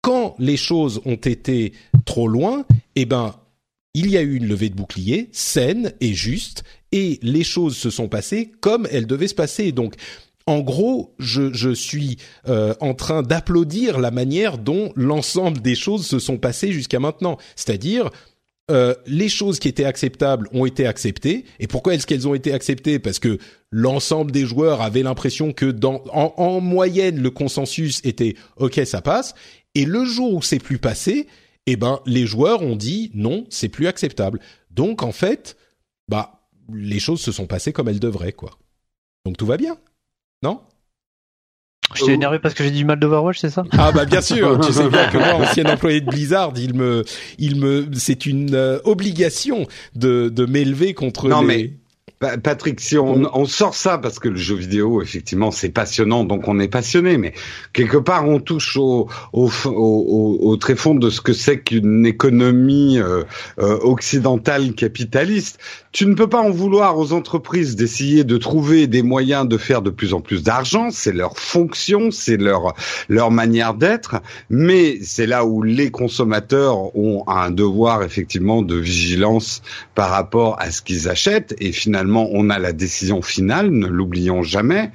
quand 0.01 0.37
les 0.39 0.57
choses 0.57 1.01
ont 1.05 1.17
été 1.17 1.73
trop 2.05 2.29
loin 2.29 2.65
eh 2.95 3.05
ben 3.05 3.35
il 3.95 4.11
y 4.11 4.17
a 4.17 4.23
eu 4.23 4.37
une 4.37 4.47
levée 4.47 4.71
de 4.71 4.75
bouclier 4.75 5.29
saine 5.33 5.93
et 6.01 6.15
juste 6.15 6.65
et 6.93 7.19
les 7.23 7.45
choses 7.45 7.77
se 7.77 7.91
sont 7.91 8.09
passées 8.09 8.53
comme 8.61 8.87
elles 8.91 9.07
devaient 9.07 9.29
se 9.29 9.35
passer 9.35 9.73
donc 9.73 9.97
en 10.47 10.61
gros, 10.61 11.15
je, 11.19 11.73
suis 11.73 12.19
euh, 12.49 12.75
en 12.81 12.95
train 12.95 13.23
d'applaudir 13.23 14.01
la 14.01 14.11
manière 14.11 14.59
dont 14.59 14.93
l'ensemble 14.97 15.61
des 15.61 15.75
choses 15.75 16.07
se 16.07 16.19
sont 16.19 16.39
passées 16.39 16.73
jusqu'à 16.73 16.99
maintenant. 16.99 17.39
C'est-à-dire, 17.55 18.11
euh, 18.71 18.95
les 19.07 19.29
choses 19.29 19.59
qui 19.59 19.69
étaient 19.69 19.85
acceptables 19.85 20.49
ont 20.53 20.67
été 20.67 20.87
acceptées. 20.87 21.45
Et 21.61 21.67
pourquoi 21.67 21.95
est-ce 21.95 22.07
qu'elles 22.07 22.27
ont 22.27 22.35
été 22.35 22.53
acceptées? 22.53 22.99
Parce 22.99 23.19
que 23.19 23.39
l'ensemble 23.71 24.33
des 24.33 24.45
joueurs 24.45 24.83
avaient 24.83 25.03
l'impression 25.03 25.53
que, 25.53 25.67
dans, 25.67 26.03
en, 26.13 26.61
moyenne, 26.61 27.21
le 27.21 27.31
consensus 27.31 28.01
était 28.05 28.35
OK, 28.57 28.81
ça 28.85 29.01
passe. 29.01 29.35
Et 29.75 29.85
le 29.85 30.05
jour 30.05 30.35
où 30.35 30.43
c'est 30.43 30.59
plus 30.59 30.79
passé, 30.79 31.29
eh 31.67 31.77
ben, 31.77 32.01
les 32.07 32.27
joueurs 32.27 32.63
ont 32.63 32.77
dit 32.77 33.11
non, 33.15 33.47
c'est 33.51 33.69
plus 33.69 33.87
acceptable. 33.87 34.41
Donc, 34.71 35.03
en 35.03 35.13
fait, 35.13 35.57
bah, 36.09 36.43
les 36.73 37.01
choses 37.01 37.21
se 37.21 37.33
sont 37.33 37.47
passées 37.47 37.73
comme 37.73 37.89
elles 37.89 38.01
devraient, 38.01 38.33
quoi. 38.33 38.59
Donc 39.25 39.37
tout 39.37 39.47
va 39.47 39.57
bien. 39.57 39.77
Non? 40.43 40.61
Je 41.95 42.07
t'ai 42.07 42.13
énervé 42.13 42.39
parce 42.39 42.55
que 42.55 42.65
j'ai 42.65 42.71
du 42.71 42.85
mal 42.85 42.99
d'Overwatch, 42.99 43.39
c'est 43.39 43.51
ça? 43.51 43.65
Ah 43.73 43.93
bah 43.93 44.07
bien 44.07 44.23
sûr, 44.23 44.59
tu 44.61 44.73
sais 44.73 44.89
bien 44.89 45.09
que 45.09 45.19
moi, 45.19 45.35
ancien 45.47 45.67
employé 45.67 46.01
de 46.01 46.07
Blizzard, 46.07 46.53
il 46.57 46.75
me, 46.75 47.05
il 47.39 47.57
me, 47.61 47.87
c'est 47.93 48.25
une 48.25 48.55
euh, 48.55 48.79
obligation 48.85 49.67
de 49.95 50.31
de 50.31 50.47
m'élever 50.47 50.95
contre 50.95 51.29
non, 51.29 51.43
Mais... 51.43 51.75
Patrick, 52.43 52.81
si 52.81 52.97
on, 52.99 53.23
on, 53.37 53.45
sort 53.45 53.75
ça 53.75 53.99
parce 53.99 54.19
que 54.19 54.29
le 54.29 54.37
jeu 54.37 54.55
vidéo, 54.55 55.03
effectivement, 55.03 55.51
c'est 55.51 55.71
passionnant, 55.71 56.25
donc 56.25 56.49
on 56.49 56.59
est 56.61 56.69
passionné, 56.69 57.19
mais 57.19 57.35
quelque 57.73 57.97
part 57.97 58.29
on 58.29 58.41
touche 58.41 58.77
au, 58.77 59.09
au, 59.33 59.51
au, 59.67 60.39
au 60.41 60.57
très 60.57 60.77
fond 60.77 60.95
de 60.95 61.11
ce 61.11 61.21
que 61.21 61.33
c'est 61.33 61.61
qu'une 61.61 62.07
économie 62.07 62.99
euh, 62.99 63.25
euh, 63.59 63.79
occidentale 63.83 64.75
capitaliste 64.75 65.59
tu 65.93 66.07
ne 66.07 66.15
peux 66.15 66.27
pas 66.27 66.41
en 66.41 66.51
vouloir 66.51 66.97
aux 66.99 67.13
entreprises 67.13 67.77
d'essayer 67.77 68.25
de 68.25 68.39
trouver 68.39 68.87
des 68.87 69.03
moyens 69.03 69.47
de 69.47 69.59
faire 69.59 69.83
de 69.83 69.91
plus 69.91 70.15
en 70.15 70.23
plus 70.23 70.43
d'argent. 70.43 70.89
C'est 70.91 71.13
leur 71.13 71.39
fonction, 71.39 72.11
c'est 72.11 72.39
leur 72.39 72.75
leur 73.11 73.31
manière 73.31 73.75
d'être. 73.75 74.17
Mais 74.49 74.99
c'est 75.03 75.27
là 75.27 75.45
où 75.45 75.63
les 75.63 75.91
consommateurs 75.91 76.97
ont 76.97 77.25
un 77.29 77.51
devoir 77.51 78.03
effectivement 78.03 78.63
de 78.63 78.75
vigilance 78.75 79.61
par 79.95 80.09
rapport 80.09 80.57
à 80.61 80.71
ce 80.71 80.81
qu'ils 80.81 81.11
achètent. 81.11 81.55
Et 81.61 81.73
finalement, 81.73 82.12
on 82.17 82.51
a 82.51 82.59
la 82.59 82.73
décision 82.73 83.23
finale, 83.23 83.71
ne 83.71 83.87
l'oublions 83.87 84.43
jamais, 84.43 84.91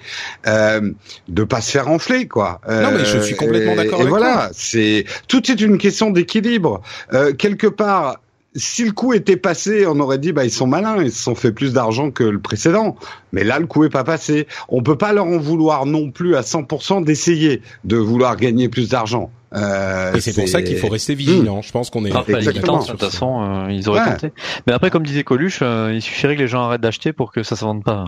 euh, 0.45 0.91
de 1.27 1.43
pas 1.43 1.61
se 1.61 1.71
faire 1.71 1.87
enfler, 1.89 2.27
quoi. 2.27 2.61
non, 2.67 2.91
mais 2.91 3.05
je 3.05 3.19
suis 3.19 3.35
complètement 3.35 3.75
d'accord 3.75 4.01
avec 4.01 4.09
voilà, 4.09 4.49
c'est 4.53 5.05
tout 5.27 5.51
est 5.51 5.61
une 5.61 5.77
question 5.77 6.11
d'équilibre. 6.11 6.81
Euh, 7.13 7.33
quelque 7.33 7.67
part 7.67 8.19
si 8.57 8.83
le 8.83 8.91
coup 8.91 9.13
était 9.13 9.37
passé, 9.37 9.85
on 9.85 9.99
aurait 9.99 10.17
dit 10.17 10.31
bah 10.31 10.43
ils 10.43 10.51
sont 10.51 10.67
malins, 10.67 10.97
ils 11.01 11.11
se 11.11 11.21
sont 11.21 11.35
fait 11.35 11.51
plus 11.51 11.73
d'argent 11.73 12.11
que 12.11 12.23
le 12.23 12.39
précédent. 12.39 12.97
Mais 13.31 13.43
là, 13.43 13.59
le 13.59 13.67
coup 13.67 13.83
est 13.83 13.89
pas 13.89 14.03
passé. 14.03 14.47
On 14.69 14.81
peut 14.81 14.97
pas 14.97 15.13
leur 15.13 15.25
en 15.25 15.37
vouloir 15.37 15.85
non 15.85 16.11
plus 16.11 16.35
à 16.35 16.41
100% 16.41 17.03
d'essayer 17.03 17.61
de 17.83 17.97
vouloir 17.97 18.37
gagner 18.37 18.69
plus 18.69 18.89
d'argent. 18.89 19.31
Euh, 19.55 20.13
et 20.13 20.19
c'est 20.19 20.33
pour 20.33 20.47
ça 20.47 20.61
qu'il 20.61 20.77
faut 20.77 20.89
rester 20.89 21.15
vigilant. 21.15 21.61
Je 21.61 21.71
pense 21.71 21.89
qu'on 21.89 22.05
est. 22.05 22.13
Enfin, 22.13 22.39
de 22.39 22.87
toute 22.91 22.99
façon, 22.99 23.41
euh, 23.41 23.71
ils 23.71 23.87
auraient 23.87 24.03
tenté. 24.05 24.31
Mais 24.65 24.73
après, 24.73 24.89
comme 24.89 25.05
disait 25.05 25.23
Coluche, 25.23 25.59
euh, 25.61 25.93
il 25.93 26.01
suffirait 26.01 26.35
que 26.35 26.41
les 26.41 26.47
gens 26.47 26.63
arrêtent 26.63 26.81
d'acheter 26.81 27.13
pour 27.13 27.31
que 27.31 27.43
ça 27.43 27.55
se 27.55 27.63
vende 27.63 27.83
pas. 27.83 28.05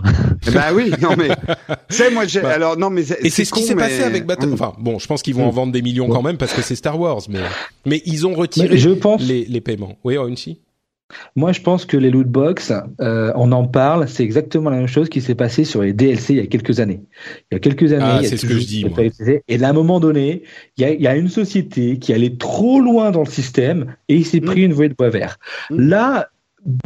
bah 0.52 0.66
oui, 0.74 0.92
non 1.00 1.16
mais, 1.16 1.28
c'est 1.88 2.10
moi, 2.10 2.26
j'ai, 2.26 2.40
bah, 2.40 2.50
alors 2.50 2.76
non 2.76 2.90
mais. 2.90 3.04
Et 3.22 3.30
c'est 3.30 3.44
ce 3.44 3.52
qui 3.52 3.62
s'est 3.62 3.74
passé 3.74 4.02
avec 4.02 4.26
Battle. 4.26 4.50
Enfin, 4.52 4.74
bon, 4.78 4.98
je 4.98 5.06
pense 5.06 5.22
qu'ils 5.22 5.34
vont 5.34 5.46
en 5.46 5.50
vendre 5.50 5.72
des 5.72 5.82
millions 5.82 6.08
quand 6.08 6.22
même 6.22 6.36
parce 6.36 6.52
que 6.52 6.62
c'est 6.62 6.76
Star 6.76 6.98
Wars, 6.98 7.22
mais 7.28 7.40
mais 7.86 8.02
ils 8.04 8.26
ont 8.26 8.34
retiré 8.34 8.76
je 8.76 8.90
pense... 8.90 9.22
les, 9.22 9.46
les 9.46 9.60
paiements. 9.60 9.96
Oui, 10.04 10.16
si. 10.36 10.60
Moi, 11.36 11.52
je 11.52 11.60
pense 11.60 11.84
que 11.84 11.96
les 11.96 12.10
loot 12.10 12.26
box, 12.26 12.72
euh, 13.00 13.32
on 13.34 13.52
en 13.52 13.66
parle, 13.66 14.08
c'est 14.08 14.22
exactement 14.22 14.70
la 14.70 14.76
même 14.76 14.86
chose 14.86 15.08
qui 15.08 15.20
s'est 15.20 15.34
passé 15.34 15.64
sur 15.64 15.82
les 15.82 15.92
DLC 15.92 16.34
il 16.34 16.36
y 16.36 16.42
a 16.42 16.46
quelques 16.46 16.80
années. 16.80 17.02
Il 17.50 17.54
y 17.54 17.56
a 17.56 17.58
quelques 17.58 17.92
années, 17.92 18.04
ah, 18.04 18.20
c'est 18.22 18.36
ce 18.36 18.46
que 18.46 18.58
je 18.58 18.66
dis. 18.66 18.86
Et 19.48 19.62
à 19.62 19.68
un 19.68 19.72
moment 19.72 20.00
donné, 20.00 20.42
il 20.76 20.82
y, 20.82 20.84
a, 20.84 20.92
il 20.92 21.00
y, 21.00 21.06
a, 21.06 21.16
une 21.16 21.28
société 21.28 21.98
qui 21.98 22.12
allait 22.12 22.36
trop 22.36 22.80
loin 22.80 23.10
dans 23.10 23.20
le 23.20 23.30
système 23.30 23.94
et 24.08 24.16
il 24.16 24.26
s'est 24.26 24.40
pris 24.40 24.62
mmh. 24.62 24.64
une 24.64 24.72
voie 24.72 24.88
de 24.88 24.94
bois 24.94 25.10
vert. 25.10 25.38
Mmh. 25.70 25.80
Là, 25.80 26.30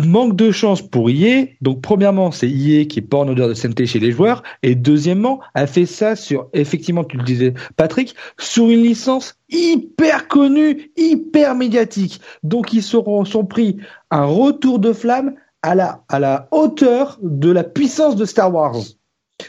manque 0.05 0.37
de 0.37 0.51
chance 0.51 0.83
pour 0.83 1.11
IE. 1.11 1.57
Donc, 1.61 1.81
premièrement, 1.81 2.31
c'est 2.31 2.49
IE 2.49 2.87
qui 2.87 3.01
est 3.01 3.03
pas 3.03 3.19
en 3.19 3.29
odeur 3.29 3.49
de 3.49 3.55
sainteté 3.55 3.87
chez 3.87 3.99
les 3.99 4.13
joueurs. 4.13 4.43
Et 4.63 4.75
deuxièmement, 4.75 5.41
a 5.55 5.67
fait 5.67 5.87
ça 5.87 6.17
sur, 6.17 6.49
effectivement, 6.53 7.05
tu 7.05 7.17
le 7.17 7.25
disais, 7.25 7.55
Patrick, 7.77 8.15
sur 8.39 8.69
une 8.69 8.83
licence 8.83 9.39
hyper 9.51 10.29
connue, 10.29 10.91
hyper 10.97 11.55
médiatique. 11.55 12.21
Donc, 12.43 12.73
ils 12.73 12.83
seront, 12.83 13.25
sont 13.25 13.45
pris 13.45 13.79
un 14.11 14.25
retour 14.25 14.79
de 14.79 14.93
flamme 14.93 15.35
à 15.63 15.75
la, 15.75 16.05
à 16.09 16.19
la 16.19 16.49
hauteur 16.51 17.19
de 17.23 17.51
la 17.51 17.65
puissance 17.65 18.17
de 18.17 18.25
Star 18.25 18.55
Wars. 18.55 18.77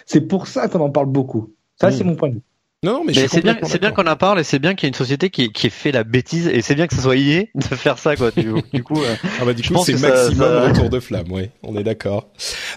C'est 0.06 0.22
pour 0.22 0.48
ça 0.48 0.68
qu'on 0.68 0.80
en 0.80 0.90
parle 0.90 1.08
beaucoup. 1.08 1.54
Ça, 1.80 1.92
c'est 1.92 2.04
hmm. 2.04 2.08
mon 2.08 2.16
point 2.16 2.30
de 2.30 2.36
vue. 2.36 2.42
Non, 2.86 3.04
mais, 3.04 3.14
c'est 3.14 3.42
bien, 3.42 3.58
c'est 3.64 3.82
bien 3.82 3.90
qu'on 3.90 4.06
en 4.06 4.16
parle 4.16 4.40
et 4.40 4.44
c'est 4.44 4.60
bien 4.60 4.76
qu'il 4.76 4.86
y 4.86 4.88
ait 4.88 4.90
une 4.90 4.94
société 4.94 5.32
qui, 5.32 5.52
qui 5.52 5.72
fait 5.72 5.92
la 5.92 6.04
bêtise 6.04 6.48
et 6.48 6.62
c'est 6.62 6.76
bien 6.76 6.86
que 6.86 6.94
ce 6.94 7.02
soit 7.02 7.16
IE 7.16 7.50
de 7.56 7.64
faire 7.64 7.98
ça 7.98 8.16
quoi. 8.16 8.30
Du, 8.30 8.84
coup, 8.84 9.02
euh, 9.04 9.16
ah 9.42 9.46
bah 9.46 9.56
du 9.56 9.64
coup 9.64 9.84
c'est 9.84 10.00
maximum 10.00 10.70
retour 10.70 10.92
de 10.92 11.00
flamme, 11.00 11.32
ouais, 11.32 11.50
on 11.64 11.76
est 11.78 11.84
d'accord. 11.84 12.30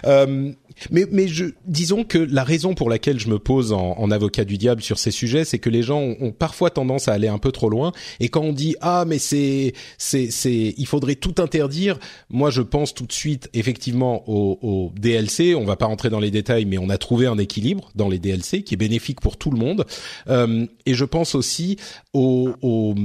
Euh, 0.07 0.51
Mais, 0.91 1.05
mais 1.11 1.27
je, 1.27 1.45
disons 1.65 2.03
que 2.03 2.17
la 2.17 2.43
raison 2.43 2.73
pour 2.73 2.89
laquelle 2.89 3.19
je 3.19 3.29
me 3.29 3.39
pose 3.39 3.73
en, 3.73 3.97
en 3.97 4.11
avocat 4.11 4.45
du 4.45 4.57
diable 4.57 4.81
sur 4.81 4.99
ces 4.99 5.11
sujets, 5.11 5.45
c'est 5.45 5.59
que 5.59 5.69
les 5.69 5.83
gens 5.83 6.01
ont, 6.01 6.31
parfois 6.31 6.69
tendance 6.69 7.07
à 7.07 7.13
aller 7.13 7.27
un 7.27 7.37
peu 7.37 7.51
trop 7.51 7.69
loin. 7.69 7.91
Et 8.19 8.29
quand 8.29 8.41
on 8.41 8.53
dit 8.53 8.75
ah 8.81 9.05
mais 9.07 9.19
c'est 9.19 9.73
c'est 9.97 10.31
c'est 10.31 10.73
il 10.77 10.85
faudrait 10.85 11.15
tout 11.15 11.35
interdire, 11.39 11.99
moi 12.29 12.49
je 12.49 12.61
pense 12.61 12.93
tout 12.93 13.05
de 13.05 13.11
suite 13.11 13.49
effectivement 13.53 14.23
au, 14.29 14.59
au 14.61 14.91
DLC. 14.99 15.55
On 15.55 15.65
va 15.65 15.75
pas 15.75 15.85
rentrer 15.85 16.09
dans 16.09 16.19
les 16.19 16.31
détails, 16.31 16.65
mais 16.65 16.77
on 16.77 16.89
a 16.89 16.97
trouvé 16.97 17.27
un 17.27 17.37
équilibre 17.37 17.89
dans 17.95 18.09
les 18.09 18.19
DLC 18.19 18.63
qui 18.63 18.73
est 18.73 18.77
bénéfique 18.77 19.21
pour 19.21 19.37
tout 19.37 19.51
le 19.51 19.57
monde. 19.57 19.85
Euh, 20.29 20.65
et 20.85 20.93
je 20.93 21.05
pense 21.05 21.35
aussi 21.35 21.77
aux, 22.13 22.51
aux 22.61 22.95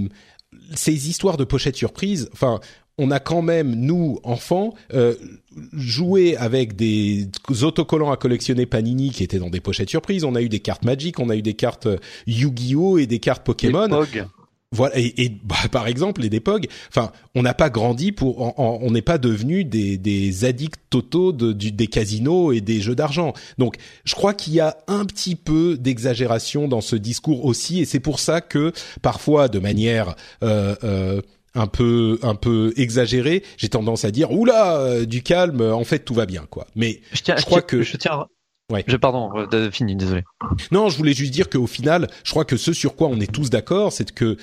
ces 0.74 1.08
histoires 1.08 1.36
de 1.36 1.44
pochettes 1.44 1.76
surprises. 1.76 2.28
Enfin, 2.32 2.60
on 2.98 3.10
a 3.10 3.20
quand 3.20 3.42
même, 3.42 3.74
nous, 3.74 4.20
enfants, 4.22 4.74
euh, 4.92 5.14
joué 5.72 6.36
avec 6.36 6.76
des 6.76 7.28
autocollants 7.62 8.12
à 8.12 8.16
collectionner 8.16 8.66
Panini 8.66 9.10
qui 9.10 9.24
étaient 9.24 9.38
dans 9.38 9.50
des 9.50 9.60
pochettes 9.60 9.90
surprises. 9.90 10.24
On 10.24 10.34
a 10.34 10.42
eu 10.42 10.48
des 10.48 10.60
cartes 10.60 10.84
Magic, 10.84 11.18
on 11.18 11.28
a 11.28 11.36
eu 11.36 11.42
des 11.42 11.54
cartes 11.54 11.86
euh, 11.86 11.98
Yu-Gi-Oh 12.26 12.98
et 12.98 13.06
des 13.06 13.18
cartes 13.18 13.44
Pokémon. 13.44 13.88
Voilà, 14.74 14.98
et, 14.98 15.30
bah, 15.44 15.54
par 15.70 15.86
exemple 15.86 16.20
les 16.20 16.28
Depog. 16.28 16.66
Enfin, 16.88 17.12
on 17.36 17.42
n'a 17.42 17.54
pas 17.54 17.70
grandi 17.70 18.10
pour, 18.10 18.58
on 18.58 18.90
n'est 18.90 19.02
pas 19.02 19.18
devenu 19.18 19.64
des, 19.64 19.96
des 19.96 20.44
addicts 20.44 20.80
totaux 20.90 21.30
de, 21.30 21.52
des 21.52 21.86
casinos 21.86 22.50
et 22.50 22.60
des 22.60 22.80
jeux 22.80 22.96
d'argent. 22.96 23.34
Donc, 23.56 23.76
je 24.04 24.16
crois 24.16 24.34
qu'il 24.34 24.54
y 24.54 24.58
a 24.58 24.76
un 24.88 25.04
petit 25.04 25.36
peu 25.36 25.76
d'exagération 25.78 26.66
dans 26.66 26.80
ce 26.80 26.96
discours 26.96 27.44
aussi, 27.44 27.80
et 27.80 27.84
c'est 27.84 28.00
pour 28.00 28.18
ça 28.18 28.40
que 28.40 28.72
parfois, 29.00 29.46
de 29.46 29.60
manière 29.60 30.16
euh, 30.42 30.74
euh, 30.82 31.20
un 31.54 31.66
peu 31.66 32.18
un 32.22 32.34
peu 32.34 32.72
exagéré, 32.76 33.42
j'ai 33.56 33.68
tendance 33.68 34.04
à 34.04 34.10
dire 34.10 34.32
oula 34.32 34.78
euh, 34.78 35.04
du 35.06 35.22
calme, 35.22 35.60
en 35.60 35.84
fait 35.84 36.00
tout 36.00 36.14
va 36.14 36.26
bien 36.26 36.46
quoi. 36.50 36.66
Mais 36.74 37.00
je, 37.12 37.22
tiens, 37.22 37.36
je 37.36 37.44
crois 37.44 37.62
que 37.62 37.82
je 37.82 37.96
tiens 37.96 38.26
Ouais. 38.72 38.82
Je 38.86 38.96
pardon, 38.96 39.30
euh, 39.52 39.70
fini, 39.70 39.94
désolé. 39.94 40.22
Non, 40.72 40.88
je 40.88 40.96
voulais 40.96 41.12
juste 41.12 41.32
dire 41.32 41.50
qu'au 41.50 41.66
final, 41.66 42.08
je 42.24 42.30
crois 42.30 42.46
que 42.46 42.56
ce 42.56 42.72
sur 42.72 42.96
quoi 42.96 43.08
on 43.08 43.20
est 43.20 43.30
tous 43.30 43.50
d'accord, 43.50 43.92
c'est 43.92 44.10
que 44.10 44.38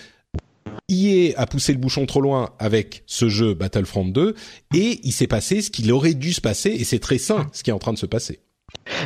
EA 0.90 1.34
a 1.38 1.48
poussé 1.48 1.74
le 1.74 1.80
bouchon 1.80 2.06
trop 2.06 2.22
loin 2.22 2.52
avec 2.60 3.04
ce 3.08 3.30
jeu 3.30 3.54
Battlefront 3.56 4.06
2 4.06 4.36
et 4.76 5.00
il 5.04 5.12
s'est 5.12 5.28
passé 5.28 5.62
ce 5.62 5.72
qu'il 5.72 5.92
aurait 5.92 6.14
dû 6.14 6.34
se 6.34 6.42
passer 6.42 6.70
et 6.70 6.84
c'est 6.84 7.00
très 7.00 7.18
sain 7.18 7.50
ce 7.52 7.64
qui 7.64 7.72
est 7.72 7.74
en 7.74 7.80
train 7.80 7.94
de 7.94 7.98
se 7.98 8.06
passer. 8.06 8.42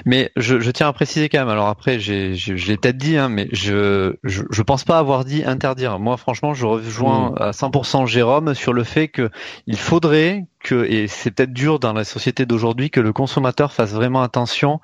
Mais 0.05 0.31
je, 0.35 0.59
je, 0.59 0.71
tiens 0.71 0.87
à 0.87 0.93
préciser 0.93 1.29
quand 1.29 1.39
même. 1.39 1.49
Alors 1.49 1.67
après, 1.67 1.99
j'ai, 1.99 2.35
je, 2.35 2.55
je 2.55 2.67
l'ai 2.67 2.77
peut-être 2.77 2.97
dit, 2.97 3.17
hein, 3.17 3.29
mais 3.29 3.47
je, 3.51 4.15
je, 4.23 4.43
je 4.49 4.61
pense 4.61 4.83
pas 4.83 4.99
avoir 4.99 5.25
dit 5.25 5.43
interdire. 5.45 5.99
Moi, 5.99 6.17
franchement, 6.17 6.53
je 6.53 6.65
rejoins 6.65 7.31
mm. 7.31 7.41
à 7.41 7.51
100% 7.51 8.07
Jérôme 8.07 8.53
sur 8.53 8.73
le 8.73 8.83
fait 8.83 9.07
que 9.07 9.29
il 9.67 9.77
faudrait 9.77 10.45
que, 10.59 10.85
et 10.85 11.07
c'est 11.07 11.31
peut-être 11.31 11.53
dur 11.53 11.79
dans 11.79 11.93
la 11.93 12.03
société 12.03 12.45
d'aujourd'hui, 12.45 12.89
que 12.89 12.99
le 12.99 13.13
consommateur 13.13 13.71
fasse 13.71 13.93
vraiment 13.93 14.21
attention 14.21 14.79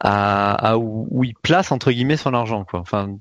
à, 0.00 0.52
à 0.52 0.76
où, 0.76 1.06
où, 1.10 1.24
il 1.24 1.34
place 1.34 1.72
entre 1.72 1.92
guillemets 1.92 2.16
son 2.16 2.34
argent. 2.34 2.64
Quoi. 2.64 2.80
Enfin, 2.80 3.16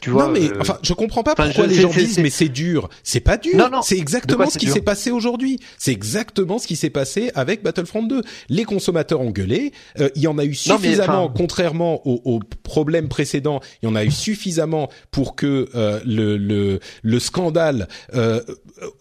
tu 0.00 0.10
vois, 0.10 0.26
non 0.26 0.32
mais 0.32 0.50
euh, 0.50 0.58
enfin, 0.60 0.78
je 0.82 0.92
comprends 0.92 1.22
pas 1.22 1.34
pourquoi 1.34 1.66
les 1.66 1.74
gens 1.74 1.90
disent 1.90 2.18
mais 2.18 2.30
c'est 2.30 2.48
dur. 2.48 2.88
C'est 3.02 3.20
pas 3.20 3.36
dur. 3.36 3.56
Non, 3.56 3.70
non. 3.70 3.82
C'est 3.82 3.98
exactement 3.98 4.48
ce 4.48 4.58
qui 4.58 4.66
s'est 4.66 4.80
passé 4.80 5.10
aujourd'hui. 5.10 5.60
C'est 5.78 5.92
exactement 5.92 6.58
ce 6.58 6.66
qui 6.66 6.76
s'est 6.76 6.90
passé 6.90 7.30
avec 7.34 7.62
Battlefront 7.62 8.02
2. 8.02 8.22
Les 8.48 8.64
consommateurs 8.64 9.20
ont 9.20 9.30
gueulé. 9.30 9.72
Euh, 10.00 10.10
il 10.14 10.22
y 10.22 10.26
en 10.26 10.38
a 10.38 10.44
eu 10.44 10.54
suffisamment, 10.54 11.28
contrairement 11.28 12.06
aux, 12.06 12.20
aux, 12.24 12.40
problèmes 12.62 13.08
précédents, 13.08 13.60
il 13.82 13.88
y 13.88 13.92
en 13.92 13.94
a 13.94 14.04
eu 14.04 14.10
suffisamment 14.10 14.88
pour 15.10 15.36
que 15.36 15.68
euh, 15.74 16.00
le, 16.04 16.36
le, 16.36 16.80
le 17.02 17.18
scandale 17.18 17.88
euh, 18.14 18.40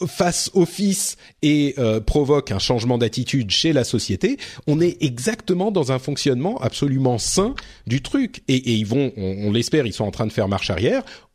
fasse 0.05 0.51
office 0.53 1.17
et 1.41 1.75
provoque 2.05 2.51
un 2.51 2.59
changement 2.59 2.97
d'attitude 2.97 3.51
chez 3.51 3.73
la 3.73 3.83
société. 3.83 4.37
On 4.67 4.79
est 4.79 5.01
exactement 5.01 5.71
dans 5.71 5.91
un 5.91 5.99
fonctionnement 5.99 6.57
absolument 6.61 7.17
sain 7.17 7.55
du 7.87 8.01
truc. 8.01 8.43
Et, 8.47 8.55
et 8.55 8.73
ils 8.73 8.85
vont, 8.85 9.11
on, 9.17 9.47
on 9.47 9.51
l'espère, 9.51 9.85
ils 9.85 9.93
sont 9.93 10.05
en 10.05 10.11
train 10.11 10.27
de 10.27 10.31
faire 10.31 10.47
marche 10.47 10.69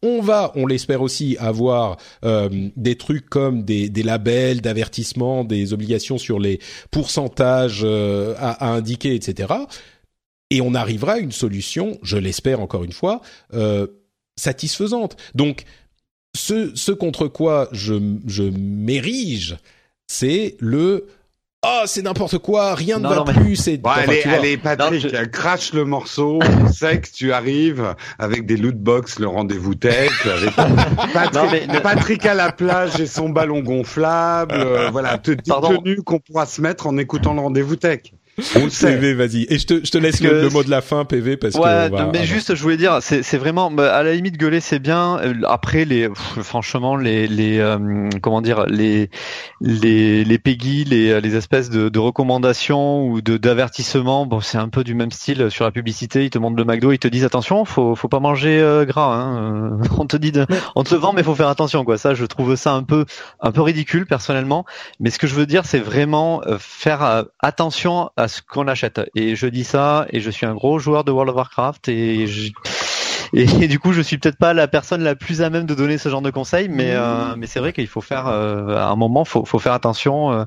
On 0.02 0.20
va, 0.20 0.52
on 0.55 0.66
l'espère 0.66 1.02
aussi, 1.02 1.36
avoir 1.39 1.97
euh, 2.24 2.48
des 2.77 2.97
trucs 2.97 3.28
comme 3.28 3.65
des, 3.65 3.90
labels 4.02 4.60
d'avertissement, 4.60 5.44
des 5.44 5.73
obligations 5.73 6.19
sur 6.19 6.39
les 6.39 6.60
pourcentages 6.90 7.82
euh, 7.85 8.35
à, 8.39 8.73
indiquer, 8.73 9.15
etc. 9.15 9.52
Et 10.51 10.60
on 10.60 10.74
arrivera 10.74 11.15
à 11.15 11.19
une 11.19 11.32
solution, 11.32 11.98
je 12.02 12.16
l'espère 12.16 12.60
encore 12.60 12.85
une 12.85 12.93
fois, 12.93 13.20
euh, 13.55 13.86
satisfaisante. 14.36 15.16
Donc, 15.35 15.65
ce, 16.36 16.74
ce 16.74 16.93
contre 16.93 17.27
quoi 17.27 17.69
je, 17.73 17.94
je 18.27 18.44
m'érige, 18.44 19.56
c'est 20.06 20.56
le 20.60 21.06
oh 21.64 21.82
c'est 21.86 22.02
n'importe 22.02 22.39
quoi, 22.39 22.74
rien 22.74 22.98
ne 22.98 23.09
va 23.09 23.24
plus. 23.24 23.56
C'est 23.56 23.78
bon, 23.78 23.90
allez, 23.90 24.22
allez 24.22 24.56
Patrick, 24.56 25.30
crache 25.30 25.72
le 25.72 25.85
morceau. 25.85 26.39
on 26.43 26.68
sait 26.72 27.01
que 27.01 27.09
tu 27.10 27.32
arrives 27.32 27.94
avec 28.18 28.47
des 28.47 28.56
loot 28.56 28.76
box, 28.76 29.18
le 29.18 29.28
rendez-vous 29.28 29.74
tech, 29.74 30.10
avec 30.26 30.55
Patrick, 31.12 31.82
Patrick, 31.82 32.26
à 32.26 32.35
la 32.35 32.52
plage 32.52 33.01
et 33.01 33.06
son 33.06 33.28
ballon 33.28 33.60
gonflable. 33.60 34.55
Euh, 34.68 34.90
voilà, 34.90 35.18
te 35.18 35.30
tenue 35.30 36.02
qu'on 36.02 36.18
pourra 36.18 36.44
se 36.44 36.60
mettre 36.60 36.86
en 36.86 36.98
écoutant 36.98 37.32
le 37.32 37.40
rendez-vous 37.40 37.76
tech. 37.76 38.12
PV, 38.39 39.15
vas-y. 39.15 39.47
Et 39.48 39.59
je 39.59 39.66
te, 39.66 39.85
je 39.85 39.90
te 39.90 39.98
laisse 39.98 40.20
le, 40.20 40.48
mot 40.51 40.62
de 40.62 40.70
la 40.70 40.81
fin, 40.81 41.05
PV, 41.05 41.36
parce 41.36 41.55
ouais, 41.55 41.90
que. 41.90 42.12
mais 42.12 42.24
juste, 42.24 42.55
je 42.55 42.62
voulais 42.62 42.77
dire, 42.77 42.98
c'est, 43.01 43.23
c'est 43.23 43.39
vraiment, 43.39 43.70
bah, 43.70 43.94
à 43.94 44.02
la 44.02 44.15
limite, 44.15 44.36
gueuler, 44.36 44.60
c'est 44.60 44.78
bien. 44.78 45.19
Euh, 45.19 45.35
après, 45.47 45.85
les, 45.85 46.09
franchement, 46.15 46.97
les, 46.97 47.27
les, 47.27 47.59
euh, 47.59 48.09
comment 48.23 48.40
dire, 48.40 48.66
les, 48.66 49.10
les, 49.60 50.24
les 50.24 50.39
Peggy, 50.39 50.85
les, 50.85 51.20
les 51.20 51.36
espèces 51.36 51.70
de, 51.70 51.89
de 51.89 51.98
recommandations 51.98 53.06
ou 53.06 53.20
de 53.20 53.36
d'avertissements, 53.36 54.27
bon, 54.27 54.40
c'est 54.40 54.59
un 54.59 54.69
peu 54.69 54.85
du 54.85 54.94
même 54.94 55.10
style 55.10 55.51
sur 55.51 55.65
la 55.65 55.70
publicité. 55.70 56.24
Ils 56.24 56.31
te 56.31 56.39
montrent 56.39 56.56
le 56.56 56.65
McDo, 56.65 56.93
ils 56.93 56.98
te 56.98 57.09
disent 57.09 57.24
attention, 57.24 57.65
faut, 57.65 57.94
faut 57.94 58.09
pas 58.09 58.20
manger 58.20 58.60
euh, 58.60 58.85
gras. 58.85 59.15
Hein. 59.15 59.81
on 59.98 60.06
te 60.06 60.16
dit, 60.16 60.32
de, 60.32 60.47
on 60.77 60.85
te 60.85 60.94
le 60.94 61.01
vend, 61.01 61.12
mais 61.12 61.23
faut 61.23 61.35
faire 61.35 61.48
attention, 61.48 61.85
quoi. 61.85 61.98
Ça, 61.98 62.15
je 62.15 62.24
trouve 62.24 62.55
ça 62.56 62.73
un 62.73 62.82
peu, 62.82 63.05
un 63.40 63.52
peu 63.52 63.62
ridicule 63.62 64.06
personnellement. 64.06 64.65
Mais 65.01 65.10
ce 65.10 65.19
que 65.19 65.27
je 65.27 65.35
veux 65.35 65.47
dire, 65.47 65.65
c'est 65.65 65.78
vraiment 65.78 66.43
faire 66.59 67.24
attention 67.40 68.10
à 68.16 68.27
ce 68.28 68.42
qu'on 68.42 68.68
achète. 68.68 69.00
Et 69.14 69.36
je 69.36 69.46
dis 69.46 69.64
ça, 69.64 70.06
et 70.10 70.20
je 70.20 70.30
suis 70.30 70.46
un 70.46 70.55
gros 70.55 70.78
joueur 70.78 71.05
de 71.05 71.12
World 71.12 71.30
of 71.30 71.36
Warcraft, 71.36 71.88
et 71.88 72.26
et, 73.32 73.68
du 73.68 73.78
coup, 73.78 73.92
je 73.92 74.00
suis 74.00 74.18
peut-être 74.18 74.38
pas 74.38 74.55
la 74.55 74.68
personne 74.68 75.02
la 75.02 75.14
plus 75.14 75.42
à 75.42 75.50
même 75.50 75.66
de 75.66 75.74
donner 75.74 75.98
ce 75.98 76.09
genre 76.09 76.22
de 76.22 76.30
conseils, 76.30 76.68
mais 76.68 76.92
euh, 76.92 77.34
mais 77.36 77.46
c'est 77.46 77.60
vrai 77.60 77.72
qu'il 77.72 77.86
faut 77.86 78.00
faire 78.00 78.26
euh, 78.26 78.76
à 78.76 78.86
un 78.86 78.96
moment, 78.96 79.24
faut 79.24 79.44
faut 79.44 79.59
faire 79.59 79.72
attention 79.72 80.32
euh, 80.32 80.44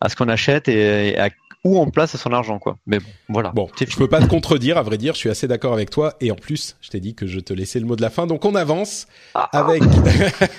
à 0.00 0.08
ce 0.08 0.16
qu'on 0.16 0.28
achète 0.28 0.68
et, 0.68 1.10
et 1.10 1.18
à 1.18 1.28
où 1.64 1.78
on 1.78 1.90
place 1.90 2.16
son 2.16 2.32
argent 2.32 2.58
quoi. 2.58 2.76
Mais 2.86 2.98
bon, 2.98 3.06
voilà. 3.30 3.50
Bon, 3.50 3.68
je 3.78 3.96
peux 3.96 4.08
pas 4.08 4.20
te 4.20 4.26
contredire, 4.26 4.76
à 4.76 4.82
vrai 4.82 4.98
dire, 4.98 5.14
je 5.14 5.18
suis 5.18 5.30
assez 5.30 5.48
d'accord 5.48 5.72
avec 5.72 5.90
toi. 5.90 6.14
Et 6.20 6.30
en 6.30 6.36
plus, 6.36 6.76
je 6.82 6.90
t'ai 6.90 7.00
dit 7.00 7.14
que 7.14 7.26
je 7.26 7.40
te 7.40 7.54
laissais 7.54 7.80
le 7.80 7.86
mot 7.86 7.96
de 7.96 8.02
la 8.02 8.10
fin, 8.10 8.26
donc 8.26 8.44
on 8.44 8.54
avance 8.54 9.06
ah. 9.34 9.48
avec, 9.52 9.82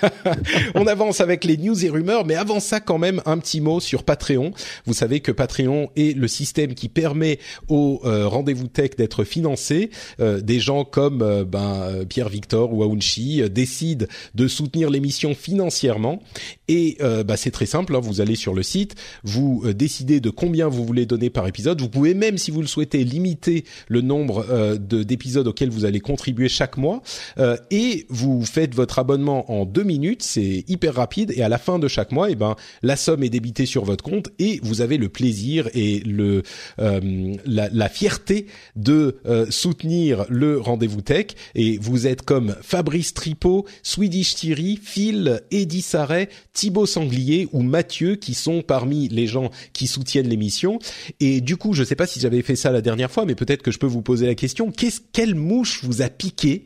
on 0.76 0.88
avance 0.88 1.22
avec 1.22 1.44
les 1.44 1.58
news 1.58 1.86
et 1.86 1.90
rumeurs. 1.90 2.26
Mais 2.26 2.36
avant 2.36 2.60
ça, 2.60 2.80
quand 2.80 2.98
même, 2.98 3.22
un 3.26 3.38
petit 3.38 3.62
mot 3.62 3.80
sur 3.80 4.04
Patreon. 4.04 4.52
Vous 4.86 4.94
savez 4.94 5.20
que 5.20 5.32
Patreon 5.32 5.90
est 5.96 6.18
le 6.18 6.28
système 6.28 6.74
qui 6.74 6.90
permet 6.90 7.40
aux 7.68 8.02
euh, 8.06 8.28
rendez-vous 8.28 8.68
tech 8.68 8.92
d'être 8.98 9.24
financés. 9.24 9.92
Euh, 10.20 10.42
des 10.42 10.60
gens 10.60 10.86
comme 10.86 11.22
euh, 11.22 11.46
ben 11.46 12.06
Pierre 12.10 12.30
Victor 12.30 12.74
ou 12.74 12.84
Aounchi 12.84 13.48
décident 13.50 14.08
de 14.34 14.48
soutenir 14.48 14.90
l'émission 14.90 15.36
financièrement. 15.36 16.22
Et 16.68 16.98
bah, 17.26 17.38
c'est 17.38 17.52
très 17.52 17.66
simple. 17.66 17.96
Hein. 17.96 18.00
vous 18.00 18.22
allez 18.22 18.36
sur 18.36 18.54
le 18.54 18.64
site, 18.64 18.96
vous 19.24 19.64
décidez 19.74 20.20
de 20.20 20.30
combien 20.30 20.68
vous 20.68 20.84
voulez 20.86 20.95
les 20.96 21.06
donner 21.06 21.30
par 21.30 21.48
épisode. 21.48 21.82
Vous 21.82 21.90
pouvez 21.90 22.14
même, 22.14 22.38
si 22.38 22.52
vous 22.52 22.62
le 22.62 22.68
souhaitez, 22.68 23.04
limiter 23.04 23.66
le 23.88 24.02
nombre 24.02 24.46
euh, 24.50 24.78
d'épisodes 24.78 25.48
auxquels 25.48 25.70
vous 25.70 25.86
allez 25.86 26.00
contribuer 26.00 26.50
chaque 26.50 26.78
mois. 26.78 27.02
Euh, 27.38 27.58
et 27.72 28.06
vous 28.10 28.44
faites 28.44 28.74
votre 28.74 29.00
abonnement 29.00 29.52
en 29.52 29.66
deux 29.66 29.84
minutes. 29.84 30.24
C'est 30.24 30.64
hyper 30.68 30.96
rapide. 30.96 31.34
Et 31.36 31.44
à 31.44 31.50
la 31.50 31.58
fin 31.58 31.80
de 31.80 31.88
chaque 31.88 32.12
mois, 32.12 32.30
eh 32.30 32.36
ben, 32.36 32.56
la 32.82 32.96
somme 32.96 33.24
est 33.24 33.30
débitée 33.30 33.66
sur 33.66 33.86
votre 33.86 34.04
compte 34.04 34.30
et 34.40 34.60
vous 34.64 34.82
avez 34.82 34.98
le 34.98 35.10
plaisir 35.10 35.70
et 35.74 36.00
le 36.00 36.44
euh, 36.80 37.36
la, 37.46 37.90
fierté 37.90 38.48
de 38.76 39.18
soutenir 39.50 40.26
le 40.30 40.60
rendez-vous 40.60 41.02
tech. 41.02 41.28
Et 41.54 41.78
vous 41.78 42.08
êtes 42.08 42.24
comme 42.24 42.56
Fabrice 42.62 43.14
Tripot, 43.14 43.66
Swedish 43.84 44.36
Thierry, 44.36 44.80
Phil, 44.82 45.42
Eddie 45.52 45.82
Sarret, 45.82 46.30
Thibaut 46.54 46.86
Sanglier 46.86 47.48
ou 47.52 47.62
Mathieu 47.62 48.16
qui 48.16 48.34
sont 48.34 48.62
parmi 48.62 49.08
les 49.10 49.28
gens 49.28 49.52
qui 49.74 49.88
soutiennent 49.88 50.28
l'émission. 50.28 50.80
Et 51.20 51.42
du 51.42 51.58
coup, 51.58 51.74
je 51.74 51.82
ne 51.82 51.86
sais 51.86 51.96
pas 51.96 52.08
si 52.08 52.20
j'avais 52.20 52.42
fait 52.42 52.56
ça 52.56 52.72
la 52.72 52.82
dernière 52.82 53.12
fois, 53.12 53.26
mais 53.26 53.36
peut-être 53.36 53.62
que 53.62 53.72
je 53.72 53.80
peux 53.80 53.88
vous 53.88 54.02
poser 54.02 54.26
la 54.26 54.36
question 54.36 54.72
qu'est-ce 54.72 55.02
quelle 55.12 55.36
mouche 55.36 55.84
vous 55.84 56.02
a 56.02 56.10
piqué 56.10 56.66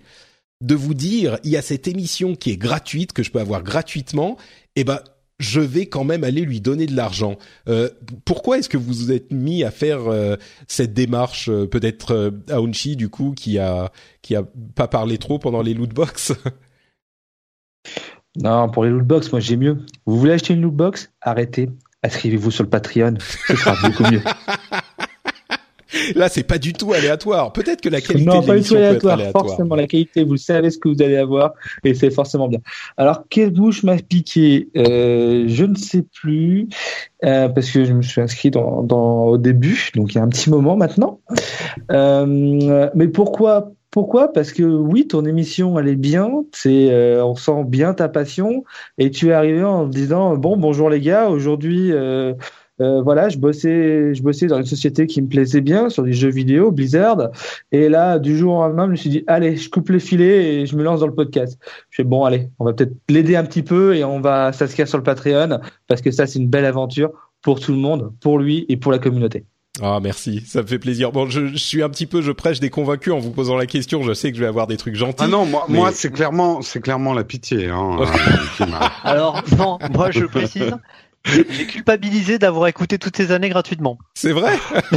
de 0.62 0.76
vous 0.76 0.94
dire 0.94 1.40
il 1.44 1.52
y 1.52 1.58
a 1.58 1.62
cette 1.62 1.88
émission 1.88 2.36
qui 2.36 2.52
est 2.52 2.58
gratuite 2.58 3.14
que 3.14 3.24
je 3.24 3.32
peux 3.32 3.40
avoir 3.40 3.64
gratuitement 3.64 4.38
Eh 4.76 4.84
ben 4.84 5.00
je 5.40 5.62
vais 5.62 5.86
quand 5.86 6.04
même 6.04 6.24
aller 6.24 6.42
lui 6.42 6.60
donner 6.60 6.86
de 6.86 6.96
l'argent. 6.96 7.38
Euh, 7.70 7.90
pourquoi 8.26 8.60
est-ce 8.60 8.70
que 8.70 8.78
vous 8.78 8.94
vous 8.94 9.12
êtes 9.12 9.32
mis 9.32 9.64
à 9.64 9.72
faire 9.72 10.08
euh, 10.08 10.36
cette 10.68 10.94
démarche 10.94 11.50
euh, 11.50 11.66
Peut-être 11.66 12.12
euh, 12.12 12.32
Aounchi 12.50 12.98
du 12.98 13.10
coup 13.10 13.34
qui 13.36 13.58
a 13.58 13.92
qui 14.22 14.36
a 14.36 14.44
pas 14.76 14.90
parlé 14.90 15.18
trop 15.18 15.40
pendant 15.40 15.62
les 15.62 15.74
loot 15.74 15.94
box? 15.94 16.34
non, 18.36 18.70
pour 18.70 18.84
les 18.84 18.90
loot 18.90 19.08
box, 19.08 19.32
moi 19.32 19.40
j'ai 19.40 19.56
mieux. 19.56 19.78
Vous 20.06 20.20
voulez 20.20 20.34
acheter 20.34 20.54
une 20.54 20.62
loot 20.62 20.76
box? 20.76 21.10
Arrêtez 21.22 21.70
inscrivez-vous 22.04 22.52
sur 22.52 22.64
le 22.64 22.70
Patreon, 22.70 23.16
ce 23.48 23.56
sera 23.56 23.76
beaucoup 23.82 24.04
mieux. 24.12 24.22
Là, 26.16 26.30
c'est 26.30 26.44
pas 26.44 26.60
du 26.60 26.74
tout 26.74 26.94
aléatoire. 26.94 27.52
Peut-être 27.52 27.82
que 27.82 27.90
la 27.90 28.02
qualité 28.02 28.26
non, 28.26 28.42
de 28.42 28.46
pas 28.46 28.58
du 28.58 28.64
tout 28.64 28.76
aléatoire. 28.76 29.00
Peut 29.00 29.08
être 29.08 29.14
aléatoire. 29.22 29.48
Forcément, 29.48 29.76
la 29.76 29.88
qualité, 29.88 30.24
vous 30.24 30.38
savez 30.38 30.70
ce 30.70 30.78
que 30.78 30.88
vous 30.88 31.02
allez 31.02 31.18
avoir 31.18 31.54
et 31.84 31.94
c'est 31.94 32.12
forcément 32.12 32.48
bien. 32.48 32.60
Alors, 32.98 33.24
quelle 33.30 33.52
bouche 33.52 33.84
m'a 33.84 33.98
piqué? 33.98 34.70
Euh, 34.78 35.46
Je 35.48 35.66
ne 35.66 35.76
sais 35.76 36.04
plus 36.04 36.70
euh, 37.26 37.50
parce 37.50 37.72
que 37.72 37.86
je 37.86 37.94
me 37.94 38.02
suis 38.02 38.22
inscrit 38.22 38.52
dans, 38.52 38.84
dans, 38.84 39.26
au 39.26 39.38
début, 39.38 39.90
donc 39.96 40.14
il 40.14 40.18
y 40.18 40.20
a 40.20 40.24
un 40.24 40.30
petit 40.30 40.50
moment 40.50 40.76
maintenant. 40.76 41.22
Euh, 41.92 42.90
mais 42.94 43.08
pourquoi 43.08 43.72
pourquoi? 43.92 44.32
Parce 44.32 44.52
que 44.52 44.64
oui, 44.64 45.08
ton 45.08 45.26
émission 45.26 45.80
elle 45.80 45.88
est 45.88 45.96
bien, 45.96 46.30
c'est 46.52 46.92
euh, 46.92 47.26
on 47.26 47.36
sent 47.36 47.64
bien 47.66 47.94
ta 47.94 48.08
passion 48.10 48.64
et 48.98 49.12
tu 49.12 49.30
es 49.30 49.34
arrivé 49.34 49.64
en 49.64 49.88
disant 49.88 50.38
bon 50.38 50.58
bonjour 50.58 50.90
les 50.90 51.02
gars, 51.02 51.30
aujourd'hui 51.30 51.92
euh, 51.92 52.34
euh, 52.82 53.02
voilà, 53.02 53.30
je 53.30 53.38
bossais, 53.38 54.14
je 54.14 54.24
bossais 54.24 54.48
dans 54.48 54.58
une 54.58 54.66
société 54.66 55.06
qui 55.08 55.22
me 55.22 55.28
plaisait 55.28 55.62
bien 55.62 55.90
sur 55.90 56.04
des 56.04 56.14
jeux 56.14 56.30
vidéo, 56.30 56.72
Blizzard. 56.72 57.30
Et 57.72 57.90
là, 57.90 58.20
du 58.20 58.38
jour 58.38 58.56
au 58.56 58.62
lendemain, 58.62 58.86
je 58.86 58.92
me 58.92 58.96
suis 58.96 59.10
dit, 59.10 59.24
allez, 59.28 59.58
je 59.58 59.70
coupe 59.70 59.90
les 59.90 60.00
filets 60.00 60.62
et 60.62 60.66
je 60.66 60.76
me 60.76 60.84
lance 60.84 61.02
dans 61.02 61.08
le 61.08 61.14
podcast. 61.14 61.60
Je 61.90 61.98
fais 61.98 62.04
bon, 62.04 62.24
allez, 62.24 62.50
on 62.60 62.66
va 62.66 62.74
peut-être 62.74 62.94
l'aider 63.10 63.36
un 63.36 63.44
petit 63.44 63.64
peu 63.64 63.96
et 63.96 64.04
on 64.04 64.22
va 64.22 64.54
s'inscrire 64.54 64.88
sur 64.88 64.98
le 64.98 65.04
Patreon 65.04 65.60
parce 65.88 66.02
que 66.02 66.12
ça, 66.12 66.26
c'est 66.28 66.40
une 66.40 66.50
belle 66.50 66.66
aventure 66.66 67.12
pour 67.42 67.60
tout 67.60 67.72
le 67.74 67.80
monde, 67.80 68.14
pour 68.22 68.40
lui 68.40 68.66
et 68.70 68.78
pour 68.78 68.92
la 68.92 69.00
communauté. 69.00 69.46
Ah 69.82 70.00
merci, 70.02 70.44
ça 70.46 70.62
me 70.62 70.68
fait 70.68 70.80
plaisir. 70.80 71.12
Bon, 71.12 71.30
je, 71.30 71.48
je, 71.48 71.58
suis 71.58 71.84
un 71.84 71.90
petit 71.90 72.06
peu, 72.06 72.22
je 72.22 72.32
prêche 72.32 72.60
des 72.60 72.70
convaincus 72.70 73.14
en 73.14 73.20
vous 73.20 73.32
posant 73.32 73.56
la 73.56 73.66
question. 73.66 74.04
Je 74.04 74.14
sais 74.14 74.32
que 74.32 74.38
je 74.38 74.42
vais 74.42 74.48
avoir 74.48 74.68
des 74.68 74.78
trucs 74.78 74.96
gentils. 74.96 75.24
Ah 75.24 75.28
non, 75.28 75.46
moi, 75.46 75.66
moi 75.70 75.92
c'est 75.94 76.12
clairement, 76.12 76.62
c'est 76.62 76.82
clairement 76.82 77.14
la 77.14 77.24
pitié. 77.24 77.70
Hein, 77.70 77.98
Alors 79.04 79.42
non, 79.58 79.80
moi 79.94 80.12
je 80.12 80.26
précise, 80.26 80.74
j'ai 81.26 81.44
culpabilisé 81.68 82.40
d'avoir 82.40 82.68
écouté 82.68 82.98
toutes 82.98 83.18
ces 83.18 83.32
années 83.32 83.50
gratuitement. 83.50 83.98
C'est 84.14 84.32
vrai 84.32 84.54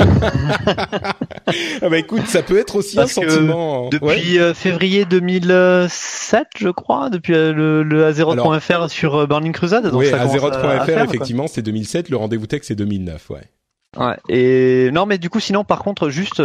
ah 1.82 1.88
bah 1.88 1.98
écoute, 1.98 2.26
ça 2.26 2.42
peut 2.42 2.58
être 2.58 2.76
aussi 2.76 2.98
un 2.98 3.06
sentiment. 3.06 3.88
Depuis 3.90 4.38
euh, 4.38 4.54
février 4.54 5.04
2007, 5.04 6.46
je 6.56 6.68
crois, 6.68 7.10
depuis 7.10 7.34
euh, 7.34 7.52
le, 7.52 7.82
le 7.82 8.10
A0.fr 8.10 8.88
sur 8.88 9.16
euh, 9.16 9.26
Burning 9.26 9.52
Crusade. 9.52 9.90
Donc 9.90 10.00
oui, 10.00 10.06
A0.fr, 10.06 11.02
effectivement, 11.02 11.48
c'est 11.48 11.62
2007. 11.62 12.08
Le 12.08 12.16
rendez-vous 12.16 12.46
tech, 12.46 12.62
c'est 12.64 12.76
2009, 12.76 13.30
ouais. 13.30 13.42
Ouais. 13.96 14.16
Et 14.28 14.90
non, 14.92 15.06
mais 15.06 15.18
du 15.18 15.30
coup, 15.30 15.40
sinon, 15.40 15.64
par 15.64 15.80
contre, 15.80 16.08
juste 16.08 16.42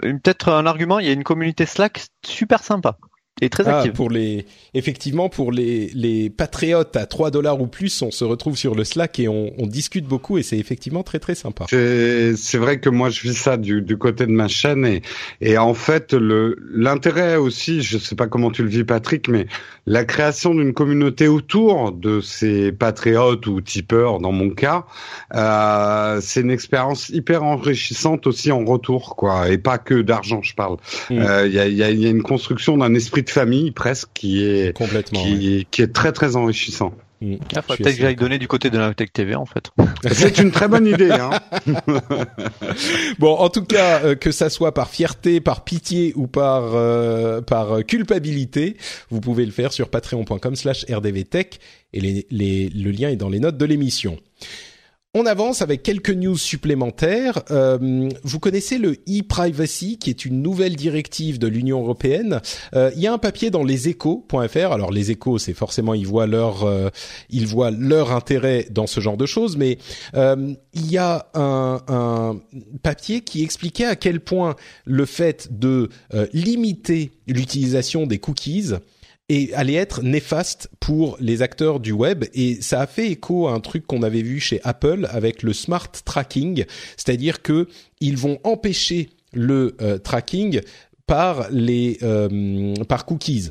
peut-être 0.00 0.50
un 0.50 0.66
argument. 0.66 0.98
Il 0.98 1.06
y 1.06 1.10
a 1.10 1.12
une 1.12 1.24
communauté 1.24 1.66
Slack 1.66 2.06
super 2.24 2.62
sympa 2.62 2.98
et 3.40 3.48
très 3.48 3.66
ah, 3.66 3.78
active. 3.78 3.92
pour 3.92 4.10
les, 4.10 4.46
effectivement, 4.74 5.28
pour 5.28 5.52
les, 5.52 5.90
les 5.94 6.30
patriotes 6.30 6.96
à 6.96 7.06
3 7.06 7.30
dollars 7.30 7.60
ou 7.60 7.66
plus, 7.66 8.02
on 8.02 8.10
se 8.10 8.24
retrouve 8.24 8.56
sur 8.56 8.74
le 8.74 8.84
Slack 8.84 9.18
et 9.18 9.28
on, 9.28 9.52
on 9.58 9.66
discute 9.66 10.06
beaucoup 10.06 10.38
et 10.38 10.42
c'est 10.42 10.58
effectivement 10.58 11.02
très 11.02 11.18
très 11.18 11.34
sympa. 11.34 11.66
C'est 11.68 12.58
vrai 12.58 12.80
que 12.80 12.88
moi 12.88 13.10
je 13.10 13.22
vis 13.22 13.34
ça 13.34 13.56
du, 13.56 13.82
du 13.82 13.96
côté 13.96 14.26
de 14.26 14.32
ma 14.32 14.48
chaîne 14.48 14.84
et, 14.84 15.02
et 15.40 15.58
en 15.58 15.74
fait 15.74 16.12
le 16.12 16.56
l'intérêt 16.72 17.36
aussi, 17.36 17.82
je 17.82 17.98
sais 17.98 18.14
pas 18.14 18.26
comment 18.26 18.50
tu 18.50 18.62
le 18.62 18.68
vis 18.68 18.84
Patrick, 18.84 19.28
mais 19.28 19.46
la 19.86 20.04
création 20.04 20.54
d'une 20.54 20.74
communauté 20.74 21.28
autour 21.28 21.92
de 21.92 22.20
ces 22.20 22.72
patriotes 22.72 23.46
ou 23.46 23.60
tipeurs 23.60 24.18
dans 24.20 24.32
mon 24.32 24.50
cas, 24.50 24.84
euh, 25.34 26.20
c'est 26.20 26.40
une 26.40 26.50
expérience 26.50 27.08
hyper 27.08 27.42
enrichissante 27.42 28.26
aussi 28.26 28.52
en 28.52 28.64
retour 28.64 29.16
quoi 29.16 29.48
et 29.48 29.58
pas 29.58 29.78
que 29.78 30.02
d'argent 30.02 30.42
je 30.42 30.54
parle. 30.54 30.76
Mm. 31.10 31.14
Il 31.14 31.18
mm. 31.18 31.22
euh, 31.22 31.48
y, 31.48 31.58
a, 31.58 31.68
y, 31.68 31.82
a, 31.82 31.90
y 31.90 32.06
a 32.06 32.10
une 32.10 32.22
construction 32.22 32.76
d'un 32.76 32.94
esprit 32.94 33.24
famille 33.30 33.70
presque 33.70 34.08
qui 34.14 34.44
est 34.44 34.76
complètement 34.76 35.22
qui, 35.22 35.66
qui 35.70 35.82
est 35.82 35.92
très 35.92 36.12
très 36.12 36.36
enrichissant. 36.36 36.92
Mmh. 37.20 37.36
Ah, 37.56 37.62
peut-être 37.62 37.82
que 37.82 38.02
j'aille 38.02 38.14
donner 38.14 38.38
du 38.38 38.46
côté 38.46 38.70
de 38.70 38.78
la 38.78 38.94
Tech 38.94 39.08
TV 39.12 39.34
en 39.34 39.44
fait. 39.44 39.70
C'est 40.12 40.38
une 40.38 40.52
très 40.52 40.68
bonne 40.68 40.86
idée. 40.86 41.10
Hein 41.10 41.30
bon, 43.18 43.34
en 43.34 43.48
tout 43.48 43.64
cas, 43.64 44.04
euh, 44.04 44.14
que 44.14 44.30
ça 44.30 44.50
soit 44.50 44.72
par 44.72 44.88
fierté, 44.88 45.40
par 45.40 45.64
pitié 45.64 46.12
ou 46.14 46.28
par 46.28 46.74
euh, 46.74 47.40
par 47.40 47.84
culpabilité, 47.84 48.76
vous 49.10 49.20
pouvez 49.20 49.44
le 49.44 49.50
faire 49.50 49.72
sur 49.72 49.88
patreon.com/rdvtech 49.88 51.58
et 51.92 52.00
les, 52.00 52.26
les, 52.30 52.68
le 52.68 52.90
lien 52.92 53.08
est 53.08 53.16
dans 53.16 53.30
les 53.30 53.40
notes 53.40 53.56
de 53.56 53.64
l'émission. 53.64 54.16
On 55.14 55.24
avance 55.24 55.62
avec 55.62 55.82
quelques 55.82 56.10
news 56.10 56.36
supplémentaires. 56.36 57.42
Euh, 57.50 58.10
vous 58.24 58.38
connaissez 58.38 58.76
le 58.76 58.92
e-privacy, 59.08 59.96
qui 59.96 60.10
est 60.10 60.26
une 60.26 60.42
nouvelle 60.42 60.76
directive 60.76 61.38
de 61.38 61.46
l'Union 61.46 61.80
européenne. 61.80 62.42
Euh, 62.74 62.90
il 62.94 63.00
y 63.00 63.06
a 63.06 63.12
un 63.14 63.18
papier 63.18 63.48
dans 63.48 63.64
leséchos.fr. 63.64 64.70
Alors 64.70 64.92
les 64.92 65.10
échos, 65.10 65.38
c'est 65.38 65.54
forcément 65.54 65.94
ils 65.94 66.06
voient 66.06 66.26
leur 66.26 66.64
euh, 66.64 66.90
ils 67.30 67.46
voient 67.46 67.70
leur 67.70 68.12
intérêt 68.12 68.66
dans 68.70 68.86
ce 68.86 69.00
genre 69.00 69.16
de 69.16 69.24
choses, 69.24 69.56
mais 69.56 69.78
il 70.14 70.90
y 70.90 70.98
a 70.98 71.26
un, 71.32 72.38
papier 72.82 73.22
qui 73.22 73.42
expliquait 73.42 73.86
à 73.86 73.96
quel 73.96 74.20
point 74.20 74.56
le 74.84 75.06
fait 75.06 75.48
de 75.58 75.88
limiter 76.34 77.12
l'utilisation 77.26 78.06
des 78.06 78.18
cookies 78.18 78.74
et 79.28 79.52
allait 79.54 79.74
être 79.74 80.02
néfaste 80.02 80.70
pour 80.80 81.16
les 81.20 81.42
acteurs 81.42 81.80
du 81.80 81.92
web 81.92 82.24
et 82.32 82.60
ça 82.62 82.80
a 82.80 82.86
fait 82.86 83.10
écho 83.10 83.48
à 83.48 83.52
un 83.52 83.60
truc 83.60 83.86
qu'on 83.86 84.02
avait 84.02 84.22
vu 84.22 84.40
chez 84.40 84.60
Apple 84.64 85.06
avec 85.10 85.42
le 85.42 85.52
smart 85.52 85.90
tracking, 86.04 86.64
c'est-à-dire 86.96 87.42
que 87.42 87.68
ils 88.00 88.16
vont 88.16 88.38
empêcher 88.44 89.10
le 89.32 89.76
euh, 89.82 89.98
tracking 89.98 90.60
par 91.06 91.50
les 91.50 91.98
euh, 92.02 92.74
par 92.88 93.04
cookies. 93.04 93.50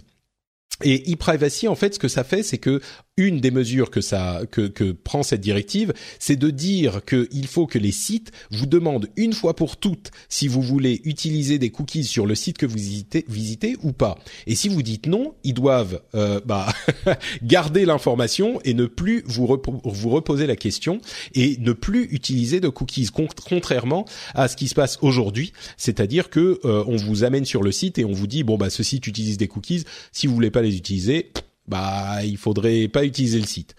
Et 0.84 1.12
e-privacy, 1.12 1.68
en 1.68 1.76
fait, 1.76 1.96
ce 1.96 2.00
que 2.00 2.08
ça 2.08 2.24
fait, 2.24 2.44
c'est 2.44 2.60
que 2.60 2.82
une 3.18 3.40
des 3.40 3.50
mesures 3.50 3.90
que 3.90 4.00
ça 4.00 4.42
que, 4.52 4.68
que 4.68 4.92
prend 4.92 5.24
cette 5.24 5.42
directive, 5.42 5.92
c'est 6.20 6.36
de 6.36 6.52
dire 6.52 7.02
qu'il 7.04 7.48
faut 7.48 7.66
que 7.66 7.80
les 7.80 7.92
sites 7.92 8.32
vous 8.52 8.68
demandent 8.68 9.10
une 9.16 9.34
fois 9.34 9.56
pour 9.56 9.78
toutes 9.78 10.12
si 10.30 10.48
vous 10.48 10.62
voulez 10.62 11.02
utiliser 11.04 11.58
des 11.58 11.72
cookies 11.72 12.04
sur 12.04 12.28
le 12.28 12.36
site 12.36 12.60
que 12.60 12.68
vous 12.68 12.76
visitez, 12.76 13.26
visitez 13.28 13.76
ou 13.82 13.92
pas. 13.92 14.20
Et 14.46 14.54
si 14.54 14.70
vous 14.70 14.84
dites 14.84 15.08
non, 15.08 15.34
ils 15.44 15.56
doivent 15.56 16.02
euh, 16.14 16.40
bah, 16.46 16.68
garder 17.44 17.86
l'information 17.86 18.60
et 18.64 18.76
ne 18.76 18.86
plus 18.86 19.24
vous, 19.26 19.48
vous 19.84 20.10
reposer 20.10 20.46
la 20.46 20.56
question 20.56 21.02
et 21.34 21.58
ne 21.58 21.74
plus 21.74 22.04
utiliser 22.12 22.60
de 22.60 22.70
cookies. 22.70 23.10
Contrairement 23.48 24.06
à 24.36 24.48
ce 24.48 24.56
qui 24.56 24.68
se 24.68 24.76
passe 24.76 25.00
aujourd'hui, 25.02 25.54
c'est-à-dire 25.76 26.30
que 26.30 26.60
euh, 26.66 26.84
on 26.86 26.98
vous 26.98 27.24
amène 27.24 27.46
sur 27.46 27.64
le 27.64 27.72
site 27.72 27.98
et 27.98 28.06
on 28.06 28.12
vous 28.12 28.28
dit 28.28 28.44
bon 28.44 28.58
bah 28.58 28.70
ce 28.70 28.84
site 28.84 29.08
utilise 29.08 29.38
des 29.38 29.48
cookies, 29.48 29.86
si 30.12 30.28
vous 30.28 30.36
voulez 30.36 30.52
pas 30.52 30.62
les 30.62 30.67
utiliser, 30.76 31.32
bah 31.68 32.24
il 32.24 32.38
faudrait 32.38 32.88
pas 32.88 33.06
utiliser 33.06 33.40
le 33.40 33.48
site. 33.48 33.76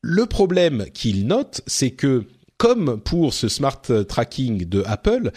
Le 0.00 0.26
problème 0.26 0.86
qu'il 0.92 1.26
note, 1.26 1.62
c'est 1.66 1.90
que 1.90 2.24
comme 2.58 3.00
pour 3.00 3.34
ce 3.34 3.48
smart 3.48 3.82
tracking 4.08 4.68
de 4.68 4.82
Apple, 4.86 5.32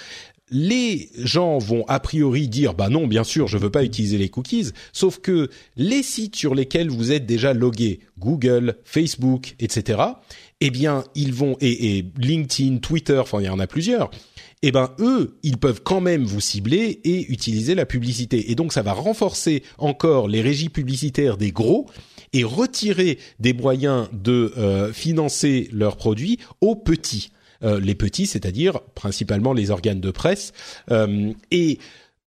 les 0.52 1.10
gens 1.18 1.58
vont 1.58 1.86
a 1.88 2.00
priori 2.00 2.48
dire 2.48 2.74
bah 2.74 2.90
non 2.90 3.08
bien 3.08 3.24
sûr 3.24 3.48
je 3.48 3.58
veux 3.58 3.70
pas 3.70 3.84
utiliser 3.84 4.18
les 4.18 4.30
cookies 4.30 4.72
sauf 4.94 5.20
que 5.20 5.50
les 5.76 6.02
sites 6.02 6.36
sur 6.36 6.56
lesquels 6.56 6.90
vous 6.90 7.12
êtes 7.12 7.26
déjà 7.26 7.54
logué 7.54 8.00
Google, 8.18 8.78
Facebook, 8.84 9.56
etc. 9.60 10.02
Eh 10.60 10.72
bien 10.72 11.04
ils 11.16 11.34
vont 11.34 11.56
et, 11.62 11.98
et 11.98 12.06
LinkedIn, 12.18 12.78
Twitter, 12.78 13.18
enfin 13.20 13.40
il 13.42 13.46
y 13.46 13.50
en 13.50 13.60
a 13.60 13.68
plusieurs 13.68 14.10
eh 14.62 14.72
ben 14.72 14.92
eux, 15.00 15.38
ils 15.44 15.58
peuvent 15.58 15.82
quand 15.84 16.02
même 16.02 16.24
vous 16.24 16.42
cibler 16.42 17.00
et 17.04 17.32
utiliser 17.32 17.76
la 17.76 17.86
publicité. 17.86 18.52
Et 18.52 18.56
donc 18.56 18.74
ça 18.74 18.82
va 18.82 18.94
renforcer 18.94 19.64
encore 19.78 20.28
les 20.28 20.42
régies 20.42 20.70
publicitaires 20.70 21.38
des 21.38 21.52
gros 21.52 21.88
et 22.34 22.44
retirer 22.44 23.20
des 23.40 23.54
moyens 23.54 24.10
de 24.12 24.54
euh, 24.58 24.92
financer 24.92 25.70
leurs 25.72 25.96
produits 25.96 26.40
aux 26.62 26.76
petits. 26.76 27.32
Euh, 27.64 27.80
les 27.80 27.96
petits, 27.96 28.26
c'est-à-dire 28.26 28.80
principalement 28.96 29.54
les 29.54 29.72
organes 29.72 30.02
de 30.02 30.12
presse. 30.12 30.54
Euh, 30.92 31.32
et 31.52 31.80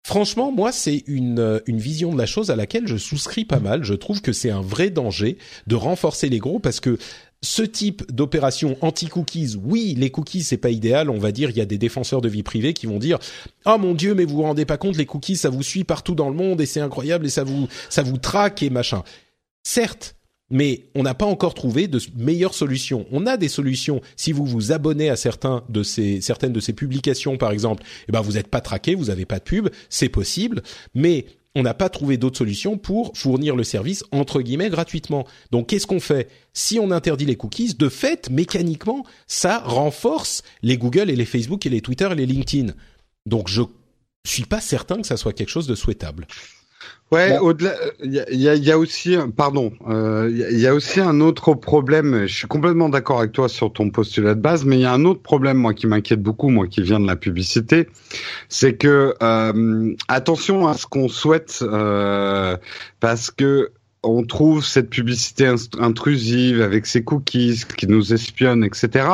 Franchement, 0.04 0.52
moi, 0.52 0.72
c'est 0.72 1.04
une, 1.06 1.62
une 1.68 1.78
vision 1.78 2.12
de 2.12 2.18
la 2.18 2.26
chose 2.26 2.50
à 2.50 2.56
laquelle 2.56 2.88
je 2.88 2.98
souscris 2.98 3.46
pas 3.46 3.60
mal. 3.60 3.84
Je 3.84 3.94
trouve 3.94 4.24
que 4.24 4.34
c'est 4.34 4.50
un 4.50 4.62
vrai 4.62 4.90
danger 4.90 5.38
de 5.68 5.76
renforcer 5.76 6.28
les 6.28 6.40
gros 6.40 6.58
parce 6.58 6.80
que 6.80 6.98
ce 7.44 7.64
type 7.64 8.10
d'opération 8.12 8.78
anti-cookies, 8.82 9.58
oui, 9.64 9.96
les 9.98 10.12
cookies 10.12 10.44
c'est 10.44 10.58
pas 10.58 10.70
idéal. 10.70 11.10
On 11.10 11.18
va 11.18 11.32
dire, 11.32 11.50
il 11.50 11.58
y 11.58 11.62
a 11.62 11.66
des 11.66 11.78
défenseurs 11.78 12.22
de 12.22 12.30
vie 12.30 12.44
privée 12.44 12.74
qui 12.74 12.86
vont 12.86 13.00
dire, 13.00 13.18
oh 13.66 13.78
mon 13.80 13.94
dieu, 13.94 14.14
mais 14.14 14.26
vous 14.26 14.38
vous 14.38 14.44
rendez 14.44 14.66
pas 14.66 14.78
compte, 14.78 14.98
les 14.98 15.06
cookies 15.06 15.38
ça 15.38 15.50
vous 15.50 15.64
suit 15.64 15.84
partout 15.84 16.16
dans 16.16 16.30
le 16.30 16.36
monde 16.36 16.62
et 16.62 16.66
c'est 16.66 16.82
incroyable 16.82 17.26
et 17.26 17.30
ça 17.30 17.44
vous 17.44 17.68
ça 17.90 18.04
vous 18.04 18.18
traque 18.18 18.62
et 18.62 18.70
machin. 18.70 19.04
Certes, 19.64 20.16
mais 20.52 20.84
on 20.96 21.02
n'a 21.02 21.16
pas 21.16 21.26
encore 21.26 21.54
trouvé 21.54 21.88
de 21.88 22.00
meilleures 22.16 22.54
solutions. 22.54 23.08
On 23.12 23.26
a 23.26 23.38
des 23.38 23.48
solutions. 23.48 24.02
Si 24.18 24.34
vous 24.34 24.46
vous 24.46 24.72
abonnez 24.72 25.10
à 25.10 25.16
certains 25.16 25.64
de 25.70 25.82
ces, 25.82 26.20
certaines 26.22 26.54
de 26.54 26.60
ces 26.60 26.74
publications, 26.74 27.38
par 27.38 27.52
exemple, 27.52 27.84
eh 28.08 28.12
ben 28.12 28.22
vous 28.22 28.34
n'êtes 28.34 28.50
pas 28.50 28.62
traqué, 28.62 28.94
vous 28.94 29.06
n'avez 29.06 29.26
pas 29.26 29.40
de 29.40 29.44
pub, 29.44 29.70
c'est 29.90 30.10
possible. 30.10 30.62
Mais 30.94 31.26
on 31.56 31.64
n'a 31.64 31.74
pas 31.74 31.90
trouvé 31.90 32.18
d'autres 32.18 32.38
solutions 32.38 32.78
pour 32.78 33.12
fournir 33.16 33.56
le 33.56 33.64
service 33.64 34.04
entre 34.12 34.42
guillemets 34.42 34.70
gratuitement. 34.70 35.26
Donc 35.52 35.68
qu'est-ce 35.68 35.88
qu'on 35.88 36.00
fait 36.00 36.30
Si 36.54 36.80
on 36.80 36.92
interdit 36.92 37.26
les 37.26 37.36
cookies, 37.36 37.74
de 37.74 37.90
fait, 37.90 38.30
mécaniquement, 38.30 39.06
ça 39.28 39.60
renforce 39.60 40.44
les 40.62 40.78
Google 40.78 41.10
et 41.10 41.16
les 41.16 41.26
Facebook 41.26 41.66
et 41.66 41.70
les 41.70 41.82
Twitter 41.82 42.08
et 42.12 42.16
les 42.16 42.26
LinkedIn. 42.26 42.74
Donc 43.26 43.50
je 43.50 43.62
suis 44.26 44.46
pas 44.46 44.62
certain 44.62 45.02
que 45.02 45.08
ça 45.08 45.18
soit 45.18 45.34
quelque 45.34 45.50
chose 45.50 45.68
de 45.68 45.76
souhaitable. 45.76 46.28
Ouais, 47.12 47.32
bah. 47.32 47.42
au-delà, 47.42 47.76
il 48.02 48.14
y 48.14 48.48
a, 48.48 48.56
y 48.56 48.72
a, 48.72 48.78
aussi, 48.78 49.18
pardon, 49.36 49.74
il 49.86 49.94
euh, 49.94 50.30
y, 50.30 50.66
a 50.66 50.74
aussi 50.74 51.02
un 51.02 51.20
autre 51.20 51.54
problème. 51.56 52.26
Je 52.26 52.34
suis 52.34 52.48
complètement 52.48 52.88
d'accord 52.88 53.20
avec 53.20 53.34
toi 53.34 53.50
sur 53.50 53.74
ton 53.74 53.90
postulat 53.90 54.34
de 54.34 54.40
base, 54.40 54.64
mais 54.64 54.78
il 54.78 54.82
y 54.82 54.86
a 54.86 54.94
un 54.94 55.04
autre 55.04 55.22
problème, 55.22 55.58
moi, 55.58 55.74
qui 55.74 55.88
m'inquiète 55.88 56.22
beaucoup, 56.22 56.48
moi, 56.48 56.68
qui 56.68 56.82
vient 56.82 57.02
de 57.02 57.08
la 57.08 57.18
publicité, 57.18 57.90
c'est 58.48 58.76
que 58.78 59.14
euh, 59.22 59.94
attention 60.08 60.68
à 60.68 60.74
ce 60.76 60.86
qu'on 60.86 61.10
souhaite, 61.10 61.60
euh, 61.64 62.56
parce 63.02 63.30
que 63.30 63.72
on 64.04 64.24
trouve 64.24 64.66
cette 64.66 64.90
publicité 64.90 65.54
intrusive 65.80 66.62
avec 66.62 66.86
ses 66.86 67.04
cookies 67.04 67.62
qui 67.78 67.88
nous 67.88 68.14
espionnent, 68.14 68.64
etc. 68.64 69.08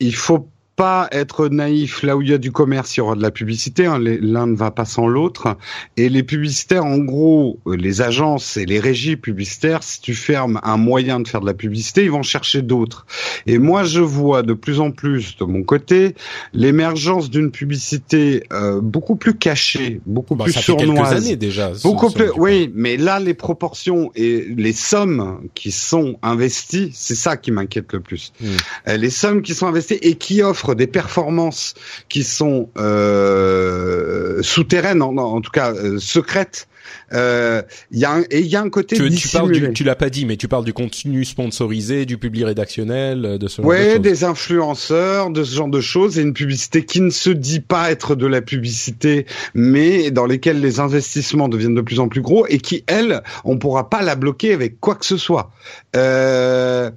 Il 0.00 0.14
faut 0.14 0.50
pas 0.76 1.08
être 1.10 1.48
naïf. 1.48 2.02
Là 2.02 2.16
où 2.16 2.22
il 2.22 2.28
y 2.28 2.34
a 2.34 2.38
du 2.38 2.52
commerce, 2.52 2.96
il 2.96 3.00
y 3.00 3.00
aura 3.00 3.16
de 3.16 3.22
la 3.22 3.30
publicité. 3.30 3.86
Hein. 3.86 3.98
L'un 3.98 4.46
ne 4.46 4.54
va 4.54 4.70
pas 4.70 4.84
sans 4.84 5.06
l'autre. 5.06 5.56
Et 5.96 6.08
les 6.08 6.22
publicitaires, 6.22 6.84
en 6.84 6.98
gros, 6.98 7.58
euh, 7.66 7.76
les 7.76 8.02
agences 8.02 8.56
et 8.56 8.66
les 8.66 8.78
régies 8.78 9.16
publicitaires, 9.16 9.82
si 9.82 10.00
tu 10.00 10.14
fermes 10.14 10.60
un 10.62 10.76
moyen 10.76 11.20
de 11.20 11.26
faire 11.26 11.40
de 11.40 11.46
la 11.46 11.54
publicité, 11.54 12.04
ils 12.04 12.10
vont 12.10 12.22
chercher 12.22 12.62
d'autres. 12.62 13.06
Et 13.46 13.58
moi, 13.58 13.84
je 13.84 14.00
vois 14.00 14.42
de 14.42 14.52
plus 14.52 14.80
en 14.80 14.90
plus 14.90 15.36
de 15.38 15.44
mon 15.44 15.62
côté 15.62 16.14
l'émergence 16.52 17.30
d'une 17.30 17.50
publicité 17.50 18.44
euh, 18.52 18.80
beaucoup 18.80 19.16
plus 19.16 19.34
cachée, 19.34 20.00
beaucoup 20.06 20.34
bah, 20.34 20.44
plus 20.44 20.52
ça 20.52 20.62
sournoise. 20.62 21.08
Fait 21.08 21.16
années 21.16 21.36
déjà. 21.36 21.72
Beaucoup 21.82 22.10
plus. 22.10 22.30
Oui, 22.36 22.70
mais 22.74 22.96
là, 22.96 23.18
les 23.18 23.34
proportions 23.34 24.10
et 24.14 24.46
les 24.56 24.72
sommes 24.72 25.40
qui 25.54 25.70
sont 25.70 26.18
investies, 26.22 26.90
c'est 26.92 27.14
ça 27.14 27.36
qui 27.36 27.50
m'inquiète 27.50 27.92
le 27.92 28.00
plus. 28.00 28.32
Hmm. 28.40 28.46
Euh, 28.88 28.96
les 28.96 29.10
sommes 29.10 29.42
qui 29.42 29.54
sont 29.54 29.66
investies 29.66 29.98
et 30.02 30.16
qui 30.16 30.42
offrent 30.42 30.65
des 30.74 30.86
performances 30.86 31.74
qui 32.08 32.22
sont 32.22 32.70
euh, 32.78 34.42
souterraines, 34.42 35.02
en, 35.02 35.40
tout 35.40 35.50
cas 35.50 35.72
euh, 35.72 35.98
secrètes. 35.98 36.68
Euh, 37.12 37.62
il 37.90 37.98
y 37.98 38.04
a 38.04 38.12
un, 38.12 38.22
et 38.30 38.40
il 38.40 38.46
y 38.46 38.56
a 38.56 38.60
un 38.60 38.70
côté 38.70 38.96
tu, 38.96 39.10
tu 39.10 39.28
parles 39.28 39.50
du, 39.52 39.72
tu 39.72 39.84
l'as 39.84 39.96
pas 39.96 40.08
dit 40.08 40.24
mais 40.24 40.36
tu 40.36 40.46
parles 40.46 40.64
du 40.64 40.72
contenu 40.72 41.24
sponsorisé 41.24 42.06
du 42.06 42.16
public 42.18 42.44
rédactionnel 42.44 43.38
de 43.38 43.48
ce 43.48 43.62
genre 43.62 43.72
de 43.72 43.76
choses. 43.76 44.00
des 44.00 44.24
influenceurs 44.24 45.30
de 45.30 45.42
ce 45.42 45.54
genre 45.54 45.68
de 45.68 45.80
choses 45.80 46.18
et 46.18 46.22
une 46.22 46.32
publicité 46.32 46.84
qui 46.84 47.00
ne 47.00 47.10
se 47.10 47.30
dit 47.30 47.60
pas 47.60 47.90
être 47.90 48.14
de 48.14 48.26
la 48.26 48.40
publicité 48.40 49.26
mais 49.54 50.10
dans 50.10 50.26
lesquelles 50.26 50.60
les 50.60 50.78
investissements 50.80 51.48
deviennent 51.48 51.74
de 51.74 51.80
plus 51.80 52.00
en 52.00 52.08
plus 52.08 52.22
gros 52.22 52.46
et 52.46 52.58
qui 52.58 52.84
elle 52.86 53.22
on 53.44 53.58
pourra 53.58 53.90
pas 53.90 54.02
la 54.02 54.14
bloquer 54.14 54.52
avec 54.52 54.80
quoi 54.80 54.94
que 54.94 55.06
ce 55.06 55.16
soit 55.16 55.50
euh, 55.96 56.90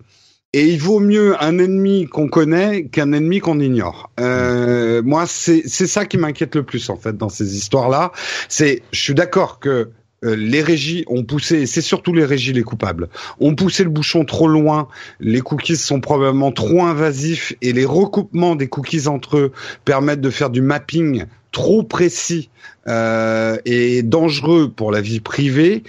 et 0.53 0.65
il 0.67 0.79
vaut 0.79 0.99
mieux 0.99 1.41
un 1.43 1.59
ennemi 1.59 2.07
qu'on 2.07 2.27
connaît 2.27 2.85
qu'un 2.85 3.11
ennemi 3.11 3.39
qu'on 3.39 3.59
ignore. 3.59 4.09
Euh, 4.19 5.01
moi, 5.03 5.25
c'est 5.27 5.67
ça 5.67 6.05
qui 6.05 6.17
m'inquiète 6.17 6.55
le 6.55 6.63
plus 6.63 6.89
en 6.89 6.95
fait 6.95 7.15
dans 7.15 7.29
ces 7.29 7.55
histoires-là. 7.55 8.11
C'est, 8.47 8.81
je 8.91 8.99
suis 8.99 9.13
d'accord 9.13 9.59
que 9.59 9.91
euh, 10.25 10.35
les 10.35 10.61
régies 10.61 11.05
ont 11.07 11.23
poussé, 11.23 11.65
c'est 11.65 11.81
surtout 11.81 12.13
les 12.13 12.25
régies 12.25 12.51
les 12.51 12.63
coupables, 12.63 13.07
ont 13.39 13.55
poussé 13.55 13.83
le 13.83 13.89
bouchon 13.89 14.25
trop 14.25 14.47
loin, 14.47 14.89
les 15.21 15.39
cookies 15.39 15.77
sont 15.77 16.01
probablement 16.01 16.51
trop 16.51 16.83
invasifs 16.83 17.53
et 17.61 17.71
les 17.71 17.85
recoupements 17.85 18.55
des 18.55 18.67
cookies 18.67 19.07
entre 19.07 19.37
eux 19.37 19.51
permettent 19.85 20.19
de 20.19 20.29
faire 20.29 20.49
du 20.49 20.61
mapping 20.61 21.25
trop 21.51 21.83
précis 21.83 22.49
euh, 22.87 23.57
et 23.65 24.03
dangereux 24.03 24.69
pour 24.69 24.91
la 24.91 24.99
vie 24.99 25.21
privée 25.21 25.83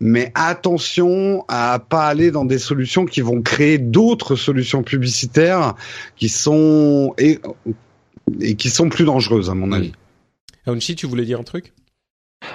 mais 0.00 0.32
attention 0.34 1.44
à 1.48 1.78
pas 1.78 2.06
aller 2.06 2.30
dans 2.30 2.44
des 2.44 2.58
solutions 2.58 3.04
qui 3.04 3.20
vont 3.20 3.42
créer 3.42 3.78
d'autres 3.78 4.36
solutions 4.36 4.82
publicitaires 4.82 5.74
qui 6.16 6.28
sont 6.28 7.14
et, 7.18 7.40
qui 8.56 8.70
sont 8.70 8.88
plus 8.88 9.04
dangereuses 9.04 9.50
à 9.50 9.54
mon 9.54 9.72
avis. 9.72 9.92
Aounchi, 10.66 10.96
tu 10.96 11.06
voulais 11.06 11.24
dire 11.24 11.40
un 11.40 11.44
truc? 11.44 11.72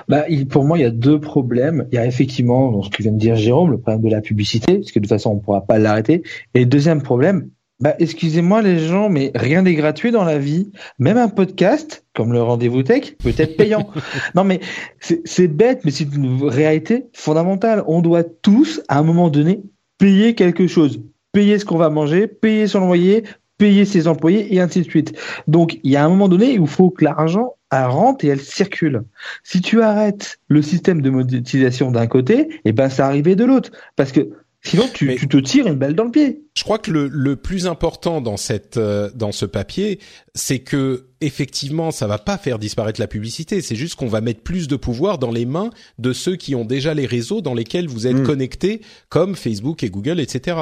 Bah, 0.07 0.25
pour 0.49 0.63
moi, 0.63 0.77
il 0.77 0.81
y 0.81 0.85
a 0.85 0.91
deux 0.91 1.19
problèmes. 1.19 1.87
Il 1.91 1.95
y 1.95 1.97
a 1.97 2.05
effectivement, 2.05 2.71
dans 2.71 2.83
ce 2.83 2.89
que 2.89 3.01
vient 3.01 3.11
de 3.11 3.17
dire 3.17 3.35
Jérôme, 3.35 3.71
le 3.71 3.77
problème 3.79 4.01
de 4.01 4.09
la 4.09 4.21
publicité, 4.21 4.77
parce 4.77 4.91
que 4.91 4.99
de 4.99 5.05
toute 5.05 5.09
façon, 5.09 5.31
on 5.31 5.35
ne 5.35 5.39
pourra 5.39 5.61
pas 5.61 5.79
l'arrêter. 5.79 6.23
Et 6.53 6.59
le 6.59 6.65
deuxième 6.65 7.01
problème, 7.01 7.49
bah, 7.81 7.95
excusez-moi 7.97 8.61
les 8.61 8.77
gens, 8.77 9.09
mais 9.09 9.31
rien 9.33 9.63
n'est 9.63 9.73
gratuit 9.73 10.11
dans 10.11 10.23
la 10.23 10.37
vie. 10.37 10.71
Même 10.99 11.17
un 11.17 11.29
podcast, 11.29 12.05
comme 12.13 12.31
le 12.31 12.41
rendez-vous 12.41 12.83
tech, 12.83 13.17
peut 13.17 13.33
être 13.35 13.57
payant. 13.57 13.89
non, 14.35 14.43
mais 14.43 14.59
c'est 14.99 15.47
bête, 15.47 15.81
mais 15.83 15.91
c'est 15.91 16.03
une 16.03 16.43
réalité 16.43 17.07
fondamentale. 17.13 17.83
On 17.87 18.01
doit 18.01 18.23
tous, 18.23 18.81
à 18.87 18.99
un 18.99 19.03
moment 19.03 19.29
donné, 19.29 19.63
payer 19.97 20.35
quelque 20.35 20.67
chose. 20.67 21.01
Payer 21.31 21.57
ce 21.57 21.65
qu'on 21.65 21.77
va 21.77 21.89
manger, 21.89 22.27
payer 22.27 22.67
son 22.67 22.81
loyer, 22.81 23.23
payer 23.57 23.85
ses 23.85 24.07
employés 24.07 24.53
et 24.53 24.59
ainsi 24.59 24.81
de 24.81 24.89
suite. 24.89 25.17
Donc, 25.47 25.79
il 25.83 25.91
y 25.91 25.95
a 25.95 26.05
un 26.05 26.09
moment 26.09 26.27
donné 26.27 26.59
où 26.59 26.63
il 26.63 26.69
faut 26.69 26.91
que 26.91 27.03
l'argent 27.03 27.55
rentre 27.71 28.25
et 28.25 28.27
elle 28.27 28.41
circule. 28.41 29.03
Si 29.43 29.61
tu 29.61 29.81
arrêtes 29.81 30.39
le 30.47 30.61
système 30.61 31.01
de 31.01 31.09
monétisation 31.09 31.91
d'un 31.91 32.07
côté, 32.07 32.39
et 32.39 32.59
eh 32.65 32.71
ben 32.73 32.89
ça 32.89 33.05
arrivait 33.05 33.35
de 33.35 33.45
l'autre. 33.45 33.71
Parce 33.95 34.11
que 34.11 34.29
Sinon, 34.63 34.87
tu, 34.93 35.15
tu, 35.15 35.27
te 35.27 35.37
tires 35.37 35.65
une 35.65 35.75
balle 35.75 35.95
dans 35.95 36.03
le 36.03 36.11
pied. 36.11 36.43
Je 36.55 36.63
crois 36.63 36.77
que 36.77 36.91
le, 36.91 37.07
le 37.07 37.35
plus 37.35 37.65
important 37.65 38.21
dans 38.21 38.37
cette 38.37 38.77
euh, 38.77 39.09
dans 39.15 39.31
ce 39.31 39.45
papier, 39.45 39.99
c'est 40.35 40.59
que 40.59 41.07
effectivement, 41.19 41.89
ça 41.89 42.05
va 42.05 42.19
pas 42.19 42.37
faire 42.37 42.59
disparaître 42.59 42.99
la 42.99 43.07
publicité. 43.07 43.61
C'est 43.61 43.75
juste 43.75 43.95
qu'on 43.95 44.07
va 44.07 44.21
mettre 44.21 44.41
plus 44.41 44.67
de 44.67 44.75
pouvoir 44.75 45.17
dans 45.17 45.31
les 45.31 45.47
mains 45.47 45.71
de 45.97 46.13
ceux 46.13 46.35
qui 46.35 46.53
ont 46.53 46.63
déjà 46.63 46.93
les 46.93 47.07
réseaux 47.07 47.41
dans 47.41 47.55
lesquels 47.55 47.87
vous 47.87 48.05
êtes 48.05 48.17
mm. 48.17 48.23
connectés, 48.23 48.81
comme 49.09 49.35
Facebook 49.35 49.83
et 49.83 49.89
Google, 49.89 50.19
etc. 50.19 50.57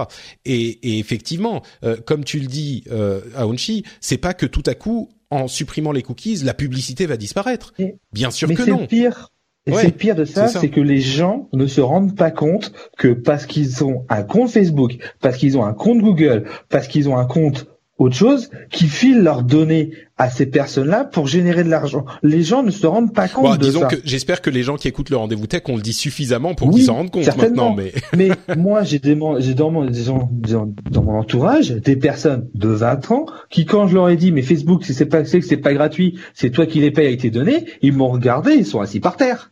Et, 0.45 0.93
et 0.93 0.99
effectivement, 0.99 1.61
euh, 1.83 1.97
comme 1.97 2.23
tu 2.23 2.39
le 2.39 2.47
dis, 2.47 2.85
euh, 2.91 3.19
Aonchi, 3.35 3.83
c'est 3.99 4.17
pas 4.17 4.33
que 4.33 4.45
tout 4.45 4.63
à 4.65 4.75
coup, 4.75 5.09
en 5.29 5.49
supprimant 5.49 5.91
les 5.91 6.03
cookies, 6.03 6.37
la 6.37 6.53
publicité 6.53 7.05
va 7.05 7.17
disparaître. 7.17 7.73
Bien 8.13 8.31
sûr 8.31 8.47
que 8.53 8.69
non. 8.69 8.87
Pire. 8.87 9.29
Et 9.69 9.75
c'est 9.75 9.91
pire 9.91 10.15
de 10.15 10.25
ça, 10.25 10.47
c'est 10.47 10.69
que 10.69 10.81
les 10.81 11.01
gens 11.01 11.47
ne 11.53 11.67
se 11.67 11.81
rendent 11.81 12.15
pas 12.15 12.31
compte 12.31 12.71
que 12.97 13.09
parce 13.09 13.45
qu'ils 13.45 13.83
ont 13.83 14.05
un 14.09 14.23
compte 14.23 14.49
Facebook, 14.49 14.97
parce 15.21 15.37
qu'ils 15.37 15.57
ont 15.57 15.65
un 15.65 15.73
compte 15.73 15.99
Google, 15.99 16.45
parce 16.69 16.87
qu'ils 16.87 17.09
ont 17.09 17.17
un 17.17 17.25
compte 17.25 17.67
autre 17.99 18.15
chose, 18.15 18.49
qui 18.71 18.87
filent 18.87 19.21
leurs 19.21 19.43
données 19.43 19.91
à 20.17 20.29
ces 20.29 20.45
personnes-là 20.45 21.03
pour 21.03 21.27
générer 21.27 21.65
de 21.65 21.69
l'argent. 21.69 22.05
Les 22.23 22.43
gens 22.43 22.63
ne 22.63 22.71
se 22.71 22.87
rendent 22.87 23.13
pas 23.13 23.27
compte 23.27 23.59
de 23.59 23.65
disons 23.65 23.87
que 23.87 23.97
j'espère 24.05 24.41
que 24.41 24.49
les 24.49 24.63
gens 24.63 24.77
qui 24.77 24.87
écoutent 24.87 25.09
le 25.09 25.17
rendez-vous 25.17 25.47
tech, 25.47 25.63
on 25.67 25.75
le 25.75 25.81
dit 25.81 25.93
suffisamment 25.93 26.55
pour 26.55 26.71
qu'ils 26.71 26.83
s'en 26.83 26.95
rendent 26.95 27.11
compte 27.11 27.27
maintenant. 27.37 27.75
Mais 27.75 27.91
mais 28.17 28.29
moi, 28.57 28.83
j'ai 28.83 28.99
des, 28.99 29.17
j'ai 29.39 29.53
dans 29.53 29.69
mon, 29.69 29.85
dans 29.85 31.03
mon 31.03 31.19
entourage 31.19 31.71
des 31.71 31.97
personnes 31.97 32.49
de 32.53 32.69
20 32.69 33.11
ans 33.11 33.25
qui, 33.49 33.65
quand 33.65 33.87
je 33.87 33.95
leur 33.95 34.09
ai 34.09 34.15
dit, 34.15 34.31
mais 34.31 34.41
Facebook, 34.41 34.85
si 34.85 34.93
c'est 34.93 35.05
pas, 35.05 35.25
c'est 35.25 35.41
que 35.41 35.45
c'est 35.45 35.57
pas 35.57 35.73
gratuit, 35.73 36.17
c'est 36.33 36.51
toi 36.51 36.65
qui 36.65 36.79
les 36.79 36.91
payes 36.91 37.07
avec 37.07 37.19
tes 37.19 37.31
données, 37.31 37.65
ils 37.81 37.93
m'ont 37.93 38.09
regardé, 38.09 38.53
ils 38.53 38.65
sont 38.65 38.79
assis 38.79 39.01
par 39.01 39.17
terre. 39.17 39.51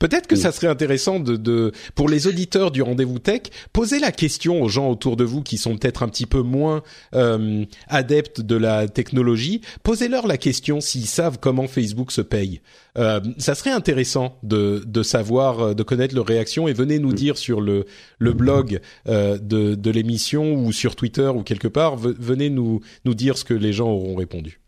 Peut-être 0.00 0.26
que 0.26 0.34
ça 0.34 0.50
serait 0.50 0.66
intéressant 0.66 1.20
de, 1.20 1.36
de, 1.36 1.70
pour 1.94 2.08
les 2.08 2.26
auditeurs 2.26 2.72
du 2.72 2.82
rendez-vous 2.82 3.20
tech, 3.20 3.42
poser 3.72 4.00
la 4.00 4.10
question 4.10 4.62
aux 4.62 4.68
gens 4.68 4.90
autour 4.90 5.16
de 5.16 5.22
vous 5.22 5.42
qui 5.42 5.58
sont 5.58 5.76
peut-être 5.76 6.02
un 6.02 6.08
petit 6.08 6.26
peu 6.26 6.42
moins 6.42 6.82
euh, 7.14 7.64
adeptes 7.86 8.40
de 8.40 8.56
la 8.56 8.88
technologie. 8.88 9.60
Posez-leur 9.84 10.26
la 10.26 10.38
question 10.38 10.80
s'ils 10.80 11.06
savent 11.06 11.38
comment 11.38 11.68
Facebook 11.68 12.10
se 12.10 12.20
paye. 12.20 12.62
Euh, 12.98 13.20
ça 13.38 13.54
serait 13.54 13.70
intéressant 13.70 14.38
de, 14.42 14.82
de 14.84 15.02
savoir, 15.04 15.60
euh, 15.60 15.74
de 15.74 15.84
connaître 15.84 16.16
leur 16.16 16.26
réaction 16.26 16.66
et 16.66 16.72
venez 16.72 16.98
nous 16.98 17.12
dire 17.12 17.38
sur 17.38 17.60
le, 17.60 17.84
le 18.18 18.32
blog 18.32 18.80
euh, 19.08 19.38
de, 19.38 19.76
de 19.76 19.90
l'émission 19.92 20.54
ou 20.54 20.72
sur 20.72 20.96
Twitter 20.96 21.28
ou 21.28 21.44
quelque 21.44 21.68
part, 21.68 21.96
venez 21.96 22.50
nous, 22.50 22.80
nous 23.04 23.14
dire 23.14 23.38
ce 23.38 23.44
que 23.44 23.54
les 23.54 23.72
gens 23.72 23.88
auront 23.88 24.16
répondu. 24.16 24.60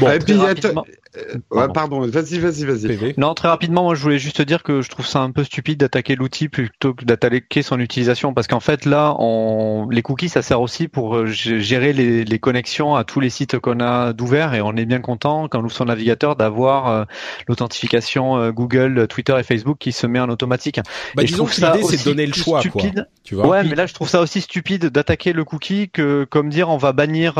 Bon, 0.00 0.10
et 0.10 0.18
puis, 0.18 0.34
euh, 1.16 1.68
pardon, 1.68 2.00
vas-y, 2.00 2.38
vas-y, 2.38 2.64
vas-y. 2.64 3.14
Non, 3.16 3.34
très 3.34 3.48
rapidement, 3.48 3.84
moi 3.84 3.94
je 3.94 4.02
voulais 4.02 4.18
juste 4.18 4.36
te 4.36 4.42
dire 4.42 4.62
que 4.62 4.82
je 4.82 4.88
trouve 4.88 5.06
ça 5.06 5.20
un 5.20 5.30
peu 5.30 5.44
stupide 5.44 5.80
d'attaquer 5.80 6.16
l'outil 6.16 6.48
plutôt 6.48 6.94
que 6.94 7.04
d'attaquer 7.04 7.62
son 7.62 7.78
utilisation, 7.78 8.34
parce 8.34 8.46
qu'en 8.46 8.60
fait 8.60 8.84
là, 8.84 9.14
on... 9.18 9.88
les 9.90 10.02
cookies, 10.02 10.28
ça 10.28 10.42
sert 10.42 10.60
aussi 10.60 10.88
pour 10.88 11.16
euh, 11.16 11.26
gérer 11.26 11.92
les, 11.92 12.24
les 12.24 12.38
connexions 12.38 12.96
à 12.96 13.04
tous 13.04 13.20
les 13.20 13.30
sites 13.30 13.58
qu'on 13.58 13.80
a 13.80 14.12
d'ouvert, 14.12 14.54
et 14.54 14.60
on 14.60 14.74
est 14.76 14.86
bien 14.86 15.00
content 15.00 15.48
quand 15.48 15.60
on 15.60 15.64
ouvre 15.64 15.72
son 15.72 15.84
navigateur 15.84 16.36
d'avoir 16.36 16.88
euh, 16.88 17.04
l'authentification 17.48 18.50
Google, 18.50 19.06
Twitter 19.08 19.36
et 19.38 19.42
Facebook 19.42 19.78
qui 19.78 19.92
se 19.92 20.06
met 20.06 20.20
en 20.20 20.28
automatique. 20.28 20.80
Bah, 21.14 21.22
et 21.22 21.26
disons 21.26 21.46
que 21.46 21.54
l'idée 21.54 21.82
c'est 21.84 21.98
de 21.98 22.04
donner 22.04 22.26
le 22.26 22.32
choix, 22.32 22.60
stupide. 22.60 22.94
quoi. 22.94 23.04
Tu 23.22 23.34
vois 23.34 23.46
ouais, 23.46 23.64
mais 23.64 23.74
là 23.74 23.86
je 23.86 23.94
trouve 23.94 24.08
ça 24.08 24.20
aussi 24.20 24.40
stupide 24.40 24.86
d'attaquer 24.86 25.32
le 25.32 25.44
cookie 25.44 25.88
que 25.90 26.24
comme 26.24 26.50
dire 26.50 26.68
on 26.68 26.76
va 26.76 26.92
bannir 26.92 27.34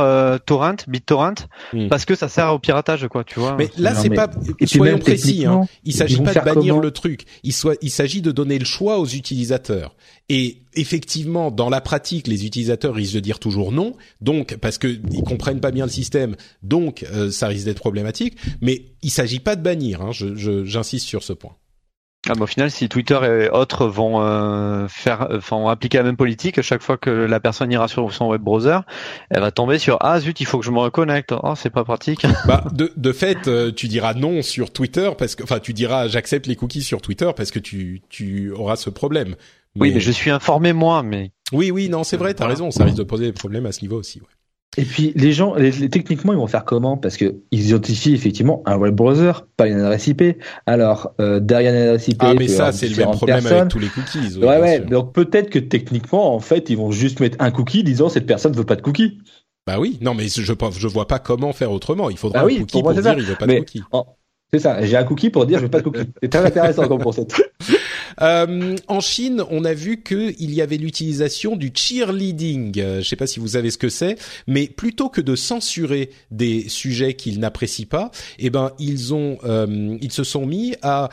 torrent, 0.47 0.77
BitTorrent, 0.87 1.47
hmm. 1.73 1.89
parce 1.89 2.05
que 2.05 2.15
ça 2.15 2.29
sert 2.29 2.53
au 2.55 2.59
piratage, 2.59 3.09
quoi, 3.09 3.25
tu 3.25 3.41
vois. 3.41 3.57
Mais 3.59 3.64
là, 3.79 3.95
c'est 3.95 4.11
pas. 4.11 4.31
soyons 4.67 4.99
précis. 4.99 5.47
Hein. 5.47 5.63
Il 5.85 5.95
s'agit 5.95 6.21
pas 6.21 6.35
de 6.35 6.41
bannir 6.41 6.79
le 6.79 6.91
truc. 6.91 7.25
Il 7.43 7.53
soit. 7.53 7.77
Il 7.83 7.91
s'agit 7.91 8.23
de 8.23 8.33
donner 8.33 8.59
le 8.59 8.65
choix 8.65 8.99
aux 8.99 9.07
utilisateurs. 9.07 9.95
Et 10.29 10.63
effectivement, 10.75 11.51
dans 11.51 11.69
la 11.69 11.81
pratique, 11.81 12.27
les 12.27 12.47
utilisateurs 12.47 12.95
risquent 12.95 13.15
de 13.15 13.21
dire 13.21 13.39
toujours 13.39 13.73
non. 13.73 13.95
Donc, 14.21 14.57
parce 14.57 14.79
que 14.79 14.87
ils 14.87 15.23
comprennent 15.23 15.61
pas 15.61 15.71
bien 15.71 15.85
le 15.85 15.91
système. 15.91 16.37
Donc, 16.63 17.05
euh, 17.13 17.31
ça 17.31 17.49
risque 17.49 17.67
d'être 17.67 17.81
problématique. 17.81 18.37
Mais 18.61 18.87
il 19.03 19.11
s'agit 19.11 19.41
pas 19.41 19.57
de 19.57 19.63
bannir. 19.63 20.01
Hein. 20.01 20.11
J'insiste 20.13 21.07
sur 21.07 21.23
ce 21.23 21.33
point. 21.33 21.57
Ah, 22.29 22.33
au 22.39 22.47
final, 22.47 22.71
si 22.71 22.89
Twitter 22.89 23.19
et 23.25 23.51
autres 23.51 23.87
vont 23.87 24.23
euh, 24.23 24.89
faire, 24.89 25.29
vont 25.51 25.69
appliquer 25.69 25.99
la 25.99 26.05
même 26.05 26.17
politique, 26.17 26.59
à 26.59 26.63
chaque 26.63 26.83
fois 26.83 26.97
que 26.97 27.11
la 27.11 27.41
personne 27.41 27.71
ira 27.71 27.89
sur 27.89 28.13
son 28.13 28.29
web 28.29 28.41
browser, 28.41 28.79
elle 29.31 29.41
va 29.41 29.51
tomber 29.51 29.79
sur 29.79 29.99
ah 30.01 30.19
zut, 30.21 30.41
il 30.41 30.47
faut 30.47 30.59
que 30.59 30.65
je 30.65 30.71
me 30.71 30.79
reconnecte. 30.79 31.35
Oh, 31.43 31.55
c'est 31.57 31.71
pas 31.71 31.85
pratique. 31.85 32.27
Bah, 32.47 32.65
de, 32.73 32.93
de 32.95 33.13
fait, 33.13 33.49
euh, 33.49 33.73
tu 33.73 33.89
diras 33.89 34.13
non 34.13 34.43
sur 34.43 34.71
Twitter 34.71 35.11
parce 35.17 35.35
que, 35.35 35.43
enfin, 35.45 35.61
tu 35.61 35.73
diras 35.73 36.09
j'accepte 36.09 36.47
les 36.47 36.57
cookies 36.57 36.83
sur 36.83 37.01
Twitter 37.01 37.31
parce 37.35 37.51
que 37.51 37.59
tu, 37.59 38.03
tu 38.11 38.51
auras 38.51 38.77
ce 38.77 38.91
problème. 38.91 39.35
Oui, 39.77 39.93
mais 39.93 40.01
je 40.01 40.11
suis 40.11 40.31
informé 40.31 40.73
moi, 40.73 41.03
mais. 41.03 41.33
Oui, 41.53 41.71
oui, 41.71 41.89
non, 41.89 42.05
c'est 42.05 42.17
vrai, 42.17 42.35
t'as 42.35 42.47
raison, 42.47 42.71
ça 42.71 42.85
risque 42.85 42.99
de 42.99 43.03
poser 43.03 43.27
des 43.27 43.33
problèmes 43.33 43.67
à 43.67 43.73
ce 43.73 43.81
niveau 43.81 43.99
aussi. 43.99 44.21
Ouais. 44.21 44.27
Et 44.77 44.85
puis 44.85 45.13
les 45.15 45.33
gens, 45.33 45.55
les, 45.55 45.89
techniquement, 45.89 46.33
ils 46.33 46.39
vont 46.39 46.47
faire 46.47 46.65
comment? 46.65 46.97
Parce 46.97 47.17
que 47.17 47.37
ils 47.51 47.69
identifient 47.69 48.15
effectivement 48.15 48.63
un 48.67 48.77
web 48.77 48.95
browser, 48.95 49.33
pas 49.57 49.69
une 49.69 49.81
adresse 49.81 50.07
IP. 50.07 50.23
Alors 50.67 51.15
euh, 51.21 51.41
derrière 51.41 51.73
une 51.73 51.89
adresse 51.89 52.09
IP, 52.09 52.17
ah 52.21 52.35
mais 52.35 52.49
ça 52.49 52.73
c'est 52.73 52.89
le 52.89 52.97
même 52.97 53.13
problème 53.13 53.47
avec 53.47 53.69
tous 53.69 53.79
les 53.79 53.89
cookies. 53.89 54.39
ouais 54.39 54.61
ouais. 54.61 54.81
Donc 54.81 55.13
peut-être 55.13 55.51
que 55.51 55.59
techniquement, 55.59 56.35
en 56.35 56.41
fait, 56.41 56.71
ils 56.71 56.77
vont 56.77 56.91
juste 56.91 57.21
mettre 57.21 57.37
un 57.41 57.51
cookie 57.51 57.85
disant 57.85 58.09
cette 58.09 58.27
personne 58.27 58.53
veut 58.53 58.65
pas 58.65 58.77
de 58.77 58.83
cookie. 58.83 59.19
Bah 59.67 59.79
oui, 59.79 59.99
non 60.03 60.15
mais 60.15 60.29
je 60.29 60.43
je 60.43 60.87
vois 60.89 61.07
pas 61.07 61.19
comment 61.19 61.53
faire 61.53 61.71
autrement. 61.71 62.11
Il 62.11 62.19
faudra 62.19 62.43
bah 62.43 62.49
un 62.53 62.59
cookie 62.59 62.83
pour, 62.83 62.93
dire 62.93 63.15
il 63.19 63.25
veut 63.25 63.37
pas 63.37 63.47
de 63.47 63.59
cookie. 63.59 63.83
C'est 64.53 64.61
ça. 64.61 64.85
J'ai 64.85 64.97
un 64.97 65.05
cookie 65.05 65.31
pour 65.31 65.47
dire 65.47 65.59
je 65.59 65.65
veux 65.65 65.71
pas 65.71 65.79
de 65.79 65.85
cookie. 65.85 66.11
C'est 66.23 66.29
très 66.29 66.45
intéressant 66.45 66.87
comme 66.87 67.03
concept. 67.03 67.43
Euh, 68.21 68.77
en 68.89 69.01
Chine, 69.01 69.43
on 69.51 69.65
a 69.65 69.75
vu 69.75 70.03
qu'il 70.03 70.55
y 70.55 70.63
avait 70.63 70.77
l'utilisation 70.77 71.57
du 71.57 71.71
cheerleading. 71.75 72.79
Euh, 72.79 73.01
je 73.01 73.09
sais 73.09 73.17
pas 73.17 73.27
si 73.27 73.41
vous 73.41 73.49
savez 73.49 73.71
ce 73.71 73.79
que 73.79 73.89
c'est, 73.89 74.17
mais 74.47 74.67
plutôt 74.67 75.09
que 75.09 75.21
de 75.21 75.37
censurer 75.37 76.11
des 76.31 76.69
sujets 76.69 77.15
qu'ils 77.15 77.41
n'apprécient 77.41 77.87
pas, 77.87 78.11
eh 78.39 78.51
ben 78.51 78.73
ils 78.79 79.15
ont, 79.15 79.39
euh, 79.45 79.97
ils 80.01 80.13
se 80.13 80.25
sont 80.25 80.47
mis 80.47 80.75
à 80.83 81.09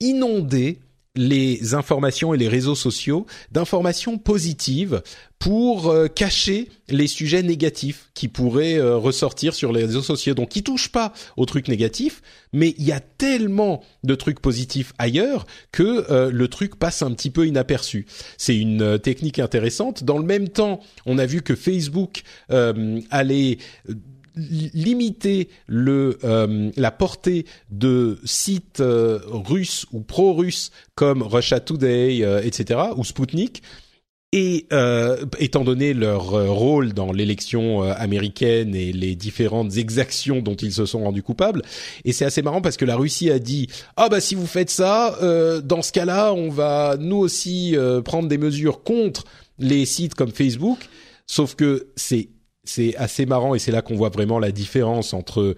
inonder 0.00 0.78
les 1.14 1.74
informations 1.74 2.32
et 2.32 2.38
les 2.38 2.48
réseaux 2.48 2.74
sociaux 2.74 3.26
d'informations 3.50 4.16
positives 4.16 5.02
pour 5.38 5.90
euh, 5.90 6.06
cacher 6.06 6.68
les 6.88 7.06
sujets 7.06 7.42
négatifs 7.42 8.10
qui 8.14 8.28
pourraient 8.28 8.78
euh, 8.78 8.96
ressortir 8.96 9.54
sur 9.54 9.72
les 9.72 9.84
réseaux 9.84 10.02
sociaux. 10.02 10.34
Donc, 10.34 10.54
ils 10.56 10.62
touchent 10.62 10.92
pas 10.92 11.12
aux 11.36 11.44
trucs 11.44 11.68
négatifs, 11.68 12.22
mais 12.52 12.74
il 12.78 12.84
y 12.84 12.92
a 12.92 13.00
tellement 13.00 13.82
de 14.04 14.14
trucs 14.14 14.40
positifs 14.40 14.92
ailleurs 14.98 15.46
que 15.72 16.10
euh, 16.10 16.30
le 16.30 16.48
truc 16.48 16.76
passe 16.76 17.02
un 17.02 17.10
petit 17.12 17.30
peu 17.30 17.46
inaperçu. 17.46 18.06
C'est 18.38 18.56
une 18.56 18.98
technique 19.00 19.38
intéressante. 19.38 20.04
Dans 20.04 20.18
le 20.18 20.24
même 20.24 20.48
temps, 20.48 20.80
on 21.06 21.18
a 21.18 21.26
vu 21.26 21.42
que 21.42 21.56
Facebook 21.56 22.22
allait 23.10 23.58
limiter 24.34 25.48
le 25.66 26.18
euh, 26.24 26.70
la 26.76 26.90
portée 26.90 27.46
de 27.70 28.18
sites 28.24 28.80
euh, 28.80 29.20
russes 29.26 29.86
ou 29.92 30.00
pro-russes 30.00 30.70
comme 30.94 31.22
Russia 31.22 31.60
Today, 31.60 32.20
euh, 32.22 32.42
etc. 32.42 32.80
ou 32.96 33.04
Sputnik. 33.04 33.62
Et 34.34 34.66
étant 35.40 35.62
donné 35.62 35.92
leur 35.92 36.30
rôle 36.56 36.94
dans 36.94 37.12
l'élection 37.12 37.82
américaine 37.82 38.74
et 38.74 38.90
les 38.90 39.14
différentes 39.14 39.76
exactions 39.76 40.40
dont 40.40 40.54
ils 40.54 40.72
se 40.72 40.86
sont 40.86 41.00
rendus 41.00 41.22
coupables, 41.22 41.60
et 42.06 42.14
c'est 42.14 42.24
assez 42.24 42.40
marrant 42.40 42.62
parce 42.62 42.78
que 42.78 42.86
la 42.86 42.96
Russie 42.96 43.30
a 43.30 43.38
dit 43.38 43.68
ah 43.98 44.08
bah 44.08 44.22
si 44.22 44.34
vous 44.34 44.46
faites 44.46 44.70
ça, 44.70 45.18
dans 45.62 45.82
ce 45.82 45.92
cas-là, 45.92 46.32
on 46.32 46.48
va 46.48 46.96
nous 46.98 47.18
aussi 47.18 47.76
prendre 48.06 48.26
des 48.26 48.38
mesures 48.38 48.82
contre 48.82 49.24
les 49.58 49.84
sites 49.84 50.14
comme 50.14 50.32
Facebook. 50.32 50.78
Sauf 51.26 51.54
que 51.54 51.88
c'est 51.96 52.30
c'est 52.64 52.96
assez 52.96 53.26
marrant 53.26 53.54
et 53.54 53.58
c'est 53.58 53.72
là 53.72 53.82
qu'on 53.82 53.96
voit 53.96 54.08
vraiment 54.08 54.38
la 54.38 54.52
différence 54.52 55.14
entre 55.14 55.56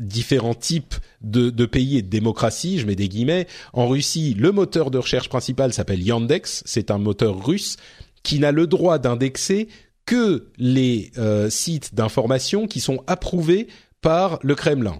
différents 0.00 0.54
types 0.54 0.94
de, 1.20 1.50
pays 1.66 1.98
et 1.98 2.02
de 2.02 2.08
démocratie, 2.08 2.78
je 2.78 2.86
mets 2.86 2.96
des 2.96 3.08
guillemets. 3.08 3.46
En 3.72 3.86
Russie, 3.86 4.34
le 4.34 4.50
moteur 4.50 4.90
de 4.90 4.98
recherche 4.98 5.28
principal 5.28 5.72
s'appelle 5.72 6.02
Yandex, 6.02 6.62
c'est 6.66 6.90
un 6.90 6.98
moteur 6.98 7.44
russe 7.44 7.76
qui 8.22 8.38
n'a 8.38 8.52
le 8.52 8.66
droit 8.66 8.98
d'indexer 8.98 9.68
que 10.06 10.50
les 10.58 11.12
euh, 11.18 11.48
sites 11.48 11.94
d'information 11.94 12.66
qui 12.66 12.80
sont 12.80 13.02
approuvés 13.06 13.68
par 14.00 14.38
le 14.42 14.54
Kremlin. 14.54 14.98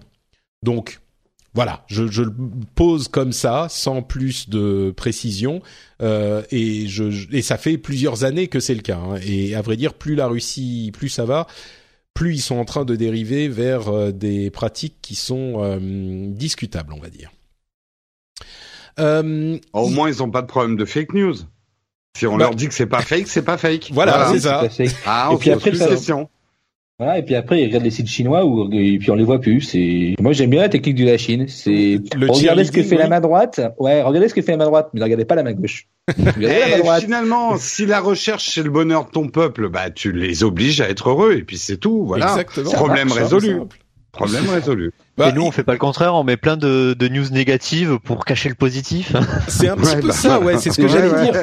Donc, 0.63 0.99
voilà, 1.55 1.85
je, 1.87 2.07
je, 2.07 2.21
le 2.21 2.33
pose 2.75 3.07
comme 3.07 3.31
ça, 3.31 3.67
sans 3.69 4.01
plus 4.01 4.49
de 4.49 4.93
précision, 4.95 5.61
euh, 6.01 6.43
et, 6.51 6.87
je, 6.87 7.33
et 7.33 7.41
ça 7.41 7.57
fait 7.57 7.77
plusieurs 7.77 8.25
années 8.25 8.47
que 8.47 8.59
c'est 8.59 8.75
le 8.75 8.81
cas. 8.81 8.97
Hein. 8.97 9.15
et 9.25 9.55
à 9.55 9.61
vrai 9.61 9.77
dire, 9.77 9.93
plus 9.93 10.15
la 10.15 10.27
Russie, 10.27 10.91
plus 10.93 11.07
ça 11.07 11.23
va, 11.23 11.47
plus 12.13 12.35
ils 12.35 12.41
sont 12.41 12.57
en 12.57 12.65
train 12.65 12.83
de 12.83 12.97
dériver 12.97 13.47
vers 13.47 13.87
euh, 13.87 14.11
des 14.11 14.51
pratiques 14.51 14.97
qui 15.01 15.15
sont 15.15 15.63
euh, 15.63 15.79
discutables, 16.29 16.93
on 16.93 16.99
va 16.99 17.09
dire. 17.09 17.31
Au 18.97 19.87
moins, 19.89 20.09
ils 20.09 20.17
n'ont 20.19 20.31
pas 20.31 20.41
de 20.41 20.47
problème 20.47 20.75
de 20.75 20.85
fake 20.85 21.13
news. 21.13 21.35
Si 22.17 22.27
on 22.27 22.37
bah 22.37 22.45
leur 22.45 22.55
dit 22.55 22.67
que 22.67 22.73
c'est 22.73 22.85
pas 22.85 23.01
fake, 23.01 23.27
c'est 23.27 23.43
pas 23.43 23.57
fake. 23.57 23.91
Voilà, 23.93 24.29
c'est 24.31 24.39
ça. 24.39 24.67
Ah, 25.05 25.31
et 25.33 25.37
puis 25.37 25.51
après, 25.51 25.73
ça, 25.75 25.87
question. 25.87 26.29
Voilà, 26.97 27.17
et 27.17 27.23
puis 27.23 27.35
après, 27.35 27.61
ils 27.61 27.65
regardent 27.65 27.83
les 27.83 27.91
sites 27.91 28.07
chinois 28.07 28.45
où, 28.45 28.71
et 28.71 28.97
puis 28.99 29.11
on 29.11 29.15
les 29.15 29.25
voit 29.25 29.41
plus. 29.41 29.59
C'est, 29.59 30.15
moi 30.21 30.31
j'aime 30.31 30.49
bien 30.49 30.61
la 30.61 30.69
technique 30.69 30.95
de 30.95 31.05
la 31.05 31.17
Chine. 31.17 31.45
C'est, 31.49 31.99
regardez 32.15 32.63
ce 32.63 32.71
que 32.71 32.83
fait 32.83 32.95
la 32.95 33.09
main 33.09 33.19
droite. 33.19 33.59
Ouais, 33.79 34.01
regardez 34.01 34.29
ce 34.29 34.33
que 34.33 34.41
fait 34.41 34.53
la 34.53 34.59
main 34.59 34.65
droite, 34.65 34.89
mais 34.93 34.99
ne 34.99 35.03
regardez 35.03 35.25
pas 35.25 35.35
la 35.35 35.43
main 35.43 35.51
gauche. 35.51 35.87
et 36.17 37.01
finalement, 37.01 37.57
si 37.57 37.85
la 37.85 37.99
recherche 37.99 38.49
c'est 38.53 38.63
le 38.63 38.69
bonheur 38.69 39.07
de 39.07 39.11
ton 39.11 39.27
peuple, 39.27 39.67
bah 39.69 39.89
tu 39.89 40.13
les 40.13 40.43
obliges 40.43 40.79
à 40.79 40.89
être 40.89 41.09
heureux 41.09 41.33
et 41.33 41.43
puis 41.43 41.57
c'est 41.57 41.77
tout. 41.77 42.05
Voilà. 42.05 42.29
Exactement. 42.29 42.71
Problème 42.71 43.11
résolu. 43.11 43.57
Problème 44.15 44.49
résolu. 44.49 44.91
Bah, 45.17 45.29
et 45.29 45.33
nous, 45.33 45.43
on 45.43 45.51
fait 45.51 45.63
pas 45.63 45.71
le 45.71 45.79
contraire, 45.79 46.13
on 46.15 46.23
met 46.23 46.35
plein 46.35 46.57
de, 46.57 46.93
de 46.93 47.07
news 47.07 47.29
négatives 47.31 47.99
pour 48.03 48.25
cacher 48.25 48.49
le 48.49 48.55
positif. 48.55 49.13
C'est 49.47 49.69
un 49.69 49.77
petit 49.77 49.95
peu 49.95 50.07
bah, 50.09 50.13
ça, 50.13 50.39
ouais. 50.39 50.57
C'est 50.57 50.71
ce 50.71 50.81
que 50.81 50.87
j'allais 50.87 51.23
dire. 51.23 51.33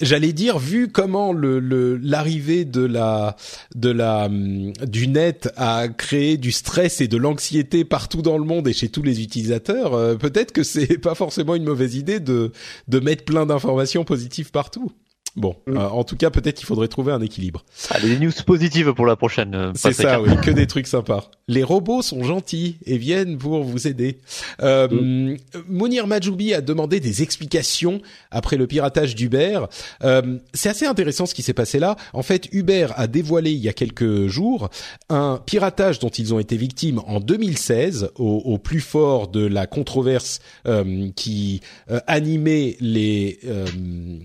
J'allais 0.00 0.32
dire, 0.32 0.58
vu 0.58 0.88
comment 0.88 1.32
le 1.32 1.60
l'arrivée 2.02 2.64
de 2.64 2.84
la 2.84 3.36
de 3.74 3.90
la 3.90 4.26
hum, 4.26 4.72
du 4.86 5.08
net 5.08 5.50
a 5.56 5.88
créé 5.88 6.36
du 6.36 6.52
stress 6.52 7.00
et 7.00 7.08
de 7.08 7.16
l'anxiété 7.16 7.84
partout 7.84 8.22
dans 8.22 8.36
le 8.36 8.44
monde 8.44 8.68
et 8.68 8.72
chez 8.72 8.88
tous 8.88 9.02
les 9.02 9.22
utilisateurs, 9.22 9.94
euh, 9.94 10.16
peut-être 10.16 10.52
que 10.52 10.62
c'est 10.62 10.98
pas 11.00 11.14
forcément 11.14 11.54
une 11.54 11.64
mauvaise 11.64 11.94
idée 11.94 12.20
de 12.20 12.52
de 12.88 13.00
mettre 13.00 13.24
plein 13.24 13.46
d'informations 13.46 14.04
positives 14.04 14.50
partout. 14.50 14.92
Bon, 15.36 15.56
mm. 15.66 15.76
euh, 15.76 15.88
en 15.88 16.04
tout 16.04 16.16
cas, 16.16 16.30
peut-être 16.30 16.56
qu'il 16.56 16.66
faudrait 16.66 16.88
trouver 16.88 17.12
un 17.12 17.20
équilibre. 17.20 17.64
Allez, 17.90 18.16
des 18.16 18.18
news 18.18 18.32
positives 18.44 18.92
pour 18.92 19.06
la 19.06 19.16
prochaine. 19.16 19.54
Euh, 19.54 19.72
c'est 19.74 19.92
ça, 19.92 20.20
oui, 20.20 20.30
que 20.42 20.50
des 20.50 20.66
trucs 20.66 20.86
sympas. 20.86 21.30
Les 21.48 21.62
robots 21.62 22.02
sont 22.02 22.22
gentils 22.22 22.76
et 22.84 22.98
viennent 22.98 23.38
pour 23.38 23.64
vous 23.64 23.86
aider. 23.86 24.18
Euh, 24.62 24.88
mm. 24.88 25.38
Mounir 25.68 26.06
Majoubi 26.06 26.52
a 26.52 26.60
demandé 26.60 27.00
des 27.00 27.22
explications 27.22 28.00
après 28.30 28.56
le 28.56 28.66
piratage 28.66 29.14
d'Uber. 29.14 29.60
Euh, 30.04 30.38
c'est 30.52 30.68
assez 30.68 30.86
intéressant 30.86 31.24
ce 31.24 31.34
qui 31.34 31.42
s'est 31.42 31.54
passé 31.54 31.78
là. 31.78 31.96
En 32.12 32.22
fait, 32.22 32.48
Uber 32.52 32.88
a 32.96 33.06
dévoilé 33.06 33.52
il 33.52 33.58
y 33.58 33.68
a 33.68 33.72
quelques 33.72 34.26
jours 34.26 34.68
un 35.08 35.40
piratage 35.44 35.98
dont 35.98 36.10
ils 36.10 36.34
ont 36.34 36.40
été 36.40 36.56
victimes 36.56 37.00
en 37.06 37.20
2016, 37.20 38.10
au, 38.16 38.42
au 38.44 38.58
plus 38.58 38.80
fort 38.80 39.28
de 39.28 39.46
la 39.46 39.66
controverse 39.66 40.40
euh, 40.66 41.08
qui 41.16 41.60
animait 42.06 42.76
les, 42.80 43.38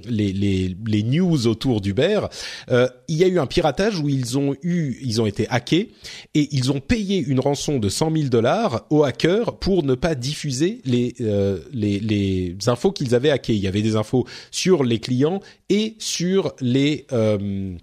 les, 0.07 0.33
les, 0.33 0.77
les 0.85 0.96
news 1.03 1.47
autour 1.47 1.81
d'Uber, 1.81 2.21
euh, 2.69 2.87
il 3.07 3.17
y 3.17 3.23
a 3.23 3.27
eu 3.27 3.39
un 3.39 3.45
piratage 3.45 3.99
où 3.99 4.09
ils 4.09 4.37
ont 4.37 4.55
eu, 4.61 4.97
ils 5.01 5.21
ont 5.21 5.25
été 5.25 5.47
hackés 5.49 5.91
et 6.33 6.47
ils 6.51 6.71
ont 6.71 6.79
payé 6.79 7.19
une 7.19 7.39
rançon 7.39 7.79
de 7.79 7.89
100 7.89 8.11
000 8.11 8.29
dollars 8.29 8.85
aux 8.89 9.03
hackers 9.03 9.57
pour 9.59 9.83
ne 9.83 9.95
pas 9.95 10.15
diffuser 10.15 10.81
les 10.85 11.15
euh, 11.21 11.59
les, 11.71 11.99
les 11.99 12.55
infos 12.67 12.91
qu'ils 12.91 13.15
avaient 13.15 13.31
hackées. 13.31 13.55
Il 13.55 13.61
y 13.61 13.67
avait 13.67 13.81
des 13.81 13.95
infos 13.95 14.25
sur 14.51 14.83
les 14.83 14.99
clients 14.99 15.41
et 15.69 15.95
sur 15.99 16.53
les 16.61 17.05
euh, 17.11 17.75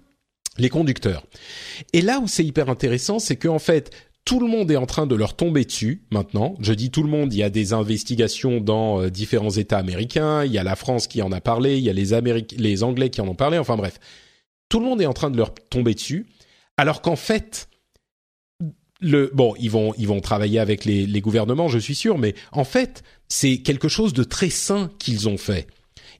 les 0.57 0.69
conducteurs. 0.69 1.25
Et 1.93 2.01
là 2.01 2.19
où 2.19 2.27
c'est 2.27 2.45
hyper 2.45 2.69
intéressant, 2.69 3.19
c'est 3.19 3.35
que 3.35 3.47
en 3.47 3.59
fait, 3.59 3.91
tout 4.25 4.39
le 4.39 4.47
monde 4.47 4.71
est 4.71 4.75
en 4.75 4.87
train 4.87 5.05
de 5.05 5.15
leur 5.15 5.35
tomber 5.35 5.63
dessus 5.65 6.01
maintenant. 6.11 6.55
Je 6.59 6.73
dis 6.73 6.89
tout 6.89 7.03
le 7.03 7.09
monde, 7.09 7.31
il 7.31 7.37
y 7.37 7.43
a 7.43 7.51
des 7.51 7.73
investigations 7.73 8.59
dans 8.59 9.01
euh, 9.01 9.09
différents 9.11 9.51
États 9.51 9.77
américains, 9.77 10.43
il 10.43 10.51
y 10.51 10.57
a 10.57 10.63
la 10.63 10.75
France 10.75 11.07
qui 11.07 11.21
en 11.21 11.31
a 11.31 11.39
parlé, 11.39 11.77
il 11.77 11.83
y 11.83 11.89
a 11.89 11.93
les, 11.93 12.47
les 12.57 12.83
Anglais 12.83 13.11
qui 13.11 13.21
en 13.21 13.27
ont 13.27 13.35
parlé, 13.35 13.59
enfin 13.59 13.77
bref. 13.77 13.99
Tout 14.67 14.79
le 14.79 14.85
monde 14.85 14.99
est 14.99 15.05
en 15.05 15.13
train 15.13 15.29
de 15.29 15.37
leur 15.37 15.53
tomber 15.53 15.93
dessus, 15.93 16.25
alors 16.75 17.03
qu'en 17.03 17.15
fait, 17.15 17.69
le 18.99 19.29
bon, 19.31 19.53
ils 19.59 19.69
vont 19.69 19.93
ils 19.97 20.07
vont 20.07 20.21
travailler 20.21 20.57
avec 20.57 20.85
les, 20.85 21.05
les 21.05 21.21
gouvernements, 21.21 21.67
je 21.67 21.77
suis 21.77 21.95
sûr, 21.95 22.17
mais 22.17 22.33
en 22.51 22.63
fait, 22.63 23.03
c'est 23.29 23.57
quelque 23.59 23.87
chose 23.87 24.13
de 24.13 24.23
très 24.23 24.49
sain 24.49 24.89
qu'ils 24.97 25.29
ont 25.29 25.37
fait. 25.37 25.67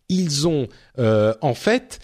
Ils 0.10 0.48
ont 0.48 0.68
euh, 1.00 1.34
en 1.42 1.56
fait 1.56 2.00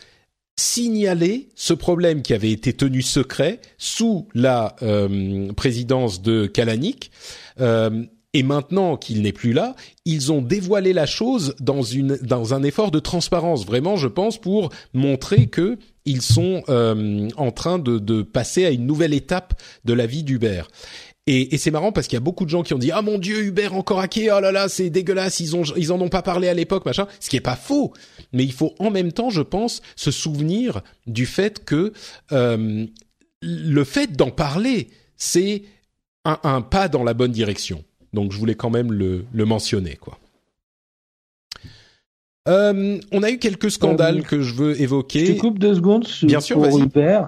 signaler 0.62 1.50
ce 1.56 1.74
problème 1.74 2.22
qui 2.22 2.34
avait 2.34 2.52
été 2.52 2.74
tenu 2.74 3.02
secret 3.02 3.60
sous 3.78 4.28
la 4.36 4.76
euh, 4.84 5.52
présidence 5.54 6.22
de 6.22 6.46
Kalanick. 6.46 7.12
Euh, 7.60 8.04
et 8.34 8.44
maintenant 8.44 8.96
qu'il 8.96 9.24
n'est 9.24 9.34
plus 9.34 9.52
là, 9.52 9.76
ils 10.06 10.32
ont 10.32 10.42
dévoilé 10.42 10.94
la 10.94 11.06
chose 11.06 11.54
dans 11.60 11.82
une 11.82 12.16
dans 12.22 12.54
un 12.54 12.64
effort 12.64 12.90
de 12.90 13.00
transparence, 13.00 13.66
vraiment, 13.66 13.98
je 13.98 14.08
pense, 14.08 14.38
pour 14.38 14.70
montrer 14.94 15.48
que 15.48 15.78
ils 16.06 16.22
sont 16.22 16.64
euh, 16.70 17.28
en 17.36 17.52
train 17.52 17.78
de, 17.78 18.00
de 18.00 18.22
passer 18.22 18.66
à 18.66 18.70
une 18.70 18.86
nouvelle 18.86 19.14
étape 19.14 19.60
de 19.84 19.94
la 19.94 20.06
vie 20.06 20.24
d'Uber. 20.24 20.64
Et, 21.27 21.53
et 21.53 21.57
c'est 21.60 21.69
marrant 21.69 21.91
parce 21.91 22.07
qu'il 22.07 22.15
y 22.15 22.18
a 22.18 22.22
beaucoup 22.22 22.45
de 22.45 22.49
gens 22.49 22.64
qui 22.64 22.73
ont 22.73 22.80
dit 22.80 22.91
ah 22.91 23.03
mon 23.03 23.19
dieu 23.19 23.43
Uber 23.43 23.68
encore 23.68 23.99
hacké 23.99 24.31
oh 24.31 24.39
là 24.39 24.52
là 24.52 24.68
c'est 24.68 24.89
dégueulasse 24.89 25.39
ils 25.39 25.56
ont 25.56 25.61
ils 25.76 25.91
en 25.91 26.02
ont 26.02 26.10
pas 26.10 26.23
parlé 26.23 26.48
à 26.48 26.56
l'époque 26.56 26.84
machin 26.84 27.07
ce 27.19 27.30
qui 27.30 27.38
est 27.38 27.41
pas 27.41 27.56
faux 27.56 27.93
mais 28.34 28.43
il 28.43 28.52
faut 28.52 28.73
en 28.80 28.89
même 28.89 29.11
temps 29.11 29.30
je 29.30 29.43
pense 29.43 29.84
se 29.95 30.10
souvenir 30.10 30.81
du 31.06 31.27
fait 31.27 31.64
que 31.64 31.93
euh, 32.31 32.88
le 33.43 33.84
fait 33.84 34.14
d'en 34.14 34.31
parler 34.31 34.89
c'est 35.15 35.61
un, 36.26 36.39
un, 36.43 36.61
pas 36.61 36.88
dans 36.88 37.03
la 37.03 37.14
bonne 37.14 37.31
direction 37.31 37.84
donc 38.14 38.31
je 38.31 38.39
voulais 38.39 38.56
quand 38.56 38.72
même 38.72 38.91
le, 38.91 39.26
le 39.31 39.45
mentionner 39.45 39.98
quoi. 39.98 40.18
Euh, 42.48 42.99
on 43.11 43.22
a 43.22 43.30
eu 43.30 43.38
quelques 43.38 43.69
scandales 43.69 44.19
euh, 44.19 44.23
que 44.23 44.41
je 44.41 44.53
veux 44.56 44.81
évoquer. 44.81 45.27
Je 45.27 45.34
te 45.34 45.39
coupe 45.39 45.60
deux 45.60 45.76
secondes. 45.76 46.07
Bien 46.23 46.39
sûr, 46.39 46.57
pour 46.57 46.80
Uber. 46.80 47.22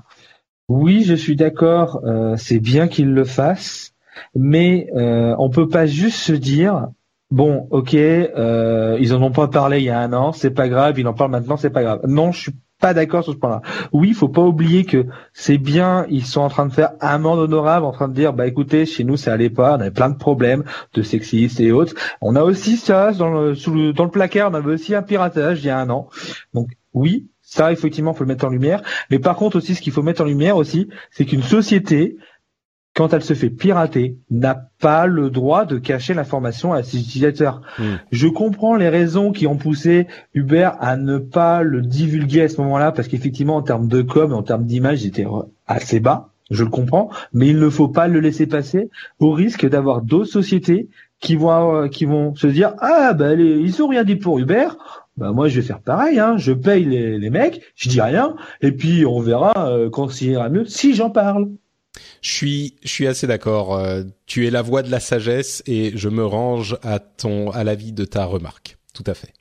Oui, 0.69 1.03
je 1.03 1.13
suis 1.13 1.35
d'accord. 1.35 2.01
Euh, 2.05 2.35
c'est 2.37 2.59
bien 2.59 2.87
qu'il 2.87 3.13
le 3.13 3.25
fasse, 3.25 3.93
mais 4.35 4.87
euh, 4.95 5.35
on 5.37 5.49
peut 5.49 5.67
pas 5.67 5.85
juste 5.85 6.17
se 6.17 6.33
dire 6.33 6.87
bon, 7.33 7.67
ok, 7.71 7.95
euh, 7.95 8.97
ils 8.99 9.13
en 9.13 9.21
ont 9.23 9.31
pas 9.31 9.47
parlé 9.47 9.79
il 9.79 9.85
y 9.85 9.89
a 9.89 9.99
un 9.99 10.13
an, 10.13 10.31
c'est 10.33 10.51
pas 10.51 10.69
grave, 10.69 10.99
ils 10.99 11.07
en 11.07 11.13
parlent 11.13 11.31
maintenant, 11.31 11.57
c'est 11.57 11.71
pas 11.71 11.81
grave. 11.81 12.01
Non, 12.07 12.31
je 12.31 12.41
suis 12.41 12.51
pas 12.79 12.93
d'accord 12.93 13.23
sur 13.23 13.33
ce 13.33 13.37
point-là. 13.39 13.61
Oui, 13.91 14.09
il 14.09 14.13
faut 14.13 14.29
pas 14.29 14.41
oublier 14.41 14.85
que 14.85 15.07
c'est 15.33 15.57
bien, 15.57 16.05
ils 16.09 16.25
sont 16.25 16.41
en 16.41 16.49
train 16.49 16.67
de 16.67 16.73
faire 16.73 16.91
amende 16.99 17.39
honorable, 17.39 17.85
en 17.85 17.91
train 17.91 18.07
de 18.07 18.13
dire, 18.13 18.33
bah 18.33 18.45
écoutez, 18.45 18.85
chez 18.85 19.03
nous 19.03 19.17
ça 19.17 19.33
allait 19.33 19.49
pas, 19.49 19.77
on 19.77 19.81
avait 19.81 19.91
plein 19.91 20.09
de 20.09 20.17
problèmes 20.17 20.63
de 20.93 21.01
sexistes 21.01 21.59
et 21.59 21.71
autres. 21.71 21.95
On 22.21 22.35
a 22.35 22.43
aussi 22.43 22.77
ça 22.77 23.11
dans 23.13 23.31
le, 23.31 23.55
sous 23.55 23.73
le, 23.73 23.93
dans 23.93 24.03
le 24.03 24.11
placard, 24.11 24.51
on 24.51 24.53
avait 24.53 24.73
aussi 24.73 24.93
un 24.93 25.01
piratage 25.01 25.63
il 25.63 25.67
y 25.67 25.69
a 25.71 25.79
un 25.79 25.89
an. 25.89 26.09
Donc 26.53 26.69
oui, 26.93 27.29
ça, 27.53 27.71
effectivement, 27.71 28.13
faut 28.13 28.23
le 28.23 28.29
mettre 28.29 28.45
en 28.45 28.49
lumière. 28.49 28.81
Mais 29.11 29.19
par 29.19 29.35
contre 29.35 29.57
aussi, 29.57 29.75
ce 29.75 29.81
qu'il 29.81 29.93
faut 29.93 30.01
mettre 30.01 30.21
en 30.21 30.25
lumière 30.25 30.57
aussi, 30.57 30.89
c'est 31.11 31.23
qu'une 31.25 31.43
société, 31.43 32.17
quand 32.95 33.13
elle 33.13 33.23
se 33.23 33.35
fait 33.35 33.51
pirater, 33.51 34.17
n'a 34.31 34.69
pas 34.79 35.05
le 35.05 35.29
droit 35.29 35.65
de 35.65 35.77
cacher 35.77 36.15
l'information 36.15 36.73
à 36.73 36.81
ses 36.81 36.99
utilisateurs. 36.99 37.61
Hmm. 37.77 37.97
Je 38.11 38.27
comprends 38.27 38.75
les 38.75 38.89
raisons 38.89 39.31
qui 39.31 39.45
ont 39.45 39.55
poussé 39.55 40.07
Uber 40.33 40.71
à 40.79 40.97
ne 40.97 41.19
pas 41.19 41.61
le 41.61 41.81
divulguer 41.81 42.41
à 42.41 42.49
ce 42.49 42.59
moment-là, 42.61 42.91
parce 42.91 43.07
qu'effectivement, 43.07 43.57
en 43.57 43.61
termes 43.61 43.87
de 43.87 44.01
com 44.01 44.31
et 44.31 44.35
en 44.35 44.43
termes 44.43 44.65
d'image, 44.65 45.03
il 45.03 45.09
était 45.09 45.27
assez 45.67 45.99
bas. 45.99 46.29
Je 46.49 46.63
le 46.63 46.71
comprends, 46.71 47.09
mais 47.33 47.47
il 47.47 47.59
ne 47.59 47.69
faut 47.69 47.87
pas 47.87 48.07
le 48.07 48.19
laisser 48.19 48.47
passer 48.47 48.89
au 49.19 49.31
risque 49.31 49.67
d'avoir 49.67 50.01
d'autres 50.01 50.31
sociétés 50.31 50.89
qui 51.19 51.35
vont 51.35 51.87
qui 51.87 52.05
vont 52.05 52.35
se 52.35 52.47
dire 52.47 52.73
ah 52.79 53.13
ben 53.13 53.39
ils 53.39 53.81
ont 53.81 53.87
rien 53.87 54.03
dit 54.03 54.17
pour 54.17 54.39
Uber 54.39 54.67
bah 55.17 55.31
moi 55.31 55.47
je 55.47 55.59
vais 55.59 55.65
faire 55.65 55.81
pareil, 55.81 56.19
hein. 56.19 56.37
je 56.37 56.51
paye 56.51 56.85
les, 56.85 57.19
les 57.19 57.29
mecs, 57.29 57.61
je 57.75 57.89
dis 57.89 58.01
rien, 58.01 58.35
et 58.61 58.71
puis 58.71 59.05
on 59.05 59.19
verra 59.19 59.53
euh, 59.57 59.89
quand 59.89 60.09
ça 60.09 60.25
ira 60.25 60.49
mieux 60.49 60.65
si 60.65 60.95
j'en 60.95 61.09
parle. 61.09 61.49
Je 62.21 62.31
suis, 62.31 62.75
je 62.83 62.89
suis 62.89 63.07
assez 63.07 63.27
d'accord. 63.27 63.75
Euh, 63.75 64.03
tu 64.25 64.47
es 64.47 64.49
la 64.49 64.61
voix 64.61 64.81
de 64.81 64.89
la 64.89 64.99
sagesse 64.99 65.61
et 65.67 65.91
je 65.95 66.09
me 66.09 66.25
range 66.25 66.77
à 66.81 66.99
ton, 66.99 67.51
à 67.51 67.63
l'avis 67.63 67.91
de 67.91 68.05
ta 68.05 68.25
remarque. 68.25 68.77
Tout 68.93 69.03
à 69.05 69.13
fait. 69.13 69.33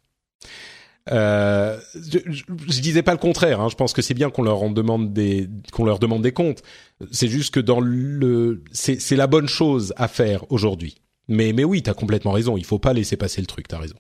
Euh, 1.11 1.79
je, 1.95 2.19
je, 2.29 2.81
disais 2.81 3.03
pas 3.03 3.13
le 3.13 3.19
contraire. 3.19 3.61
Hein. 3.61 3.69
Je 3.71 3.75
pense 3.75 3.93
que 3.93 4.03
c'est 4.03 4.15
bien 4.15 4.31
qu'on 4.31 4.43
leur 4.43 4.63
en 4.63 4.71
demande 4.71 5.13
des, 5.13 5.49
qu'on 5.73 5.85
leur 5.85 5.99
demande 5.99 6.23
des 6.23 6.33
comptes. 6.33 6.63
C'est 7.11 7.29
juste 7.29 7.55
que 7.55 7.61
dans 7.61 7.81
le, 7.81 8.63
c'est, 8.73 9.01
c'est 9.01 9.17
la 9.17 9.27
bonne 9.27 9.49
chose 9.49 9.93
à 9.97 10.07
faire 10.07 10.51
aujourd'hui. 10.53 10.97
Mais, 11.29 11.53
mais 11.53 11.65
oui, 11.65 11.83
t'as 11.83 11.95
complètement 11.95 12.33
raison. 12.33 12.57
Il 12.57 12.65
faut 12.65 12.79
pas 12.79 12.93
laisser 12.93 13.17
passer 13.17 13.41
le 13.41 13.47
truc. 13.47 13.67
T'as 13.69 13.79
raison. 13.79 13.97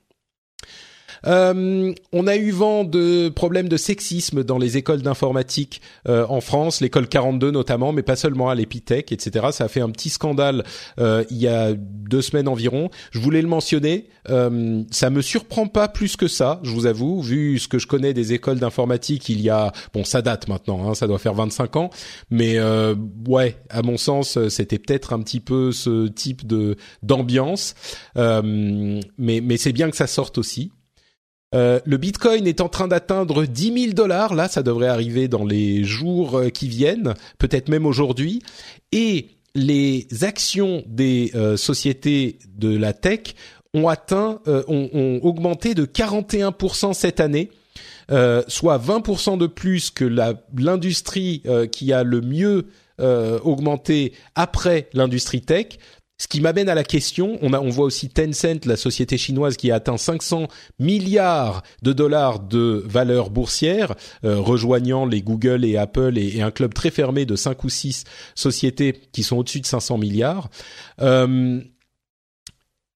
Euh, 1.27 1.93
on 2.13 2.27
a 2.27 2.37
eu 2.37 2.51
vent 2.51 2.85
de 2.85 3.29
problèmes 3.29 3.69
de 3.69 3.77
sexisme 3.77 4.43
dans 4.45 4.59
les 4.59 4.77
écoles 4.77 5.03
d'informatique 5.03 5.81
euh, 6.09 6.27
en 6.29 6.41
France, 6.41 6.81
l'école 6.81 7.09
42 7.09 7.51
notamment, 7.51 7.93
mais 7.93 8.03
pas 8.03 8.17
seulement 8.17 8.51
à 8.51 8.55
l'Epitech, 8.55 9.13
etc. 9.13 9.47
Ça 9.53 9.65
a 9.65 9.69
fait 9.69 9.81
un 9.81 9.91
petit 9.91 10.11
scandale 10.11 10.65
euh, 10.99 11.25
il 11.31 11.39
y 11.39 11.49
a 11.49 11.73
deux 11.75 12.23
semaines 12.23 12.49
environ. 12.49 12.91
Je 13.11 13.19
voulais 13.19 13.43
le 13.43 13.49
mentionner. 13.49 14.09
Euh, 14.31 14.83
ça 14.91 15.11
me 15.11 15.23
surprend 15.23 15.67
pas 15.67 15.89
plus 15.89 16.17
que 16.17 16.29
ça, 16.29 16.61
je 16.63 16.71
vous 16.71 16.87
avoue, 16.87 17.23
vu 17.23 17.59
ce 17.59 17.69
que 17.69 17.79
je 17.79 17.87
connais 17.87 18.15
des 18.15 18.33
écoles 18.33 18.59
d'informatique. 18.59 19.29
Il 19.29 19.41
y 19.41 19.51
a, 19.51 19.73
bon, 19.93 20.05
ça 20.05 20.23
date 20.23 20.49
maintenant, 20.49 20.89
hein, 20.89 20.95
ça 20.95 21.07
doit 21.07 21.19
faire 21.19 21.35
25 21.35 21.77
ans, 21.77 21.91
mais 22.31 22.59
euh, 22.59 22.95
ouais, 23.27 23.57
à 23.69 23.83
mon 23.83 23.97
sens, 23.97 24.39
c'était 24.49 24.79
peut-être 24.79 25.13
un 25.13 25.21
petit 25.21 25.41
peu 25.41 25.73
ce 25.73 26.07
type 26.09 26.47
de 26.47 26.77
d'ambiance. 27.03 27.75
mais 28.17 29.01
mais 29.19 29.57
c'est 29.57 29.73
bien 29.73 29.91
que 29.91 29.97
ça 29.97 30.07
sorte 30.07 30.39
aussi. 30.39 30.73
Euh, 31.55 31.81
le 31.85 31.97
Bitcoin 31.97 32.47
est 32.47 32.61
en 32.61 32.69
train 32.69 32.89
d'atteindre 32.89 33.45
10 33.45 33.83
000 33.83 33.93
dollars. 33.93 34.35
Là, 34.35 34.49
ça 34.49 34.63
devrait 34.63 34.89
arriver 34.89 35.29
dans 35.29 35.45
les 35.45 35.85
jours 35.85 36.39
euh, 36.39 36.49
qui 36.49 36.69
viennent, 36.69 37.15
peut-être 37.39 37.69
même 37.69 37.87
aujourd'hui. 37.87 38.43
Et 38.91 39.29
les 39.55 40.07
actions 40.23 40.83
des 40.87 41.31
euh, 41.35 41.57
sociétés 41.57 42.39
de 42.57 42.75
la 42.75 42.93
tech 42.93 43.35
ont 43.75 43.89
atteint, 43.89 44.41
ont, 44.47 44.91
ont, 44.93 45.21
augmenté 45.23 45.75
de 45.75 45.87
41% 45.87 46.93
cette 46.93 47.21
année. 47.21 47.51
soit 48.47 48.79
20% 48.79 49.39
de 49.39 49.47
plus 49.47 49.91
que 49.91 50.05
l'industrie 50.05 51.43
qui 51.71 51.91
a 51.95 52.05
le 52.05 52.21
mieux 52.21 52.67
augmenté 52.99 54.13
après 54.35 54.91
l'industrie 54.93 55.41
tech. 55.41 55.79
Ce 56.23 56.29
qui 56.29 56.41
m'amène 56.41 56.69
à 56.69 56.77
la 56.77 56.85
question, 56.85 57.37
on, 57.43 57.53
a, 57.53 57.59
on 57.59 57.69
voit 57.69 57.85
aussi 57.85 58.09
Tencent, 58.09 58.65
la 58.65 58.77
société 58.77 59.19
chinoise 59.19 59.57
qui 59.57 59.73
a 59.73 59.75
atteint 59.75 59.97
500 59.97 60.47
milliards 60.79 61.65
de 61.83 61.93
dollars 61.93 62.39
de 62.39 62.81
valeur 62.87 63.31
boursière, 63.31 63.97
euh, 64.25 64.39
rejoignant 64.39 65.05
les 65.05 65.21
Google 65.21 65.65
et 65.65 65.77
Apple 65.77 66.17
et, 66.17 66.41
un 66.41 66.53
club 66.53 66.75
très 66.75 66.93
fermé 66.93 67.27
de 67.27 67.35
5 67.35 67.65
ou 67.65 67.69
6 67.69 68.05
sociétés 68.37 69.01
qui 69.11 69.25
sont 69.25 69.39
au-dessus 69.39 69.61
de 69.61 69.67
500 69.67 69.99
milliards. 69.99 70.49
Euh, 71.01 71.61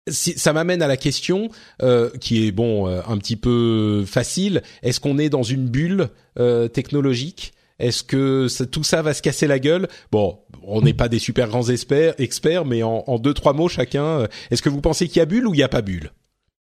ça 0.09 0.53
m'amène 0.53 0.81
à 0.81 0.86
la 0.86 0.97
question 0.97 1.48
euh, 1.82 2.11
qui 2.20 2.47
est 2.47 2.53
bon 2.53 2.86
un 2.86 3.19
petit 3.19 3.35
peu 3.35 4.05
facile. 4.07 4.62
Est-ce 4.85 5.01
qu'on 5.01 5.19
est 5.19 5.31
dans 5.31 5.43
une 5.43 5.69
bulle 5.69 6.11
technologique? 6.73 7.55
Est-ce 7.78 8.03
que 8.03 8.47
tout 8.65 8.85
ça 8.85 9.03
va 9.03 9.12
se 9.12 9.20
casser 9.20 9.47
la 9.47 9.59
gueule? 9.59 9.89
Bon, 10.11 10.39
on 10.66 10.82
n'est 10.82 10.94
pas 10.94 11.09
des 11.09 11.18
super 11.18 11.48
grands 11.48 11.68
experts, 11.68 12.14
experts 12.18 12.64
mais 12.64 12.82
en, 12.82 13.18
deux 13.18 13.34
trois 13.34 13.52
mots 13.52 13.68
chacun. 13.68 14.05
Euh, 14.05 14.26
est-ce 14.51 14.62
que 14.62 14.68
vous 14.68 14.80
pensez 14.80 15.09
qu'il 15.09 15.18
y 15.18 15.22
a 15.22 15.26
bulle 15.26 15.47
ou 15.47 15.55
il 15.55 15.59
n'y 15.59 15.62
a 15.62 15.68
pas 15.68 15.82
bulle? 15.82 16.10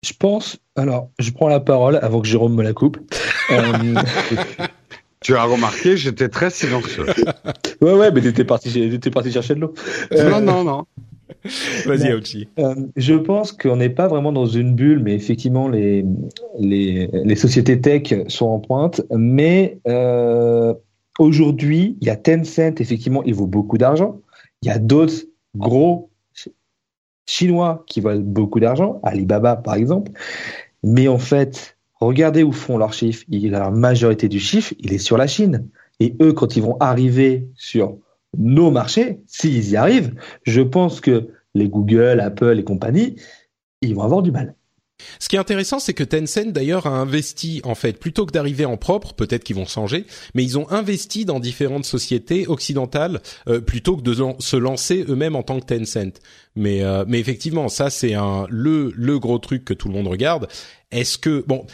Je 0.04 0.12
pense. 0.18 0.58
Alors, 0.76 1.10
je 1.18 1.30
prends 1.30 1.48
la 1.48 1.60
parole 1.60 1.98
avant 2.02 2.20
que 2.20 2.28
Jérôme 2.28 2.54
me 2.54 2.62
la 2.62 2.74
coupe. 2.74 2.98
Euh, 3.50 3.94
tu 5.22 5.34
as 5.34 5.44
remarqué, 5.44 5.96
j'étais 5.96 6.28
très 6.28 6.50
silencieux. 6.50 7.06
ouais, 7.80 7.94
ouais, 7.94 8.10
mais 8.10 8.20
t'étais 8.20 8.44
parti, 8.44 9.00
parti 9.12 9.32
chercher 9.32 9.54
de 9.54 9.60
l'eau. 9.60 9.74
Euh, 10.12 10.30
non, 10.30 10.40
non, 10.40 10.64
non. 10.64 10.84
Vas-y, 11.86 12.12
Auchi. 12.12 12.48
je 12.96 13.14
pense 13.14 13.52
qu'on 13.52 13.76
n'est 13.76 13.88
pas 13.88 14.08
vraiment 14.08 14.30
dans 14.30 14.44
une 14.44 14.74
bulle, 14.74 15.00
mais 15.02 15.14
effectivement, 15.14 15.68
les, 15.68 16.04
les, 16.58 17.08
les 17.12 17.36
sociétés 17.36 17.80
tech 17.80 18.14
sont 18.28 18.46
en 18.46 18.58
pointe. 18.60 19.00
Mais 19.10 19.78
Aujourd'hui, 21.18 21.96
il 22.00 22.06
y 22.06 22.10
a 22.10 22.16
Tencent, 22.16 22.80
effectivement, 22.80 23.22
il 23.24 23.34
vaut 23.34 23.46
beaucoup 23.46 23.78
d'argent. 23.78 24.20
Il 24.62 24.68
y 24.68 24.70
a 24.70 24.78
d'autres 24.78 25.24
gros 25.56 26.10
chinois 27.26 27.84
qui 27.86 28.00
valent 28.00 28.22
beaucoup 28.22 28.60
d'argent, 28.60 29.00
Alibaba 29.02 29.56
par 29.56 29.74
exemple. 29.74 30.12
Mais 30.82 31.08
en 31.08 31.18
fait, 31.18 31.76
regardez 31.94 32.42
où 32.42 32.52
font 32.52 32.76
leurs 32.76 32.92
chiffres. 32.92 33.24
La 33.28 33.70
majorité 33.70 34.28
du 34.28 34.40
chiffre, 34.40 34.74
il 34.78 34.92
est 34.92 34.98
sur 34.98 35.16
la 35.16 35.26
Chine. 35.26 35.68
Et 36.00 36.16
eux, 36.20 36.32
quand 36.32 36.56
ils 36.56 36.62
vont 36.62 36.76
arriver 36.80 37.48
sur 37.54 37.96
nos 38.36 38.70
marchés, 38.70 39.20
s'ils 39.26 39.70
y 39.70 39.76
arrivent, 39.76 40.14
je 40.42 40.60
pense 40.60 41.00
que 41.00 41.28
les 41.54 41.68
Google, 41.68 42.20
Apple 42.20 42.58
et 42.58 42.64
compagnie, 42.64 43.16
ils 43.80 43.94
vont 43.94 44.02
avoir 44.02 44.22
du 44.22 44.32
mal. 44.32 44.54
Ce 45.18 45.28
qui 45.28 45.36
est 45.36 45.38
intéressant, 45.38 45.80
c'est 45.80 45.94
que 45.94 46.04
Tencent 46.04 46.52
d'ailleurs 46.52 46.86
a 46.86 46.90
investi 46.90 47.60
en 47.64 47.74
fait 47.74 47.98
plutôt 47.98 48.26
que 48.26 48.32
d'arriver 48.32 48.64
en 48.64 48.76
propre, 48.76 49.14
peut-être 49.14 49.44
qu'ils 49.44 49.56
vont 49.56 49.66
changer, 49.66 50.06
mais 50.34 50.44
ils 50.44 50.58
ont 50.58 50.70
investi 50.70 51.24
dans 51.24 51.40
différentes 51.40 51.84
sociétés 51.84 52.46
occidentales 52.46 53.20
euh, 53.48 53.60
plutôt 53.60 53.96
que 53.96 54.02
de 54.02 54.14
se 54.38 54.56
lancer 54.56 55.04
eux-mêmes 55.08 55.36
en 55.36 55.42
tant 55.42 55.60
que 55.60 55.66
Tencent. 55.66 56.20
Mais 56.54 56.82
euh, 56.82 57.04
effectivement, 57.12 57.68
ça 57.68 57.90
c'est 57.90 58.14
un 58.14 58.46
le 58.48 59.18
gros 59.18 59.38
truc 59.38 59.64
que 59.64 59.74
tout 59.74 59.88
le 59.88 59.94
monde 59.94 60.08
regarde. 60.08 60.48
Est-ce 60.90 61.18
que 61.18 61.44
bon 61.46 61.66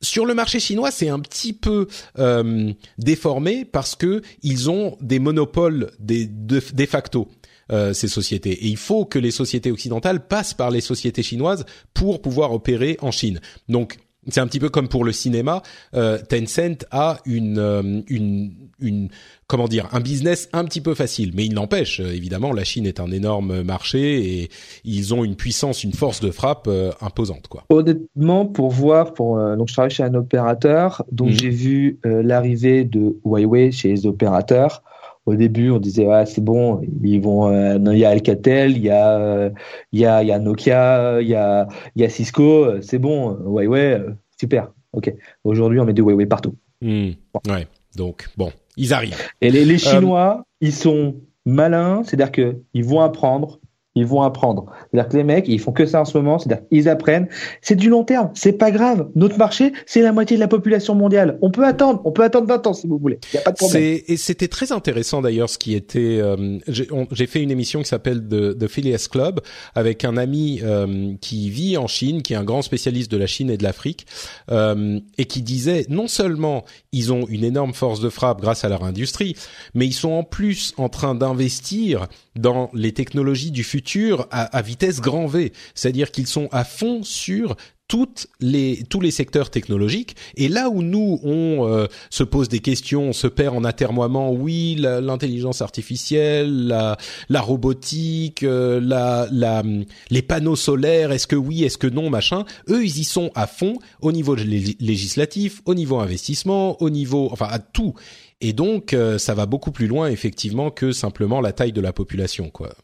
sur 0.00 0.26
le 0.26 0.34
marché 0.34 0.60
chinois, 0.60 0.92
c'est 0.92 1.08
un 1.08 1.18
petit 1.18 1.52
peu 1.52 1.88
euh, 2.20 2.72
déformé 2.98 3.64
parce 3.64 3.96
que 3.96 4.22
ils 4.44 4.70
ont 4.70 4.96
des 5.00 5.18
monopoles 5.18 5.90
de 5.98 6.60
facto. 6.86 7.28
Euh, 7.70 7.92
ces 7.92 8.08
sociétés. 8.08 8.52
Et 8.52 8.68
il 8.68 8.78
faut 8.78 9.04
que 9.04 9.18
les 9.18 9.30
sociétés 9.30 9.70
occidentales 9.70 10.26
passent 10.26 10.54
par 10.54 10.70
les 10.70 10.80
sociétés 10.80 11.22
chinoises 11.22 11.66
pour 11.92 12.22
pouvoir 12.22 12.54
opérer 12.54 12.96
en 13.02 13.10
Chine. 13.10 13.40
Donc 13.68 13.98
c'est 14.28 14.40
un 14.40 14.46
petit 14.46 14.58
peu 14.58 14.70
comme 14.70 14.88
pour 14.88 15.04
le 15.04 15.12
cinéma. 15.12 15.62
Euh, 15.92 16.16
Tencent 16.16 16.86
a 16.90 17.18
une, 17.26 17.58
euh, 17.58 18.00
une, 18.08 18.54
une, 18.80 19.10
comment 19.48 19.68
dire, 19.68 19.86
un 19.92 20.00
business 20.00 20.48
un 20.54 20.64
petit 20.64 20.80
peu 20.80 20.94
facile, 20.94 21.32
mais 21.34 21.44
il 21.44 21.52
n'empêche. 21.52 22.00
évidemment, 22.00 22.54
la 22.54 22.64
Chine 22.64 22.86
est 22.86 23.00
un 23.00 23.10
énorme 23.10 23.60
marché 23.60 24.40
et 24.40 24.48
ils 24.84 25.12
ont 25.12 25.22
une 25.22 25.36
puissance, 25.36 25.84
une 25.84 25.92
force 25.92 26.20
de 26.20 26.30
frappe 26.30 26.70
imposante, 27.02 27.48
quoi. 27.48 27.64
Honnêtement, 27.68 28.46
pour 28.46 28.70
voir, 28.70 29.12
pour 29.12 29.36
donc 29.58 29.68
je 29.68 29.74
travaille 29.74 29.90
chez 29.90 30.04
un 30.04 30.14
opérateur, 30.14 31.04
donc 31.12 31.32
mmh. 31.32 31.38
j'ai 31.38 31.50
vu 31.50 32.00
l'arrivée 32.02 32.84
de 32.84 33.18
Huawei 33.26 33.72
chez 33.72 33.88
les 33.88 34.06
opérateurs 34.06 34.82
Au 35.28 35.34
début, 35.34 35.70
on 35.70 35.78
disait 35.78 36.06
ouais, 36.06 36.24
c'est 36.24 36.40
bon, 36.40 36.80
ils 37.02 37.20
vont. 37.20 37.52
il 37.92 37.98
y 37.98 38.04
a 38.06 38.08
Alcatel, 38.08 38.78
il 38.78 38.82
y 38.82 38.88
a, 38.88 39.50
il 39.92 40.00
y 40.00 40.06
a, 40.06 40.22
il 40.22 40.28
y 40.28 40.32
a 40.32 40.38
Nokia, 40.38 41.20
il 41.20 41.28
y 41.28 41.34
a, 41.34 41.68
il 41.94 42.00
y 42.00 42.04
a 42.06 42.08
Cisco, 42.08 42.80
c'est 42.80 42.98
bon. 42.98 43.34
Ouais, 43.44 43.66
ouais, 43.66 44.02
super. 44.40 44.72
Ok. 44.94 45.12
Aujourd'hui, 45.44 45.80
on 45.80 45.84
met 45.84 45.92
du 45.92 46.00
Huawei 46.00 46.24
partout. 46.24 46.54
Hmm. 46.80 47.10
Ouais. 47.46 47.66
Donc 47.94 48.30
bon, 48.38 48.52
ils 48.78 48.94
arrivent. 48.94 49.18
Et 49.42 49.50
les, 49.50 49.66
les 49.66 49.76
Chinois, 49.76 50.44
ils 50.62 50.72
sont 50.72 51.16
malins, 51.44 52.02
c'est-à-dire 52.04 52.32
que 52.32 52.62
ils 52.72 52.84
vont 52.86 53.02
apprendre, 53.02 53.60
ils 53.98 54.06
vont 54.06 54.22
apprendre. 54.22 54.66
C'est-à-dire 54.90 55.08
que 55.10 55.16
les 55.16 55.24
mecs, 55.24 55.48
ils 55.48 55.58
font 55.60 55.72
que 55.72 55.86
ça 55.86 56.00
en 56.00 56.04
ce 56.04 56.16
moment, 56.16 56.38
c'est-à-dire 56.38 56.66
qu'ils 56.68 56.88
apprennent. 56.88 57.28
C'est 57.62 57.74
du 57.74 57.88
long 57.88 58.04
terme, 58.04 58.30
c'est 58.34 58.52
pas 58.52 58.70
grave. 58.70 59.08
Notre 59.14 59.38
marché, 59.38 59.72
c'est 59.86 60.02
la 60.02 60.12
moitié 60.12 60.36
de 60.36 60.40
la 60.40 60.48
population 60.48 60.94
mondiale. 60.94 61.38
On 61.42 61.50
peut 61.50 61.64
attendre, 61.64 62.00
on 62.04 62.12
peut 62.12 62.22
attendre 62.22 62.46
20 62.46 62.66
ans 62.68 62.72
si 62.72 62.86
vous 62.86 62.98
voulez. 62.98 63.18
Il 63.32 63.36
y 63.36 63.38
a 63.38 63.42
pas 63.42 63.52
de 63.52 63.56
problème. 63.56 63.82
Et 63.82 64.16
c'était 64.16 64.48
très 64.48 64.72
intéressant 64.72 65.20
d'ailleurs 65.20 65.50
ce 65.50 65.58
qui 65.58 65.74
était. 65.74 66.18
Euh, 66.20 66.58
J'ai 66.68 67.26
fait 67.26 67.42
une 67.42 67.50
émission 67.50 67.80
qui 67.80 67.88
s'appelle 67.88 68.26
The, 68.26 68.56
The 68.58 68.68
Phileas 68.68 69.08
Club 69.10 69.40
avec 69.74 70.04
un 70.04 70.16
ami 70.16 70.60
euh, 70.62 71.14
qui 71.20 71.50
vit 71.50 71.76
en 71.76 71.86
Chine, 71.86 72.22
qui 72.22 72.34
est 72.34 72.36
un 72.36 72.44
grand 72.44 72.62
spécialiste 72.62 73.10
de 73.10 73.16
la 73.16 73.26
Chine 73.26 73.50
et 73.50 73.56
de 73.56 73.62
l'Afrique, 73.62 74.06
euh, 74.50 75.00
et 75.16 75.24
qui 75.24 75.42
disait 75.42 75.86
non 75.88 76.06
seulement 76.08 76.64
ils 76.92 77.12
ont 77.12 77.26
une 77.28 77.44
énorme 77.44 77.74
force 77.74 78.00
de 78.00 78.08
frappe 78.08 78.40
grâce 78.40 78.64
à 78.64 78.68
leur 78.68 78.84
industrie, 78.84 79.34
mais 79.74 79.86
ils 79.86 79.92
sont 79.92 80.12
en 80.12 80.22
plus 80.22 80.74
en 80.76 80.88
train 80.88 81.14
d'investir 81.14 82.06
dans 82.38 82.70
les 82.72 82.92
technologies 82.92 83.50
du 83.50 83.64
futur 83.64 84.26
à, 84.30 84.62
vitesse 84.62 85.00
grand 85.00 85.26
V. 85.26 85.52
C'est-à-dire 85.74 86.10
qu'ils 86.10 86.26
sont 86.26 86.48
à 86.52 86.64
fond 86.64 87.02
sur 87.02 87.56
toutes 87.88 88.26
les 88.40 88.82
tous 88.90 89.00
les 89.00 89.10
secteurs 89.10 89.48
technologiques 89.48 90.14
et 90.36 90.48
là 90.48 90.68
où 90.68 90.82
nous 90.82 91.20
on 91.22 91.66
euh, 91.66 91.86
se 92.10 92.22
pose 92.22 92.50
des 92.50 92.58
questions, 92.58 93.04
on 93.04 93.12
se 93.14 93.26
perd 93.26 93.56
en 93.56 93.64
atermoiement, 93.64 94.30
oui, 94.30 94.76
l'intelligence 94.78 95.62
artificielle, 95.62 96.66
la, 96.66 96.98
la 97.30 97.40
robotique, 97.40 98.42
euh, 98.42 98.78
la, 98.78 99.26
la, 99.32 99.62
les 100.10 100.20
panneaux 100.20 100.54
solaires, 100.54 101.12
est-ce 101.12 101.26
que 101.26 101.34
oui, 101.34 101.64
est-ce 101.64 101.78
que 101.78 101.86
non, 101.86 102.10
machin. 102.10 102.44
Eux, 102.68 102.84
ils 102.84 102.98
y 102.98 103.04
sont 103.04 103.30
à 103.34 103.46
fond 103.46 103.78
au 104.02 104.12
niveau 104.12 104.34
législatif, 104.34 105.62
au 105.64 105.74
niveau 105.74 105.98
investissement, 105.98 106.80
au 106.82 106.90
niveau, 106.90 107.30
enfin 107.32 107.48
à 107.50 107.58
tout. 107.58 107.94
Et 108.40 108.52
donc, 108.52 108.92
euh, 108.92 109.18
ça 109.18 109.34
va 109.34 109.46
beaucoup 109.46 109.72
plus 109.72 109.86
loin 109.86 110.08
effectivement 110.08 110.70
que 110.70 110.92
simplement 110.92 111.40
la 111.40 111.52
taille 111.52 111.72
de 111.72 111.80
la 111.80 111.92
population, 111.92 112.50
quoi. 112.50 112.74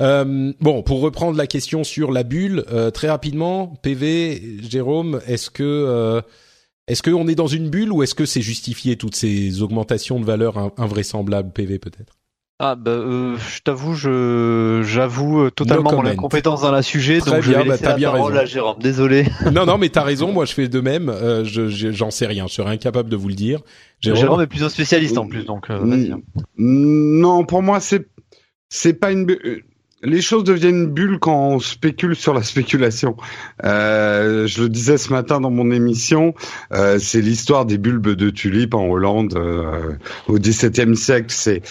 Euh, 0.00 0.52
bon, 0.60 0.82
pour 0.82 1.00
reprendre 1.00 1.36
la 1.36 1.46
question 1.46 1.84
sur 1.84 2.12
la 2.12 2.22
bulle, 2.22 2.64
euh, 2.70 2.90
très 2.90 3.08
rapidement, 3.08 3.68
PV, 3.82 4.58
Jérôme, 4.62 5.20
est-ce 5.26 5.50
que 5.50 6.22
est-ce 6.88 7.02
qu'on 7.02 7.28
est 7.28 7.34
dans 7.34 7.46
une 7.46 7.70
bulle 7.70 7.92
ou 7.92 8.02
est-ce 8.02 8.14
que 8.14 8.26
c'est 8.26 8.42
justifié 8.42 8.96
toutes 8.96 9.14
ces 9.14 9.62
augmentations 9.62 10.18
de 10.18 10.24
valeur 10.24 10.72
invraisemblables, 10.78 11.52
PV 11.52 11.78
peut-être? 11.78 12.21
Ah 12.64 12.76
bah 12.76 12.92
je 12.94 13.60
t'avoue, 13.64 13.94
je 13.94 14.82
j'avoue 14.84 15.50
totalement 15.50 15.90
mon 15.90 16.06
incompétence 16.06 16.62
dans 16.62 16.70
la 16.70 16.82
sujet, 16.82 17.18
Très 17.18 17.32
donc 17.32 17.40
bien, 17.40 17.52
je 17.52 17.58
vais 17.58 17.64
bah, 17.64 17.72
laisser 17.72 17.84
la 17.86 17.94
bien 17.94 18.12
parole 18.12 18.38
à 18.38 18.44
Jérôme. 18.44 18.76
Désolé. 18.78 19.26
non 19.52 19.66
non, 19.66 19.78
mais 19.78 19.88
t'as 19.88 20.04
raison. 20.04 20.30
Moi, 20.30 20.44
je 20.44 20.52
fais 20.52 20.68
de 20.68 20.80
même. 20.80 21.08
Euh, 21.08 21.44
je 21.44 21.68
j'en 21.90 22.12
sais 22.12 22.26
rien. 22.26 22.46
Je 22.46 22.54
serais 22.54 22.70
incapable 22.70 23.10
de 23.10 23.16
vous 23.16 23.26
le 23.26 23.34
dire. 23.34 23.62
Jérôme, 24.00 24.40
est 24.42 24.46
plutôt 24.46 24.68
spécialiste 24.68 25.18
en 25.18 25.26
plus, 25.26 25.44
donc. 25.44 25.70
Euh, 25.70 26.12
hein. 26.12 26.20
non, 26.56 27.44
pour 27.44 27.62
moi, 27.62 27.80
c'est 27.80 28.06
c'est 28.68 28.94
pas 28.94 29.10
une 29.10 29.26
les 30.02 30.20
choses 30.20 30.44
deviennent 30.44 30.82
une 30.82 30.86
bulle 30.86 31.18
quand 31.18 31.48
on 31.48 31.58
spécule 31.58 32.16
sur 32.16 32.34
la 32.34 32.42
spéculation. 32.42 33.16
Euh, 33.64 34.46
je 34.46 34.62
le 34.62 34.68
disais 34.68 34.98
ce 34.98 35.12
matin 35.12 35.40
dans 35.40 35.50
mon 35.50 35.70
émission, 35.70 36.34
euh, 36.72 36.98
c'est 36.98 37.20
l'histoire 37.20 37.66
des 37.66 37.78
bulbes 37.78 38.10
de 38.10 38.30
tulipes 38.30 38.74
en 38.74 38.86
Hollande 38.86 39.34
euh, 39.36 39.92
au 40.28 40.38
XVIIe 40.38 40.96
siècle. 40.96 41.26
C'est 41.28 41.62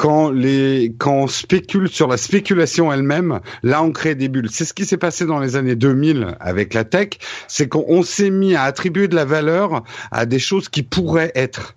quand 0.00 0.30
les 0.30 0.94
quand 0.96 1.12
on 1.12 1.26
spécule 1.26 1.90
sur 1.90 2.08
la 2.08 2.16
spéculation 2.16 2.90
elle-même, 2.90 3.40
là 3.62 3.82
on 3.82 3.92
crée 3.92 4.14
des 4.14 4.30
bulles. 4.30 4.48
C'est 4.50 4.64
ce 4.64 4.72
qui 4.72 4.86
s'est 4.86 4.96
passé 4.96 5.26
dans 5.26 5.38
les 5.38 5.56
années 5.56 5.74
2000 5.74 6.36
avec 6.40 6.72
la 6.72 6.84
tech, 6.84 7.10
c'est 7.48 7.68
qu'on 7.68 8.02
s'est 8.02 8.30
mis 8.30 8.54
à 8.54 8.62
attribuer 8.62 9.08
de 9.08 9.14
la 9.14 9.26
valeur 9.26 9.84
à 10.10 10.24
des 10.24 10.38
choses 10.38 10.70
qui 10.70 10.82
pourraient 10.82 11.32
être. 11.34 11.74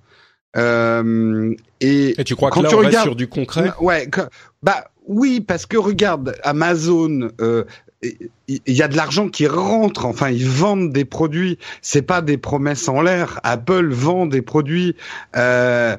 Euh, 0.55 1.53
et, 1.81 2.17
et, 2.17 2.23
tu 2.23 2.37
crois 2.37 2.49
que 2.49 2.61
là 2.61 2.69
tu 2.69 2.75
on 2.75 2.77
regardes, 2.77 2.93
reste 2.93 3.03
sur 3.03 3.15
du 3.17 3.27
concret? 3.27 3.73
Ouais, 3.81 4.09
bah 4.61 4.85
oui, 5.05 5.41
parce 5.41 5.65
que 5.65 5.75
regarde, 5.75 6.33
Amazon, 6.43 7.27
euh, 7.41 7.65
il 8.47 8.61
y 8.67 8.81
a 8.81 8.87
de 8.87 8.95
l'argent 8.95 9.29
qui 9.29 9.47
rentre. 9.47 10.05
Enfin, 10.05 10.29
ils 10.29 10.47
vendent 10.47 10.91
des 10.91 11.05
produits. 11.05 11.57
C'est 11.81 12.01
pas 12.01 12.21
des 12.21 12.37
promesses 12.37 12.87
en 12.87 13.01
l'air. 13.01 13.39
Apple 13.43 13.89
vend 13.89 14.25
des 14.25 14.41
produits. 14.41 14.95
Euh, 15.35 15.95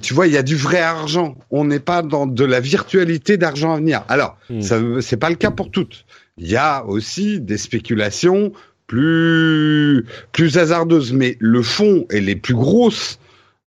tu 0.00 0.14
vois, 0.14 0.26
il 0.26 0.32
y 0.32 0.38
a 0.38 0.42
du 0.42 0.56
vrai 0.56 0.80
argent. 0.80 1.36
On 1.50 1.64
n'est 1.64 1.80
pas 1.80 2.02
dans 2.02 2.26
de 2.26 2.44
la 2.44 2.60
virtualité 2.60 3.36
d'argent 3.36 3.74
à 3.74 3.76
venir. 3.76 4.04
Alors, 4.08 4.36
ça 4.60 4.78
c'est 5.00 5.16
pas 5.16 5.30
le 5.30 5.36
cas 5.36 5.50
pour 5.50 5.70
toutes. 5.70 6.04
Il 6.38 6.48
y 6.48 6.56
a 6.56 6.84
aussi 6.86 7.40
des 7.40 7.58
spéculations 7.58 8.52
plus 8.86 10.06
plus 10.32 10.58
hasardeuses, 10.58 11.12
mais 11.12 11.36
le 11.38 11.62
fond 11.62 12.06
et 12.10 12.20
les 12.20 12.36
plus 12.36 12.54
grosses 12.54 13.20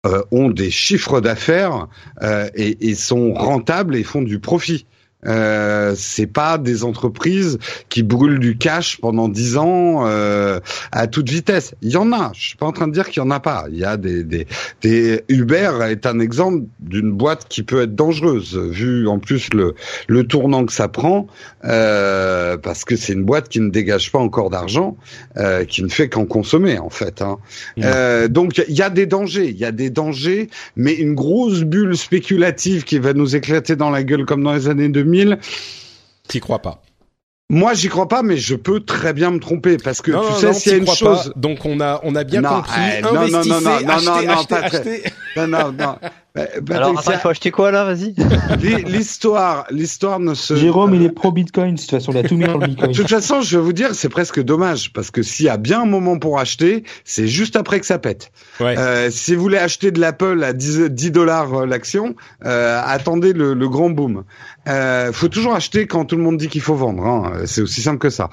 euh, 0.07 0.23
ont 0.31 0.49
des 0.49 0.71
chiffres 0.71 1.21
d'affaires 1.21 1.87
euh, 2.23 2.49
et, 2.55 2.89
et, 2.89 2.95
sont 2.95 3.35
rentables 3.35 3.95
et 3.95 4.03
font 4.03 4.23
du 4.23 4.41
profit. 4.41 4.87
Euh, 5.25 5.95
c'est 5.97 6.27
pas 6.27 6.59
des 6.59 6.83
entreprises 6.83 7.59
qui 7.89 8.03
brûlent 8.03 8.41
du 8.41 8.59
cash 8.59 8.99
pendant 9.01 9.29
dix 9.29 9.57
ans 9.57 10.05
euh, 10.07 10.59
à 10.91 11.07
toute 11.07 11.31
vitesse. 11.31 11.75
Il 11.81 11.91
y 11.91 11.97
en 11.97 12.13
a. 12.13 12.33
Je 12.35 12.49
suis 12.49 12.57
pas 12.57 12.67
en 12.67 12.73
train 12.73 12.89
de 12.89 12.93
dire 12.93 13.09
qu'il 13.09 13.23
y 13.23 13.27
en 13.27 13.31
a 13.31 13.39
pas. 13.39 13.67
Il 13.71 13.79
y 13.79 13.85
a 13.85 13.97
des, 13.97 14.25
des, 14.25 14.47
des... 14.83 15.23
Uber 15.29 15.71
est 15.89 16.07
un 16.07 16.19
exemple 16.19 16.65
d'une 16.81 17.13
boîte 17.13 17.47
qui 17.49 17.63
peut 17.63 17.83
être 17.83 17.95
dangereuse 17.95 18.57
vu 18.57 19.07
en 19.07 19.19
plus 19.21 19.53
le 19.55 19.75
le 20.09 20.25
tournant 20.25 20.67
que 20.67 20.73
ça 20.73 20.89
prend 20.89 21.29
euh, 21.65 22.57
parce 22.57 22.85
que 22.85 22.97
c'est 22.97 23.13
une 23.13 23.25
boîte 23.25 23.49
qui 23.49 23.61
ne 23.61 23.71
dégage 23.71 24.11
pas 24.11 24.19
encore 24.19 24.51
d'argent, 24.51 24.97
euh, 25.37 25.65
qui 25.65 25.83
ne 25.85 25.89
fait 25.89 26.09
qu'en 26.09 26.27
consommer 26.27 26.79
en 26.79 26.91
fait. 26.91 27.23
Hein. 27.23 27.39
Mmh. 27.77 27.83
Euh, 27.85 28.29
donc 28.29 28.61
il 28.69 28.75
y 28.75 28.83
a 28.83 28.91
des 28.91 29.07
dangers. 29.07 29.51
Il 29.51 29.57
y 29.57 29.65
a 29.65 29.73
des 29.73 29.91
dangers, 29.91 30.49
mais 30.75 30.95
une 30.95 31.15
grosse 31.15 31.63
bulle 31.63 31.97
spéculative 31.97 32.83
qui 32.83 32.99
va 32.99 33.13
nous 33.13 33.37
éclater 33.37 33.77
dans 33.77 33.91
la 33.91 34.03
gueule 34.03 34.25
comme 34.25 34.43
dans 34.43 34.53
les 34.53 34.69
années 34.69 34.89
2000 34.89 35.12
2000. 35.13 35.39
T'y 36.29 36.41
crois 36.41 36.61
pas 36.61 36.83
moi, 37.51 37.75
j'y 37.75 37.89
crois 37.89 38.09
pas, 38.09 38.23
mais 38.23 38.39
je 38.39 38.55
peux 38.55 38.81
très 38.81 39.13
bien 39.13 39.31
me 39.31 39.39
tromper 39.39 39.77
parce 39.77 40.01
que 40.01 40.11
tu 40.11 40.41
sais 40.41 40.55
s'il 40.55 40.73
y 40.73 40.75
a 40.75 40.79
une 40.79 40.87
chose. 40.87 41.25
Pas. 41.25 41.33
Donc 41.37 41.67
on 41.67 41.81
a 41.81 42.01
on 42.03 42.15
a 42.15 42.25
bien 42.25 42.41
compris. 42.41 42.81
Eh, 42.97 43.03
non, 43.03 43.13
non, 43.13 43.29
non, 43.29 43.61
non, 43.61 43.67
achetez, 43.67 43.85
non, 43.85 44.01
non, 44.01 44.33
achetez, 44.33 44.55
achetez. 44.55 45.03
non, 45.37 45.49
non, 45.49 45.73
non. 45.73 45.97
Bah, 46.35 46.47
Alors, 46.71 46.99
attends, 46.99 47.13
il 47.13 47.19
faut 47.19 47.29
acheter 47.29 47.51
quoi 47.51 47.71
là 47.71 47.85
Vas-y. 47.85 48.15
L'histoire, 48.87 49.67
l'histoire 49.71 50.19
ne 50.19 50.33
se. 50.33 50.57
Jérôme, 50.57 50.95
il 50.95 51.03
est 51.03 51.11
pro 51.11 51.31
Bitcoin. 51.31 51.75
De 51.75 51.81
toute 51.81 51.91
façon, 51.91 52.13
il 52.13 52.19
a 52.19 52.23
tout 52.23 52.37
mis 52.37 52.47
dans 52.47 52.57
le 52.57 52.67
Bitcoin. 52.69 52.91
De 52.93 52.97
toute 52.97 53.11
façon, 53.11 53.43
je 53.43 53.59
vais 53.59 53.63
vous 53.63 53.75
dire, 53.75 53.95
c'est 53.95 54.09
presque 54.09 54.43
dommage 54.43 54.95
parce 54.95 55.11
que 55.11 55.23
s'il 55.23 55.45
y 55.47 55.51
a 55.51 55.59
bien 55.59 55.83
un 55.83 55.87
moment 55.87 56.19
pour 56.19 56.39
acheter, 56.39 56.85
c'est 57.05 57.27
juste 57.27 57.57
après 57.57 57.81
que 57.81 57.87
ça 57.87 57.99
pète. 57.99 58.33
Ouais. 58.61 58.79
Euh, 58.79 59.11
si 59.11 59.35
vous 59.35 59.43
voulez 59.43 59.59
acheter 59.59 59.91
de 59.91 60.01
l'Apple 60.01 60.43
à 60.43 60.55
10 60.55 61.11
dollars 61.11 61.53
euh, 61.53 61.67
l'action, 61.67 62.15
euh, 62.47 62.81
attendez 62.83 63.35
le, 63.35 63.53
le, 63.53 63.69
grand 63.69 63.91
boom. 63.91 64.25
Euh, 64.69 65.13
faut 65.13 65.29
toujours 65.29 65.55
acheter 65.55 65.87
quand 65.87 66.05
tout 66.05 66.17
le 66.17 66.23
monde 66.23 66.37
dit 66.37 66.49
qu'il 66.49 66.61
faut 66.61 66.75
vendre. 66.75 67.05
Hein. 67.05 67.33
C'est 67.47 67.63
aussi 67.63 67.83
simple 67.83 67.99
que 67.99 68.11
ça. 68.11 68.31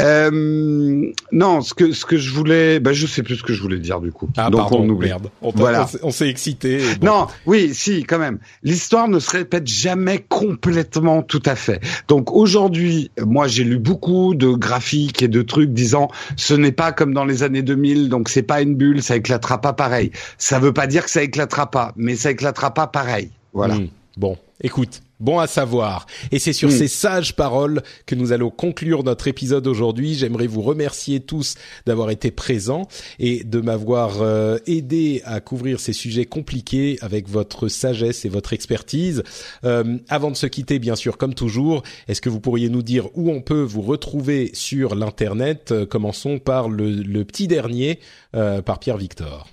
Euh, 0.00 1.10
non, 1.32 1.60
ce 1.60 1.74
que 1.74 1.92
ce 1.92 2.06
que 2.06 2.16
je 2.16 2.32
voulais, 2.32 2.80
bah, 2.80 2.92
je 2.92 3.06
sais 3.06 3.22
plus 3.22 3.36
ce 3.36 3.42
que 3.42 3.52
je 3.52 3.60
voulais 3.60 3.78
dire 3.78 4.00
du 4.00 4.12
coup. 4.12 4.28
Ah, 4.36 4.48
Donc 4.50 4.60
pardon, 4.62 4.80
on 4.80 4.88
oublie. 4.88 5.08
Merde. 5.08 5.28
On, 5.42 5.50
voilà. 5.50 5.86
On 6.02 6.10
s'est 6.10 6.28
excité. 6.28 6.80
Bon. 7.00 7.06
Non, 7.06 7.26
oui, 7.44 7.74
si, 7.74 8.04
quand 8.04 8.18
même. 8.18 8.38
L'histoire 8.62 9.08
ne 9.08 9.18
se 9.18 9.30
répète 9.30 9.66
jamais 9.66 10.24
complètement 10.28 11.22
tout 11.22 11.42
à 11.44 11.56
fait. 11.56 11.80
Donc 12.08 12.32
aujourd'hui, 12.32 13.10
moi 13.20 13.46
j'ai 13.46 13.64
lu 13.64 13.78
beaucoup 13.78 14.34
de 14.34 14.48
graphiques 14.48 15.22
et 15.22 15.28
de 15.28 15.42
trucs 15.42 15.72
disant 15.72 16.08
ce 16.36 16.54
n'est 16.54 16.72
pas 16.72 16.92
comme 16.92 17.12
dans 17.12 17.24
les 17.24 17.42
années 17.42 17.62
2000, 17.62 18.08
donc 18.08 18.28
c'est 18.28 18.42
pas 18.42 18.62
une 18.62 18.74
bulle, 18.74 19.02
ça 19.02 19.16
éclatera 19.16 19.60
pas 19.60 19.72
pareil. 19.72 20.10
Ça 20.38 20.58
veut 20.58 20.72
pas 20.72 20.86
dire 20.86 21.04
que 21.04 21.10
ça 21.10 21.22
éclatera 21.22 21.70
pas, 21.70 21.92
mais 21.96 22.16
ça 22.16 22.30
éclatera 22.30 22.72
pas 22.72 22.86
pareil. 22.86 23.30
Voilà. 23.52 23.74
Mmh. 23.74 23.88
Bon, 24.16 24.38
écoute, 24.62 25.02
Bon 25.18 25.38
à 25.38 25.46
savoir. 25.46 26.06
Et 26.30 26.38
c'est 26.38 26.52
sur 26.52 26.68
hmm. 26.68 26.72
ces 26.72 26.88
sages 26.88 27.36
paroles 27.36 27.82
que 28.04 28.14
nous 28.14 28.32
allons 28.32 28.50
conclure 28.50 29.02
notre 29.02 29.28
épisode 29.28 29.66
aujourd'hui. 29.66 30.14
J'aimerais 30.14 30.46
vous 30.46 30.60
remercier 30.60 31.20
tous 31.20 31.54
d'avoir 31.86 32.10
été 32.10 32.30
présents 32.30 32.86
et 33.18 33.42
de 33.42 33.60
m'avoir 33.62 34.20
euh, 34.20 34.58
aidé 34.66 35.22
à 35.24 35.40
couvrir 35.40 35.80
ces 35.80 35.94
sujets 35.94 36.26
compliqués 36.26 36.98
avec 37.00 37.30
votre 37.30 37.68
sagesse 37.68 38.26
et 38.26 38.28
votre 38.28 38.52
expertise. 38.52 39.22
Euh, 39.64 39.96
avant 40.10 40.30
de 40.30 40.36
se 40.36 40.46
quitter, 40.46 40.78
bien 40.78 40.96
sûr, 40.96 41.16
comme 41.16 41.32
toujours, 41.32 41.82
est-ce 42.08 42.20
que 42.20 42.28
vous 42.28 42.40
pourriez 42.40 42.68
nous 42.68 42.82
dire 42.82 43.08
où 43.14 43.30
on 43.30 43.40
peut 43.40 43.62
vous 43.62 43.82
retrouver 43.82 44.50
sur 44.52 44.94
l'Internet? 44.94 45.72
Euh, 45.72 45.86
Commençons 45.86 46.38
par 46.38 46.68
le, 46.68 46.90
le 46.90 47.24
petit 47.24 47.48
dernier, 47.48 48.00
par 48.32 48.78
Pierre 48.80 48.98
Victor. 48.98 49.46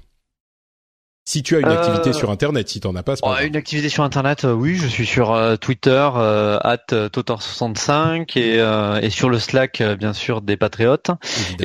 Si 1.25 1.41
tu 1.41 1.55
as 1.55 1.59
une 1.59 1.69
activité 1.69 2.11
sur 2.11 2.31
Internet, 2.31 2.67
si 2.67 2.81
t'en 2.81 2.93
as 2.95 3.03
pas, 3.03 3.15
pas 3.15 3.45
Une 3.45 3.55
activité 3.55 3.87
sur 3.87 4.03
Internet, 4.03 4.43
oui, 4.43 4.75
je 4.75 4.87
suis 4.87 5.05
sur 5.05 5.57
Twitter, 5.59 6.09
at 6.19 6.83
Totor65 6.89 8.37
et, 8.37 8.57
et 9.05 9.09
sur 9.09 9.29
le 9.29 9.39
Slack, 9.39 9.81
bien 9.97 10.11
sûr, 10.11 10.41
des 10.41 10.57
Patriotes. 10.57 11.11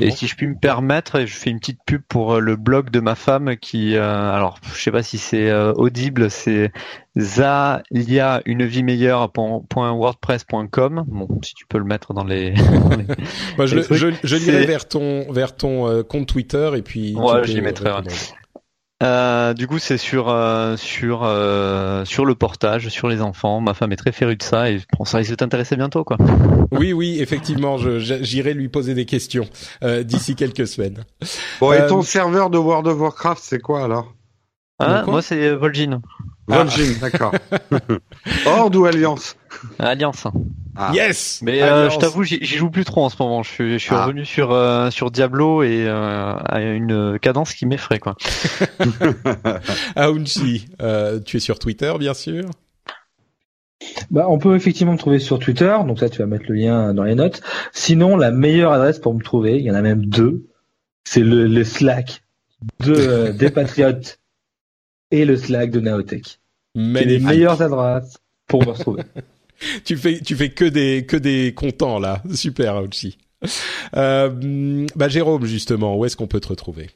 Et 0.01 0.13
si 0.13 0.29
je 0.29 0.37
puis 0.37 0.47
me 0.47 0.55
permettre, 0.55 1.25
je 1.25 1.35
fais 1.35 1.51
une 1.51 1.59
petite 1.59 1.81
pub 1.85 2.03
pour 2.09 2.41
le 2.41 2.55
blog 2.55 2.91
de 2.91 3.01
ma 3.01 3.17
femme 3.17 3.57
qui, 3.57 3.97
alors, 3.97 4.61
je 4.75 4.81
sais 4.81 4.93
pas 4.93 5.03
si 5.03 5.19
c'est 5.19 5.53
audible, 5.53 6.31
c'est 6.31 6.71
Zalia 7.19 8.43
une 8.45 8.65
vie 8.65 8.85
meilleure.wordpress.com. 8.85 11.05
Bon, 11.09 11.27
si 11.43 11.55
tu 11.55 11.67
peux 11.67 11.79
le 11.79 11.85
mettre 11.85 12.15
dans 12.15 12.23
les. 12.23 12.55
Moi, 13.57 13.67
je, 13.67 13.81
je, 13.91 14.15
je 14.23 14.37
lirai 14.37 14.67
vers 14.67 14.87
ton 14.87 15.33
vers 15.33 15.57
ton 15.57 16.05
compte 16.05 16.29
Twitter 16.29 16.71
et 16.77 16.83
puis. 16.83 17.17
Ouais, 17.17 17.43
j'y 17.45 17.61
mettrai. 17.61 17.91
Euh, 19.01 19.55
du 19.55 19.69
coup, 19.69 19.79
c'est 19.79 19.97
sur 19.97 20.29
euh, 20.29 20.77
sur 20.77 21.23
euh, 21.23 22.05
sur 22.05 22.25
le 22.25 22.35
portage, 22.35 22.89
sur 22.89 23.09
les 23.09 23.23
enfants. 23.23 23.61
Ma 23.61 23.73
femme 23.75 23.93
est 23.93 23.97
très 23.97 24.11
férue 24.11 24.37
de 24.37 24.43
ça 24.43 24.71
et 24.71 24.81
bon, 24.99 25.05
ça 25.05 25.19
risque 25.19 25.31
de 25.31 25.37
t'intéresser 25.37 25.77
bientôt, 25.77 26.03
quoi. 26.03 26.17
Oui, 26.73 26.93
oui, 26.93 27.19
effectivement, 27.21 27.77
j'irai 27.79 28.55
lui 28.55 28.69
poser 28.69 28.95
des 28.95 29.05
questions 29.05 29.49
euh, 29.85 30.03
d'ici 30.03 30.35
quelques 30.35 30.67
semaines. 30.67 31.05
Bon, 31.61 31.73
et 31.73 31.87
ton 31.87 32.03
serveur 32.03 32.51
de 32.51 32.59
World 32.59 32.89
of 32.89 32.99
Warcraft, 32.99 33.43
c'est 33.43 33.61
quoi 33.61 33.85
alors? 33.85 34.15
Ah, 34.81 35.05
Moi, 35.07 35.23
c'est 35.23 35.55
Vol'jin. 35.55 36.01
Vol'jin, 36.47 36.95
ah. 36.97 37.09
d'accord. 37.11 37.33
Horde 38.47 38.77
ou 38.77 38.85
Alliance? 38.85 39.37
Alliance. 39.79 40.27
Ah. 40.81 40.93
Yes. 40.95 41.41
Mais 41.43 41.61
euh, 41.61 41.91
je 41.91 41.99
t'avoue, 41.99 42.23
j'y 42.23 42.45
joue 42.45 42.71
plus 42.71 42.85
trop 42.85 43.05
en 43.05 43.09
ce 43.09 43.21
moment. 43.21 43.43
Je 43.43 43.51
suis, 43.51 43.73
je 43.73 43.79
suis 43.79 43.95
ah. 43.95 44.05
revenu 44.05 44.25
sur 44.25 44.53
euh, 44.53 44.91
sur 44.91 45.11
Diablo 45.11 45.65
et 45.65 45.85
euh, 45.89 46.35
à 46.37 46.61
une 46.61 47.19
cadence 47.19 47.53
qui 47.53 47.67
m'effraie 47.67 47.99
quoi. 47.99 48.15
Aounchi, 49.97 50.69
tu 51.27 51.37
es 51.37 51.41
sur 51.41 51.59
Twitter 51.59 51.93
bien 51.99 52.15
sûr. 52.15 52.45
Bah, 54.13 54.27
on 54.29 54.39
peut 54.39 54.55
effectivement 54.55 54.93
me 54.93 54.99
trouver 54.99 55.19
sur 55.19 55.41
Twitter, 55.41 55.77
donc 55.85 55.99
ça 55.99 56.09
tu 56.09 56.19
vas 56.19 56.27
mettre 56.27 56.45
le 56.49 56.55
lien 56.55 56.95
dans 56.95 57.03
les 57.03 57.17
notes. 57.17 57.43
Sinon, 57.73 58.17
la 58.17 58.31
meilleure 58.31 58.73
adresse 58.73 59.01
pour 59.01 59.15
me 59.15 59.23
trouver, 59.23 59.59
il 59.59 59.65
y 59.65 59.71
en 59.73 59.75
a 59.75 59.83
même 59.83 60.07
deux, 60.07 60.47
c'est 61.03 61.21
le, 61.21 61.49
le 61.49 61.65
Slack 61.65 62.23
de 62.81 63.33
des 63.37 63.51
Patriotes 63.51 64.21
et 65.11 65.25
le 65.25 65.37
Slack 65.37 65.73
de 65.73 65.81
Naotech. 65.81 66.39
C'est 66.77 67.05
les 67.05 67.19
meilleures 67.19 67.63
adresses 67.63 68.19
pour 68.47 68.65
me 68.65 68.71
retrouver. 68.71 69.03
tu 69.85 69.97
fais 69.97 70.21
tu 70.21 70.37
fais 70.37 70.51
que 70.51 70.65
des 70.65 71.05
que 71.07 71.17
des 71.17 71.53
contents 71.55 71.99
là, 71.99 72.23
super 72.35 72.77
aussi. 72.77 73.19
Euh, 73.97 74.87
bah 74.97 75.09
Jérôme 75.09 75.45
justement, 75.45 75.97
où 75.97 76.05
est-ce 76.05 76.17
qu'on 76.17 76.27
peut 76.27 76.41
te 76.41 76.49
retrouver? 76.49 76.91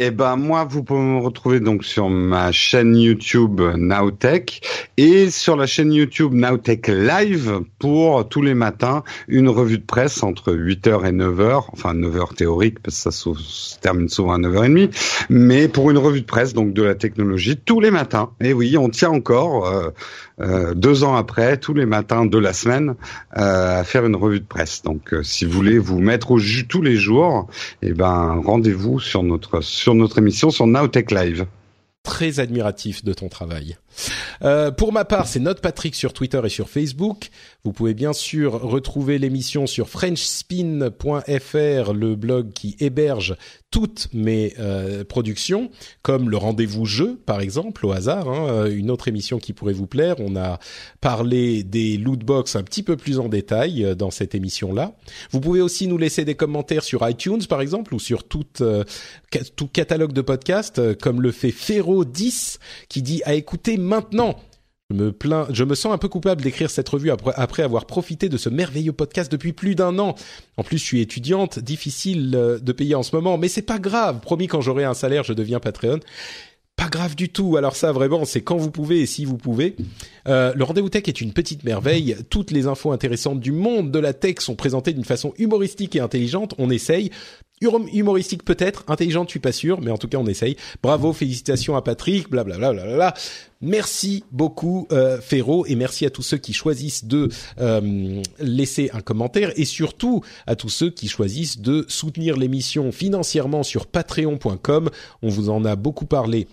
Eh 0.00 0.10
ben 0.10 0.34
moi, 0.34 0.64
vous 0.64 0.82
pouvez 0.82 0.98
me 0.98 1.20
retrouver 1.20 1.60
donc 1.60 1.84
sur 1.84 2.08
ma 2.08 2.50
chaîne 2.50 2.96
YouTube 2.96 3.60
Nowtech 3.60 4.60
et 4.96 5.30
sur 5.30 5.54
la 5.54 5.66
chaîne 5.66 5.92
YouTube 5.92 6.34
Nowtech 6.34 6.88
Live 6.88 7.60
pour 7.78 8.28
tous 8.28 8.42
les 8.42 8.54
matins 8.54 9.04
une 9.28 9.48
revue 9.48 9.78
de 9.78 9.84
presse 9.84 10.24
entre 10.24 10.52
8h 10.52 11.06
et 11.06 11.12
9h, 11.12 11.66
enfin 11.72 11.94
9h 11.94 12.34
théorique 12.34 12.80
parce 12.80 12.96
que 12.96 13.02
ça 13.02 13.10
se 13.12 13.78
termine 13.78 14.08
souvent 14.08 14.32
à 14.32 14.38
9h30, 14.38 14.90
mais 15.30 15.68
pour 15.68 15.92
une 15.92 15.98
revue 15.98 16.22
de 16.22 16.26
presse 16.26 16.54
donc 16.54 16.72
de 16.72 16.82
la 16.82 16.96
technologie 16.96 17.56
tous 17.56 17.78
les 17.78 17.92
matins. 17.92 18.30
Et 18.40 18.52
oui, 18.52 18.76
on 18.76 18.88
tient 18.88 19.10
encore 19.10 19.68
euh, 19.68 19.90
euh, 20.40 20.74
deux 20.74 21.04
ans 21.04 21.14
après, 21.14 21.56
tous 21.56 21.74
les 21.74 21.86
matins 21.86 22.26
de 22.26 22.38
la 22.38 22.52
semaine, 22.52 22.94
euh, 23.36 23.80
à 23.80 23.84
faire 23.84 24.04
une 24.04 24.16
revue 24.16 24.40
de 24.40 24.46
presse. 24.46 24.82
Donc, 24.82 25.12
euh, 25.14 25.22
si 25.22 25.44
vous 25.44 25.52
voulez 25.52 25.78
vous 25.78 26.00
mettre 26.00 26.32
au 26.32 26.38
jus 26.38 26.66
tous 26.66 26.82
les 26.82 26.96
jours, 26.96 27.48
eh 27.82 27.92
ben, 27.92 28.40
rendez-vous 28.44 28.98
sur 29.00 29.22
notre 29.22 29.60
sur 29.60 29.94
notre 29.94 30.18
émission 30.18 30.50
sur 30.50 30.66
Nowtech 30.66 31.10
Live. 31.10 31.46
Très 32.02 32.40
admiratif 32.40 33.04
de 33.04 33.14
ton 33.14 33.28
travail. 33.28 33.76
Euh, 34.42 34.70
pour 34.70 34.92
ma 34.92 35.04
part, 35.04 35.26
c'est 35.26 35.40
Note 35.40 35.60
Patrick 35.60 35.94
sur 35.94 36.12
Twitter 36.12 36.40
et 36.44 36.48
sur 36.48 36.68
Facebook. 36.68 37.30
Vous 37.64 37.72
pouvez 37.72 37.94
bien 37.94 38.12
sûr 38.12 38.60
retrouver 38.60 39.18
l'émission 39.18 39.66
sur 39.66 39.88
FrenchSpin.fr, 39.88 41.92
le 41.92 42.14
blog 42.14 42.52
qui 42.52 42.76
héberge 42.80 43.36
toutes 43.74 44.06
mes 44.12 44.54
euh, 44.60 45.02
productions, 45.02 45.68
comme 46.02 46.30
le 46.30 46.36
rendez-vous 46.36 46.84
jeu, 46.84 47.18
par 47.26 47.40
exemple, 47.40 47.84
au 47.84 47.90
hasard, 47.90 48.28
hein, 48.28 48.46
euh, 48.48 48.72
une 48.72 48.88
autre 48.88 49.08
émission 49.08 49.40
qui 49.40 49.52
pourrait 49.52 49.72
vous 49.72 49.88
plaire. 49.88 50.14
On 50.20 50.36
a 50.36 50.60
parlé 51.00 51.64
des 51.64 51.96
lootbox 51.96 52.54
un 52.54 52.62
petit 52.62 52.84
peu 52.84 52.96
plus 52.96 53.18
en 53.18 53.28
détail 53.28 53.84
euh, 53.84 53.96
dans 53.96 54.12
cette 54.12 54.36
émission-là. 54.36 54.94
Vous 55.32 55.40
pouvez 55.40 55.60
aussi 55.60 55.88
nous 55.88 55.98
laisser 55.98 56.24
des 56.24 56.36
commentaires 56.36 56.84
sur 56.84 57.08
iTunes, 57.08 57.44
par 57.48 57.60
exemple, 57.60 57.96
ou 57.96 57.98
sur 57.98 58.22
tout, 58.22 58.44
tout 59.56 59.66
catalogue 59.66 60.12
de 60.12 60.20
podcasts, 60.20 60.96
comme 60.98 61.20
le 61.20 61.32
fait 61.32 61.50
Ferro10, 61.50 62.58
qui 62.88 63.02
dit 63.02 63.22
à 63.24 63.34
écouter 63.34 63.76
maintenant 63.84 64.36
je 64.90 64.96
me 64.96 65.12
plains, 65.12 65.46
je 65.50 65.64
me 65.64 65.74
sens 65.74 65.94
un 65.94 65.98
peu 65.98 66.08
coupable 66.08 66.42
d'écrire 66.42 66.68
cette 66.68 66.88
revue 66.90 67.10
après, 67.10 67.62
avoir 67.62 67.86
profité 67.86 68.28
de 68.28 68.36
ce 68.36 68.50
merveilleux 68.50 68.92
podcast 68.92 69.32
depuis 69.32 69.54
plus 69.54 69.74
d'un 69.74 69.98
an. 69.98 70.14
En 70.58 70.62
plus, 70.62 70.76
je 70.76 70.84
suis 70.84 71.00
étudiante, 71.00 71.58
difficile 71.58 72.32
euh, 72.34 72.58
de 72.58 72.72
payer 72.72 72.94
en 72.94 73.02
ce 73.02 73.16
moment, 73.16 73.38
mais 73.38 73.48
c'est 73.48 73.62
pas 73.62 73.78
grave. 73.78 74.20
Promis, 74.20 74.46
quand 74.46 74.60
j'aurai 74.60 74.84
un 74.84 74.92
salaire, 74.92 75.24
je 75.24 75.32
deviens 75.32 75.58
Patreon. 75.58 76.00
Pas 76.76 76.88
grave 76.88 77.14
du 77.14 77.30
tout. 77.30 77.56
Alors 77.56 77.76
ça, 77.76 77.92
vraiment, 77.92 78.26
c'est 78.26 78.42
quand 78.42 78.56
vous 78.56 78.70
pouvez 78.70 79.00
et 79.00 79.06
si 79.06 79.24
vous 79.24 79.38
pouvez. 79.38 79.76
Euh, 80.28 80.52
le 80.54 80.64
rendez-vous 80.64 80.90
tech 80.90 81.04
est 81.06 81.20
une 81.20 81.32
petite 81.32 81.64
merveille. 81.64 82.16
Toutes 82.28 82.50
les 82.50 82.66
infos 82.66 82.92
intéressantes 82.92 83.40
du 83.40 83.52
monde 83.52 83.90
de 83.90 83.98
la 83.98 84.12
tech 84.12 84.36
sont 84.40 84.56
présentées 84.56 84.92
d'une 84.92 85.04
façon 85.04 85.32
humoristique 85.38 85.96
et 85.96 86.00
intelligente. 86.00 86.54
On 86.58 86.68
essaye 86.68 87.10
humoristique 87.92 88.44
peut-être, 88.44 88.84
intelligente, 88.88 89.28
je 89.28 89.32
suis 89.32 89.40
pas 89.40 89.52
sûr, 89.52 89.80
mais 89.80 89.90
en 89.90 89.98
tout 89.98 90.08
cas 90.08 90.18
on 90.18 90.26
essaye. 90.26 90.56
Bravo, 90.82 91.12
félicitations 91.12 91.76
à 91.76 91.82
Patrick, 91.82 92.30
blablabla. 92.30 92.72
Bla, 92.72 92.84
bla, 92.84 92.94
bla, 92.94 93.14
Merci 93.64 94.24
beaucoup 94.30 94.86
euh, 94.92 95.18
Ferro 95.22 95.64
et 95.64 95.74
merci 95.74 96.04
à 96.04 96.10
tous 96.10 96.20
ceux 96.20 96.36
qui 96.36 96.52
choisissent 96.52 97.06
de 97.06 97.30
euh, 97.60 98.22
laisser 98.38 98.90
un 98.92 99.00
commentaire 99.00 99.52
et 99.56 99.64
surtout 99.64 100.22
à 100.46 100.54
tous 100.54 100.68
ceux 100.68 100.90
qui 100.90 101.08
choisissent 101.08 101.60
de 101.60 101.86
soutenir 101.88 102.36
l'émission 102.36 102.92
financièrement 102.92 103.62
sur 103.62 103.86
patreon.com. 103.86 104.90
On 105.22 105.28
vous 105.30 105.48
en 105.48 105.64
a 105.64 105.76
beaucoup 105.76 106.04
parlé 106.04 106.46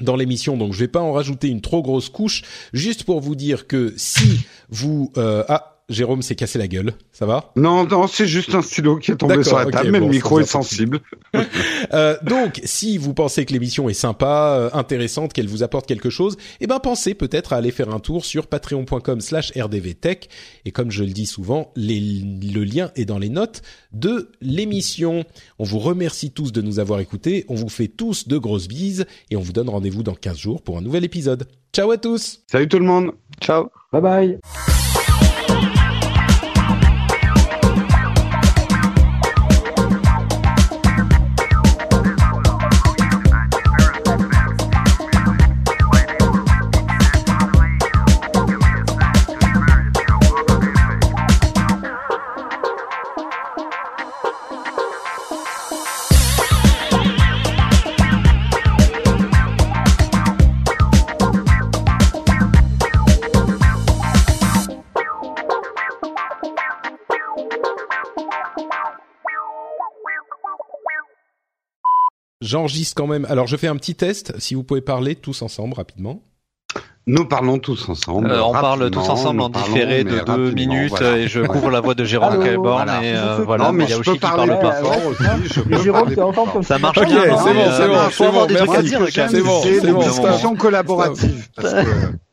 dans 0.00 0.16
l'émission, 0.16 0.56
donc 0.56 0.72
je 0.72 0.78
vais 0.78 0.88
pas 0.88 1.00
en 1.00 1.12
rajouter 1.12 1.48
une 1.48 1.60
trop 1.60 1.82
grosse 1.82 2.08
couche, 2.08 2.42
juste 2.72 3.04
pour 3.04 3.20
vous 3.20 3.34
dire 3.34 3.66
que 3.66 3.92
si 3.98 4.40
vous 4.70 5.12
euh, 5.18 5.44
ah 5.48 5.79
Jérôme 5.90 6.22
s'est 6.22 6.36
cassé 6.36 6.58
la 6.58 6.68
gueule. 6.68 6.94
Ça 7.12 7.26
va? 7.26 7.52
Non, 7.56 7.86
non, 7.86 8.06
c'est 8.06 8.26
juste 8.26 8.54
un 8.54 8.62
stylo 8.62 8.96
qui 8.96 9.10
est 9.10 9.16
tombé 9.16 9.42
sur 9.42 9.58
la 9.58 9.66
table, 9.66 9.90
mais 9.90 10.00
le 10.00 10.06
micro 10.06 10.40
est 10.40 10.44
sensible. 10.44 11.00
euh, 11.92 12.16
donc, 12.22 12.60
si 12.64 12.96
vous 12.96 13.12
pensez 13.12 13.44
que 13.44 13.52
l'émission 13.52 13.88
est 13.88 13.94
sympa, 13.94 14.56
euh, 14.56 14.70
intéressante, 14.72 15.32
qu'elle 15.32 15.48
vous 15.48 15.62
apporte 15.62 15.86
quelque 15.86 16.08
chose, 16.08 16.36
eh 16.60 16.66
ben 16.66 16.78
pensez 16.78 17.14
peut-être 17.14 17.52
à 17.52 17.56
aller 17.56 17.72
faire 17.72 17.90
un 17.90 17.98
tour 17.98 18.24
sur 18.24 18.46
patreon.com/slash 18.46 19.52
rdvtech. 19.56 20.28
Et 20.64 20.70
comme 20.70 20.90
je 20.90 21.02
le 21.02 21.10
dis 21.10 21.26
souvent, 21.26 21.72
le 21.76 22.64
lien 22.64 22.92
est 22.94 23.04
dans 23.04 23.18
les 23.18 23.28
notes 23.28 23.62
de 23.92 24.30
l'émission. 24.40 25.24
On 25.58 25.64
vous 25.64 25.80
remercie 25.80 26.30
tous 26.30 26.52
de 26.52 26.62
nous 26.62 26.78
avoir 26.78 27.00
écoutés. 27.00 27.44
On 27.48 27.54
vous 27.56 27.68
fait 27.68 27.88
tous 27.88 28.28
de 28.28 28.38
grosses 28.38 28.68
bises 28.68 29.06
et 29.30 29.36
on 29.36 29.40
vous 29.40 29.52
donne 29.52 29.68
rendez-vous 29.68 30.02
dans 30.02 30.14
15 30.14 30.38
jours 30.38 30.62
pour 30.62 30.78
un 30.78 30.82
nouvel 30.82 31.04
épisode. 31.04 31.48
Ciao 31.72 31.90
à 31.90 31.98
tous. 31.98 32.42
Salut 32.50 32.68
tout 32.68 32.78
le 32.78 32.84
monde. 32.84 33.12
Ciao. 33.40 33.70
Bye 33.92 34.02
bye. 34.02 34.79
J'enregistre 72.50 72.96
quand 72.96 73.06
même. 73.06 73.26
Alors 73.28 73.46
je 73.46 73.56
fais 73.56 73.68
un 73.68 73.76
petit 73.76 73.94
test. 73.94 74.34
Si 74.38 74.56
vous 74.56 74.64
pouvez 74.64 74.80
parler 74.80 75.14
tous 75.14 75.42
ensemble 75.42 75.74
rapidement. 75.74 76.20
Nous 77.06 77.24
parlons 77.24 77.58
tous 77.58 77.88
ensemble. 77.88 78.30
Euh, 78.30 78.42
on 78.42 78.52
parle 78.52 78.90
tous 78.90 79.08
ensemble 79.08 79.40
en 79.40 79.48
différé 79.48 80.04
de 80.04 80.20
deux 80.20 80.50
minutes 80.50 81.00
et 81.00 81.28
je 81.28 81.40
couvre 81.40 81.70
la 81.70 81.80
voix 81.80 81.94
de 81.94 82.04
Jérôme 82.04 82.42
et 82.44 82.56
euh, 82.56 83.38
voilà. 83.44 83.64
Non, 83.64 83.72
mais 83.72 83.84
il 83.84 83.90
y 83.90 83.92
a 83.92 83.98
aussi 83.98 84.12
qui 84.12 84.18
parle 84.18 84.58
pas 84.60 84.72
fort 84.82 85.06
aussi. 85.06 85.82
Jérôme, 85.82 86.12
t'es 86.12 86.20
encore 86.20 86.52
comme 86.52 86.62
ça. 86.62 86.78
marche 86.78 87.00
bien. 87.00 87.22
C'est 87.22 87.54
bon, 87.54 87.70
c'est 87.76 87.86
bon, 87.88 88.08
c'est 88.10 88.30
bon. 88.30 88.46
Merci. 88.50 88.94
C'est 89.30 89.42
bon, 89.42 89.62
c'est 89.62 89.88
une 89.88 89.98
discussion 89.98 90.56
collaborative. 90.56 91.48